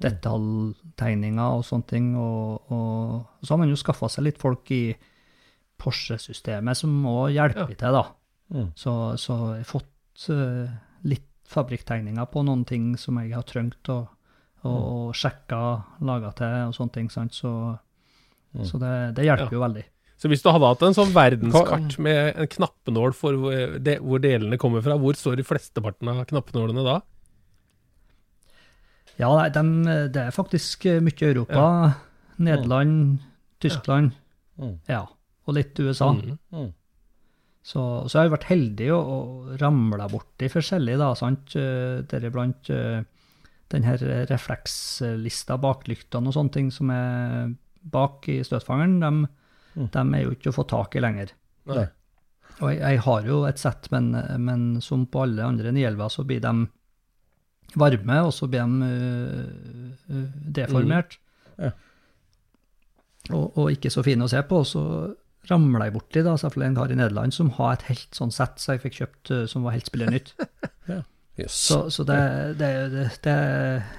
detaljtegninger 0.00 1.56
og 1.58 1.64
sånne 1.66 1.88
ting. 1.90 2.12
Og, 2.18 2.70
og, 2.70 3.16
og 3.40 3.42
så 3.46 3.54
har 3.54 3.62
man 3.64 3.72
jo 3.72 3.78
skaffa 3.80 4.08
seg 4.12 4.26
litt 4.28 4.38
folk 4.40 4.70
i 4.74 4.82
Porsche-systemet 5.80 6.76
som 6.78 6.94
òg 7.08 7.32
hjelper 7.34 7.70
Ja. 7.72 7.76
til, 7.80 7.96
da. 7.98 8.04
Mm. 8.54 8.70
Så, 8.76 8.94
så 9.18 9.36
jeg 9.56 9.64
har 9.64 9.70
fått 9.70 10.26
litt 11.06 11.26
fabrikktegninger 11.50 12.26
på 12.30 12.42
noen 12.46 12.64
ting 12.68 12.92
som 13.00 13.18
jeg 13.22 13.32
har 13.34 13.46
trengt 13.48 13.88
å 13.90 14.02
og, 14.64 14.80
og 14.92 15.14
sjekka, 15.16 15.60
laga 16.04 16.32
til 16.36 16.56
og 16.68 16.74
sånne 16.76 16.92
ting. 16.96 17.08
Sant? 17.12 17.32
Så, 17.36 17.52
så 18.66 18.80
det, 18.82 18.92
det 19.16 19.24
hjelper 19.28 19.48
Ja. 19.48 19.56
jo 19.58 19.62
veldig. 19.64 19.84
så 20.20 20.28
hvis 20.28 20.42
du 20.44 20.50
hadde 20.52 20.68
hatt 20.68 20.82
en 20.84 20.96
sånn 20.98 21.14
verdenskart 21.16 21.94
med 21.98 22.36
en 22.36 22.50
knappenål 22.56 23.14
for 23.16 23.38
hvor, 23.40 23.78
de, 23.80 23.94
hvor 24.04 24.20
delene 24.20 24.58
kommer 24.60 24.82
fra, 24.84 24.98
hvor 25.00 25.16
står 25.16 25.38
de 25.40 25.46
flesteparten 25.48 26.10
av 26.12 26.24
knappenålene 26.28 26.84
da? 26.84 26.98
Ja, 29.20 29.30
nei, 29.36 29.48
de, 29.52 29.62
det 30.14 30.20
er 30.26 30.34
faktisk 30.34 30.84
mye 31.04 31.30
Europa. 31.32 31.64
Nederland, 32.40 33.18
Tyskland, 33.60 34.12
Mm. 34.60 34.74
ja, 34.88 35.06
og 35.48 35.54
litt 35.56 35.78
USA. 35.80 36.10
Mm. 36.12 36.34
Mm. 36.52 36.66
Så, 37.64 37.80
så 38.08 38.18
jeg 38.18 38.28
har 38.28 38.32
vært 38.34 38.48
heldig 38.50 38.88
og, 38.92 39.06
og 39.14 39.54
ramla 39.60 40.04
borti 40.12 40.50
forskjellig, 40.52 40.98
da, 41.00 41.14
sant. 41.16 41.54
Eh, 41.56 42.02
Deriblant 42.10 42.68
uh, 42.68 43.00
den 43.70 43.84
her 43.86 44.02
reflekslista, 44.30 45.56
baklyktene 45.62 46.30
og 46.30 46.34
sånne 46.34 46.54
ting 46.54 46.70
som 46.74 46.90
er 46.94 47.52
bak 47.80 48.26
i 48.28 48.40
støtfangeren, 48.46 48.98
de, 49.00 49.28
Mm. 49.76 49.86
de 49.94 50.00
er 50.16 50.22
jo 50.24 50.32
ikke 50.34 50.50
å 50.50 50.54
få 50.56 50.64
tak 50.66 50.96
i 50.98 51.00
lenger. 51.02 51.30
Nei. 51.70 51.84
Og 52.60 52.72
jeg, 52.72 52.80
jeg 52.80 53.02
har 53.04 53.26
jo 53.28 53.36
et 53.46 53.60
sett, 53.62 53.86
men, 53.94 54.10
men 54.42 54.64
som 54.82 55.04
på 55.06 55.22
alle 55.22 55.46
andre 55.46 55.70
nielver, 55.72 56.10
så 56.10 56.24
blir 56.26 56.42
de 56.42 56.66
varme, 57.78 58.16
og 58.26 58.32
så 58.34 58.48
blir 58.50 58.66
de 58.66 58.88
uh, 58.90 60.10
uh, 60.10 60.26
deformert. 60.58 61.16
Mm. 61.54 61.68
Ja. 61.68 61.70
Og, 63.30 63.46
og 63.62 63.70
ikke 63.70 63.92
så 63.94 64.02
fine 64.02 64.26
å 64.26 64.32
se 64.32 64.42
på. 64.42 64.64
og 64.64 64.66
Så 64.66 64.82
ramla 65.48 65.86
jeg 65.86 65.94
borti 65.94 66.24
da, 66.26 66.34
selvfølgelig 66.40 66.68
en 66.72 66.78
kar 66.80 66.92
i 66.92 66.98
Nederland 66.98 67.36
som 67.36 67.54
har 67.60 67.76
et 67.76 67.86
helt 67.92 68.18
sånn 68.18 68.34
sett 68.34 68.58
som 68.58 68.74
jeg 68.74 68.82
fikk 68.88 68.98
kjøpt, 68.98 69.32
som 69.54 69.64
var 69.64 69.78
helt 69.78 69.88
spiller 69.88 70.10
nytt. 70.10 70.34
Jøss. 71.44 71.56
Så, 71.70 71.80
så 71.94 72.04
det, 72.08 72.20
det, 72.60 72.74
det, 72.92 73.06
det 73.24 73.38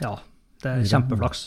Ja, 0.03 0.15
det 0.63 0.75
er 0.75 0.87
kjempeflaks. 0.93 1.43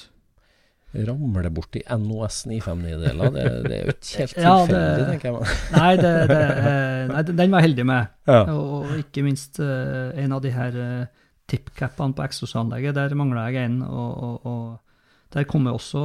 Ramle 0.95 1.51
borti 1.51 1.81
NOS 1.91 2.45
959-deler, 2.47 3.33
det, 3.35 3.45
det 3.65 3.75
er 3.75 3.89
jo 3.89 3.95
ikke 3.97 4.21
helt 4.21 4.37
Ja, 4.45 4.53
tilfeldig, 4.63 5.07
tenker 5.09 5.29
jeg. 5.33 5.57
Nei, 5.75 5.89
det, 5.99 6.13
det, 6.31 6.39
eh, 6.55 7.01
nei, 7.11 7.23
den 7.33 7.43
var 7.43 7.65
jeg 7.65 7.69
heldig 7.69 7.87
med. 7.91 8.13
Ja. 8.35 8.45
Og, 8.55 8.95
ikke 9.03 9.25
minst 9.27 9.59
uh, 9.61 10.15
en 10.17 10.37
av 10.37 10.45
de 10.45 10.53
her 10.55 10.79
uh, 10.79 11.27
tipcapene 11.51 12.15
på 12.17 12.25
Exos-anlegget, 12.25 12.95
der 12.97 13.19
mangla 13.19 13.49
jeg 13.51 13.67
en. 13.67 13.83
Og, 13.83 14.23
og, 14.29 14.47
og 14.47 15.35
der 15.35 15.49
kom 15.51 15.67
jeg 15.67 15.75
også 15.75 16.01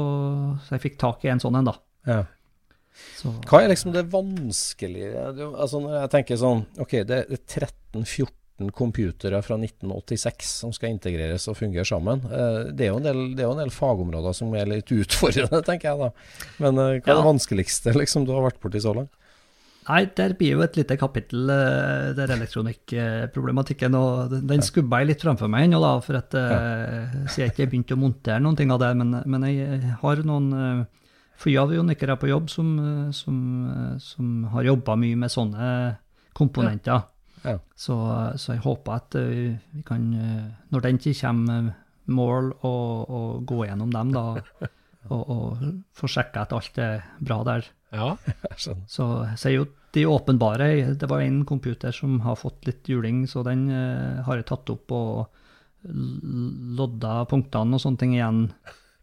Så 0.66 0.76
jeg 0.76 0.84
fikk 0.88 1.00
tak 1.02 1.26
i 1.26 1.32
en 1.32 1.42
sånn 1.42 1.60
en, 1.60 1.70
da. 1.70 1.76
Ja. 2.10 2.24
Så, 3.20 3.32
Hva 3.48 3.62
er 3.62 3.70
liksom 3.72 3.94
det 3.94 4.08
vanskelige 4.12 5.22
altså 5.30 5.80
Når 5.84 5.94
jeg 6.00 6.12
tenker 6.16 6.40
sånn 6.42 6.64
Ok, 6.82 6.98
det 7.08 7.20
er 7.22 7.38
13-14 7.38 8.34
computere 8.76 9.40
fra 9.42 9.56
1986 9.56 10.50
som 10.66 10.74
skal 10.76 10.92
integreres 10.92 11.48
og 11.48 11.56
fungere 11.56 11.86
sammen. 11.88 12.20
Eh, 12.28 12.72
Det 12.76 12.86
er 12.86 12.92
jo 12.92 12.98
en 13.00 13.08
del, 13.08 13.22
det 13.38 13.46
jo 13.48 13.54
en 13.56 13.62
del 13.64 13.72
fagområder 13.72 14.36
som 14.36 14.52
er 14.60 14.66
litt 14.68 14.92
utfordrende, 14.92 15.64
tenker 15.70 15.94
jeg 15.94 16.00
da. 16.04 16.10
Men 16.60 16.78
eh, 16.78 17.00
hva 17.00 17.08
er 17.08 17.16
det 17.16 17.24
Ja. 17.24 17.30
vanskeligste 17.32 17.96
liksom 17.96 18.26
du 18.28 18.34
har 18.36 18.44
vært 18.52 18.60
borti 18.60 18.82
så 18.84 18.94
langt? 18.94 19.16
Nei, 19.90 20.04
der 20.14 20.36
blir 20.38 20.52
jo 20.54 20.62
et 20.62 20.76
lite 20.78 20.98
kapittel, 21.02 21.48
eh, 21.50 22.12
der 22.14 22.28
elektronikkproblematikken. 22.36 23.96
Og 23.98 24.36
den- 24.46 24.62
skubba 24.62 25.00
jeg 25.00 25.08
litt 25.08 25.22
framfor 25.24 25.50
meg 25.50 25.66
ennå, 25.70 25.80
da, 25.82 26.00
for 26.04 26.20
at 26.20 26.34
ja. 26.34 27.08
siden 27.32 27.48
jeg 27.48 27.52
ikke 27.56 27.70
begynte 27.72 27.96
å 27.96 28.02
montere 28.04 28.40
noen 28.44 28.58
ting 28.60 28.70
av 28.76 28.80
det. 28.84 28.92
Men, 29.00 29.24
men 29.26 29.42
jeg 29.50 29.82
har 30.04 30.22
noen 30.28 30.86
flyavionikere 31.40 32.18
på 32.20 32.28
jobb 32.30 32.50
som, 32.52 32.70
som, 33.16 33.36
som 34.04 34.44
har 34.54 34.64
jobba 34.68 34.96
mye 35.00 35.16
med 35.16 35.32
sånne 35.32 35.98
komponenter. 36.38 37.00
Ja. 37.00 37.02
Så, 37.76 37.96
så 38.42 38.56
jeg 38.56 38.64
håper 38.66 38.98
at 38.98 39.16
eh, 39.20 39.56
vi 39.76 39.84
kan, 39.88 40.10
eh, 40.14 40.50
når 40.74 40.86
den 40.86 41.00
tid 41.02 41.18
kommer, 41.22 41.72
mål 42.10 42.52
å, 42.66 42.74
og 43.06 43.44
gå 43.50 43.64
gjennom 43.68 43.94
dem, 43.94 44.14
da. 44.16 44.26
Og, 45.10 45.30
og 45.32 45.62
få 45.96 46.10
sjekka 46.12 46.42
at 46.44 46.52
alt 46.54 46.76
er 46.84 47.06
bra 47.24 47.38
der. 47.48 47.64
Ja. 47.96 48.10
Jeg 48.28 48.58
skjønner. 48.62 48.82
Så, 48.92 49.06
så 49.40 49.48
er 49.48 49.54
jo 49.56 49.68
de 49.96 50.04
åpenbare 50.06 50.68
Det 51.00 51.08
var 51.10 51.24
en 51.24 51.40
computer 51.50 51.96
som 51.96 52.20
har 52.22 52.36
fått 52.38 52.68
litt 52.68 52.90
juling, 52.92 53.24
så 53.26 53.42
den 53.48 53.64
eh, 53.74 54.20
har 54.28 54.38
jeg 54.38 54.50
tatt 54.52 54.70
opp 54.70 54.94
og 54.94 55.40
lodda 55.82 57.24
punktene 57.32 57.78
og 57.78 57.82
sånne 57.82 58.02
ting 58.04 58.14
igjen. 58.18 58.44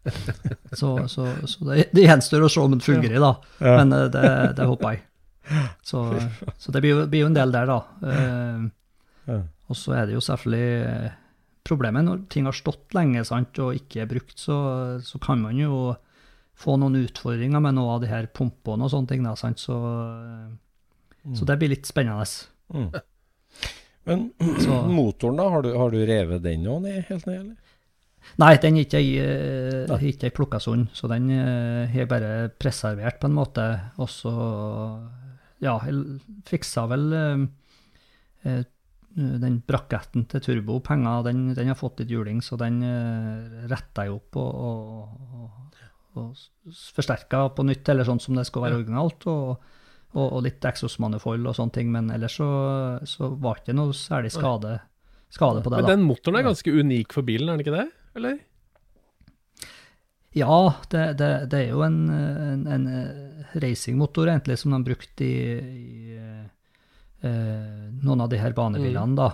Så, 0.77 0.93
så, 1.11 1.25
så 1.49 1.65
det, 1.67 1.89
det 1.91 2.05
gjenstår 2.05 2.45
å 2.45 2.47
se 2.51 2.61
om 2.63 2.71
det 2.71 2.85
fungerer, 2.85 3.17
da. 3.19 3.33
Ja. 3.59 3.73
Men 3.81 3.91
eh, 3.97 4.05
det, 4.13 4.29
det 4.55 4.67
håper 4.69 4.93
jeg. 4.93 5.01
Så, 5.87 6.01
så 6.59 6.73
det 6.75 6.81
blir 6.83 6.91
jo, 6.93 7.05
blir 7.07 7.23
jo 7.25 7.29
en 7.29 7.37
del 7.37 7.53
der, 7.55 7.69
da. 7.69 7.77
Eh, 8.11 9.37
og 9.67 9.75
så 9.75 9.95
er 9.97 10.07
det 10.09 10.15
jo 10.17 10.23
selvfølgelig 10.23 10.67
eh, 10.87 11.15
Problemet 11.67 12.05
når 12.07 12.21
ting 12.31 12.45
har 12.47 12.55
stått 12.55 12.93
lenge 12.95 13.25
sant, 13.27 13.57
og 13.59 13.75
ikke 13.75 14.05
er 14.05 14.07
brukt, 14.07 14.37
så, 14.39 14.55
så 15.03 15.19
kan 15.19 15.41
man 15.43 15.57
jo 15.59 15.91
få 16.57 16.77
noen 16.79 16.95
utfordringer 17.01 17.59
med 17.59 17.75
noe 17.75 17.97
av 17.97 18.05
de 18.05 18.07
her 18.07 18.29
pumpene 18.31 18.87
og 18.87 18.93
sånne 18.93 19.11
ting. 19.11 19.25
Da, 19.27 19.33
sant? 19.35 19.59
Så, 19.59 19.75
Så 21.35 21.43
det 21.49 21.57
blir 21.59 21.73
litt 21.73 21.89
spennende. 21.89 22.23
Mm. 22.71 22.87
Men 24.07 24.23
Så- 24.63 24.79
motoren, 24.87 25.41
da? 25.41 25.49
Har 25.51 25.67
du, 25.67 25.73
har 25.75 25.91
du 25.91 25.99
revet 26.07 26.45
den 26.47 26.63
nå 26.63 26.79
ned, 26.87 27.03
helt 27.09 27.27
ned, 27.27 27.41
eller? 27.41 27.57
Nei, 28.39 28.53
den 28.63 28.75
er 28.79 28.83
ikke 28.87 28.99
jeg, 29.03 30.17
eh, 30.23 30.33
plukka 30.35 30.59
sånn, 30.63 30.87
så 30.95 31.07
den 31.11 31.29
eh, 31.31 31.87
har 31.91 32.03
jeg 32.03 32.09
bare 32.11 32.31
preservert 32.59 33.19
på 33.21 33.29
en 33.29 33.37
måte. 33.37 33.67
Og 33.99 34.09
så, 34.11 34.33
ja, 35.63 35.77
jeg 35.85 36.19
fiksa 36.47 36.85
vel 36.91 37.05
eh, 37.17 37.45
eh, 38.47 38.65
den 39.17 39.61
braketten 39.65 40.27
til 40.29 40.43
turbopenger, 40.45 41.23
den, 41.25 41.47
den 41.57 41.71
har 41.71 41.79
fått 41.79 42.03
litt 42.03 42.11
juling, 42.13 42.43
så 42.45 42.59
den 42.61 42.83
eh, 42.85 43.63
retta 43.71 44.05
jeg 44.05 44.13
opp 44.19 44.37
og, 44.37 44.67
og, 44.69 45.41
og, 45.41 45.81
og 46.21 46.77
forsterka 46.93 47.47
på 47.57 47.65
nytt, 47.65 47.89
eller 47.89 48.05
sånn 48.07 48.21
som 48.21 48.37
det 48.37 48.45
skal 48.49 48.67
være 48.67 48.83
originalt. 48.83 49.27
og 49.31 49.73
og, 50.15 50.27
og 50.37 50.43
litt 50.45 50.63
eksosmanifold 50.65 51.49
og 51.49 51.55
sånne 51.57 51.75
ting, 51.75 51.89
men 51.93 52.11
ellers 52.13 52.37
så, 52.39 52.49
så 53.07 53.31
var 53.35 53.57
det 53.57 53.67
ikke 53.67 53.77
noe 53.77 53.95
særlig 53.97 54.31
skade, 54.33 54.77
skade 55.33 55.63
på 55.63 55.73
det. 55.73 55.81
Men 55.81 55.89
da. 55.89 55.95
den 55.95 56.05
motoren 56.07 56.39
er 56.39 56.47
ganske 56.47 56.73
unik 56.73 57.17
for 57.17 57.27
bilen, 57.27 57.51
er 57.51 57.57
den 57.57 57.65
ikke 57.65 57.75
det? 57.75 57.87
Eller? 58.17 58.39
Ja, 60.35 60.73
det, 60.91 61.17
det, 61.17 61.49
det 61.49 61.59
er 61.65 61.69
jo 61.71 61.81
en, 61.85 62.09
en, 62.09 62.67
en 62.67 62.87
eh, 62.87 63.57
racingmotor 63.63 64.27
egentlig 64.27 64.57
som 64.59 64.71
de 64.75 64.83
brukte 64.85 65.23
i, 65.25 65.57
i 65.57 66.17
eh, 67.23 67.91
noen 68.03 68.21
av 68.21 68.29
de 68.29 68.37
her 68.41 68.53
banebilene, 68.53 69.15
da. 69.17 69.29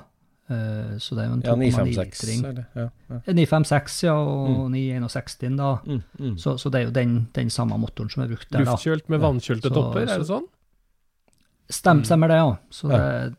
Eh, 0.54 0.94
så 1.02 1.16
det 1.18 1.24
er 1.26 1.30
jo 1.30 1.36
en 1.40 1.44
Ja, 1.44 1.56
2,9 1.56 1.60
956, 1.60 2.24
litring. 2.24 2.46
eller? 2.52 2.66
Ja. 2.78 2.88
ja. 3.10 3.20
956, 3.34 4.00
ja, 4.06 4.16
og 4.16 4.72
961 4.72 5.58
da. 5.60 5.72
Mm, 5.88 6.02
mm. 6.20 6.38
Så, 6.38 6.56
så 6.62 6.72
det 6.72 6.82
er 6.82 6.88
jo 6.90 6.96
den, 6.96 7.18
den 7.36 7.50
samme 7.50 7.78
motoren 7.82 8.10
som 8.14 8.24
er 8.24 8.32
brukt 8.32 8.50
der, 8.52 8.64
da. 8.64 8.72
Luftkjølt 8.72 9.10
med 9.10 9.20
Ja. 9.20 9.26
vannkjølte 9.28 9.70
Så- 9.72 9.76
topper, 9.76 10.06
er 10.08 10.20
det 10.24 10.30
sånn? 10.30 10.48
Stem, 11.74 12.04
stemmer 12.06 12.28
det, 12.32 12.38
ja. 12.38 12.56
Så 12.72 12.92
Ja. 12.92 12.98
det, 12.98 13.36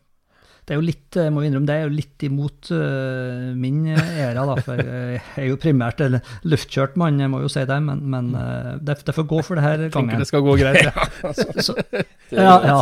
det 0.65 0.73
er 0.73 0.79
jo 0.79 0.85
litt, 0.87 1.13
jeg 1.13 1.29
må 1.29 1.43
innrømme, 1.45 1.67
det 1.69 1.75
er 1.77 1.83
jo 1.85 1.91
litt 1.93 2.23
imot 2.25 2.69
uh, 2.73 3.51
min 3.53 3.83
æra, 3.93 4.45
da. 4.49 4.55
For 4.65 4.79
jeg 4.81 5.19
er 5.43 5.49
jo 5.51 5.59
primært 5.61 6.01
en 6.01 6.15
luftkjørt 6.49 6.95
mann, 6.97 7.19
jeg 7.21 7.29
må 7.29 7.43
jo 7.43 7.51
si 7.53 7.61
det, 7.69 7.77
men, 7.85 8.01
men 8.09 8.31
uh, 8.33 8.71
det, 8.81 8.95
det 9.05 9.13
får 9.13 9.27
gå 9.29 9.41
for 9.45 9.59
det 9.59 9.65
her 9.67 9.83
Tenker 9.83 9.99
gangen. 9.99 10.23
det 10.23 10.29
skal 10.31 10.41
gå 10.47 10.55
greit, 10.57 10.81
ja. 10.87 11.33
Så, 11.61 11.75
ja, 12.33 12.55
ja. 12.65 12.79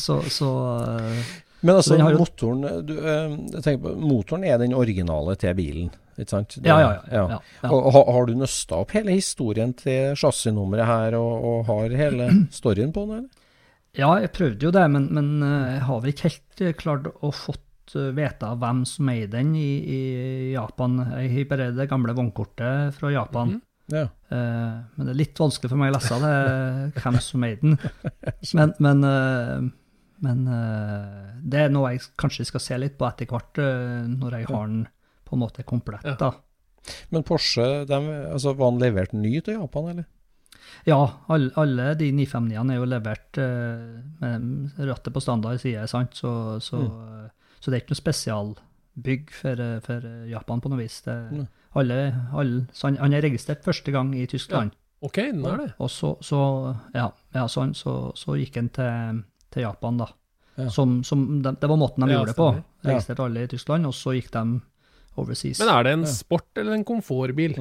Så, 0.00 0.22
så 0.32 0.48
uh, 0.88 1.34
Men 1.60 1.74
altså, 1.82 1.98
jo- 2.00 2.14
motoren 2.22 2.64
du, 2.88 2.94
eh, 2.96 3.76
på, 3.84 3.92
Motoren 4.00 4.48
er 4.48 4.56
den 4.64 4.72
originale 4.74 5.36
til 5.38 5.52
bilen, 5.60 5.92
ikke 6.16 6.32
sant? 6.32 6.56
Det- 6.56 6.64
ja, 6.72 6.78
ja, 6.80 6.88
ja, 6.96 7.04
ja, 7.12 7.26
ja. 7.36 7.68
Og, 7.68 7.92
har, 7.92 8.08
har 8.16 8.26
du 8.32 8.34
nøsta 8.40 8.80
opp 8.80 8.96
hele 8.96 9.14
historien 9.20 9.76
til 9.76 10.16
chassisnummeret 10.16 10.88
her, 10.88 11.20
og, 11.20 11.44
og 11.52 11.62
har 11.68 11.94
hele 12.00 12.32
storyen 12.56 12.90
på 12.96 13.04
den, 13.04 13.20
eller? 13.20 13.38
Ja, 13.98 14.14
jeg 14.22 14.32
prøvde 14.32 14.68
jo 14.68 14.72
det, 14.72 14.84
men, 14.88 15.10
men 15.12 15.34
eh, 15.44 15.74
jeg 15.74 15.82
har 15.88 16.00
vel 16.00 16.12
ikke 16.14 16.28
helt 16.30 16.62
eh, 16.64 16.76
klart 16.78 17.08
å 17.12 17.32
fått 17.36 17.92
eh, 17.98 18.08
vite 18.16 18.52
hvem 18.62 18.86
som 18.88 19.10
eier 19.12 19.28
den 19.28 19.50
i, 19.58 19.68
i 19.84 20.00
Japan. 20.54 20.96
Jeg 21.20 21.34
har 21.34 21.50
bare 21.50 21.66
det 21.76 21.88
gamle 21.90 22.14
vognkortet 22.16 22.96
fra 22.96 23.10
Japan. 23.12 23.58
Ja. 23.92 24.06
Eh, 24.32 24.78
men 24.96 25.04
det 25.04 25.12
er 25.12 25.20
litt 25.20 25.42
vanskelig 25.42 25.74
for 25.74 25.82
meg 25.82 25.92
å 25.92 25.98
lese 25.98 26.20
det, 26.22 26.32
hvem 27.02 27.20
som 27.20 27.44
eier 27.44 27.60
den. 27.60 27.76
Men, 28.58 28.72
men, 28.82 29.04
men 30.22 30.40
det 31.52 31.60
er 31.60 31.70
noe 31.72 31.92
jeg 31.92 32.02
kanskje 32.20 32.46
skal 32.48 32.62
se 32.62 32.78
litt 32.78 32.96
på 32.98 33.06
etter 33.08 33.28
hvert, 33.30 33.60
når 34.08 34.36
jeg 34.38 34.48
har 34.48 34.66
den 34.70 34.82
på 35.28 35.36
en 35.36 35.42
måte 35.42 35.64
komplett. 35.68 36.04
Ja. 36.06 36.16
da. 36.18 36.32
Men 37.12 37.24
Porsche, 37.26 37.84
de, 37.88 37.98
altså, 38.32 38.54
var 38.58 38.72
den 38.72 38.82
levert 38.82 39.14
ny 39.16 39.36
til 39.44 39.60
Japan, 39.60 39.92
eller? 39.92 40.08
Ja, 40.88 40.98
alle, 41.28 41.50
alle 41.60 41.94
de 41.98 42.10
959-ene 42.16 42.74
er 42.74 42.78
jo 42.80 42.86
levert 42.90 43.38
eh, 43.38 44.02
med 44.22 44.78
rattet 44.88 45.14
på 45.14 45.22
standard 45.22 45.60
side, 45.62 45.84
sant? 45.90 46.14
Så, 46.18 46.32
så, 46.64 46.80
så 47.60 47.70
det 47.70 47.76
er 47.78 47.82
ikke 47.84 47.94
noe 47.94 48.00
spesialbygg 48.02 49.30
for, 49.36 49.62
for 49.86 50.06
Japan 50.30 50.62
på 50.64 50.72
noe 50.72 50.80
vis. 50.82 51.00
Det, 51.06 51.16
alle, 51.78 51.98
alle, 52.36 52.64
så 52.76 52.88
han, 52.90 52.98
han 53.00 53.14
er 53.16 53.24
registrert 53.24 53.64
første 53.64 53.94
gang 53.94 54.14
i 54.18 54.26
Tyskland, 54.30 54.74
Ok, 55.02 55.16
den 55.18 55.44
er 55.50 55.56
det. 55.58 55.70
og 55.82 55.88
så, 55.90 56.12
så, 56.22 56.38
ja, 56.94 57.08
ja, 57.34 57.46
så, 57.50 57.64
så, 57.74 57.94
så 58.14 58.36
gikk 58.38 58.58
han 58.60 58.68
til, 58.74 59.22
til 59.50 59.64
Japan, 59.66 59.96
da. 59.98 60.06
Ja. 60.60 60.68
Som, 60.70 60.98
som 61.02 61.24
de, 61.42 61.54
det 61.58 61.68
var 61.70 61.78
måten 61.80 62.04
de 62.04 62.12
Ja, 62.12 62.18
gjorde 62.20 62.30
det 62.34 62.36
på. 62.38 62.50
Ja. 62.54 62.90
Registrerte 62.92 63.24
alle 63.24 63.42
i 63.46 63.48
Tyskland, 63.50 63.88
og 63.88 63.94
så 63.96 64.12
gikk 64.14 64.28
de 64.34 64.42
overseas. 65.18 65.58
Men 65.62 65.70
er 65.72 65.86
det 65.88 65.94
en 65.96 66.04
sport 66.08 66.60
eller 66.60 66.76
en 66.76 66.84
komfortbil? 66.86 67.56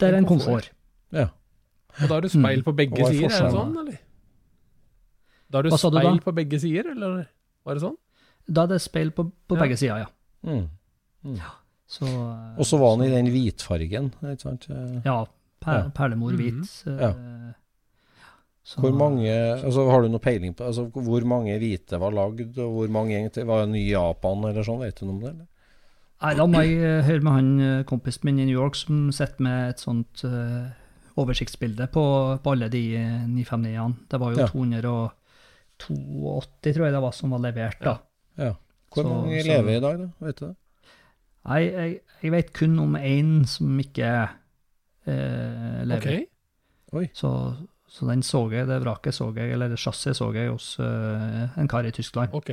det 0.00 0.08
er 0.08 0.16
en 0.18 0.26
komfort. 0.28 0.70
Ja. 1.12 1.26
Og 2.02 2.08
da 2.08 2.14
har 2.14 2.20
du 2.24 2.28
speil 2.32 2.62
på 2.66 2.74
begge 2.76 3.00
er 3.02 3.10
sider, 3.12 3.30
er 3.34 3.46
det 3.48 3.52
sånn, 3.54 3.74
eller? 3.82 3.98
Da 5.50 5.58
har 5.58 5.62
du 5.66 5.70
Hva 5.74 5.78
sa 5.82 5.90
du 5.90 5.96
da? 5.98 6.02
speil 6.06 6.20
på 6.24 6.34
begge 6.36 6.60
sider, 6.62 6.90
eller 6.94 7.26
var 7.66 7.74
det 7.74 7.82
sånn? 7.82 7.96
Da 8.50 8.62
er 8.66 8.70
det 8.74 8.80
speil 8.82 9.10
på, 9.10 9.24
på 9.50 9.56
Ja. 9.58 9.60
begge 9.64 9.76
sider, 9.80 10.04
ja. 10.04 10.10
Mm. 10.46 10.68
Så, 11.90 12.06
eh, 12.06 12.58
Og 12.58 12.64
så 12.66 12.78
var 12.78 12.96
han 12.96 13.04
i 13.06 13.10
den 13.10 13.26
hvitfargen, 13.34 14.12
ikke 14.22 14.40
sant? 14.40 14.68
Eh, 14.70 15.00
Ja, 15.04 15.24
per, 15.60 15.72
Ja. 15.84 15.88
perlemor 15.90 16.32
hvit. 16.38 16.70
Ja. 16.86 17.10
eh, 17.10 17.52
så- 18.64 18.80
Hvor 18.80 18.92
mange, 18.94 19.28
altså 19.64 19.90
Har 19.90 20.02
du 20.02 20.08
noe 20.08 20.20
peiling 20.20 20.54
på 20.54 20.64
altså, 20.66 20.90
hvor 20.92 21.24
mange 21.26 21.58
hvite 21.58 21.98
var 21.98 22.12
lagd, 22.12 22.56
og 22.58 22.70
hvor 22.72 22.88
mange 22.88 23.10
egentlig 23.18 23.46
var 23.46 23.66
ny 23.66 23.78
i 23.88 23.90
Japan, 23.92 24.44
eller 24.44 24.62
sånn? 24.62 24.78
Vet 24.80 24.96
du 25.00 25.06
noe 25.06 25.14
om 25.14 25.20
det? 25.20 25.28
eller? 25.30 25.46
Nei, 26.22 26.34
da 26.34 26.46
må 26.46 26.62
jeg 26.62 26.78
eh, 26.82 27.02
høre 27.02 27.22
med 27.22 27.32
han 27.32 27.60
eh, 27.60 27.82
kompisen 27.84 28.24
min 28.24 28.38
i 28.38 28.44
New 28.44 28.54
York 28.60 28.74
som 28.76 29.10
sitter 29.10 29.40
med 29.40 29.70
et 29.70 29.78
sånt 29.80 30.22
eh, 30.24 30.70
oversiktsbilde 31.22 31.86
på, 31.92 32.04
på 32.44 32.52
alle 32.54 32.68
de 32.72 32.82
eh, 32.98 33.26
959-ene. 33.28 33.96
Det 34.10 34.20
var 34.20 34.32
jo 34.34 34.40
Ja. 34.42 34.48
282, 35.80 36.72
tror 36.74 36.86
jeg 36.86 36.92
det 36.96 37.02
var, 37.06 37.12
som 37.16 37.30
var 37.34 37.42
levert, 37.44 37.80
da. 37.84 37.96
Ja. 38.40 38.52
Hvor 38.90 39.02
Så- 39.04 39.08
mange 39.08 39.42
så- 39.42 39.48
lever 39.48 39.76
i 39.76 39.80
dag, 39.80 39.98
da? 39.98 40.08
Vet 40.26 40.36
du 40.40 40.46
det? 40.46 40.56
Nei, 41.46 41.60
jeg, 41.72 42.00
jeg 42.22 42.32
vet 42.32 42.52
kun 42.52 42.78
om 42.78 42.96
én 42.96 43.46
som 43.46 43.78
ikke 43.80 44.28
eh, 45.06 45.84
lever. 45.88 46.26
Ok. 46.92 47.06
Så, 47.14 47.30
så 47.88 48.06
den 48.10 48.22
så 48.22 48.42
jeg, 48.52 48.66
det 48.68 48.80
vraket 48.82 49.14
så 49.14 49.30
jeg, 49.36 49.52
eller 49.54 49.68
det 49.68 49.78
chassiset 49.78 50.16
så 50.18 50.32
jeg 50.34 50.50
hos 50.50 50.76
uh, 50.80 51.48
en 51.58 51.68
kar 51.68 51.86
i 51.86 51.90
Tyskland. 51.94 52.28
ok. 52.34 52.50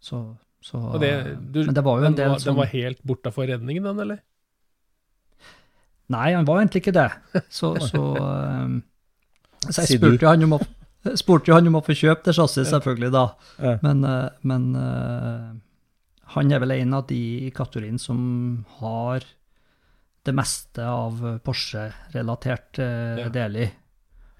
Så, 0.00 0.36
så 0.62 0.76
Og 0.78 1.00
det, 1.00 1.10
du, 1.52 1.64
Men 1.64 1.74
det 1.74 1.82
var 1.84 1.98
jo 2.00 2.06
en 2.06 2.14
del 2.16 2.38
som 2.40 2.52
den 2.54 2.60
var 2.60 2.66
helt 2.70 3.02
bortafor 3.02 3.46
redningen, 3.48 3.82
den, 3.88 3.98
eller? 4.04 4.18
Nei, 6.12 6.30
han 6.36 6.46
var 6.46 6.60
egentlig 6.62 6.84
ikke 6.84 6.96
det. 6.96 7.08
Så, 7.50 7.74
så, 7.90 8.02
ehm, 8.20 8.80
så 9.66 9.82
jeg 9.82 9.98
spurte 10.00 10.26
jo 10.26 10.30
han 10.30 10.46
om 10.46 10.58
å, 10.58 10.60
spurte 11.18 11.50
jo 11.50 11.56
han 11.58 11.70
om 11.70 11.78
å 11.80 11.84
få 11.86 11.96
kjøpe 11.98 12.28
det 12.28 12.36
chassiset, 12.38 12.70
selvfølgelig, 12.74 13.12
da. 13.14 13.24
Men, 13.82 14.04
eh, 14.06 14.28
men 14.46 14.68
eh, 14.80 15.48
han 16.36 16.52
er 16.52 16.62
vel 16.62 16.76
en 16.76 16.94
av 16.98 17.08
de 17.10 17.22
i 17.46 17.50
kategorien 17.54 17.98
som 18.02 18.20
har 18.80 19.26
det 20.26 20.34
meste 20.34 20.82
av 20.82 21.20
Porsche-relatert 21.46 22.80
uh, 22.82 23.20
Ja. 23.20 23.28
del 23.30 23.60
i. 23.62 23.66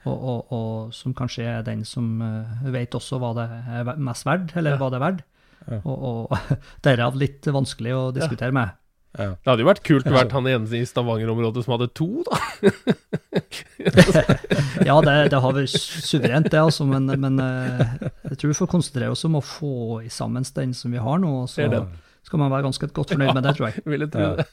Og, 0.07 0.17
og, 0.17 0.53
og 0.55 0.95
som 0.95 1.15
kanskje 1.15 1.47
er 1.51 1.63
den 1.67 1.85
som 1.87 2.21
uh, 2.23 2.67
vet 2.75 2.95
også 2.95 3.19
hva 3.23 3.33
det 3.39 3.47
er 3.47 3.93
mest 4.03 4.27
verdt, 4.27 4.57
eller 4.59 4.75
Ja. 4.75 4.81
hva 4.81 4.91
det 4.91 4.99
er 4.99 5.05
verdt. 5.05 5.23
Ja. 5.67 5.79
Og, 5.85 5.97
og 6.11 6.59
derav 6.87 7.17
litt 7.19 7.47
vanskelig 7.47 7.95
å 7.95 8.03
diskutere 8.15 8.55
med. 8.55 8.75
Ja. 9.17 9.31
Det 9.41 9.49
hadde 9.51 9.63
jo 9.65 9.69
vært 9.71 9.83
kult 9.87 10.09
å 10.11 10.13
vært 10.13 10.35
han 10.37 10.49
eneste 10.51 10.77
i 10.81 10.87
Stavanger-området 10.89 11.63
som 11.65 11.73
hadde 11.77 11.89
to, 11.97 12.09
da. 12.27 12.37
Ja, 14.87 14.97
det, 15.03 15.15
det 15.33 15.41
har 15.43 15.55
vært 15.57 15.73
suverent, 15.73 16.51
det, 16.53 16.61
altså, 16.61 16.87
men, 16.89 17.09
men 17.21 17.41
eh, 17.43 17.95
jeg 18.31 18.39
tror 18.41 18.53
vi 18.53 18.59
får 18.61 18.71
konsentrere 18.77 19.13
oss 19.15 19.25
om 19.29 19.39
å 19.39 19.45
få 19.45 19.73
i 20.05 20.11
sammen 20.13 20.45
den 20.57 20.75
som 20.77 20.95
vi 20.95 21.01
har 21.03 21.21
nå, 21.23 21.31
og 21.45 21.49
så 21.51 21.67
skal 22.27 22.43
man 22.43 22.53
være 22.53 22.67
ganske 22.69 22.89
godt 22.95 23.15
fornøyd 23.15 23.35
med 23.39 23.47
det, 23.47 23.55
tror 23.59 23.71
jeg. 23.71 23.85
Ville 23.87 24.09
tro 24.11 24.27
Ja. 24.27 24.33
det. 24.43 24.49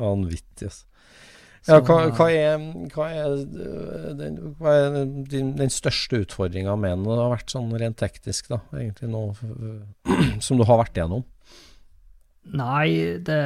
Vanvittig, 0.00 0.70
altså. 0.70 0.86
Ja, 1.62 1.76
hva, 1.86 1.96
hva 2.10 2.24
er, 2.34 2.62
hva 2.90 3.04
er, 3.14 3.34
øh, 3.38 4.06
den, 4.18 4.38
hva 4.58 4.70
er 4.80 4.96
din, 5.30 5.52
den 5.54 5.70
største 5.70 6.18
utfordringa 6.24 6.72
med 6.74 6.96
den? 6.96 7.04
Det 7.06 7.18
har 7.20 7.30
vært 7.36 7.52
sånn 7.54 7.68
rent 7.78 8.00
teknisk, 8.00 8.48
da, 8.50 8.58
egentlig 8.74 9.12
nå, 9.12 9.20
som 10.42 10.58
du 10.58 10.64
har 10.66 10.80
vært 10.82 10.98
igjennom? 10.98 11.22
Nei, 12.50 13.18
det 13.22 13.40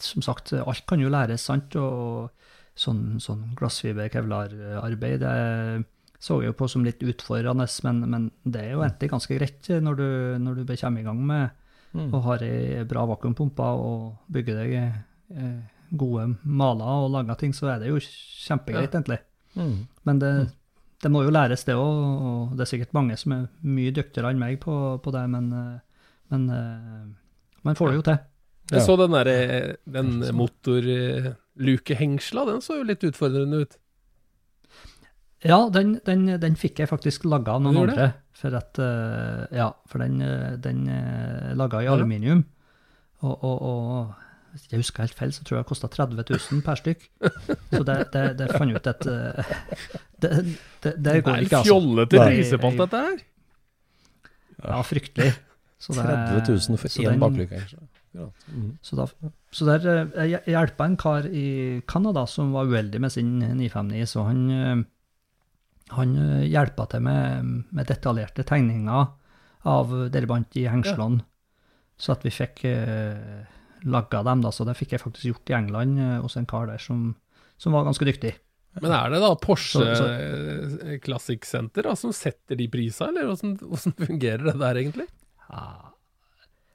Som 0.00 0.22
sagt, 0.24 0.52
alt 0.56 0.86
kan 0.88 1.00
jo 1.02 1.10
læres, 1.12 1.44
sant, 1.44 1.74
og 1.76 2.30
sånn, 2.74 3.18
sånn 3.20 3.50
glassfiber-kevlar-arbeid, 3.58 5.20
det 5.20 5.84
så 6.20 6.38
jeg 6.40 6.50
jo 6.50 6.56
på 6.56 6.68
som 6.68 6.84
litt 6.84 7.00
utfordrende, 7.00 7.64
men, 7.84 8.00
men 8.12 8.24
det 8.44 8.62
er 8.62 8.70
jo 8.74 8.82
egentlig 8.84 9.08
ganske 9.12 9.36
greit 9.38 9.68
når 9.84 9.96
du, 9.96 10.08
når 10.40 10.58
du 10.58 10.72
kommer 10.76 11.00
i 11.00 11.04
gang 11.04 11.20
med 11.26 11.48
Mm. 11.90 12.12
og 12.14 12.22
har 12.22 12.42
ei 12.46 12.84
bra 12.86 13.02
vakuumpumpe 13.10 13.66
og 13.82 14.20
bygger 14.30 14.58
deg 14.60 14.74
eh, 14.78 15.56
gode 15.90 16.36
maler 16.46 16.86
og 16.86 17.10
lager 17.16 17.34
ting, 17.40 17.54
så 17.56 17.72
er 17.72 17.80
det 17.82 17.88
jo 17.90 17.98
kjempegreit, 17.98 18.94
egentlig. 18.94 19.18
Mm. 19.58 19.88
Men 20.06 20.20
det, 20.22 20.30
det 21.02 21.10
må 21.10 21.24
jo 21.24 21.32
læres, 21.34 21.64
det 21.66 21.74
òg, 21.74 21.98
og 22.30 22.52
det 22.54 22.62
er 22.62 22.70
sikkert 22.70 22.94
mange 22.94 23.16
som 23.18 23.34
er 23.34 23.48
mye 23.66 23.90
dyktigere 23.96 24.30
enn 24.30 24.38
meg 24.38 24.60
på, 24.62 24.76
på 25.02 25.14
det, 25.16 25.24
men, 25.32 25.50
eh, 25.50 25.89
men 26.30 26.42
uh, 26.50 27.06
man 27.66 27.76
får 27.78 27.86
det 27.90 27.96
jo 28.00 28.04
til. 28.10 28.18
Jeg 28.70 28.80
så 28.86 28.94
den 29.00 29.14
derre 29.16 29.36
Den 29.90 30.10
motorlukehengsla, 30.38 32.40
den 32.46 32.60
så 32.62 32.72
jo 32.78 32.84
litt 32.86 33.02
utfordrende 33.08 33.56
ut. 33.64 33.72
Ja, 35.42 35.70
den, 35.72 35.94
den, 36.04 36.26
den 36.40 36.56
fikk 36.60 36.78
jeg 36.82 36.88
faktisk 36.90 37.24
laga 37.24 37.54
av 37.56 37.62
noen 37.64 37.78
andre. 37.82 38.10
For 38.36 38.54
at 38.56 38.78
uh, 38.78 39.46
Ja, 39.56 39.70
for 39.88 39.98
den, 40.04 40.20
eh, 40.24 40.56
den 40.60 40.84
uh, 40.88 41.54
laga 41.56 41.80
i 41.82 41.88
aluminium. 41.90 42.44
Og, 43.24 43.44
og, 43.44 43.62
og 43.62 44.12
hvis 44.52 44.66
jeg 44.70 44.80
husker 44.82 45.02
helt 45.06 45.14
feil, 45.16 45.32
så 45.32 45.44
tror 45.46 45.56
jeg 45.58 45.64
det 45.64 45.68
kosta 45.70 45.88
30 45.92 46.24
000 46.28 46.62
per 46.66 46.74
stykk. 46.80 47.04
Så 47.76 47.82
det, 47.86 47.96
det, 48.14 48.24
det 48.40 48.48
fant 48.56 48.74
ut 48.74 48.86
at 48.90 49.06
eh, 49.06 49.52
det, 50.20 50.30
det, 50.82 50.84
det 50.84 50.94
Det 51.06 51.22
går 51.24 51.36
er 51.36 51.40
ikke, 51.46 51.60
altså. 51.60 51.68
fjollete 51.68 52.24
priser 52.24 52.58
på 52.62 52.66
alt 52.72 52.82
dette 52.84 53.02
her. 53.06 53.18
Ja, 54.60 54.80
fryktelig. 54.84 55.30
Så 55.80 55.94
det- 55.96 56.04
30 56.44 56.52
000 56.68 56.78
for 56.78 56.88
én 57.08 57.18
baklykke. 57.22 57.60
Ja. 58.12 58.26
Mm. 58.52 58.72
Så, 58.82 58.96
da, 58.98 59.04
så 59.54 59.66
der 59.68 59.84
eh, 60.18 60.26
jeg 60.34 60.42
hjelpa 60.50 60.84
en 60.90 60.96
kar 61.00 61.26
i 61.30 61.80
Canada 61.88 62.26
som 62.28 62.50
var 62.52 62.66
uheldig 62.66 63.00
med 63.00 63.12
sin 63.14 63.38
959, 63.38 64.02
så 64.10 64.24
han, 64.26 64.40
eh, 64.50 64.82
han 65.96 66.16
eh, 66.18 66.42
hjelpa 66.50 66.88
til 66.90 67.04
med, 67.06 67.52
med 67.70 67.86
detaljerte 67.88 68.44
tegninger 68.44 69.06
av 69.70 69.94
derbant 70.10 70.56
i 70.58 70.66
hengslene, 70.68 71.22
så 72.00 72.12
at 72.16 72.22
vi 72.26 72.32
fikk 72.34 72.64
eh, 72.68 73.46
laga 73.86 74.22
dem. 74.26 74.42
da, 74.42 74.50
Så 74.52 74.66
det 74.66 74.76
fikk 74.76 74.92
jeg 74.96 75.00
faktisk 75.04 75.30
gjort 75.30 75.50
i 75.54 75.56
England 75.62 75.98
hos 76.24 76.36
en 76.36 76.46
kar 76.50 76.66
der 76.66 76.78
som, 76.82 77.14
som 77.56 77.72
var 77.72 77.84
ganske 77.88 78.04
dyktig. 78.08 78.34
Men 78.80 78.92
er 78.94 79.10
det 79.10 79.18
da 79.22 79.32
Porsche 79.34 79.82
Så- 79.98 80.98
Classic 81.02 81.44
Center 81.46 81.82
da, 81.88 81.94
som 81.98 82.12
setter 82.14 82.56
de 82.58 82.68
prisene, 82.70 83.14
eller 83.14 83.32
hvordan, 83.32 83.56
hvordan 83.62 83.96
fungerer 84.06 84.44
det 84.50 84.58
der 84.60 84.74
egentlig? 84.82 85.08
Ja, 85.50 85.90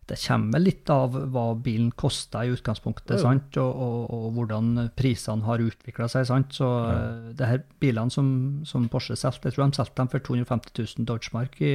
det 0.05 0.17
kommer 0.21 0.61
litt 0.61 0.89
av 0.93 1.15
hva 1.33 1.45
bilen 1.57 1.89
koster 1.97 2.45
i 2.45 2.51
utgangspunktet, 2.53 3.15
Ja, 3.15 3.17
ja. 3.17 3.23
sant? 3.23 3.57
Og, 3.57 3.79
og, 3.85 4.01
og 4.13 4.25
hvordan 4.35 4.89
prisene 4.97 5.47
har 5.47 5.63
utvikla 5.63 6.07
seg. 6.11 6.27
sant? 6.29 6.53
Så 6.53 6.67
ja. 6.67 6.99
det 7.33 7.49
her 7.49 7.63
bilene 7.81 8.13
som, 8.13 8.27
som 8.69 8.85
Porsche 8.91 9.17
solgte, 9.17 9.49
jeg 9.49 9.57
tror 9.57 9.71
de 9.71 9.79
solgte 9.79 10.03
dem 10.03 10.11
for 10.13 10.25
250 10.27 10.75
000 10.99 11.07
Dodgemark 11.09 11.57
i, 11.65 11.73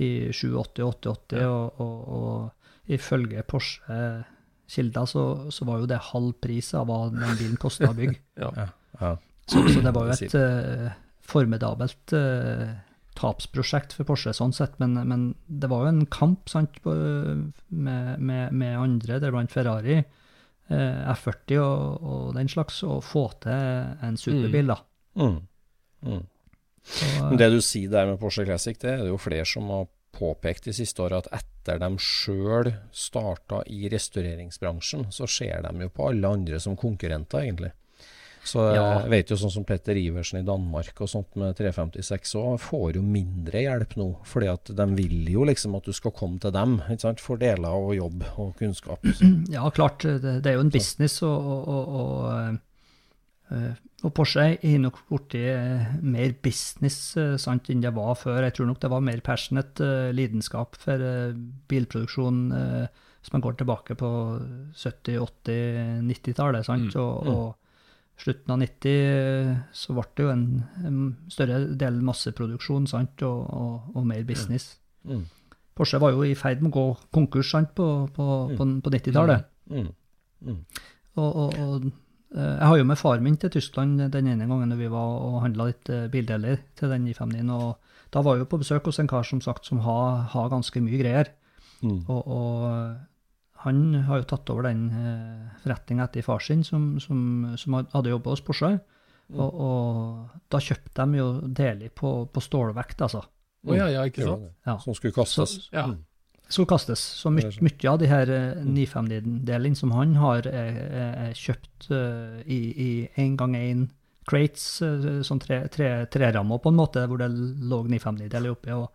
i 0.00 0.10
87 0.32 0.80
og 0.80 0.94
88, 0.94 1.42
og, 1.44 1.82
og, 1.84 1.98
og 2.16 2.92
ifølge 2.96 3.44
Porsche-kilder 3.44 5.10
så, 5.12 5.26
så 5.52 5.68
var 5.68 5.82
jo 5.82 5.90
det 5.92 6.00
halv 6.08 6.32
pris 6.40 6.72
av 6.78 6.88
hva 6.88 7.02
den 7.12 7.36
bilen 7.36 7.60
kosta 7.60 7.92
å 7.92 7.98
bygge. 7.98 8.16
Ja. 8.42 8.70
Ja. 9.00 9.16
Så, 9.50 9.60
så 9.68 9.80
det 9.84 9.92
var 9.92 10.08
jo 10.08 10.14
et 10.14 10.34
uh, 10.38 10.88
formidabelt 11.26 12.12
eh, 12.16 12.68
tapsprosjekt 13.18 13.94
for 13.96 14.08
Porsche, 14.08 14.32
sånn 14.36 14.54
sett, 14.56 14.78
men, 14.82 14.96
men 15.08 15.28
det 15.46 15.70
var 15.70 15.86
jo 15.86 15.92
en 15.92 16.04
kamp 16.12 16.50
sant, 16.50 16.78
på, 16.84 16.94
med, 16.94 18.18
med, 18.18 18.52
med 18.52 18.76
andre, 18.78 19.20
deriblant 19.22 19.52
Ferrari, 19.52 20.00
eh, 20.00 21.00
F40 21.14 21.58
og, 21.62 22.06
og 22.12 22.28
den 22.38 22.50
slags, 22.52 22.82
å 22.86 23.00
få 23.04 23.26
til 23.44 24.06
en 24.08 24.20
superbil. 24.20 24.72
da. 24.72 24.78
Mm. 25.20 25.40
Mm. 26.02 26.22
Så, 26.82 27.10
Men 27.28 27.38
det 27.38 27.50
du 27.52 27.60
sier 27.62 27.90
der 27.92 28.08
med 28.10 28.18
Porsche 28.22 28.46
Classic, 28.48 28.78
det 28.80 28.96
er 28.96 29.04
det 29.04 29.12
jo 29.12 29.20
flere 29.20 29.46
som 29.46 29.68
har 29.70 29.86
påpekt 30.12 30.68
de 30.68 30.74
siste 30.76 31.02
åra, 31.04 31.22
at 31.22 31.30
etter 31.40 31.78
de 31.80 31.90
sjøl 32.02 32.72
starta 32.94 33.62
i 33.70 33.86
restaureringsbransjen, 33.92 35.06
så 35.14 35.28
ser 35.30 35.62
de 35.64 35.86
jo 35.86 35.92
på 35.94 36.10
alle 36.10 36.32
andre 36.36 36.60
som 36.60 36.76
konkurrenter, 36.78 37.46
egentlig. 37.46 37.72
Så 38.44 38.74
Ja. 38.74 38.98
jeg 39.04 39.10
vet 39.10 39.28
jo 39.30 39.36
sånn 39.38 39.52
som 39.54 39.64
Petter 39.64 39.94
Iversen 39.94 40.40
i 40.40 40.46
Danmark 40.46 41.00
og 41.00 41.08
sånt 41.08 41.36
med 41.38 41.54
356 41.56 42.34
òg, 42.40 42.56
får 42.58 42.94
jo 42.96 43.02
mindre 43.02 43.60
hjelp 43.62 43.94
nå. 43.96 44.08
fordi 44.26 44.48
at 44.50 44.64
de 44.74 44.86
vil 44.98 45.28
jo 45.30 45.44
liksom 45.46 45.76
at 45.78 45.84
du 45.86 45.92
skal 45.92 46.10
komme 46.10 46.40
til 46.42 46.50
dem, 46.50 46.80
ikke 46.90 47.00
sant, 47.06 47.20
for 47.22 47.36
deler 47.38 47.70
og 47.70 47.94
jobb 47.94 48.24
og 48.38 48.56
kunnskap. 48.58 48.98
ja, 49.48 49.68
klart, 49.70 50.00
det, 50.02 50.42
det 50.42 50.46
er 50.50 50.58
jo 50.58 50.66
en 50.66 50.70
business, 50.74 51.22
og, 51.22 51.46
og, 51.46 51.68
og, 51.68 51.88
og, 51.94 52.58
eh, 53.52 53.72
Porsche 54.10 54.58
er 54.58 54.78
nok 54.82 54.98
blitt 55.06 55.36
mer 56.02 56.32
business 56.42 57.16
eh, 57.16 57.36
sant, 57.38 57.70
enn 57.70 57.80
det 57.84 57.94
var 57.94 58.16
før. 58.18 58.42
Jeg 58.42 58.54
tror 58.58 58.66
nok 58.72 58.80
det 58.82 58.90
var 58.90 59.00
mer 59.06 59.20
passionate 59.22 59.80
eh, 59.86 60.10
lidenskap 60.12 60.74
for 60.74 60.98
eh, 60.98 61.30
bilproduksjon 61.70 62.40
eh, 62.58 62.86
hvis 63.22 63.30
man 63.36 63.40
går 63.44 63.54
tilbake 63.60 63.94
på 63.94 64.08
70-, 64.74 65.20
80-, 65.46 66.02
90-tallet. 66.10 66.66
sant, 66.66 66.90
Mm, 66.96 67.00
og, 67.00 67.26
og 67.30 67.56
slutten 68.22 68.54
av 68.54 68.60
90 68.62 68.92
eh, 68.92 69.52
så 69.74 69.96
ble 69.96 70.04
det 70.16 70.26
jo 70.26 70.32
en, 70.32 70.46
en 70.86 71.00
større 71.32 71.62
del 71.78 71.98
masseproduksjon 72.06 72.86
sant, 72.90 73.24
og, 73.26 73.40
og, 73.50 73.96
og 73.96 74.06
mer 74.06 74.22
business. 74.28 74.76
Mm. 75.08 75.24
Porsche 75.74 76.00
var 76.02 76.14
jo 76.14 76.24
i 76.26 76.36
ferd 76.38 76.62
med 76.62 76.70
å 76.72 76.76
gå 76.76 76.86
konkurs 77.14 77.52
sant, 77.54 77.72
på, 77.76 77.88
på, 78.14 78.28
på, 78.56 78.68
på 78.84 78.94
90-tallet. 78.94 79.46
Mm. 79.72 79.90
Mm. 80.46 80.58
Og, 81.18 81.28
og, 81.28 81.58
og 81.58 81.86
eh, 81.86 82.42
jeg 82.46 82.68
har 82.70 82.80
jo 82.80 82.88
med 82.88 83.00
far 83.00 83.22
min 83.24 83.38
til 83.40 83.52
Tyskland 83.56 84.04
den 84.12 84.30
ene 84.34 84.48
gangen 84.50 84.70
når 84.72 84.82
vi 84.82 84.90
var 84.92 85.16
og 85.26 85.40
handla 85.46 85.70
litt 85.70 85.90
eh, 85.92 86.08
bildeler 86.12 86.62
til 86.78 86.92
den 86.92 87.08
959, 87.08 87.54
og 87.56 88.12
da 88.12 88.22
var 88.22 88.36
jeg 88.36 88.44
jo 88.44 88.50
på 88.52 88.60
besøk 88.60 88.90
hos 88.90 89.00
en 89.00 89.10
kar 89.10 89.24
som 89.26 89.40
sagt 89.42 89.66
som 89.66 89.80
har, 89.86 90.28
har 90.34 90.52
ganske 90.52 90.84
mye 90.84 91.00
greier. 91.00 91.32
Mm. 91.82 92.04
Og 92.12 92.28
han 93.64 93.82
har 94.08 94.22
jo 94.22 94.28
tatt 94.32 94.50
over 94.52 94.66
den 94.68 94.86
eh, 94.90 95.58
forretninga 95.62 96.08
etter 96.08 96.26
far 96.26 96.42
sin, 96.42 96.64
som, 96.66 96.96
som, 97.02 97.52
som 97.60 97.78
hadde 97.80 98.12
jobba 98.14 98.34
hos 98.34 98.44
Porsche. 98.44 98.76
Og, 99.32 99.60
og 99.64 100.40
da 100.52 100.60
kjøpte 100.60 101.06
de 101.06 101.20
jo 101.20 101.28
deler 101.56 101.92
på, 101.94 102.14
på 102.28 102.42
stålvekt, 102.44 103.04
altså. 103.06 103.22
Å 103.62 103.76
ja, 103.76 103.86
ja, 103.92 104.06
ikke 104.08 104.26
sant? 104.26 104.50
Ja. 104.66 104.76
Som 104.82 104.96
skulle 104.98 105.14
kastes. 105.14 105.68
Ja. 105.72 105.86
Mm. 105.92 106.00
Skulle 106.48 106.68
kastes. 106.68 107.00
Så 107.22 107.30
my, 107.32 107.46
mye 107.64 107.88
av 107.88 108.00
de 108.02 108.10
her 108.10 108.32
eh, 108.34 108.62
959-delene 108.66 109.78
som 109.78 109.94
han 109.96 110.16
har, 110.20 110.48
er, 110.50 110.78
er, 110.82 111.12
er 111.28 111.38
kjøpt 111.38 111.88
eh, 111.94 112.40
i, 112.44 112.60
i 112.72 112.90
en 113.22 113.38
gang 113.40 113.56
én 113.56 113.86
crates, 114.28 114.66
eh, 114.84 115.22
sånn 115.26 115.40
tre, 115.42 115.62
tre, 115.72 115.92
på 116.10 116.72
en 116.72 116.78
måte, 116.78 117.06
hvor 117.08 117.22
det 117.22 117.30
lå 117.32 117.82
959-deler 117.86 118.52
oppi. 118.52 118.74
Og, 118.74 118.90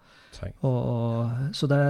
og, 0.59 0.77
og, 0.77 1.55
så 1.57 1.71
det, 1.71 1.81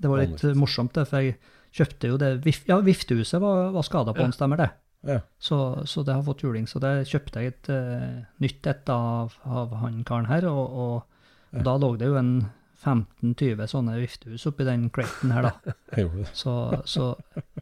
det 0.00 0.12
var 0.12 0.24
litt 0.24 0.46
morsomt, 0.58 0.94
det, 0.96 1.08
for 1.10 1.26
jeg 1.26 1.36
kjøpte 1.76 2.12
jo 2.12 2.20
det 2.20 2.30
Ja, 2.68 2.80
viftehuset 2.84 3.40
var, 3.42 3.70
var 3.74 3.86
skada 3.86 4.14
på 4.16 4.24
Ja. 4.24 4.30
stemmer 4.34 4.60
det? 4.60 4.70
Ja. 5.06 5.20
Så, 5.38 5.86
så 5.88 6.02
det 6.04 6.12
har 6.12 6.22
fått 6.22 6.42
juling. 6.44 6.66
Så 6.68 6.80
det 6.82 7.08
kjøpte 7.08 7.40
jeg 7.40 7.54
et 7.54 7.70
uh, 7.72 8.24
nytt 8.42 8.66
et 8.68 8.90
av, 8.92 9.36
av 9.48 9.76
han 9.80 10.02
karen 10.04 10.28
her, 10.28 10.44
og, 10.50 10.64
og, 10.70 11.22
og 11.54 11.62
da 11.64 11.76
lå 11.80 11.94
det 11.96 12.10
jo 12.10 12.18
en 12.20 12.34
15-20 12.80 13.66
sånne 13.68 13.96
viftehus 14.00 14.46
oppi 14.48 14.64
den 14.64 14.86
craten 14.92 15.32
her, 15.34 15.50
da. 15.50 15.74
Så, 16.32 16.54
så 16.88 17.10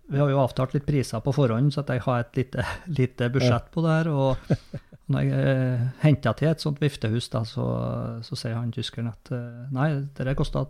vi 0.08 0.18
har 0.20 0.30
jo 0.30 0.38
avtalt 0.38 0.76
litt 0.76 0.86
priser 0.86 1.22
på 1.24 1.34
forhånd, 1.34 1.72
så 1.74 1.82
at 1.82 1.90
jeg 1.94 2.04
har 2.04 2.22
et 2.22 2.38
lite, 2.38 2.66
lite 2.86 3.30
budsjett 3.34 3.70
på 3.74 3.82
det 3.82 3.96
her. 3.96 4.10
Og 4.12 4.54
når 5.10 5.24
jeg 5.26 5.32
henter 5.34 6.04
henta 6.04 6.34
til 6.38 6.50
et 6.52 6.62
sånt 6.62 6.82
viftehus, 6.82 7.30
da, 7.32 7.42
så, 7.48 7.66
så 8.24 8.38
sier 8.38 8.58
han 8.58 8.70
tyskeren 8.74 9.10
at 9.10 9.32
eh, 9.34 9.66
nei, 9.74 9.88
det 10.16 10.36
kosta 10.38 10.66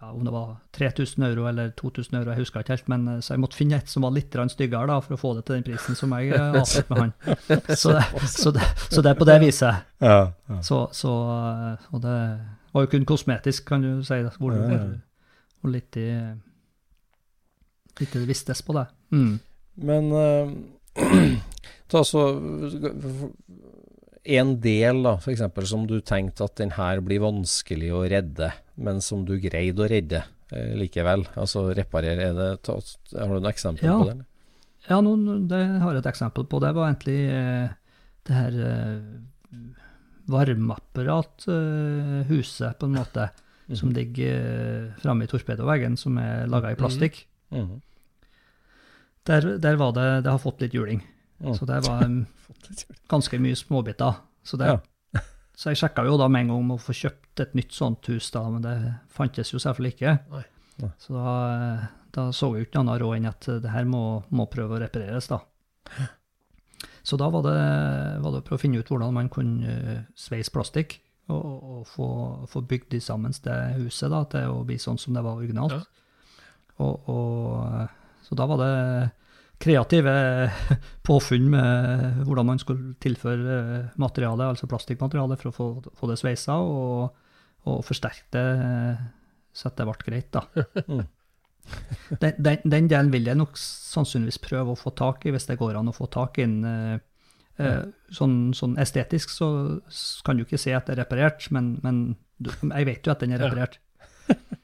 ja, 0.00 0.10
om 0.12 0.24
det 0.24 0.32
var 0.32 0.56
3000 0.72 1.22
euro 1.22 1.46
eller 1.48 1.70
2000 1.70 2.16
euro, 2.18 2.30
jeg 2.30 2.38
husker 2.38 2.60
ikke 2.60 2.72
helt, 2.72 2.88
men 2.88 3.08
eh, 3.08 3.18
så 3.20 3.34
jeg 3.34 3.40
måtte 3.42 3.58
finne 3.58 3.76
et 3.76 3.90
som 3.90 4.06
var 4.06 4.14
litt 4.16 4.36
styggere 4.52 4.88
da, 4.88 4.96
for 5.04 5.16
å 5.16 5.20
få 5.20 5.34
det 5.36 5.44
til 5.44 5.58
den 5.58 5.66
prisen 5.66 5.98
som 5.98 6.14
jeg 6.16 6.32
eh, 6.32 6.46
avtalte 6.60 6.94
med 6.94 7.02
han. 7.02 7.12
Så 7.82 7.92
det, 7.92 8.04
så, 8.28 8.50
det, 8.50 8.64
så 8.88 9.02
det 9.02 9.10
er 9.10 9.18
på 9.18 9.28
det 9.28 9.36
viset. 9.42 9.84
Ja, 10.00 10.32
ja. 10.48 10.62
Så, 10.64 10.88
så, 10.96 11.12
eh, 11.36 11.90
og 11.92 12.02
det 12.06 12.16
var 12.72 12.86
jo 12.86 12.92
kun 12.94 13.04
kosmetisk, 13.04 13.66
kan 13.68 13.84
du 13.84 14.02
si, 14.06 14.22
hvor, 14.38 14.56
Ja, 14.56 14.80
hvor 15.60 15.74
litt, 15.74 15.96
i, 16.00 16.08
litt 18.00 18.16
det 18.16 18.26
vistes 18.28 18.62
på 18.64 18.76
det. 18.78 18.86
Mm. 19.12 19.34
Men 19.84 20.12
uh, 20.12 20.48
ta 21.90 22.04
så 22.04 22.24
En 24.24 24.58
del, 24.60 25.00
da, 25.02 25.14
for 25.18 25.30
eksempel, 25.32 25.64
som 25.66 25.86
du 25.88 26.00
tenkte 26.04 26.44
at 26.44 26.56
den 26.60 26.70
her 26.76 27.00
blir 27.00 27.20
vanskelig 27.24 27.88
å 27.96 28.02
redde, 28.10 28.50
men 28.76 29.00
som 29.00 29.24
du 29.24 29.38
greide 29.40 29.80
å 29.80 29.88
redde 29.88 30.20
eh, 30.52 30.74
likevel. 30.76 31.24
Altså 31.40 31.70
reparere. 31.74 32.20
Er 32.28 32.34
det, 32.36 32.50
ta, 32.66 32.72
har 33.16 33.28
du 33.28 33.32
noen 33.38 33.48
eksempler 33.52 33.88
Ja. 33.88 33.96
på 33.98 34.04
det? 34.04 34.10
eller? 34.12 34.24
Ja, 34.90 35.00
nå- 35.04 35.48
det 35.48 35.62
har 35.80 35.92
jeg 35.94 35.98
et 36.04 36.10
eksempel 36.12 36.44
på. 36.48 36.60
Det 36.60 36.74
var 36.74 36.88
egentlig 36.92 37.20
eh, 37.32 37.68
det 38.28 38.34
her 38.34 38.52
eh, 38.60 39.00
varmeapparathuset, 40.30 42.78
på 42.78 42.86
en 42.86 42.94
måte, 42.98 43.28
som 43.76 43.92
ligger 43.94 44.36
eh, 44.36 44.92
framme 45.02 45.24
i 45.24 45.28
torpedoveggen, 45.30 45.96
som 46.00 46.18
er 46.20 46.46
laga 46.50 46.72
i 46.74 46.78
plastikk. 46.78 47.14
Mhm. 47.54 47.80
Der, 49.28 49.40
der 49.60 49.76
var 49.76 49.92
det 49.92 50.22
Det 50.24 50.30
har 50.32 50.38
fått 50.40 50.60
litt 50.64 50.72
juling. 50.74 51.02
Mm. 51.40 51.54
Så 51.56 51.66
det 51.68 51.80
var 51.86 52.04
um, 52.04 52.26
ganske 53.08 53.40
mye 53.40 53.56
småbiter. 53.56 54.20
Så, 54.44 54.58
det, 54.60 54.70
Ja. 54.70 55.20
så 55.56 55.72
jeg 55.72 55.80
sjekka 55.80 56.04
jo 56.06 56.18
da 56.20 56.28
med 56.28 56.46
en 56.46 56.52
gang 56.52 56.64
om 56.64 56.74
å 56.76 56.80
få 56.80 56.94
kjøpt 56.96 57.40
et 57.44 57.54
nytt 57.56 57.72
sånt 57.76 58.06
hus, 58.12 58.30
da, 58.34 58.44
men 58.52 58.64
det 58.64 58.76
fantes 59.12 59.52
jo 59.54 59.60
selvfølgelig 59.62 59.94
ikke. 59.96 60.16
Nei. 60.34 60.44
Nei. 60.80 60.92
Så 61.00 61.12
da, 61.12 61.32
da 62.14 62.30
så 62.32 62.52
jeg 62.54 62.64
jo 62.64 62.68
ikke 62.70 62.80
annet 62.82 63.00
råd 63.02 63.18
enn 63.18 63.28
at 63.30 63.48
det 63.64 63.72
her 63.72 63.88
må, 63.88 64.22
må 64.32 64.48
prøve 64.52 64.76
å 64.76 64.82
repareres, 64.82 65.28
da. 65.32 65.42
Så 67.02 67.16
da 67.16 67.30
var 67.32 67.44
det, 67.46 67.60
var 68.20 68.32
det 68.32 68.42
å 68.42 68.44
prøve 68.46 68.58
å 68.58 68.62
finne 68.62 68.80
ut 68.80 68.90
hvordan 68.90 69.14
man 69.16 69.30
kunne 69.32 69.72
eh, 69.72 70.02
sveise 70.18 70.52
plastikk, 70.52 70.98
og, 71.30 71.38
og, 71.40 71.64
og 71.78 71.86
få, 71.88 72.08
få 72.50 72.62
bygd 72.66 72.90
det 72.96 73.02
sammen 73.04 73.32
det 73.44 73.56
huset 73.78 74.10
da, 74.12 74.24
til 74.28 74.52
å 74.52 74.64
bli 74.66 74.76
sånn 74.82 74.98
som 75.00 75.16
det 75.16 75.22
var 75.24 75.38
originalt. 75.40 75.76
Ja. 75.78 76.44
Og, 76.80 77.08
og, 77.12 77.88
så 78.24 78.36
da 78.38 78.46
var 78.50 78.60
det 78.60 78.74
kreative 79.60 80.12
påfunn 81.08 81.48
med 81.52 82.20
hvordan 82.24 82.48
man 82.48 82.60
skulle 82.62 82.94
tilføre 83.02 83.90
materiale, 84.00 84.50
altså 84.54 84.68
plastikkmateriale, 84.70 85.36
for 85.40 85.50
å 85.50 85.56
få, 85.56 85.66
få 86.00 86.10
det 86.10 86.18
sveisa, 86.20 86.56
og, 86.64 87.16
og 87.68 87.82
forsterke 87.84 88.30
det, 88.34 88.44
så 89.52 89.68
at 89.70 89.80
det 89.80 89.88
ble 89.88 89.98
greit, 90.06 90.30
da. 90.36 90.44
Den, 92.18 92.32
den, 92.42 92.62
den 92.64 92.86
delen 92.90 93.10
vil 93.12 93.28
jeg 93.28 93.38
nok 93.38 93.52
sannsynligvis 93.60 94.40
prøve 94.42 94.72
å 94.72 94.78
få 94.80 94.90
tak 94.96 95.26
i, 95.28 95.30
hvis 95.30 95.44
det 95.46 95.58
går 95.60 95.76
an 95.78 95.90
å 95.92 95.94
få 95.94 96.08
tak 96.10 96.40
i 96.40 96.46
den. 96.48 96.64
eh, 96.66 96.96
eh, 97.62 97.84
Sånn, 98.16 98.50
sånn 98.56 98.74
estetisk 98.80 99.30
så 99.30 99.50
kan 100.26 100.40
du 100.40 100.42
ikke 100.42 100.58
se 100.58 100.72
at 100.74 100.88
det 100.88 100.96
er 100.96 101.02
reparert, 101.04 101.46
men, 101.54 101.76
men 101.84 102.00
jeg 102.40 102.88
vet 102.88 103.06
jo 103.06 103.12
at 103.12 103.22
den 103.22 103.36
er 103.36 103.44
Ja. 103.44 103.76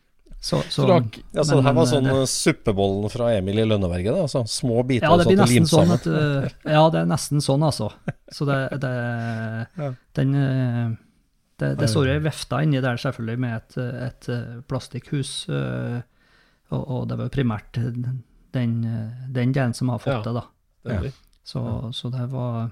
Så, 0.46 0.60
så, 0.68 0.70
Så 0.70 0.84
du 0.86 0.92
har 0.92 1.06
Ja, 1.34 1.42
så 1.42 1.56
men- 1.56 1.64
her 1.66 1.72
var 1.74 1.86
sånn 1.90 2.06
eh, 2.06 2.18
eh, 2.22 2.26
suppebollen 2.30 3.10
fra 3.10 3.30
Emil 3.34 3.58
i 3.58 3.64
Lønneberget, 3.66 4.12
da? 4.14 4.26
Altså, 4.28 4.44
små 4.46 4.84
biter 4.86 5.08
Ja, 5.08 5.16
det 5.18 5.26
og 5.26 5.32
blir 5.32 5.40
nesten 5.42 5.66
sånn 5.72 5.90
at 5.96 6.06
uh, 6.06 6.46
Ja, 6.76 6.84
det 6.94 7.00
er 7.02 7.08
nesten 7.10 7.42
sånn, 7.42 7.64
altså. 7.66 7.88
Så 8.30 8.46
det, 8.46 8.60
det 8.84 8.92
Ja. 9.80 9.90
Den 10.14 10.36
Det, 11.58 11.70
det 11.80 11.88
står 11.88 12.10
ei 12.12 12.18
vifte 12.20 12.58
inni 12.62 12.82
der, 12.84 12.98
selvfølgelig, 13.00 13.38
med 13.40 13.54
et, 13.56 13.76
et 13.80 14.26
plastikkhus. 14.68 15.30
og, 15.48 16.82
og 16.90 17.06
det 17.08 17.16
var 17.18 17.30
primært 17.32 17.78
den, 17.80 18.20
den 18.52 19.52
delen 19.54 19.72
som 19.74 19.88
har 19.88 19.98
fått 20.04 20.18
Ja. 20.18 20.22
det, 20.26 20.34
da. 20.34 20.44
Det 21.00 21.12
Så, 21.46 21.62
så 21.96 22.10
det 22.12 22.28
var 22.30 22.70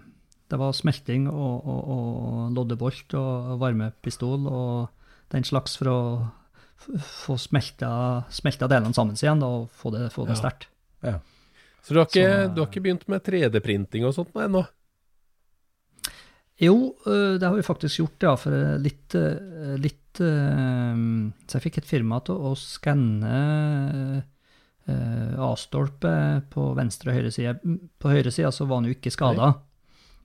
det 0.50 0.58
var 0.60 0.72
smelting 0.76 1.26
og, 1.32 1.64
og, 1.64 1.88
og 1.94 2.52
loddebolt 2.54 3.14
og 3.16 3.58
varmepistol 3.58 4.44
og 4.46 4.88
den 5.32 5.42
slags 5.48 5.78
for 5.80 5.88
å 5.90 5.98
få 7.00 7.36
smelta, 7.40 7.90
smelta 8.30 8.68
delene 8.70 8.94
sammen 8.96 9.16
igjen 9.18 9.40
da, 9.42 9.46
og 9.46 9.70
få 9.72 9.90
det, 9.94 10.08
få 10.14 10.26
det 10.28 10.36
Ja. 10.36 10.42
sterkt. 10.42 10.68
Så 11.84 11.92
du 11.92 11.98
har, 12.00 12.06
ikke, 12.06 12.24
Så- 12.46 12.54
du 12.54 12.60
har 12.62 12.68
ikke 12.70 12.82
begynt 12.82 13.08
med 13.08 13.22
3D-printing 13.22 14.04
og 14.08 14.14
sånt 14.16 14.32
ennå? 14.34 14.62
Jo, 16.62 16.94
øh, 17.06 17.34
det 17.38 17.42
har 17.48 17.54
vi 17.56 17.62
faktisk 17.66 17.96
gjort, 17.98 18.22
ja. 18.22 18.34
For 18.36 18.50
øh, 18.54 18.78
litt, 18.80 19.14
øh, 19.14 19.76
litt 19.80 20.00
Så 20.14 21.56
jeg 21.58 21.62
fikk 21.64 21.78
et 21.78 21.84
firma 21.90 22.20
til 22.24 22.36
å 22.38 22.52
skanne 22.54 24.22
A-stolpe 24.86 26.12
på 26.52 26.74
venstre 26.76 27.10
og 27.10 27.16
høyre 27.18 27.32
side. 27.34 27.54
På 27.98 28.12
høyre 28.12 28.30
side 28.30 28.52
så 28.54 28.66
var 28.68 28.80
den 28.80 28.92
jo 28.92 28.94
ikke 28.94 29.10
skada. 29.10 29.48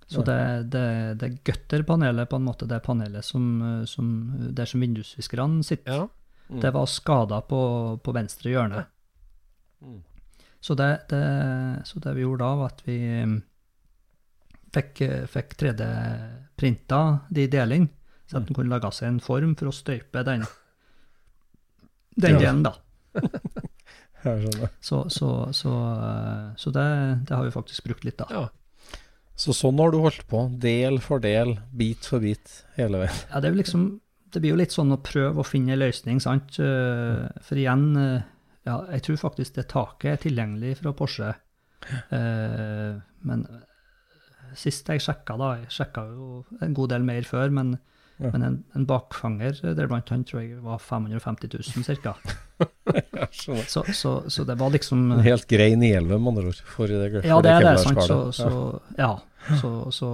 Så 0.09 0.21
det, 0.25 0.69
det, 0.69 1.17
det 1.21 1.43
gutterpanelet, 1.43 2.29
på 2.29 2.35
en 2.37 2.45
måte, 2.45 2.67
det 2.69 2.83
panelet 2.85 3.25
som, 3.25 3.83
som 3.89 4.05
der 4.53 4.65
som 4.69 4.81
vindusviskerne 4.81 5.63
sitter, 5.65 5.91
Ja. 6.03 6.07
Det 6.49 6.71
var 6.73 6.85
skada 6.89 7.41
på, 7.45 7.61
på 8.03 8.13
venstre 8.15 8.49
hjørne. 8.49 8.85
Mm. 9.81 10.01
Så, 10.59 10.75
det, 10.75 10.89
det, 11.09 11.23
så 11.85 12.01
det 12.03 12.15
vi 12.17 12.25
gjorde 12.25 12.43
da, 12.43 12.55
var 12.59 12.73
at 12.73 12.81
vi 12.87 12.97
mm, 12.99 13.37
fikk, 14.75 15.03
fikk 15.31 15.55
3D-printa 15.61 17.01
de 17.29 17.47
delene, 17.51 17.91
så 18.29 18.39
at 18.39 18.49
den 18.49 18.57
kunne 18.57 18.73
lage 18.73 18.91
seg 18.97 19.11
en 19.11 19.23
form 19.23 19.55
for 19.59 19.71
å 19.71 19.75
støype 19.75 20.25
den, 20.27 20.45
den 22.25 22.41
delen, 22.41 22.65
da. 22.67 22.75
Jeg 24.19 24.41
skjønner. 24.43 24.71
Så, 24.83 25.05
så, 25.13 25.29
så, 25.55 25.73
så 26.59 26.71
det, 26.75 26.87
det 27.29 27.37
har 27.37 27.45
vi 27.45 27.53
faktisk 27.53 27.85
brukt 27.87 28.03
litt, 28.03 28.19
da. 28.19 28.27
ja. 28.33 28.47
Så 29.39 29.53
sånn 29.55 29.79
har 29.79 29.93
du 29.93 30.01
holdt 30.03 30.25
på, 30.27 30.41
del 30.59 30.97
for 30.99 31.23
del, 31.23 31.53
bit 31.71 32.03
for 32.03 32.19
bit, 32.19 32.57
hele 32.75 33.05
veien. 33.05 33.21
Ja, 33.29 33.39
det 33.39 33.47
er 33.47 33.53
jo 33.53 33.61
liksom 33.61 33.85
Det 34.31 34.41
blir 34.43 34.51
jo 34.53 34.59
litt 34.59 34.73
sånn 34.75 34.91
å 34.93 34.99
prøve 35.01 35.41
å 35.41 35.45
finne 35.47 35.73
en 35.73 35.79
løsning, 35.81 36.19
sant. 36.21 36.59
Eh, 36.61 37.27
For 37.45 37.57
igjen, 37.57 37.85
eh, 37.97 38.21
ja, 38.67 38.79
jeg 38.93 39.01
tror 39.07 39.17
faktisk 39.23 39.55
det 39.55 39.67
taket 39.71 40.11
er 40.11 40.23
tilgjengelig 40.29 40.75
fra 40.83 40.93
Porsche. 40.93 41.33
Eh, 42.13 42.99
Men 43.25 43.45
sist 44.57 44.87
jeg 44.89 44.99
sjekka, 45.03 45.37
da 45.37 45.53
Jeg 45.61 45.69
sjekka 45.69 46.03
jo 46.09 46.43
en 46.61 46.73
god 46.77 46.89
del 46.89 47.03
mer 47.07 47.21
før, 47.27 47.49
men, 47.53 47.77
Ja. 48.19 48.31
men 48.33 48.43
en, 48.43 48.55
en 48.75 48.85
bakfanger 48.85 49.61
der 49.75 49.87
blant 49.87 50.09
han 50.11 50.25
tror 50.27 50.41
jeg 50.43 50.57
var 50.61 50.77
550 50.83 51.47
000 51.55 51.99
ca. 52.03 52.15
Så, 53.31 53.55
så, 53.93 54.11
så 54.27 54.43
det 54.45 54.57
var 54.59 54.71
liksom 54.73 55.11
En 55.13 55.21
helt 55.23 55.47
grei 55.47 55.75
nielve, 55.79 56.17
med 56.19 56.33
andre 56.33 56.49
ord. 56.51 56.61
For 56.67 56.87
det, 56.91 57.21
for 57.21 57.27
Ja, 57.29 57.37
det 57.45 57.51
er 57.53 57.63
det, 57.69 57.79
sant. 57.79 58.01
Så, 58.03 58.17
så, 58.35 58.81
ja. 58.97 59.13
Så, 59.61 59.71
så, 59.95 60.09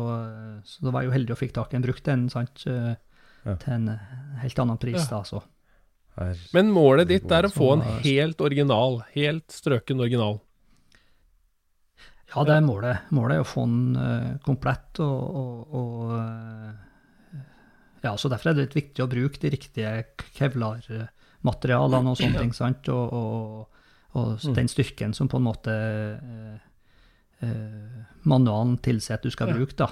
så 0.67 0.85
da 0.85 0.91
var 0.93 1.03
jo 1.07 1.11
heldig 1.15 1.33
og 1.33 1.39
fikk 1.41 1.55
tak 1.55 1.73
i 1.73 1.79
en 1.79 1.85
brukt 1.87 2.07
en, 2.13 2.27
sant. 2.29 2.67
Eh, 3.45 3.51
Ja. 3.51 3.57
Til 3.61 3.73
en 3.73 3.91
helt 4.41 4.59
annen 4.59 4.81
pris, 4.81 4.97
Ja. 4.99 5.19
da, 5.19 5.23
så. 5.23 5.43
Her. 6.15 6.39
Men 6.55 6.71
målet 6.71 7.09
ditt 7.11 7.31
er 7.31 7.45
å 7.45 7.51
få 7.51 7.73
en 7.75 7.81
helt 8.05 8.39
original, 8.41 9.01
helt 9.13 9.51
strøken 9.51 9.99
original. 9.99 10.39
Ja, 12.31 12.43
det 12.43 12.55
er 12.55 12.63
målet. 12.63 13.11
Målet 13.15 13.35
er 13.35 13.43
å 13.43 13.47
få 13.47 13.65
den 13.67 13.95
uh, 13.95 14.37
komplett 14.43 14.99
og, 15.03 15.35
og, 15.39 15.75
og 15.75 16.13
uh, 16.15 17.43
Ja, 18.03 18.15
så 18.17 18.31
derfor 18.31 18.51
er 18.51 18.57
det 18.57 18.65
litt 18.67 18.79
viktig 18.79 19.03
å 19.03 19.09
bruke 19.11 19.39
de 19.41 19.51
riktige 19.53 19.91
kevlarmaterialene 20.37 22.11
og 22.11 22.19
sånne 22.19 22.43
ting, 22.43 22.53
sant, 22.55 22.87
og, 22.91 23.13
og, 23.15 23.83
og 24.19 24.55
den 24.55 24.71
styrken 24.71 25.15
som 25.15 25.27
på 25.31 25.39
en 25.39 25.47
måte 25.47 25.75
uh, 25.75 26.55
eh, 27.43 28.03
manualen 28.23 28.77
tilsier 28.83 29.17
at 29.17 29.25
du 29.25 29.31
skal 29.33 29.51
bruke, 29.53 29.75
da. 29.79 29.89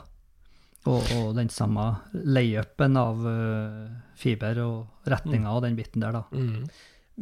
Og, 0.83 1.11
og 1.15 1.29
den 1.37 1.47
samme 1.53 1.85
layupen 2.11 2.97
av 2.99 3.21
eh, 3.29 3.83
fiber 4.19 4.59
og 4.65 5.09
retninga 5.09 5.53
og 5.55 5.63
den 5.63 5.77
biten 5.79 6.03
der, 6.03 6.17
da. 6.17 6.23
Mm. 6.35 6.65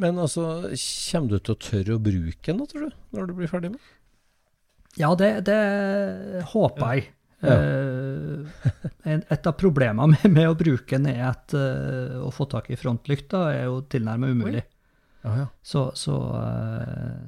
Men 0.01 0.21
altså, 0.23 0.45
kommer 0.73 1.29
du 1.29 1.37
til 1.37 1.53
å 1.53 1.61
tørre 1.61 1.97
å 1.97 2.01
bruke 2.01 2.47
den, 2.47 2.61
da, 2.61 2.67
tror 2.71 2.87
du? 2.87 2.99
Når 3.13 3.27
du 3.29 3.33
blir 3.37 3.51
ferdig 3.51 3.73
med 3.73 3.81
Ja, 4.97 5.11
det, 5.19 5.33
det 5.49 5.59
håper 6.53 6.95
jeg. 6.95 7.11
Ja. 7.41 7.57
Eh, 7.57 9.21
et 9.33 9.49
av 9.49 9.55
problemene 9.57 10.15
med, 10.15 10.25
med 10.33 10.49
å 10.49 10.57
bruke 10.57 10.97
den 10.97 11.09
er 11.11 11.27
at 11.31 11.53
eh, 11.57 12.17
å 12.21 12.31
få 12.33 12.47
tak 12.49 12.71
i 12.73 12.79
frontlykta 12.79 13.43
er 13.51 13.67
jo 13.67 13.81
tilnærmet 13.91 14.33
umulig. 14.37 14.65
Ja, 15.21 15.35
ja. 15.43 15.47
Så, 15.61 15.91
så, 15.93 16.17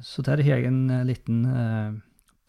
så 0.02 0.26
der 0.26 0.42
har 0.42 0.64
jeg 0.64 0.72
en 0.72 0.88
liten 1.06 1.44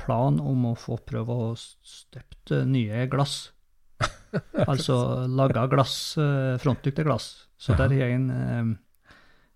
plan 0.05 0.41
om 0.41 0.71
å 0.71 0.75
få 0.79 0.99
prøve 1.07 1.35
å 1.35 1.51
støpt 1.59 2.53
eh, 2.55 2.67
nye 2.69 3.07
glass. 3.11 3.54
altså 4.71 4.97
laga 5.31 5.67
glass, 5.71 6.17
uh, 6.19 6.57
frontlykteglass. 6.63 7.29
Så 7.57 7.77
der 7.79 7.93
har 7.93 8.01
jeg 8.03 8.17
en, 8.19 8.27
eh, 8.35 9.13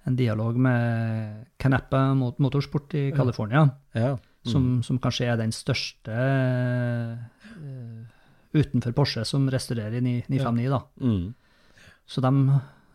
en 0.09 0.17
dialog 0.17 0.57
med 0.57 1.49
Canappa 1.61 2.15
mot 2.17 2.39
Motorsport 2.41 2.95
i 2.97 3.09
California 3.13 3.67
ja. 3.93 4.15
som, 4.47 4.79
som 4.87 5.01
kanskje 5.03 5.27
er 5.29 5.37
den 5.41 5.53
største 5.53 6.15
uh, 6.15 8.07
utenfor 8.53 8.95
Porsche 8.97 9.25
som 9.29 9.49
restaurerer 9.51 9.99
i 9.99 10.03
959, 10.07 10.71
da. 10.73 10.81
Mm. 11.03 11.35
Så 12.09 12.21
dem, 12.25 12.47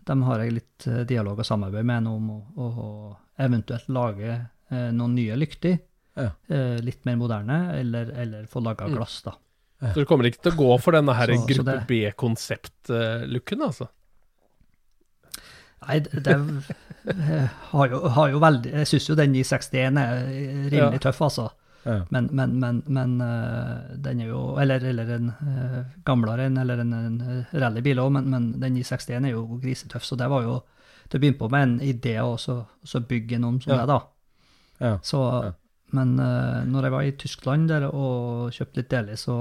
dem 0.08 0.26
har 0.28 0.42
jeg 0.44 0.58
litt 0.58 0.88
eh, 0.90 1.04
dialog 1.10 1.42
og 1.44 1.48
samarbeid 1.48 1.86
med 1.86 2.06
nå 2.08 2.16
om 2.18 2.30
å, 2.34 2.68
eventuelt 3.44 3.90
lage 3.94 4.32
eh, 4.34 4.90
noen 4.96 5.16
nye 5.18 5.38
lykter. 5.38 5.78
Ja. 6.18 6.32
Eh, 6.48 6.78
litt 6.86 7.06
mer 7.06 7.18
moderne, 7.22 7.60
eller, 7.78 8.10
eller 8.24 8.50
få 8.50 8.62
laga 8.66 8.90
glass, 8.90 9.22
da. 9.26 9.36
Så 9.92 10.00
du 10.00 10.06
kommer 10.10 10.26
ikke 10.30 10.42
til 10.46 10.54
å 10.54 10.60
gå 10.62 10.80
for 10.82 10.96
denne 10.96 11.14
her 11.18 11.28
Så- 11.34 11.46
gruppe 11.50 11.66
det- 11.72 11.88
B-konsept-looken, 11.90 13.62
altså? 13.68 13.90
Nei, 15.84 16.00
det, 16.00 16.22
det 16.24 16.36
har, 17.74 17.88
jo, 17.92 17.98
har 18.16 18.30
jo 18.32 18.40
veldig 18.40 18.72
Jeg 18.72 18.88
syns 18.88 19.10
jo 19.10 19.16
den 19.20 19.34
i 19.36 19.42
61 19.44 19.98
er 20.00 20.22
rimelig 20.72 21.02
tøff, 21.04 21.20
altså. 21.26 21.50
Ja. 21.84 21.98
Men, 22.16 22.30
men, 22.32 22.54
men, 22.62 22.78
men 22.88 23.18
eh, 23.20 23.98
den 24.06 24.22
er 24.24 24.30
jo 24.30 24.56
Eller, 24.62 24.80
eller 24.88 25.10
en 25.18 25.26
uh, 25.36 25.82
gamlere 26.08 26.46
en, 26.48 26.56
eller 26.62 26.80
en, 26.80 26.94
en 26.96 27.18
rallybil 27.60 28.00
òg, 28.00 28.14
men, 28.16 28.30
men 28.32 28.46
den 28.62 28.78
i 28.80 28.84
61 28.88 29.26
er 29.28 29.34
jo 29.34 29.44
grisetøff. 29.60 30.06
Så 30.08 30.16
det 30.16 30.30
var 30.32 30.46
jo 30.48 30.62
til 31.12 31.20
å 31.20 31.22
begynne 31.26 31.40
på 31.42 31.50
med 31.52 31.66
en 31.68 31.76
idé 31.84 32.16
så 32.88 33.02
bygge 33.04 33.42
noen 33.44 33.60
som 33.62 33.74
Ja. 33.76 33.82
det, 33.82 33.88
da. 33.92 34.00
Ja. 34.80 34.94
Så, 35.04 35.20
Ja. 35.50 35.52
Men 35.94 36.16
uh, 36.18 36.64
når 36.66 36.88
jeg 36.88 36.94
var 36.96 37.06
i 37.08 37.14
Tyskland 37.22 37.68
der 37.70 37.86
og 37.90 38.50
kjøpte 38.56 38.82
litt 38.82 38.90
deler, 38.92 39.18
så, 39.20 39.36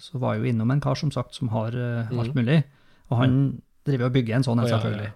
så 0.00 0.20
var 0.22 0.34
jeg 0.36 0.42
jo 0.46 0.50
innom 0.54 0.70
en 0.72 0.80
kar 0.84 0.96
som 0.96 1.10
sagt 1.12 1.36
som 1.36 1.50
har 1.52 1.76
uh, 1.76 2.08
alt 2.18 2.34
mulig. 2.38 2.62
Og 3.12 3.20
han 3.22 3.34
driver 3.88 4.08
og 4.08 4.14
bygger 4.16 4.38
en 4.38 4.46
sånn, 4.46 4.62
en, 4.62 4.66
Å, 4.66 4.68
ja, 4.68 4.76
ja, 4.76 4.82
selvfølgelig. 4.82 5.12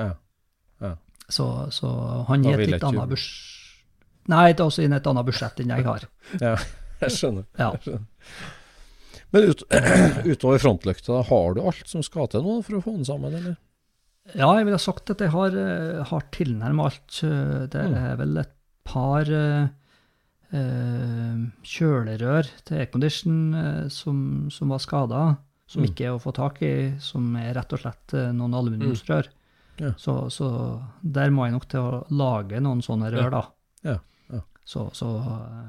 Ja. 0.00 0.94
Så, 1.30 1.44
så 1.70 1.88
han 2.26 2.42
gir 2.42 2.58
et 2.58 2.72
litt 2.72 2.82
annet 2.88 3.06
budsjett 3.12 3.56
Nei, 4.30 4.48
det 4.52 4.60
er 4.62 4.66
også 4.66 4.82
inn 4.84 4.92
et 4.96 5.06
annet 5.10 5.26
budsjett 5.26 5.60
enn 5.62 5.70
jeg 5.72 5.84
har. 5.86 6.02
ja. 6.44 6.50
Jeg 7.00 7.14
skjønner. 7.16 7.46
Ja. 7.58 7.70
Jeg 7.72 7.80
skjønner. 7.86 8.42
Men 9.34 9.46
ut, 9.50 9.62
utover 10.34 10.60
frontlykta, 10.62 11.20
har 11.30 11.56
du 11.56 11.60
alt 11.64 11.88
som 11.90 12.02
skal 12.04 12.28
til 12.30 12.44
nå 12.44 12.58
for 12.66 12.78
å 12.78 12.82
få 12.84 12.94
den 12.98 13.06
sammen, 13.08 13.34
eller? 13.38 13.56
Ja, 14.34 14.50
jeg 14.58 14.68
ville 14.68 14.78
sagt 14.82 15.10
at 15.14 15.22
jeg 15.24 15.32
har, 15.32 15.54
eh, 15.56 16.02
har 16.10 16.26
tilnærmet 16.34 16.90
alt. 16.90 17.20
Det 17.72 17.84
Mm. 17.88 17.96
er 18.02 18.16
vel 18.20 18.36
et 18.44 18.52
par 18.86 19.26
eh, 19.26 19.70
kjølerør 21.62 22.48
til 22.66 22.80
aircondition 22.82 23.38
eh, 23.54 23.88
som, 23.92 24.48
som 24.50 24.72
var 24.74 24.82
skada, 24.82 25.24
som 25.70 25.82
Mm. 25.84 25.88
ikke 25.92 26.06
er 26.08 26.14
å 26.16 26.22
få 26.22 26.32
tak 26.34 26.56
i, 26.66 26.72
som 26.98 27.28
er 27.38 27.52
rett 27.54 27.72
og 27.76 27.78
slett 27.84 28.14
eh, 28.18 28.32
noen 28.34 28.54
aluminiumsrør. 28.58 29.28
Ja. 29.80 29.92
Så, 29.96 30.28
så 30.34 30.48
der 31.00 31.30
må 31.30 31.46
jeg 31.46 31.54
nok 31.54 31.68
til 31.70 31.80
å 31.80 32.00
lage 32.10 32.58
noen 32.60 32.82
sånne 32.84 33.10
rør, 33.14 33.30
da. 33.32 33.42
Ja, 33.86 33.94
ja. 34.34 34.40
Så, 34.66 34.88
så, 34.92 35.12
eh, 35.22 35.68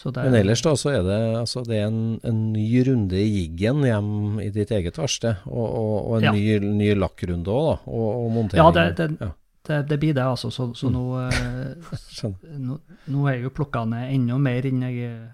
Så 0.00 0.10
der, 0.12 0.24
Men 0.28 0.34
ellers 0.40 0.62
da, 0.64 0.72
så 0.76 0.90
er 0.94 1.02
det, 1.04 1.18
altså, 1.38 1.62
det 1.68 1.76
er 1.78 1.86
en, 1.90 2.18
en 2.24 2.40
ny 2.52 2.82
runde 2.88 3.16
i 3.20 3.28
jiggen 3.28 3.84
hjem 3.84 4.40
i 4.40 4.48
ditt 4.52 4.72
eget 4.72 4.96
verksted, 4.98 5.44
og, 5.46 5.66
og, 5.68 5.94
og 6.10 6.16
en 6.24 6.34
ny, 6.36 6.58
ny 6.80 6.90
lakkrunde 6.96 7.48
òg, 7.52 7.68
da, 7.68 7.76
og, 7.92 8.08
og 8.24 8.32
montering. 8.34 8.64
Ja, 8.64 8.72
det, 8.76 8.86
det, 9.20 9.30
det, 9.68 9.82
det 9.90 9.98
blir 10.00 10.14
det, 10.16 10.24
altså. 10.24 10.50
Så, 10.50 10.70
så 10.74 10.88
Mm. 10.88 10.94
nå, 10.94 11.02
eh, 11.28 12.56
nå, 12.68 12.78
nå 13.12 13.26
er 13.28 13.34
jeg 13.36 13.42
jo 13.44 13.50
plukka 13.50 13.84
ned 13.88 14.14
enda 14.14 14.38
mer 14.38 14.66
enn 14.66 14.82
jeg 14.86 15.02
eh, 15.10 15.28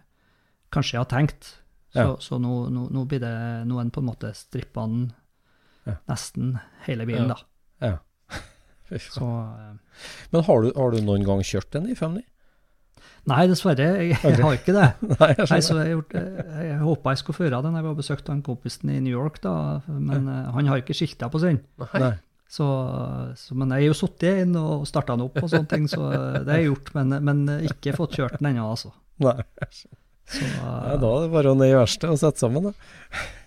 kanskje 0.75 0.99
har 0.99 1.07
tenkt. 1.11 1.55
Så, 1.95 2.03
Ja. 2.03 2.17
så 2.21 2.39
nå, 2.43 2.69
nå, 2.71 3.05
blir 3.09 3.21
det 3.23 3.35
nå 3.71 3.79
en 3.81 3.91
på 3.91 4.01
en 4.03 4.09
måte 4.11 4.33
strippa 4.35 4.87
den 4.87 5.13
Ja. 5.87 5.95
nesten 6.11 6.59
hele 6.87 7.07
bilen, 7.07 7.29
da. 7.31 7.37
Ja. 7.81 7.99
Så 8.99 9.23
eh, 9.25 9.77
Men 10.33 10.43
har 10.45 10.63
du, 10.63 10.73
har 10.77 10.91
du 10.91 11.01
noen 11.01 11.25
gang 11.25 11.41
kjørt 11.47 11.75
en 11.79 11.87
959? 11.87 12.23
Nei, 13.27 13.47
dessverre. 13.51 13.87
Jeg, 14.07 14.19
jeg 14.23 14.39
har 14.43 14.55
ikke 14.55 14.75
det. 14.77 14.89
Nei, 15.21 15.29
jeg 15.35 15.47
Nei, 15.51 15.59
så 15.67 15.75
jeg, 15.81 15.95
gjort, 15.97 16.13
jeg, 16.15 16.77
håpa 16.79 17.11
jeg 17.15 17.19
skulle 17.23 17.39
føre 17.41 17.59
den. 17.65 17.75
Jeg 17.75 17.87
var 17.89 17.97
besøkt 17.99 18.29
han 18.31 18.43
kompisen 18.47 18.91
i 18.95 19.01
New 19.03 19.11
York, 19.17 19.41
da, 19.43 19.55
men 19.89 20.29
han 20.31 20.69
har 20.71 20.79
ikke 20.83 20.95
skilta 20.95 21.27
på 21.33 21.41
sin. 21.43 21.59
Nei. 21.99 22.13
Så, 22.49 22.67
så, 23.37 23.55
men 23.59 23.73
jeg 23.75 23.83
har 23.83 23.89
jo 23.89 23.99
sittet 23.99 24.43
inn 24.45 24.55
og 24.61 24.87
starta 24.87 25.17
den 25.17 25.27
opp 25.27 25.39
og 25.43 25.49
sånne 25.51 25.67
ting, 25.71 25.89
så 25.91 26.07
det 26.13 26.47
har 26.47 26.61
jeg 26.61 26.69
gjort. 26.71 26.93
Men, 26.95 27.17
men 27.27 27.41
ikke 27.67 27.97
fått 27.97 28.19
kjørt 28.21 28.39
den 28.39 28.53
ennå, 28.53 28.69
altså. 28.77 28.93
Nei. 29.25 29.41
Så, 30.27 30.43
Ja, 30.43 30.97
da 30.99 31.11
er 31.15 31.27
det 31.27 31.31
bare 31.31 31.53
å 31.53 31.59
ned 31.59 31.71
i 31.71 31.77
verkstedet 31.77 32.15
og 32.17 32.19
sette 32.19 32.43
sammen, 32.43 32.65
da. 32.67 32.73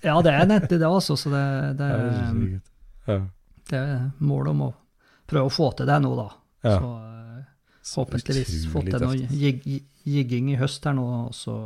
ja, 0.08 0.14
det 0.24 0.32
er 0.32 0.46
nettopp 0.48 0.76
det, 0.76 0.88
altså. 0.88 1.18
Så 1.20 1.32
det, 1.34 1.46
det, 1.80 1.90
Herregud. 1.92 2.70
Ja. 3.10 3.18
det 3.72 3.80
er 3.80 4.06
målet 4.24 4.54
om 4.54 4.62
å 4.68 4.70
prøve 5.30 5.50
å 5.50 5.54
få 5.54 5.72
til 5.80 5.90
det 5.90 5.98
nå, 6.04 6.14
da. 6.20 6.30
Ja. 6.68 6.76
Så 6.76 6.94
eh, 7.00 7.42
forhåpentligvis 7.90 8.54
få 8.72 8.84
Utrolig 8.84 8.96
til 8.96 9.06
noe 9.08 9.42
jig, 9.44 9.68
jigging 10.08 10.54
i 10.54 10.60
høst 10.60 10.88
her 10.88 10.96
nå, 10.98 11.08
og 11.28 11.36
så, 11.36 11.58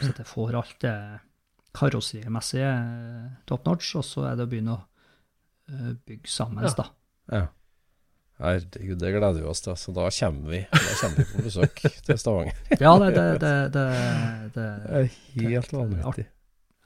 så 0.00 0.12
jeg 0.12 0.28
får 0.30 0.58
alt 0.60 0.78
det 0.84 0.94
karosserimessige 1.76 2.70
eh, 2.70 3.26
top 3.50 3.66
notch, 3.68 3.94
og 3.98 4.06
så 4.06 4.30
er 4.30 4.38
det 4.38 4.46
å 4.46 4.50
begynne 4.50 4.76
å 4.76 4.80
eh, 4.80 4.89
bygge 6.06 6.28
sammen, 6.30 6.64
Ja. 6.64 6.72
da. 6.76 6.86
Ja. 7.32 7.46
Herregud, 8.40 8.96
det 8.98 9.10
gleder 9.12 9.36
vi 9.42 9.48
oss 9.50 9.60
til. 9.60 9.74
Så 9.76 9.92
da 9.92 10.06
kommer 10.08 10.50
vi, 10.54 10.60
da 10.72 10.94
kommer 11.00 11.16
vi 11.20 11.24
på 11.34 11.42
besøk 11.44 11.74
til 12.06 12.18
Stavanger. 12.18 12.56
Ja, 12.80 12.94
det, 13.02 13.10
det, 13.14 13.26
det, 13.42 13.54
det, 13.74 13.88
det 14.54 14.68
er 14.96 15.10
helt 15.36 15.72
vanvittig. 15.76 16.26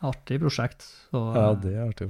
artig 0.03 0.41
prosjekt. 0.43 0.83
Så, 1.11 1.21
Ja, 1.37 1.53
det 1.55 1.75
er 1.77 1.85
artig. 1.89 2.09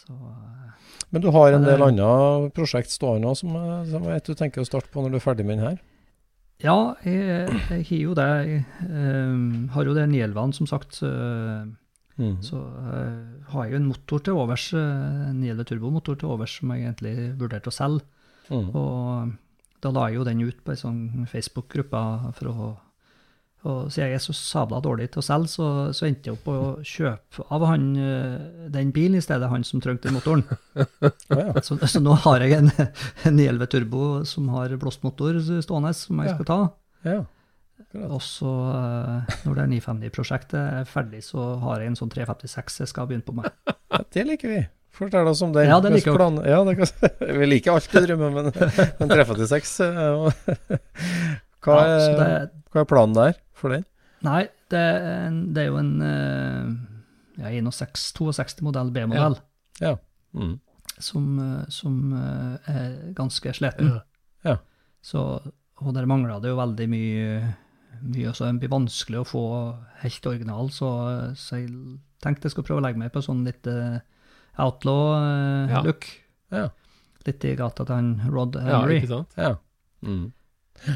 så 0.00 0.12
eh, 0.12 0.72
Men 1.10 1.22
du 1.22 1.30
har 1.30 1.52
en 1.52 1.62
det- 1.62 1.70
del 1.70 1.82
andre 1.86 2.50
prosjekt 2.56 2.90
stående 2.90 3.34
som, 3.36 3.54
eh, 3.54 3.84
som 3.92 4.02
jeg 4.02 4.12
vet 4.16 4.26
du 4.26 4.34
tenker 4.34 4.60
å 4.60 4.66
starte 4.66 4.90
på 4.90 5.02
når 5.04 5.10
du 5.14 5.16
er 5.20 5.24
ferdig 5.28 5.46
med 5.46 5.58
den 5.58 5.66
her? 5.68 5.78
Ja, 6.60 6.94
jeg, 7.04 7.48
jeg 7.70 7.86
har 7.88 8.02
jo 8.02 8.14
det. 8.18 8.28
Jeg 8.50 8.64
eh, 8.90 9.70
har 9.72 9.84
jo 9.86 9.94
det 9.96 10.08
Nielvan, 10.10 10.52
som 10.52 10.66
sagt. 10.66 10.98
eh, 11.06 11.64
Mhm. 12.20 12.40
Så 12.44 12.60
uh, 12.60 13.50
har 13.50 13.64
jeg 13.64 13.74
jo 13.74 13.80
en 13.80 13.88
motor 13.88 14.24
til 14.24 14.36
overs, 14.38 14.66
uh, 14.76 15.30
en 15.30 15.40
911 15.40 15.70
turbomotor 15.72 16.20
til 16.20 16.34
overs, 16.34 16.58
som 16.60 16.74
jeg 16.74 16.84
egentlig 16.84 17.14
vurderte 17.40 17.72
å 17.72 17.74
selge. 17.74 18.04
Mhm. 18.50 18.70
Og 18.76 19.32
da 19.80 19.92
la 19.96 20.08
jeg 20.08 20.20
jo 20.20 20.28
den 20.28 20.44
ut 20.44 20.62
på 20.64 20.74
ei 20.74 20.80
sånn 20.80 21.26
Facebook-gruppe 21.30 22.04
for 22.36 22.52
å 22.52 22.70
og 23.60 23.90
siden 23.92 24.08
jeg 24.08 24.16
er 24.16 24.22
så 24.24 24.32
sabla 24.32 24.78
dårlig 24.80 25.10
til 25.12 25.20
å 25.20 25.24
selge, 25.24 25.50
så, 25.52 25.66
så 25.92 26.06
endte 26.08 26.30
jeg 26.30 26.36
opp 26.38 26.46
på 26.46 26.52
å 26.56 26.68
kjøpe 26.80 27.44
av 27.52 27.66
han 27.68 27.82
eh, 28.00 28.68
den 28.72 28.92
bilen 28.96 29.18
i 29.18 29.24
stedet, 29.24 29.50
han 29.52 29.66
som 29.68 29.82
trengte 29.84 30.12
motoren. 30.14 30.46
Så, 31.66 31.76
så 31.76 32.00
nå 32.00 32.14
har 32.24 32.40
jeg 32.40 32.56
en, 32.56 32.70
en 33.28 33.36
911 33.36 33.68
turbo 33.74 34.06
som 34.28 34.48
har 34.54 34.72
blåstmotor 34.80 35.36
stående, 35.60 35.92
som 35.98 36.22
jeg 36.24 36.32
skal 36.32 36.48
ta. 36.48 36.58
ja. 37.04 37.20
Og 38.06 38.20
så, 38.22 38.50
eh, 38.74 39.36
når 39.46 39.54
det 39.60 39.64
959-prosjektet 39.80 40.58
er 40.60 40.84
ferdig, 40.88 41.22
så 41.26 41.46
har 41.62 41.80
jeg 41.82 41.92
en 41.92 41.96
sånn 41.98 42.12
356 42.12 42.80
jeg 42.84 42.90
skal 42.92 43.08
begynne 43.10 43.26
på 43.26 43.34
med. 43.40 43.50
Ja, 43.90 44.04
Det 44.14 44.22
liker 44.28 44.48
vi. 44.52 44.60
Fortell 44.94 45.26
oss 45.30 45.40
om 45.42 45.52
den. 45.54 45.66
Ja, 45.70 45.78
det 45.82 45.90
liker 45.94 46.14
plan- 46.18 46.38
Ja, 46.46 46.60
det 46.66 46.76
kan, 46.78 47.10
vi 47.40 47.46
liker 47.46 47.74
alt 47.74 47.88
du 47.90 47.98
drømmer 48.04 48.30
men, 48.36 48.50
men 49.00 49.10
356 49.10 49.72
er 49.86 50.16
hva, 51.64 51.76
Ja, 51.76 51.96
er, 51.96 52.16
det, 52.20 52.64
hva 52.72 52.82
er 52.84 52.88
planen 52.90 53.14
der 53.16 53.34
for 53.56 53.74
den? 53.74 53.84
nei, 54.26 54.42
det 54.70 54.80
en, 54.80 55.38
det 55.56 55.62
er 55.64 55.68
jo 55.70 55.78
en 55.80 55.92
eh, 56.04 56.66
ja, 57.40 57.50
61 57.56 58.02
62-modell 58.18 58.90
B-modell 58.94 59.38
Ja. 59.80 59.94
Mm. 60.36 60.58
som, 61.00 61.28
eh, 61.40 61.62
som 61.72 61.96
eh, 62.18 62.70
er 62.74 62.90
ganske 63.16 63.54
sliten. 63.56 63.94
Ja. 63.94 64.52
Ja. 64.52 64.56
Så, 65.02 65.22
og 65.80 65.94
der 65.96 66.06
mangler 66.10 66.38
det 66.44 66.52
jo 66.52 66.58
veldig 66.60 66.86
mye, 66.92 67.40
mye 68.02 68.32
så 68.34 68.46
det 68.48 68.60
blir 68.62 68.72
vanskelig 68.72 69.20
å 69.20 69.26
få 69.28 69.42
helt 70.02 70.26
original, 70.30 70.70
så, 70.74 70.88
så 71.36 71.58
jeg 71.60 71.70
tenkte 72.22 72.48
jeg 72.48 72.54
skulle 72.54 72.68
prøve 72.68 72.80
å 72.82 72.84
legge 72.86 73.00
meg 73.00 73.12
på 73.14 73.22
sånn 73.24 73.44
litt 73.46 73.66
uh, 73.70 73.98
outlaw-look. 74.60 76.06
Ja. 76.50 76.58
Ja. 76.64 76.68
Litt 77.26 77.44
i 77.44 77.54
gata 77.58 77.84
til 77.84 77.94
han 77.94 78.12
Rod 78.32 78.56
Ja, 78.56 78.80
ikke 78.88 79.10
sant? 79.10 79.34
Ja. 79.38 79.54
Mm. 80.02 80.30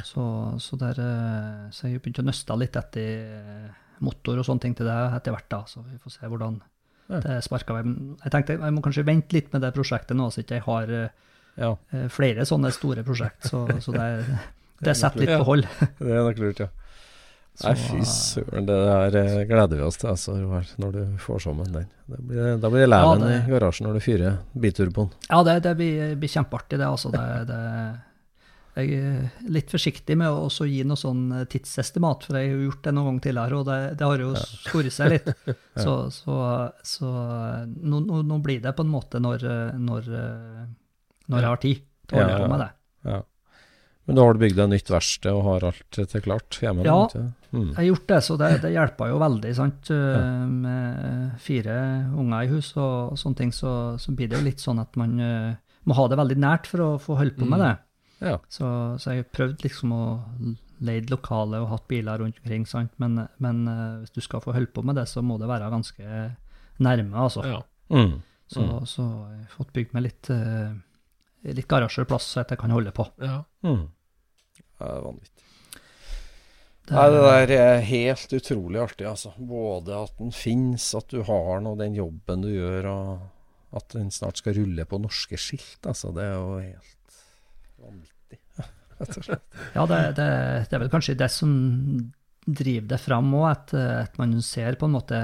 Så, 0.08 0.22
så, 0.64 0.76
der, 0.80 0.96
eh, 1.04 1.64
så 1.76 1.90
jeg 1.90 2.00
begynte 2.00 2.22
å 2.24 2.28
nøste 2.30 2.54
litt 2.56 2.76
etter 2.80 3.34
eh, 3.36 3.66
motor 4.04 4.40
og 4.40 4.46
sånne 4.48 4.64
ting 4.64 4.76
til 4.78 4.88
det 4.88 4.94
etter 5.18 5.34
hvert, 5.34 5.48
da. 5.52 5.58
Så 5.68 5.82
vi 5.84 5.98
får 6.00 6.14
se 6.16 6.30
hvordan 6.30 6.56
Ja. 7.12 7.18
det 7.20 7.34
sparker 7.44 7.76
vei. 7.76 7.82
Jeg 8.24 8.32
tenkte 8.32 8.56
jeg 8.56 8.72
må 8.72 8.80
kanskje 8.80 9.04
vente 9.04 9.36
litt 9.36 9.52
med 9.52 9.60
det 9.60 9.74
prosjektet 9.76 10.16
nå, 10.16 10.30
så 10.32 10.40
ikke 10.40 10.56
jeg 10.56 10.64
har 10.64 10.94
eh, 11.02 11.10
ja. 11.60 11.74
eh, 11.92 12.06
flere 12.08 12.46
sånne 12.48 12.72
store 12.72 13.04
prosjekt. 13.04 13.50
Så, 13.52 13.66
så 13.84 13.92
det, 13.92 14.08
det 14.88 14.96
setter 14.96 15.20
litt 15.20 15.34
Ja. 15.34 15.42
på 15.44 15.50
hold. 15.52 15.68
Det 16.00 16.08
er 16.16 16.24
nok 16.24 16.40
lurt, 16.40 16.64
ja. 16.64 16.70
Så, 17.54 17.68
Nei, 17.68 17.74
fy 17.78 18.00
søren, 18.02 18.64
det 18.66 18.76
der 18.82 19.16
eh, 19.20 19.44
gleder 19.46 19.78
vi 19.78 19.84
oss 19.86 20.00
til, 20.00 20.08
altså, 20.10 20.32
når 20.82 20.94
du 20.96 21.02
får 21.22 21.44
sammen 21.44 21.68
den. 21.70 21.84
Blir, 22.10 22.56
da 22.58 22.70
blir 22.72 22.82
det 22.82 22.88
leven 22.88 23.22
Ja, 23.22 23.36
i 23.36 23.52
garasjen 23.52 23.86
når 23.86 24.00
du 24.00 24.02
fyrer 24.02 24.40
biturboen. 24.58 25.12
Ja, 25.28 25.38
det, 25.46 25.60
det 25.62 25.76
blir, 25.78 26.16
blir 26.18 26.32
kjempeartig, 26.32 26.80
det. 26.80 26.88
altså. 26.88 27.12
Det, 27.14 27.22
det, 27.46 27.60
jeg 28.74 28.98
er 28.98 29.52
litt 29.54 29.70
forsiktig 29.70 30.16
med 30.18 30.34
å 30.34 30.66
gi 30.66 30.80
noe 30.82 30.98
sånn 30.98 31.28
eh, 31.30 31.44
tidsestimat, 31.52 32.26
for 32.26 32.40
jeg 32.40 32.50
har 32.50 32.64
gjort 32.66 32.88
det 32.88 32.94
noen 32.96 33.06
ganger 33.12 33.26
tidligere, 33.28 33.60
og 33.60 33.70
det, 33.70 33.78
det 34.00 34.08
har 34.10 34.24
jo 34.24 34.32
skoret 34.42 34.96
seg 34.96 35.14
litt. 35.14 35.30
Så, 35.84 35.94
så, 36.14 36.40
så 36.86 37.12
nå, 37.66 38.02
nå, 38.02 38.36
blir 38.42 38.60
det 38.62 38.74
på 38.74 38.82
en 38.82 38.90
måte 38.90 39.22
når, 39.22 39.46
eh, 39.46 39.78
når, 39.78 40.10
når 41.30 41.38
jeg 41.38 41.52
har 41.52 41.62
tid 41.62 41.86
til 42.10 42.18
å 42.18 42.26
holde 42.26 42.42
på 42.42 42.50
med 42.50 42.62
det. 42.62 42.68
Ja. 43.10 43.22
Men 44.04 44.18
da 44.18 44.24
har 44.26 44.36
du 44.36 44.42
bygd 44.42 44.58
deg 44.58 44.68
nytt 44.68 44.90
verksted 44.92 45.30
og 45.32 45.46
har 45.46 45.64
alt 45.70 45.96
til 45.96 46.24
klart 46.24 46.58
hjemme? 46.60 46.84
Ja. 46.84 47.06
Mm. 47.54 47.70
Jeg 47.70 47.76
har 47.78 47.86
gjort 47.86 48.08
det, 48.10 48.18
så 48.26 48.36
det, 48.40 48.50
det 48.64 48.72
hjelper 48.74 49.12
jo 49.12 49.20
veldig. 49.22 49.52
sant? 49.56 49.88
Ja. 49.88 50.18
Med 50.50 51.38
fire 51.40 51.78
unger 52.12 52.44
i 52.44 52.50
hus 52.52 52.74
og, 52.76 53.14
sånne 53.20 53.40
ting, 53.40 53.54
så, 53.54 53.72
så 54.00 54.12
blir 54.16 54.28
det 54.28 54.40
jo 54.40 54.44
litt 54.44 54.60
sånn 54.60 54.82
at 54.82 54.98
man 55.00 55.16
uh, 55.22 55.54
må 55.88 55.96
ha 55.96 56.06
det 56.10 56.20
veldig 56.20 56.36
nært 56.44 56.68
for 56.68 56.84
å 56.84 56.90
få 57.00 57.16
holde 57.20 57.38
på 57.38 57.48
med 57.48 57.64
det. 57.64 57.72
Ja. 58.24 58.36
Så, 58.52 58.68
så 59.00 59.14
jeg 59.14 59.24
har 59.24 59.32
prøvd 59.36 59.64
liksom 59.64 59.96
å 59.96 60.04
leid 60.84 61.08
lokale 61.12 61.62
og 61.62 61.70
hatt 61.70 61.88
biler 61.88 62.20
rundt 62.20 62.40
omkring, 62.42 62.68
sant? 62.68 62.92
Men, 63.00 63.24
men 63.40 63.64
uh, 63.70 64.02
hvis 64.02 64.14
du 64.16 64.20
skal 64.24 64.44
få 64.44 64.52
holde 64.56 64.72
på 64.74 64.84
med 64.84 65.00
det, 65.00 65.06
så 65.08 65.24
må 65.24 65.38
det 65.40 65.48
være 65.48 65.72
ganske 65.72 66.28
nærme, 66.82 67.16
altså. 67.24 67.44
Ja. 67.46 67.60
Mm. 67.88 68.18
Så, 68.50 68.64
så 68.88 69.04
jeg 69.04 69.40
har 69.40 69.54
fått 69.54 69.72
bygd 69.74 69.94
meg 69.96 70.04
litt, 70.06 70.28
eh, 70.30 70.74
litt 71.44 71.68
garasjeplass 71.68 72.30
så 72.32 72.44
jeg 72.44 72.60
kan 72.60 72.74
holde 72.74 72.94
på. 72.94 73.06
ja. 73.22 73.42
Mm. 73.64 73.88
Det 74.54 74.88
er 74.88 75.04
vanvittig. 75.04 75.44
Det, 76.84 76.92
Nei, 76.92 77.04
det 77.08 77.20
der 77.24 77.52
er 77.56 77.86
helt 77.88 78.32
utrolig 78.36 78.80
artig, 78.82 79.06
altså. 79.08 79.30
Både 79.38 80.02
at 80.04 80.18
den 80.18 80.34
finnes, 80.36 80.90
at 80.98 81.08
du 81.08 81.22
har 81.24 81.54
den, 81.56 81.70
og 81.70 81.78
den 81.80 81.96
jobben 81.96 82.44
du 82.44 82.50
gjør, 82.50 82.88
og 82.90 83.78
at 83.78 83.94
den 83.96 84.10
snart 84.12 84.42
skal 84.42 84.58
rulle 84.58 84.84
på 84.84 85.00
norske 85.00 85.38
skilt. 85.40 85.78
Altså, 85.86 86.12
det 86.16 86.26
er 86.26 86.34
jo 86.34 86.58
helt 86.58 87.16
vanvittig, 87.86 88.40
rett 89.00 89.16
og 89.16 89.28
slett. 89.30 89.46
Ja, 89.78 89.86
det, 89.88 90.00
det, 90.18 90.28
det 90.68 90.76
er 90.76 90.84
vel 90.84 90.92
kanskje 90.92 91.16
det 91.22 91.30
som 91.32 91.56
driver 92.44 92.90
det 92.92 93.00
fram 93.00 93.32
òg, 93.38 93.46
at, 93.48 93.74
at 94.04 94.20
man 94.20 94.36
ser 94.44 94.76
på 94.76 94.90
en 94.90 94.98
måte 94.98 95.20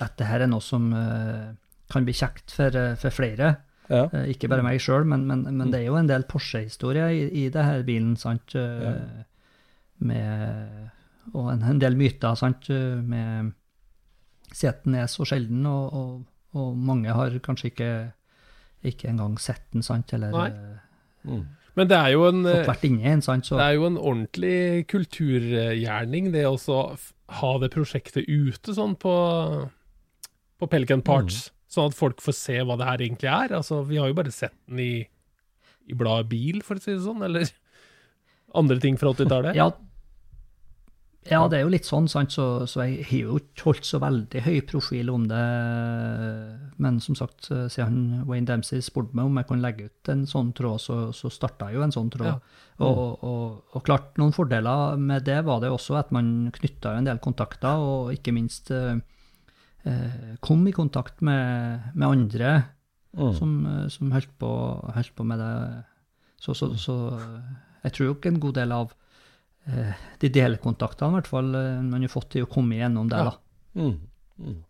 at 0.00 0.16
det 0.18 0.26
her 0.26 0.44
er 0.44 0.50
noe 0.50 0.64
som 0.64 0.90
eh, 0.96 1.50
kan 1.92 2.06
bli 2.06 2.14
kjekt 2.16 2.54
for, 2.56 2.74
eh, 2.74 2.96
for 2.98 3.14
flere. 3.14 3.54
Ja. 3.90 4.04
Eh, 4.14 4.28
Ikke 4.34 4.48
bare 4.48 4.62
meg 4.62 4.78
sjøl, 4.82 5.04
men, 5.10 5.24
men, 5.26 5.42
men 5.50 5.70
det 5.72 5.80
er 5.80 5.88
jo 5.88 5.96
en 5.98 6.06
del 6.10 6.22
Porsche-historie 6.30 7.08
i, 7.16 7.24
i 7.44 7.48
det 7.50 7.64
her 7.66 7.82
bilen, 7.86 8.16
sant. 8.20 8.54
eh, 8.54 8.86
Ja. 8.86 8.94
Med, 10.00 10.90
og 11.34 11.50
en, 11.52 11.62
en 11.74 11.80
del 11.82 11.96
myter, 11.98 12.34
sant. 12.38 12.70
eh, 12.72 13.00
Med 13.04 13.50
Seten 14.52 14.94
er 14.98 15.06
så 15.06 15.26
sjelden, 15.28 15.66
og, 15.66 15.92
og, 15.94 16.22
og 16.58 16.76
mange 16.76 17.12
har 17.14 17.34
kanskje 17.44 17.68
ikke, 17.70 17.90
ikke 18.90 19.10
engang 19.12 19.36
sett 19.38 19.62
den, 19.74 19.82
sant. 19.86 20.10
Eller 20.16 20.32
Nei. 20.34 20.48
Mm. 21.28 21.44
Men 21.78 21.86
det 21.90 21.96
er 22.00 22.08
jo 22.16 22.24
en 22.26 22.40
en, 22.46 23.22
sant. 23.22 23.46
Det 23.50 23.60
er 23.62 23.76
jo 23.76 23.86
en 23.86 23.96
ordentlig 24.00 24.86
kulturgjerning, 24.90 26.32
det 26.32 26.46
å 26.48 26.56
ha 27.40 27.50
det 27.62 27.70
prosjektet 27.70 28.26
ute 28.26 28.74
sånn 28.74 28.96
på, 28.98 29.14
på 30.58 30.66
Pelican 30.72 31.02
Parts, 31.06 31.50
sånn 31.70 31.90
at 31.90 31.98
folk 31.98 32.22
får 32.24 32.36
se 32.36 32.58
hva 32.66 32.76
det 32.80 32.88
her 32.88 33.04
egentlig 33.04 33.30
er. 33.30 33.54
Altså, 33.60 33.82
vi 33.86 34.00
har 34.00 34.10
jo 34.10 34.18
bare 34.18 34.34
sett 34.34 34.56
den 34.66 34.82
i, 34.82 34.94
i 35.90 35.98
bladet 35.98 36.30
Bil, 36.32 36.64
for 36.66 36.80
å 36.80 36.82
si 36.82 36.96
det 36.96 37.04
sånn, 37.04 37.22
eller 37.26 37.46
andre 38.60 38.80
ting 38.82 38.98
fra 39.00 39.14
80-tallet. 39.14 39.58
Ja, 39.58 39.70
Ja, 41.28 41.42
det 41.52 41.58
er 41.58 41.66
jo 41.66 41.72
litt 41.74 41.84
sånn, 41.84 42.06
sant? 42.08 42.32
Så, 42.32 42.64
så 42.64 42.80
jeg 42.88 43.04
har 43.04 43.18
jo 43.26 43.34
ikke 43.42 43.66
holdt 43.66 43.84
så 43.84 43.98
veldig 44.00 44.40
høy 44.40 44.62
profil 44.64 45.10
om 45.12 45.26
det. 45.28 45.42
Men 46.80 46.96
som 47.04 47.18
sagt, 47.18 47.50
siden 47.50 48.22
Wayne 48.24 48.48
Dempsey 48.48 48.80
spurte 48.82 49.12
meg 49.18 49.28
om 49.28 49.36
jeg 49.36 49.50
kunne 49.50 49.66
legge 49.66 49.90
ut 49.90 50.10
en 50.14 50.24
sånn 50.26 50.54
tråd, 50.56 50.80
så, 50.80 50.96
så 51.12 51.28
starta 51.28 51.68
jeg 51.68 51.76
jo 51.76 51.84
en 51.84 51.92
sånn 51.92 52.08
tråd. 52.14 52.32
Ja. 52.32 52.64
Og, 52.88 53.20
og, 53.20 53.60
og 53.76 53.84
klart, 53.84 54.14
noen 54.18 54.32
fordeler 54.32 54.96
med 54.96 55.28
det 55.28 55.42
var 55.44 55.60
det 55.60 55.68
også 55.68 55.98
at 56.00 56.08
man 56.16 56.48
knytta 56.56 56.96
en 56.96 57.10
del 57.10 57.20
kontakter, 57.20 57.84
og 57.84 58.14
ikke 58.16 58.32
minst 58.32 58.72
eh, 58.72 58.96
eh, 59.84 60.36
kom 60.40 60.66
i 60.68 60.72
kontakt 60.76 61.20
med, 61.22 61.90
med 61.94 62.08
andre 62.08 62.52
Mm. 63.10 63.32
som, 63.34 63.66
eh, 63.66 63.88
som 63.90 64.12
holdt, 64.14 64.30
på, 64.38 64.48
holdt 64.94 65.14
på 65.18 65.24
med 65.26 65.40
det. 65.42 65.82
Så, 66.38 66.54
så, 66.54 66.68
så 66.78 66.94
jeg 67.82 67.92
tror 67.96 68.12
ikke 68.14 68.30
en 68.30 68.38
god 68.38 68.54
del 68.54 68.70
av 68.76 68.92
eh, 69.66 69.96
de 70.22 70.30
delkontaktene, 70.30 71.10
i 71.10 71.16
hvert 71.18 71.26
fall, 71.32 71.48
eh, 71.58 71.80
man 71.82 72.04
har 72.06 72.12
fått 72.12 72.28
til 72.36 72.46
å 72.46 72.50
komme 72.52 72.78
gjennom 72.78 73.10
det. 73.10 73.18
Ja. 73.18 73.32
Mm. 73.74 73.96
Mm. 74.38 74.60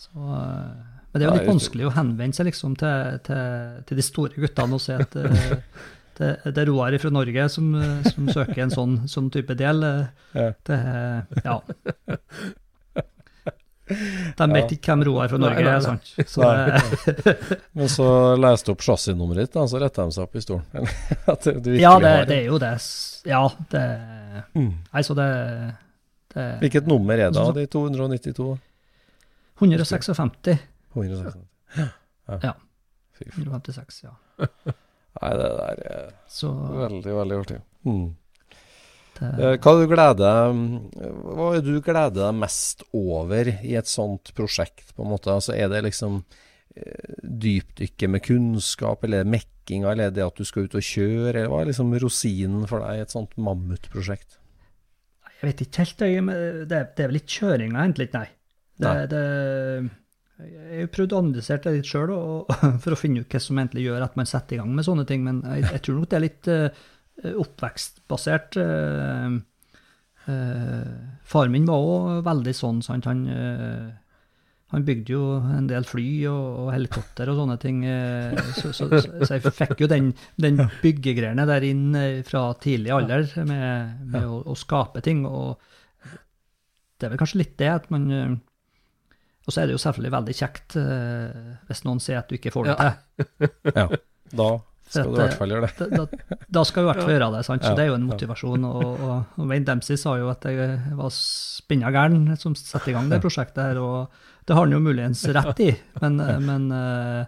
Så, 0.00 0.16
eh, 0.16 0.80
men 1.12 1.20
det 1.20 1.26
er 1.26 1.28
jo 1.28 1.36
litt 1.42 1.50
vanskelig 1.52 1.90
å 1.90 1.92
henvende 1.98 2.38
seg 2.38 2.48
liksom 2.48 2.78
til, 2.80 3.20
til, 3.28 3.84
til 3.90 4.00
de 4.00 4.06
store 4.08 4.32
guttene 4.46 4.78
og 4.78 4.80
si 4.80 4.96
at 4.96 5.16
eh, 5.20 5.52
det, 6.22 6.56
er 6.56 6.66
Roar 6.72 6.96
fra 7.04 7.12
Norge 7.12 7.50
som, 7.52 7.68
eh, 7.76 8.08
som 8.08 8.32
søker 8.32 8.64
en 8.64 8.72
sånn, 8.72 8.96
sånn 9.12 9.28
type 9.34 9.60
del. 9.60 9.84
eh, 9.84 10.26
Ja. 10.40 10.48
Det, 10.64 10.80
ja. 11.44 11.60
De 14.38 14.48
vet 14.52 14.74
ikke 14.76 14.92
hvem 14.92 15.04
Roar 15.08 15.30
fra 15.30 15.40
Norge 15.42 15.60
Nei, 15.60 15.66
nei, 15.66 15.76
er, 15.76 15.84
sant? 15.84 16.12
Så 16.28 16.48
Men 17.78 17.92
så 17.92 18.08
leste 18.40 18.70
du 18.70 18.74
opp 18.74 18.84
chassisnummeret 18.86 19.46
ditt, 19.46 19.54
da, 19.56 19.66
så 19.70 19.80
retta 19.82 20.06
de 20.08 20.16
seg 20.16 20.26
opp 20.26 20.36
i 20.36 20.44
stolen. 20.44 20.66
Ja, 21.82 21.94
det, 22.02 22.12
det 22.28 22.38
er 22.40 22.48
jo 22.50 22.58
det. 22.62 22.74
Ja, 23.28 23.44
det 23.74 23.86
Mm. 24.56 24.70
Nei, 24.92 25.02
så 25.04 25.14
det, 25.14 25.28
det 26.32 26.44
Hvilket 26.62 26.86
nummer 26.88 27.20
er 27.20 27.32
det 27.32 27.40
av 27.40 27.52
de 27.56 27.66
292? 27.68 28.46
156. 29.60 30.56
156. 30.94 31.36
Ja. 31.76 32.38
ja. 32.42 32.54
156, 33.36 34.02
ja. 34.06 34.14
Nei, 35.20 35.30
det 35.38 35.50
der 35.58 35.82
er 35.92 36.10
Så 36.32 36.50
veldig, 36.50 37.14
veldig 37.20 37.38
artig. 37.42 37.60
Mm. 37.86 38.14
Det, 39.18 39.30
Eh, 39.38 39.56
Hva 39.62 39.72
du 39.78 39.86
gleder 39.90 40.52
Hva 40.52 41.48
er 41.56 41.62
du 41.66 41.74
gleder 41.80 42.16
deg 42.18 42.34
mest 42.40 42.82
over 42.92 43.50
i 43.62 43.74
et 43.78 43.86
sånt 43.90 44.32
prosjekt, 44.38 44.94
på 44.96 45.04
en 45.04 45.12
måte? 45.12 45.30
Altså, 45.34 45.54
er 45.56 45.68
det 45.72 45.84
liksom 45.88 46.22
dypdykket 46.72 47.40
dypdykke 47.42 48.08
med 48.08 48.22
kunnskap, 48.24 49.02
eller 49.04 49.20
er 49.20 49.28
mekkinga, 49.28 49.90
eller 49.92 50.08
er 50.08 50.14
det 50.16 50.24
at 50.24 50.38
du 50.40 50.44
skal 50.48 50.64
ut 50.64 50.76
og 50.78 50.84
kjøre, 50.86 51.34
eller 51.34 51.50
hva 51.52 51.60
er 51.62 51.68
liksom 51.68 51.92
rosinen 52.00 52.64
for 52.70 52.80
deg 52.80 52.96
i 52.96 53.02
et 53.04 53.12
sånt 53.12 53.34
mammutprosjekt? 53.36 54.38
Jeg 55.42 55.50
vet 55.50 55.60
ikke 55.66 55.82
helt, 55.82 55.98
det, 55.98 56.78
er- 56.78 56.88
det 56.96 57.04
er 57.04 57.10
vel 57.10 57.20
ikke 57.20 57.36
kjøringa, 57.42 57.82
egentlig, 57.84 58.08
nei. 58.14 58.28
Det, 58.82 58.88
Nei. 58.88 59.06
det, 59.12 59.22
jeg 60.42 60.80
har 60.86 60.90
prøvd 60.96 61.12
å 61.12 61.18
analysere 61.22 61.60
det 61.66 61.74
litt 61.76 61.90
sjøl 61.92 62.12
for 62.82 62.94
å 62.94 62.98
finne 62.98 63.20
ut 63.22 63.30
hva 63.36 63.40
som 63.42 63.58
egentlig 63.60 63.84
gjør 63.84 64.06
at 64.06 64.16
man 64.18 64.26
setter 64.30 64.56
i 64.56 64.60
gang 64.62 64.72
med 64.74 64.86
sånne 64.88 65.04
ting, 65.06 65.22
men 65.26 65.42
jeg, 65.44 65.66
jeg 65.76 65.82
tror 65.84 65.98
nok 66.00 66.08
det 66.10 66.18
er 66.18 66.24
litt 66.24 66.48
eh, 66.50 66.80
oppvekstbasert. 67.38 68.56
eh, 68.56 69.40
eh, 70.28 70.92
far 71.24 71.48
min 71.52 71.66
var 71.68 71.82
òg 71.82 72.22
veldig 72.26 72.54
sånn, 72.56 72.82
sant. 72.82 73.04
Han, 73.10 73.26
eh, 73.28 73.90
han 74.72 74.84
bygde 74.88 75.12
jo 75.12 75.24
en 75.52 75.66
del 75.68 75.84
fly 75.84 76.06
og, 76.30 76.46
og 76.64 76.70
helikopter 76.72 77.28
og 77.28 77.36
sånne 77.42 77.58
ting, 77.60 77.82
eh, 77.84 78.32
så, 78.56 78.70
så, 78.72 78.88
så, 78.88 79.10
så 79.26 79.34
jeg 79.36 79.52
fikk 79.52 79.82
jo 79.84 79.88
den, 79.90 80.12
den 80.40 80.62
byggegreiene 80.82 81.44
der 81.50 81.66
inn 81.68 81.90
eh, 81.98 82.22
fra 82.24 82.46
tidlig 82.62 82.94
alder 82.96 83.28
med, 83.44 83.98
med 84.14 84.24
å, 84.24 84.40
å 84.48 84.56
skape 84.56 85.02
ting. 85.04 85.26
og 85.28 85.58
det 86.98 87.08
er 87.08 87.12
vel 87.16 87.18
kanskje 87.20 87.40
litt 87.42 87.56
det 87.58 87.68
at 87.68 87.88
man 87.90 88.04
eh, 88.14 88.34
Og 89.42 89.50
så 89.52 89.60
er 89.60 89.66
det 89.66 89.74
jo 89.74 89.80
selvfølgelig 89.82 90.12
veldig 90.14 90.34
kjekt 90.38 90.76
eh, 90.78 91.56
hvis 91.66 91.80
noen 91.84 91.98
sier 92.00 92.20
at 92.20 92.28
du 92.30 92.36
ikke 92.38 92.52
får 92.54 92.68
det 92.70 92.76
Ja. 92.78 92.92
til. 92.92 93.48
Ja, 93.74 93.86
da 94.38 94.50
skal 94.92 95.08
du 95.10 95.16
i 95.16 95.22
hvert 95.22 95.38
fall 95.40 95.54
gjøre 95.54 95.68
det. 95.68 95.88
Da, 95.90 96.04
da, 96.04 96.38
da 96.58 96.64
skal 96.68 96.82
du 96.82 96.86
i 96.86 96.90
hvert 96.90 97.02
fall 97.02 97.12
gjøre 97.16 97.30
det, 97.36 97.42
sant? 97.48 97.64
så 97.64 97.72
Ja, 97.72 97.78
det 97.78 97.84
er 97.86 97.90
jo 97.90 97.96
en 97.98 98.06
motivasjon. 98.10 98.68
Og, 98.68 98.84
og, 98.92 99.14
og 99.38 99.50
Wayne 99.50 99.68
Dempsey 99.68 99.98
sa 100.00 100.14
jo 100.20 100.30
at 100.32 100.46
jeg 100.48 100.78
var 100.98 101.12
spinna 101.16 101.92
gæren 101.94 102.30
som 102.40 102.56
satte 102.58 102.92
i 102.92 102.96
gang 102.96 103.10
det 103.12 103.22
prosjektet 103.24 103.62
her, 103.72 103.82
og 103.82 104.22
det 104.46 104.56
har 104.58 104.66
han 104.66 104.74
jo 104.74 104.80
muligens 104.82 105.24
rett 105.32 105.60
i, 105.62 105.72
men, 106.02 106.18
men 106.46 106.70
eh, 106.76 107.20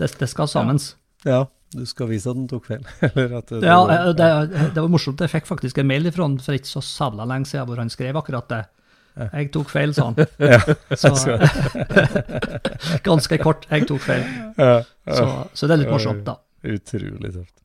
det, 0.00 0.12
det 0.18 0.28
skal 0.32 0.48
sammen. 0.50 0.80
Ja, 1.28 1.44
du 1.72 1.86
skal 1.88 2.10
vise 2.10 2.30
at 2.32 2.36
den 2.36 2.48
tok 2.50 2.66
feil. 2.68 2.84
eller 3.08 3.38
at 3.38 3.52
det, 3.52 3.62
Ja, 3.64 3.80
det, 4.12 4.28
det 4.74 4.82
var 4.82 4.90
morsomt. 4.92 5.20
Jeg 5.22 5.32
fikk 5.32 5.48
faktisk 5.48 5.80
en 5.80 5.88
mail 5.88 6.10
fra 6.12 6.26
han 6.26 6.38
for 6.42 6.56
ikke 6.56 6.68
så 6.68 6.82
sabla 6.84 7.24
lenge 7.28 7.48
siden 7.48 7.68
hvor 7.68 7.80
han 7.80 7.92
skrev 7.92 8.18
akkurat 8.20 8.48
det. 8.52 8.62
Jeg 9.12 9.50
tok 9.52 9.68
feil, 9.68 9.90
sa 9.92 10.06
han. 10.08 10.16
Så, 11.02 11.10
ganske 13.04 13.38
kort. 13.42 13.66
Jeg 13.68 13.84
tok 13.88 14.00
feil. 14.00 14.22
ja, 14.56 14.78
Så, 15.04 15.26
så 15.52 15.68
det 15.68 15.76
er 15.76 15.82
litt 15.82 15.92
morsomt, 15.92 16.24
da. 16.24 16.38
Utrolig 16.64 17.32
tøft. 17.34 17.58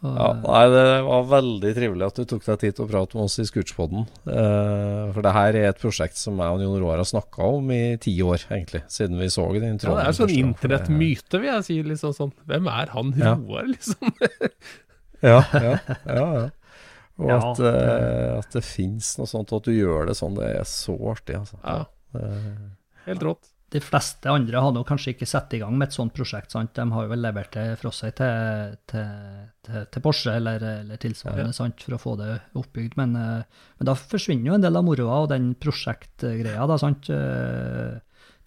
Ja, 0.00 0.30
nei, 0.32 0.62
det 0.72 0.84
var 1.04 1.26
veldig 1.28 1.70
trivelig 1.76 2.06
at 2.06 2.16
du 2.16 2.24
tok 2.24 2.44
deg 2.46 2.60
tid 2.62 2.76
til 2.78 2.86
å 2.86 2.88
prate 2.88 3.18
med 3.18 3.26
oss 3.26 3.34
i 3.42 3.44
Scootspodden. 3.44 4.06
Eh, 4.32 5.10
for 5.12 5.20
det 5.26 5.32
her 5.36 5.58
er 5.60 5.66
et 5.68 5.82
prosjekt 5.82 6.16
som 6.16 6.40
jeg 6.40 6.54
og 6.54 6.62
Jon 6.64 6.78
Roar 6.80 7.02
har 7.02 7.08
snakka 7.10 7.50
om 7.58 7.68
i 7.76 7.98
ti 8.00 8.14
år, 8.24 8.46
egentlig. 8.48 8.80
Siden 8.88 9.20
vi 9.20 9.28
så 9.28 9.44
den 9.58 9.76
Ja, 9.76 9.98
det 9.98 10.06
er 10.06 10.16
sånn 10.16 10.32
internettmyte, 10.32 11.42
vil 11.42 11.50
jeg 11.52 11.66
si. 11.68 11.76
liksom 11.84 12.14
sånn. 12.16 12.32
Hvem 12.48 12.70
er 12.72 12.94
han 12.96 13.12
Ja. 13.20 13.34
Roar, 13.36 13.68
liksom? 13.68 14.08
Ja, 15.20 15.42
ja, 15.52 15.76
ja. 15.84 15.96
ja. 16.08 16.48
Og 17.20 17.28
Ja, 17.28 17.36
at, 17.50 17.58
eh, 17.60 18.38
at 18.38 18.54
det 18.56 18.64
fins 18.64 19.18
noe 19.20 19.28
sånt, 19.28 19.52
og 19.52 19.60
at 19.60 19.68
du 19.68 19.74
gjør 19.76 20.06
det 20.08 20.16
sånn, 20.16 20.32
det 20.40 20.48
er 20.62 20.64
så 20.64 20.96
artig, 21.12 21.36
altså. 21.42 21.60
Ja, 21.60 21.82
Eh, 22.10 22.54
helt 23.06 23.22
rått. 23.22 23.49
De 23.70 23.80
fleste 23.80 24.26
andre 24.32 24.58
har 24.64 24.72
nå 24.74 24.80
kanskje 24.88 25.12
ikke 25.14 25.28
satt 25.30 25.52
i 25.54 25.60
gang 25.62 25.76
med 25.78 25.88
et 25.88 25.94
sånt 25.94 26.12
prosjekt. 26.16 26.50
sant? 26.50 26.72
De 26.74 26.84
har 26.90 27.04
jo 27.06 27.10
vel 27.12 27.20
levert 27.22 27.52
det 27.54 27.66
fra 27.78 27.92
seg 27.94 28.16
til, 28.18 28.72
til, 28.90 29.08
til, 29.66 29.84
til 29.94 30.02
Porsche 30.02 30.32
eller, 30.40 30.64
eller 30.80 30.98
tilsvarende 30.98 31.54
sant? 31.54 31.80
for 31.86 31.94
å 31.94 32.00
få 32.02 32.14
det 32.18 32.32
oppbygd. 32.58 32.96
Men, 32.98 33.14
eh, 33.14 33.42
men 33.78 33.86
da 33.90 33.94
forsvinner 33.94 34.50
jo 34.50 34.56
en 34.58 34.64
del 34.66 34.76
av 34.80 34.86
moroa 34.88 35.20
og 35.22 35.28
den 35.30 35.52
prosjektgreia. 35.54 36.66
Da 36.66 36.78
sant? 36.82 37.10
Eh, 37.14 37.98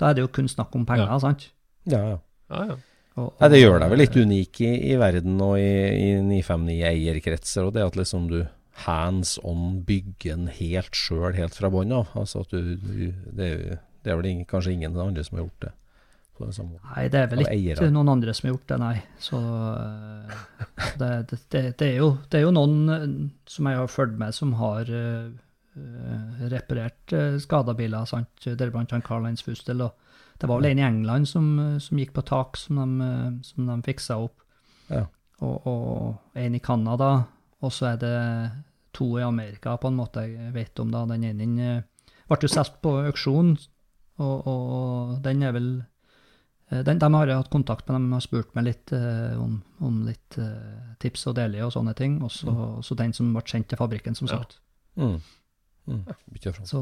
Da 0.02 0.10
er 0.10 0.16
det 0.18 0.24
jo 0.26 0.32
kun 0.34 0.48
snakk 0.50 0.74
om 0.76 0.84
penger. 0.90 1.06
Ja. 1.08 1.20
sant? 1.22 1.48
ja, 1.86 2.00
ja. 2.14 2.18
Ja, 2.52 2.66
ja. 2.74 2.76
Og, 3.16 3.30
Nei, 3.40 3.48
det 3.54 3.60
gjør 3.62 3.80
deg 3.80 3.92
vel 3.92 4.00
litt 4.02 4.16
unik 4.18 4.60
i, 4.66 4.70
i 4.92 4.96
verden 4.98 5.36
og 5.46 5.54
i, 5.62 5.70
i 6.02 6.08
959-eierkretser, 6.26 7.68
og 7.68 7.76
det 7.76 7.84
at 7.86 7.96
liksom 8.00 8.28
du 8.32 8.40
hands 8.88 9.36
on 9.46 9.84
bygger 9.86 10.34
den 10.34 10.48
helt 10.50 10.98
sjøl, 10.98 11.32
helt 11.38 11.54
fra 11.54 11.70
bånn 11.70 11.94
av. 11.94 12.10
Altså 12.18 12.42
at 12.42 12.50
du, 12.54 12.74
du 12.82 13.14
det, 13.38 13.46
er 13.46 13.54
jo- 13.70 13.78
det 14.04 14.12
er 14.12 14.20
vel 14.20 14.30
ingen, 14.30 14.46
kanskje 14.50 14.76
ingen 14.76 15.00
andre 15.00 15.24
som 15.24 15.38
har 15.38 15.46
gjort 15.46 15.66
det. 15.68 15.74
Nei, 16.34 17.06
det 17.14 17.20
er 17.20 17.28
vel 17.30 17.44
ikke 17.46 17.88
noen 17.94 18.10
andre 18.16 18.34
som 18.34 18.48
har 18.48 18.56
gjort 18.56 18.72
det, 18.72 18.78
nei. 18.82 18.96
Så 19.22 19.40
eh, 19.40 20.38
det, 21.00 21.10
det, 21.30 21.62
det, 21.78 21.88
er 21.88 22.00
jo, 22.02 22.10
det 22.30 22.40
er 22.40 22.46
jo 22.48 22.54
noen 22.56 22.78
eh, 22.90 23.04
som 23.50 23.70
jeg 23.70 23.80
har 23.80 23.92
fulgt 23.92 24.18
med, 24.20 24.34
som 24.36 24.56
har 24.58 24.90
eh, 24.90 25.28
reparert 26.50 27.14
uh, 27.14 27.38
skada 27.42 27.74
biler. 27.78 28.10
Deriblant 28.46 28.92
han 28.94 29.06
Carl-Heinz 29.06 29.46
Fustel. 29.46 29.86
Og 29.86 29.94
det 30.42 30.50
var 30.50 30.60
vel 30.62 30.72
en 30.72 30.82
i 30.82 30.86
England 30.86 31.30
som, 31.30 31.48
som 31.82 32.02
gikk 32.02 32.16
på 32.18 32.26
tak, 32.30 32.58
som 32.62 32.82
de, 32.82 33.14
som 33.46 33.70
de 33.70 33.80
fiksa 33.86 34.20
opp. 34.26 34.44
Ja. 34.90 35.06
Og, 35.42 35.70
og 35.70 36.38
en 36.40 36.58
i 36.58 36.62
Canada, 36.62 37.12
og 37.62 37.74
så 37.74 37.94
er 37.94 38.02
det 38.02 38.18
to 38.94 39.08
i 39.18 39.26
Amerika, 39.26 39.78
på 39.82 39.90
en 39.90 39.98
måte 39.98 40.26
jeg 40.28 40.54
vet 40.54 40.82
om. 40.82 40.94
da. 40.94 41.06
Den 41.10 41.26
ene 41.30 41.80
ble 42.30 42.38
jo 42.42 42.52
solgt 42.52 42.78
på 42.86 42.98
auksjon, 43.08 43.56
og, 44.24 44.48
og 44.48 45.18
den 45.26 45.44
er 45.44 45.54
vel 45.56 45.70
eh, 46.72 46.82
den, 46.88 47.02
De 47.02 47.12
har 47.14 47.30
jeg 47.30 47.42
hatt 47.44 47.54
kontakt 47.54 47.88
med, 47.90 48.02
de 48.02 48.16
har 48.18 48.26
spurt 48.26 48.56
meg 48.58 48.70
litt 48.70 48.96
eh, 48.96 49.36
om, 49.40 49.60
om 49.84 50.02
litt 50.08 50.40
eh, 50.42 50.96
tips 51.04 51.28
og 51.32 51.38
deler 51.40 51.68
og 51.68 51.76
sånne 51.76 51.94
ting. 52.00 52.20
Og 52.24 52.32
mm. 52.32 52.82
så 52.88 53.00
den 53.00 53.14
som 53.14 53.32
ble 53.36 53.46
sendt 53.50 53.72
til 53.74 53.82
fabrikken, 53.82 54.16
som 54.18 54.32
Ja. 54.32 54.42
sagt. 54.42 54.60
Mm. 54.96 55.20
Mm. 55.88 56.04
Ja. 56.08 56.54
Så, 56.64 56.82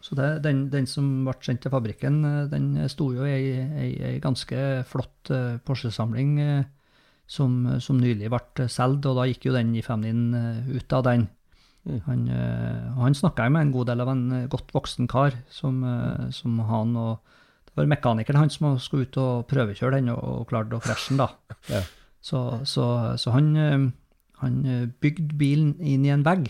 så 0.00 0.16
det, 0.16 0.28
den, 0.44 0.66
den 0.72 0.86
som 0.88 1.06
ble 1.26 1.36
sendt 1.44 1.64
til 1.64 1.72
fabrikken, 1.72 2.22
eh, 2.28 2.40
den 2.52 2.72
sto 2.92 3.10
jo 3.14 3.26
i 3.28 3.54
ei, 3.60 4.18
ganske 4.24 4.84
flott 4.88 5.32
eh, 5.32 5.56
Porsche-samling 5.64 6.34
eh, 6.40 6.64
som, 7.26 7.56
som 7.80 8.00
nylig 8.00 8.28
ble 8.32 8.68
solgt, 8.68 9.06
og 9.08 9.16
da 9.20 9.28
gikk 9.30 9.48
jo 9.48 9.56
den 9.56 9.72
i 9.76 9.84
femnin 9.84 10.26
ut 10.68 10.92
av 10.92 11.06
den. 11.06 11.28
Mm. 11.84 12.00
Han, 12.06 12.28
eh, 12.28 12.92
han 12.96 13.14
snakka 13.14 13.50
med 13.52 13.66
en 13.66 13.72
god 13.72 13.90
del 13.90 14.00
av 14.00 14.08
en 14.08 14.24
eh, 14.32 14.46
godt 14.48 14.72
voksen 14.72 15.08
kar, 15.10 15.36
som, 15.52 15.82
eh, 15.84 16.30
som 16.32 16.58
han 16.64 16.96
og 16.96 17.18
Det 17.64 17.80
var 17.80 17.90
mekanikeren 17.90 18.38
han 18.38 18.50
som 18.54 18.76
skulle 18.78 19.08
ut 19.08 19.16
og 19.18 19.48
prøvekjøre 19.50 19.98
den, 19.98 20.12
og, 20.12 20.20
og 20.22 20.44
klarte 20.46 20.76
å 20.76 20.82
freshe 20.82 21.10
den, 21.10 21.18
da. 21.18 21.28
Ja. 21.74 21.80
Så, 22.24 22.40
så, 22.64 22.84
så 23.18 23.32
han, 23.34 23.48
han 24.38 24.54
bygde 25.02 25.34
bilen 25.36 25.74
inn 25.82 26.04
i 26.06 26.12
en 26.14 26.22
vegg, 26.24 26.46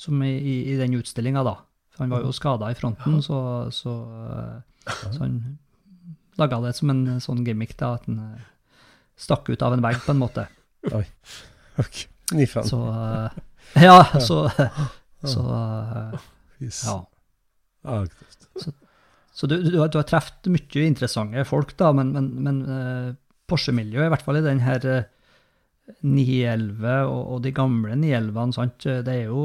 som 0.00 0.16
i, 0.24 0.32
i, 0.32 0.54
i 0.72 0.78
den 0.80 0.96
utstillinga, 0.96 1.44
da. 1.44 1.58
For 1.92 2.06
han 2.06 2.14
var 2.16 2.24
jo 2.24 2.32
skada 2.32 2.70
i 2.72 2.78
fronten, 2.78 3.20
så, 3.22 3.68
så, 3.68 3.92
så 4.88 5.12
han 5.20 5.36
laga 6.40 6.62
det 6.64 6.72
som 6.80 6.90
en 6.90 7.20
sånn 7.20 7.44
gimmick, 7.44 7.76
da, 7.78 7.92
at 8.00 8.08
han 8.08 8.40
stakk 9.20 9.52
ut 9.52 9.62
av 9.62 9.76
en 9.76 9.84
vegg, 9.84 10.00
på 10.06 10.16
en 10.16 10.24
måte. 10.24 10.48
Oi. 10.88 11.04
Okay. 11.76 12.08
Så 12.64 12.80
Ja, 13.88 13.98
så, 14.20 14.42
Så 15.24 15.40
eh, 15.44 16.18
ja. 16.60 16.96
Ja, 17.84 18.02
aktivt. 18.02 18.48
Så 19.32 19.46
du, 19.48 19.54
du, 19.62 19.78
har- 19.80 19.88
du 19.88 19.96
har 19.98 20.04
truffet 20.08 20.48
mye 20.52 20.82
interessante 20.84 21.44
folk, 21.48 21.70
da, 21.80 21.92
men, 21.96 22.10
men, 22.12 22.26
men 22.44 22.58
eh, 22.68 23.10
Porsche-miljøet, 23.48 24.08
i 24.08 24.12
hvert 24.12 24.24
fall 24.26 24.40
i 24.40 24.44
den 24.44 24.60
her 24.60 24.84
eh, 24.90 25.04
911 26.04 26.84
og, 27.08 27.22
og 27.34 27.40
de 27.44 27.52
gamle 27.56 27.96
911-ene, 27.98 28.54
sant, 28.56 28.86
eh, 28.90 29.00
det 29.06 29.14
er 29.22 29.30
jo 29.30 29.44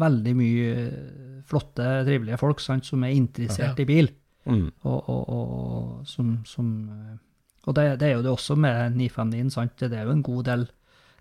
veldig 0.00 0.34
mye 0.38 0.68
eh, 0.84 1.40
flotte, 1.50 1.88
trivelige 2.06 2.38
folk 2.40 2.62
sant, 2.62 2.86
som 2.88 3.02
er 3.04 3.16
interessert 3.16 3.82
i 3.82 3.88
bil. 3.88 4.08
Mm. 4.48 4.68
Og, 4.88 5.10
og, 5.12 5.26
og, 5.32 6.06
som, 6.10 6.36
som, 6.48 6.70
eh, 6.92 7.18
og 7.66 7.76
det, 7.78 7.88
det 8.00 8.08
er 8.08 8.16
jo 8.18 8.24
det 8.26 8.32
også 8.32 8.56
med 8.58 8.96
959, 9.00 9.52
sant, 9.54 9.76
det 9.82 9.98
er 9.98 10.06
jo 10.08 10.14
en 10.16 10.24
god 10.26 10.44
del 10.48 10.64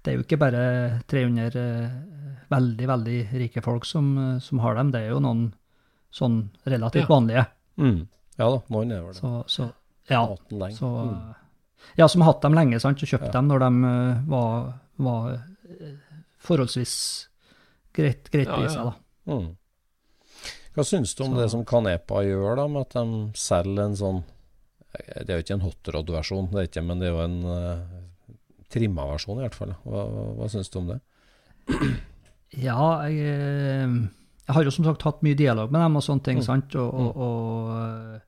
Det 0.01 0.11
er 0.11 0.17
jo 0.17 0.23
ikke 0.25 0.39
bare 0.41 0.61
300 1.11 1.55
eh, 1.61 1.91
veldig, 2.49 2.87
veldig 2.89 3.17
rike 3.43 3.61
folk 3.63 3.85
som, 3.85 4.07
eh, 4.17 4.39
som 4.41 4.59
har 4.63 4.75
dem, 4.79 4.91
det 4.91 5.01
er 5.05 5.09
jo 5.13 5.19
noen 5.21 5.51
sånn 6.11 6.49
relativt 6.67 7.05
Ja. 7.07 7.11
vanlige. 7.15 7.45
Mm. 7.77 8.07
Ja 8.39 8.49
da, 8.49 8.61
noen 8.73 8.91
er 8.91 9.01
vel 9.05 9.13
det. 9.13 9.21
Så, 9.21 9.43
så 9.47 9.71
ja. 10.09 10.23
Så, 10.75 10.89
Mm. 11.05 11.35
ja, 11.97 12.07
som 12.07 12.21
har 12.21 12.33
hatt 12.33 12.41
dem 12.41 12.53
lenge, 12.57 12.79
sant, 12.81 13.01
og 13.03 13.07
kjøpt 13.07 13.25
Ja. 13.29 13.31
dem 13.31 13.47
når 13.47 13.59
de 13.59 13.71
eh, 13.91 14.21
var, 14.27 14.73
var 14.97 15.31
eh, 15.33 15.95
forholdsvis 16.39 17.27
greit, 17.93 18.29
greit 18.31 18.47
Ja, 18.47 18.55
priser, 18.57 18.83
da. 18.83 18.93
Mm. 19.27 19.55
Hva 20.75 20.83
syns 20.87 21.13
du 21.15 21.23
om 21.25 21.35
det 21.35 21.49
som 21.51 21.63
Kanepa 21.65 22.23
gjør, 22.25 22.55
da, 22.55 22.67
med 22.67 22.81
at 22.81 22.93
de 22.95 23.31
selger 23.35 23.83
en 23.85 23.95
sånn 23.95 24.23
Det 24.91 25.29
er 25.29 25.37
jo 25.39 25.43
ikke 25.43 25.53
en 25.55 25.65
hotrod-versjon, 25.69 26.49
det 26.51 26.59
er 26.59 26.67
ikke, 26.67 26.83
men 26.83 26.99
det 26.99 27.07
er 27.07 27.11
jo 27.15 27.21
en 27.23 27.37
trimma 28.71 29.05
versjon, 29.11 29.39
i 29.41 29.45
hvert 29.45 29.57
fall. 29.57 29.75
Hva, 29.85 30.05
hva, 30.39 30.47
syns 30.51 30.71
du 30.73 30.79
om 30.81 30.89
det? 30.93 30.99
Ja, 32.61 32.79
jeg, 33.07 33.19
eh, 33.21 33.93
jeg 34.47 34.55
har 34.57 34.65
jo 34.67 34.73
som 34.75 34.87
sagt 34.87 35.05
hatt 35.07 35.21
mye 35.23 35.37
dialog 35.39 35.71
med 35.71 35.79
dem 35.85 35.95
og 35.99 36.03
sånne 36.03 36.25
ting, 36.25 36.41
Mm. 36.41 36.43
sant, 36.47 36.75
og, 36.75 36.91
og, 36.91 37.21
og 37.27 38.19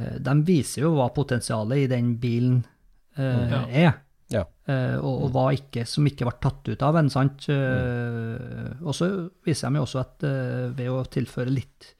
eh, 0.00 0.16
de 0.24 0.34
viser 0.48 0.86
jo 0.86 0.94
hva 0.96 1.10
potensialet 1.14 1.84
i 1.84 1.90
den 1.90 2.14
bilen 2.22 2.62
eh, 3.18 3.50
Ja. 3.50 3.60
er. 3.68 4.00
Ja. 4.32 4.44
Eh, 4.66 4.96
og, 4.96 5.26
og 5.26 5.34
hva 5.34 5.44
ikke, 5.54 5.84
som 5.86 6.06
ikke 6.08 6.24
ble 6.26 6.38
tatt 6.40 6.70
ut 6.72 6.82
av 6.82 6.96
en, 6.96 7.10
sant. 7.12 7.44
Eh, 7.52 8.80
og 8.80 8.94
så 8.96 9.10
viser 9.44 9.68
de 9.70 9.78
jo 9.82 9.84
også 9.84 10.00
at 10.00 10.24
ved 10.78 10.88
å 10.90 11.04
tilføre 11.04 11.52
litt 11.52 11.90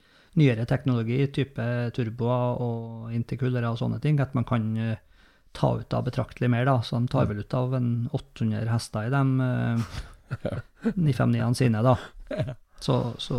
nyere 0.40 0.64
teknologi, 0.66 1.20
type 1.30 1.62
turboer 1.94 2.56
og 2.64 3.12
intercoolere 3.14 3.68
og 3.70 3.78
sånne 3.78 4.00
ting, 4.02 4.16
at 4.24 4.32
man 4.34 4.42
kan 4.48 4.64
ta 5.54 5.70
ut 5.80 5.94
av 5.94 6.04
betraktelig 6.08 6.50
mer, 6.50 6.66
da. 6.68 6.80
Så 6.82 6.98
de 6.98 7.08
tar 7.12 7.26
vel 7.30 7.40
ut 7.44 7.54
av 7.54 7.74
en 7.78 7.88
800 8.12 8.66
hester 8.72 9.06
i 9.06 9.12
de 9.14 9.22
eh, 9.48 9.84
959-ene 10.98 11.54
sine, 11.58 11.82
da. 11.84 11.96
Så, 12.84 12.96
så, 13.22 13.38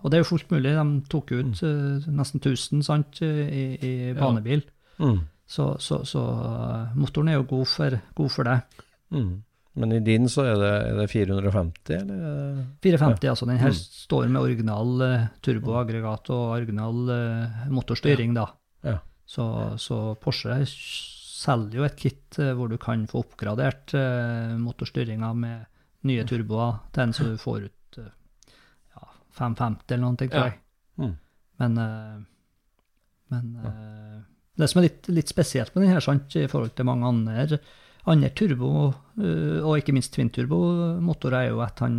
og 0.00 0.06
det 0.10 0.18
er 0.18 0.24
jo 0.24 0.30
fullt 0.32 0.50
mulig. 0.50 0.72
De 0.74 0.86
tok 1.12 1.30
ut 1.36 1.60
eh, 1.66 2.08
nesten 2.10 2.40
1000 2.42 2.82
sant, 2.86 3.20
i, 3.22 3.76
i 3.76 3.92
banebil. 4.18 4.64
Mm. 4.98 5.20
Så, 5.50 5.74
så, 5.82 6.00
så 6.06 6.24
eh, 6.24 6.96
motoren 6.98 7.30
er 7.32 7.38
jo 7.40 7.46
god 7.52 7.68
for, 7.70 7.96
god 8.18 8.32
for 8.34 8.48
det. 8.50 8.58
Mm. 9.14 9.30
Men 9.80 9.92
i 9.94 10.00
din 10.02 10.26
så 10.28 10.42
er 10.50 10.56
det, 10.58 10.70
er 10.90 10.96
det 10.98 11.06
450, 11.12 11.94
eller? 12.00 12.24
er 12.26 12.56
det- 12.56 12.64
450, 12.82 13.28
altså. 13.30 13.46
Den 13.46 13.60
her 13.62 13.70
Mm. 13.70 13.78
står 14.08 14.26
med 14.28 14.40
original 14.42 14.90
uh, 15.04 15.28
turboaggregat 15.46 16.30
og 16.34 16.42
original 16.56 17.04
uh, 17.14 17.60
motorstyring, 17.70 18.34
da. 18.34 18.48
Ja. 18.82 18.96
Så, 19.30 19.46
så 19.78 20.00
Porsche 20.18 20.56
selger 21.40 21.80
jo 21.80 21.86
et 21.86 21.98
kit 22.00 22.38
eh, 22.42 22.52
hvor 22.56 22.70
du 22.70 22.76
kan 22.80 23.06
få 23.10 23.22
oppgradert 23.24 23.94
eh, 23.96 24.56
motorstyringa 24.60 25.32
med 25.38 26.08
nye 26.08 26.24
turboer 26.28 26.80
til 26.94 27.04
en 27.06 27.14
så 27.16 27.28
du 27.30 27.36
får 27.40 27.68
ut 27.68 28.00
eh, 28.00 28.10
ja, 28.96 29.06
550 29.38 29.94
eller 29.96 30.04
noe, 30.04 30.18
tror 30.20 30.36
Ja. 30.36 30.44
jeg. 30.50 30.58
Mm. 31.00 31.14
Men, 31.60 31.74
men 33.28 33.48
ja. 33.60 33.70
det 34.56 34.68
som 34.70 34.80
er 34.80 34.86
litt, 34.88 35.08
litt 35.12 35.28
spesielt 35.32 35.74
med 35.74 35.84
denne, 35.84 35.96
her, 35.98 36.04
sant, 36.04 36.32
i 36.40 36.46
forhold 36.48 36.72
til 36.76 36.88
mange 36.88 37.08
andre, 37.08 37.58
andre 38.08 38.30
turbo, 38.32 38.70
og 39.20 39.74
ikke 39.76 39.92
minst 39.92 40.14
twin-turbo-motorer, 40.16 41.36
er 41.42 41.50
jo 41.50 41.60
at 41.60 41.82
han 41.84 41.98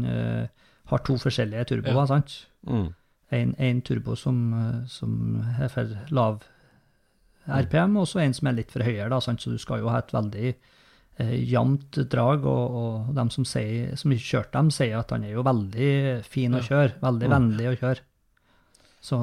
har 0.89 1.03
to 1.05 1.19
forskjellige 1.21 1.67
turboer. 1.69 1.99
Ja. 2.01 2.07
sant? 2.09 2.33
Mm. 2.65 2.87
En, 3.37 3.53
en 3.69 3.83
turbo 3.85 4.17
som, 4.17 4.41
som 4.89 5.13
er 5.61 5.69
for 5.71 5.93
lav 6.09 6.41
RPM, 7.47 7.97
og 7.97 8.07
så 8.07 8.19
en 8.21 8.33
som 8.37 8.47
er 8.51 8.53
litt 8.59 8.71
for 8.71 8.83
høyere. 8.85 9.09
Da, 9.09 9.19
sant? 9.19 9.41
Så 9.41 9.49
du 9.51 9.57
skal 9.57 9.79
jo 9.81 9.89
ha 9.89 9.97
et 10.03 10.11
veldig 10.13 10.51
eh, 10.51 11.33
jevnt 11.49 11.97
drag, 12.11 12.45
og, 12.45 12.77
og 12.83 13.11
de 13.17 13.25
som, 13.33 13.45
sier, 13.45 13.95
som 13.97 14.11
kjørte 14.13 14.53
dem, 14.59 14.69
sier 14.71 14.99
at 14.99 15.09
han 15.15 15.23
er 15.25 15.33
jo 15.37 15.43
veldig 15.47 15.91
fin 16.27 16.53
å 16.53 16.61
kjøre. 16.65 16.99
Veldig 17.01 17.27
Mm. 17.29 17.35
vennlig 17.37 17.67
å 17.71 17.77
kjøre. 17.81 17.99
Så 19.01 19.17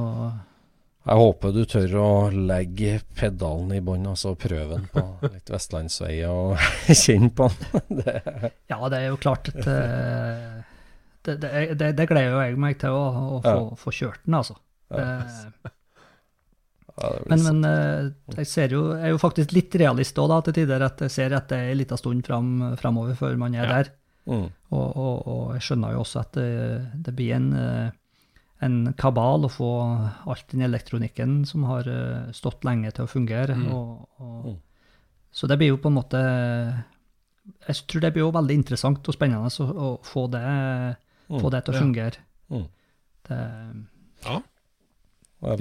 Jeg 1.08 1.16
håper 1.16 1.52
du 1.54 1.62
tør 1.64 1.92
å 2.02 2.08
legge 2.34 2.98
pedalen 3.16 3.70
i 3.72 3.80
bånn, 3.80 4.06
altså 4.10 4.34
prøve 4.36 4.74
den 4.76 4.88
på 4.92 5.04
litt 5.32 5.48
vestlandsveier 5.54 6.28
og 6.28 6.58
kjenne 7.04 7.30
på 7.38 7.46
den. 7.54 8.02
det, 8.02 8.52
Ja, 8.68 8.80
det 8.90 8.98
er 8.98 9.06
jo 9.12 9.16
klart 9.22 9.48
at 9.54 9.62
eh, 9.62 10.58
det, 11.24 11.38
det, 11.40 11.52
det, 11.78 11.92
det 11.96 12.08
gleder 12.10 12.34
jo 12.34 12.42
jeg 12.42 12.58
meg 12.60 12.76
til 12.82 12.90
å, 12.90 13.06
å 13.38 13.40
få, 13.44 13.54
Ja. 13.54 13.76
få 13.86 13.94
kjørt 13.94 14.20
den, 14.26 14.34
altså. 14.42 14.58
Ja. 14.90 15.06
Det, 15.64 15.72
ja, 17.02 17.10
men 17.30 17.42
men 17.44 17.64
eh, 17.64 18.10
jeg 18.36 18.46
ser 18.46 18.68
jo, 18.74 18.82
jeg 18.96 19.04
er 19.04 19.10
jo 19.14 19.18
faktisk 19.22 19.52
litt 19.52 19.74
realist 19.80 20.18
òg, 20.18 20.44
til 20.44 20.52
tider. 20.54 20.82
At 20.82 21.00
jeg 21.00 21.10
ser 21.14 21.34
at 21.36 21.48
det 21.48 21.58
er 21.58 21.70
en 21.72 21.78
liten 21.78 21.96
stund 22.00 22.24
fram, 22.26 22.76
framover 22.80 23.14
før 23.14 23.36
man 23.38 23.54
er 23.54 23.64
Ja. 23.66 23.82
der. 23.82 23.90
mm. 24.26 24.48
Og, 24.70 24.96
og, 24.96 25.26
og 25.26 25.52
jeg 25.54 25.62
skjønner 25.62 25.92
jo 25.94 26.00
også 26.04 26.20
at 26.20 26.32
det, 26.32 27.02
det 27.06 27.14
blir 27.16 27.34
en, 27.36 27.52
eh, 27.56 27.90
en 28.66 28.92
kabal 28.98 29.44
å 29.46 29.50
få 29.50 29.68
alt 30.28 30.48
den 30.50 30.60
elektronikken 30.66 31.44
som 31.46 31.64
har 31.64 31.86
eh, 31.88 32.32
stått 32.32 32.64
lenge 32.64 32.90
til 32.92 33.04
å 33.06 33.08
fungere. 33.12 33.54
Mm. 33.56 33.68
Og, 33.72 34.08
Mm. 34.20 34.56
Så 35.30 35.46
det 35.46 35.58
blir 35.58 35.68
jo 35.68 35.76
på 35.76 35.88
en 35.90 35.94
måte 35.94 36.18
Jeg 37.68 37.76
tror 37.86 38.00
det 38.00 38.12
blir 38.14 38.24
jo 38.24 38.30
veldig 38.32 38.54
interessant 38.56 39.06
og 39.08 39.14
spennende 39.14 39.46
å, 39.48 39.66
å 39.72 39.88
få, 40.04 40.26
det, 40.32 40.40
Mm. 41.28 41.40
få 41.42 41.50
det 41.52 41.64
til 41.64 41.74
å 41.74 41.78
fungere. 41.78 42.16
Mm. 42.50 42.62
Det, 43.28 43.38
Ja. 44.24 44.30
Veldig 44.32 44.32
Det 44.32 44.32
er 44.32 44.32
jo 44.32 44.38
artig. 44.38 44.48
Da 45.38 45.54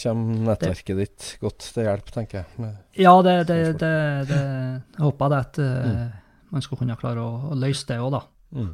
kommer 0.00 0.38
nettverket 0.48 0.96
ditt 0.96 1.24
godt 1.42 1.66
til 1.74 1.84
hjelp, 1.84 2.06
tenker 2.14 2.38
jeg. 2.40 2.46
Med, 2.62 2.76
ja, 2.96 3.12
det, 3.26 3.34
det, 3.50 3.58
det, 3.82 3.90
det 4.30 4.38
Jeg 4.40 5.04
håper 5.04 5.34
jeg 5.36 5.46
at 5.46 5.58
eh, 5.60 5.90
Mm. 5.90 6.54
man 6.56 6.64
skal 6.64 6.80
kunne 6.80 6.96
klare 6.98 7.20
å, 7.22 7.34
å 7.52 7.58
løse 7.60 7.84
det 7.86 7.98
òg, 8.00 8.10
da. 8.16 8.22
mm. 8.56 8.70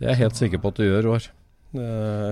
Det 0.00 0.06
er 0.06 0.12
jeg 0.14 0.20
helt 0.22 0.38
sikker 0.38 0.62
på 0.62 0.70
at 0.72 0.78
du 0.78 0.84
gjør, 0.86 1.02
Roar. 1.10 1.26
Det, 1.74 1.88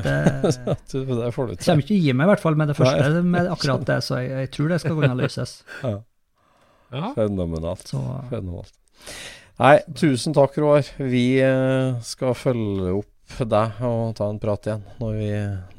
Det, 0.07 1.03
det 1.20 1.32
får 1.35 1.51
du 1.51 1.53
Jeg 1.53 1.65
kommer 1.66 1.82
til. 1.82 1.82
ikke 1.82 1.99
å 1.99 2.05
gi 2.07 2.15
meg, 2.16 2.24
i 2.24 2.31
hvert 2.32 2.45
fall, 2.47 2.57
med 2.62 2.70
det 2.73 2.78
første, 2.78 3.11
Nei. 3.19 3.24
med 3.35 3.51
akkurat 3.53 3.85
det, 3.90 3.99
så 4.07 4.23
jeg, 4.23 4.31
jeg 4.47 4.51
tror 4.55 4.73
det 4.73 4.81
skal 4.85 4.97
kunne 5.03 5.19
løses. 5.19 5.57
Ja, 5.85 7.03
ja. 7.03 7.11
fenomenalt. 7.19 7.85
Så 7.90 8.01
fenomenalt. 8.31 8.73
Nei, 9.59 9.74
tusen 9.99 10.32
takk, 10.39 10.55
Roar. 10.62 10.86
Vi 10.97 11.27
eh, 11.45 11.99
skal 12.07 12.32
følge 12.39 12.95
opp 13.03 13.43
deg 13.45 13.82
og 13.85 14.15
ta 14.16 14.31
en 14.32 14.39
prat 14.40 14.70
igjen 14.70 14.86
når, 15.03 15.19
vi, 15.20 15.32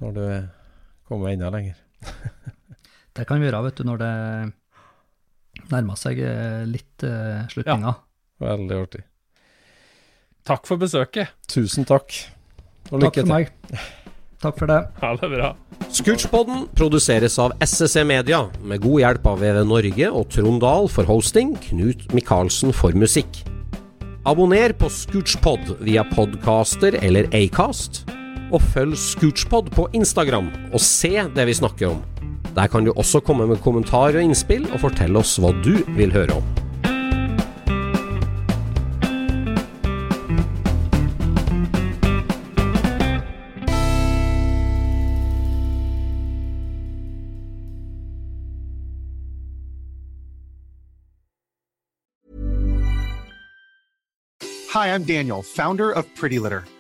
når 0.03 0.11
du 0.19 0.25
kommer 1.09 1.33
enda 1.33 1.49
lenger. 1.53 1.77
det 3.17 3.27
kan 3.27 3.41
vi 3.41 3.49
gjøre, 3.49 3.63
vet 3.67 3.81
du, 3.81 3.85
når 3.89 4.01
det 4.03 4.13
nærmer 5.69 5.99
seg 5.99 6.21
eh, 6.23 6.65
litt 6.69 7.05
uh, 7.05 7.45
slutninga. 7.51 7.95
Veldig 8.39 8.77
artig. 8.79 9.01
Takk 10.47 10.69
for 10.69 10.81
besøket. 10.81 11.33
Tusen 11.51 11.85
takk. 11.85 12.13
Og 12.89 13.03
Takk 13.03 13.11
for 13.11 13.17
til. 13.19 13.29
meg. 13.29 13.51
Takk 14.39 14.55
for 14.55 14.71
det. 14.71 14.79
Ha 15.01 15.11
det 15.19 15.29
bra. 15.33 15.49
Scootchpoden 15.91 16.63
produseres 16.77 17.35
av 17.43 17.51
SSC 17.59 18.05
Media, 18.07 18.45
med 18.63 18.81
god 18.85 19.01
hjelp 19.03 19.27
av 19.27 19.41
VV 19.43 19.59
Norge 19.67 20.11
og 20.15 20.29
Trond 20.31 20.61
Dahl 20.63 20.87
for 20.91 21.09
hosting, 21.09 21.55
Knut 21.67 22.07
Micaelsen 22.15 22.71
for 22.75 22.95
musikk. 22.95 23.41
Abonner 24.29 24.71
på 24.77 24.87
Scootchpod 24.91 25.75
via 25.83 26.05
podcaster 26.13 26.95
eller 27.03 27.27
Acast, 27.35 28.05
og 28.51 28.63
følg 28.73 28.97
Scootspod 28.97 29.69
på 29.75 29.87
Instagram 29.97 30.49
og 30.73 30.81
se 30.83 31.13
det 31.35 31.45
vi 31.49 31.57
snakker 31.57 31.93
om. 31.93 32.01
Der 32.55 32.67
kan 32.67 32.85
du 32.85 32.93
også 32.95 33.21
komme 33.21 33.47
med 33.47 33.61
kommentarer 33.61 34.19
og 34.19 34.25
innspill, 34.25 34.65
og 34.73 34.81
fortelle 34.81 35.21
oss 35.21 35.37
hva 35.39 35.53
du 35.63 35.77
vil 35.95 36.11
høre 36.13 36.39
om. 36.39 36.55
Hi, 54.69 54.93
I'm 54.93 55.03
Daniel, 55.03 55.41
founder 55.41 55.91
of 55.91 56.05
Pretty 56.15 56.37
Litter. 56.37 56.63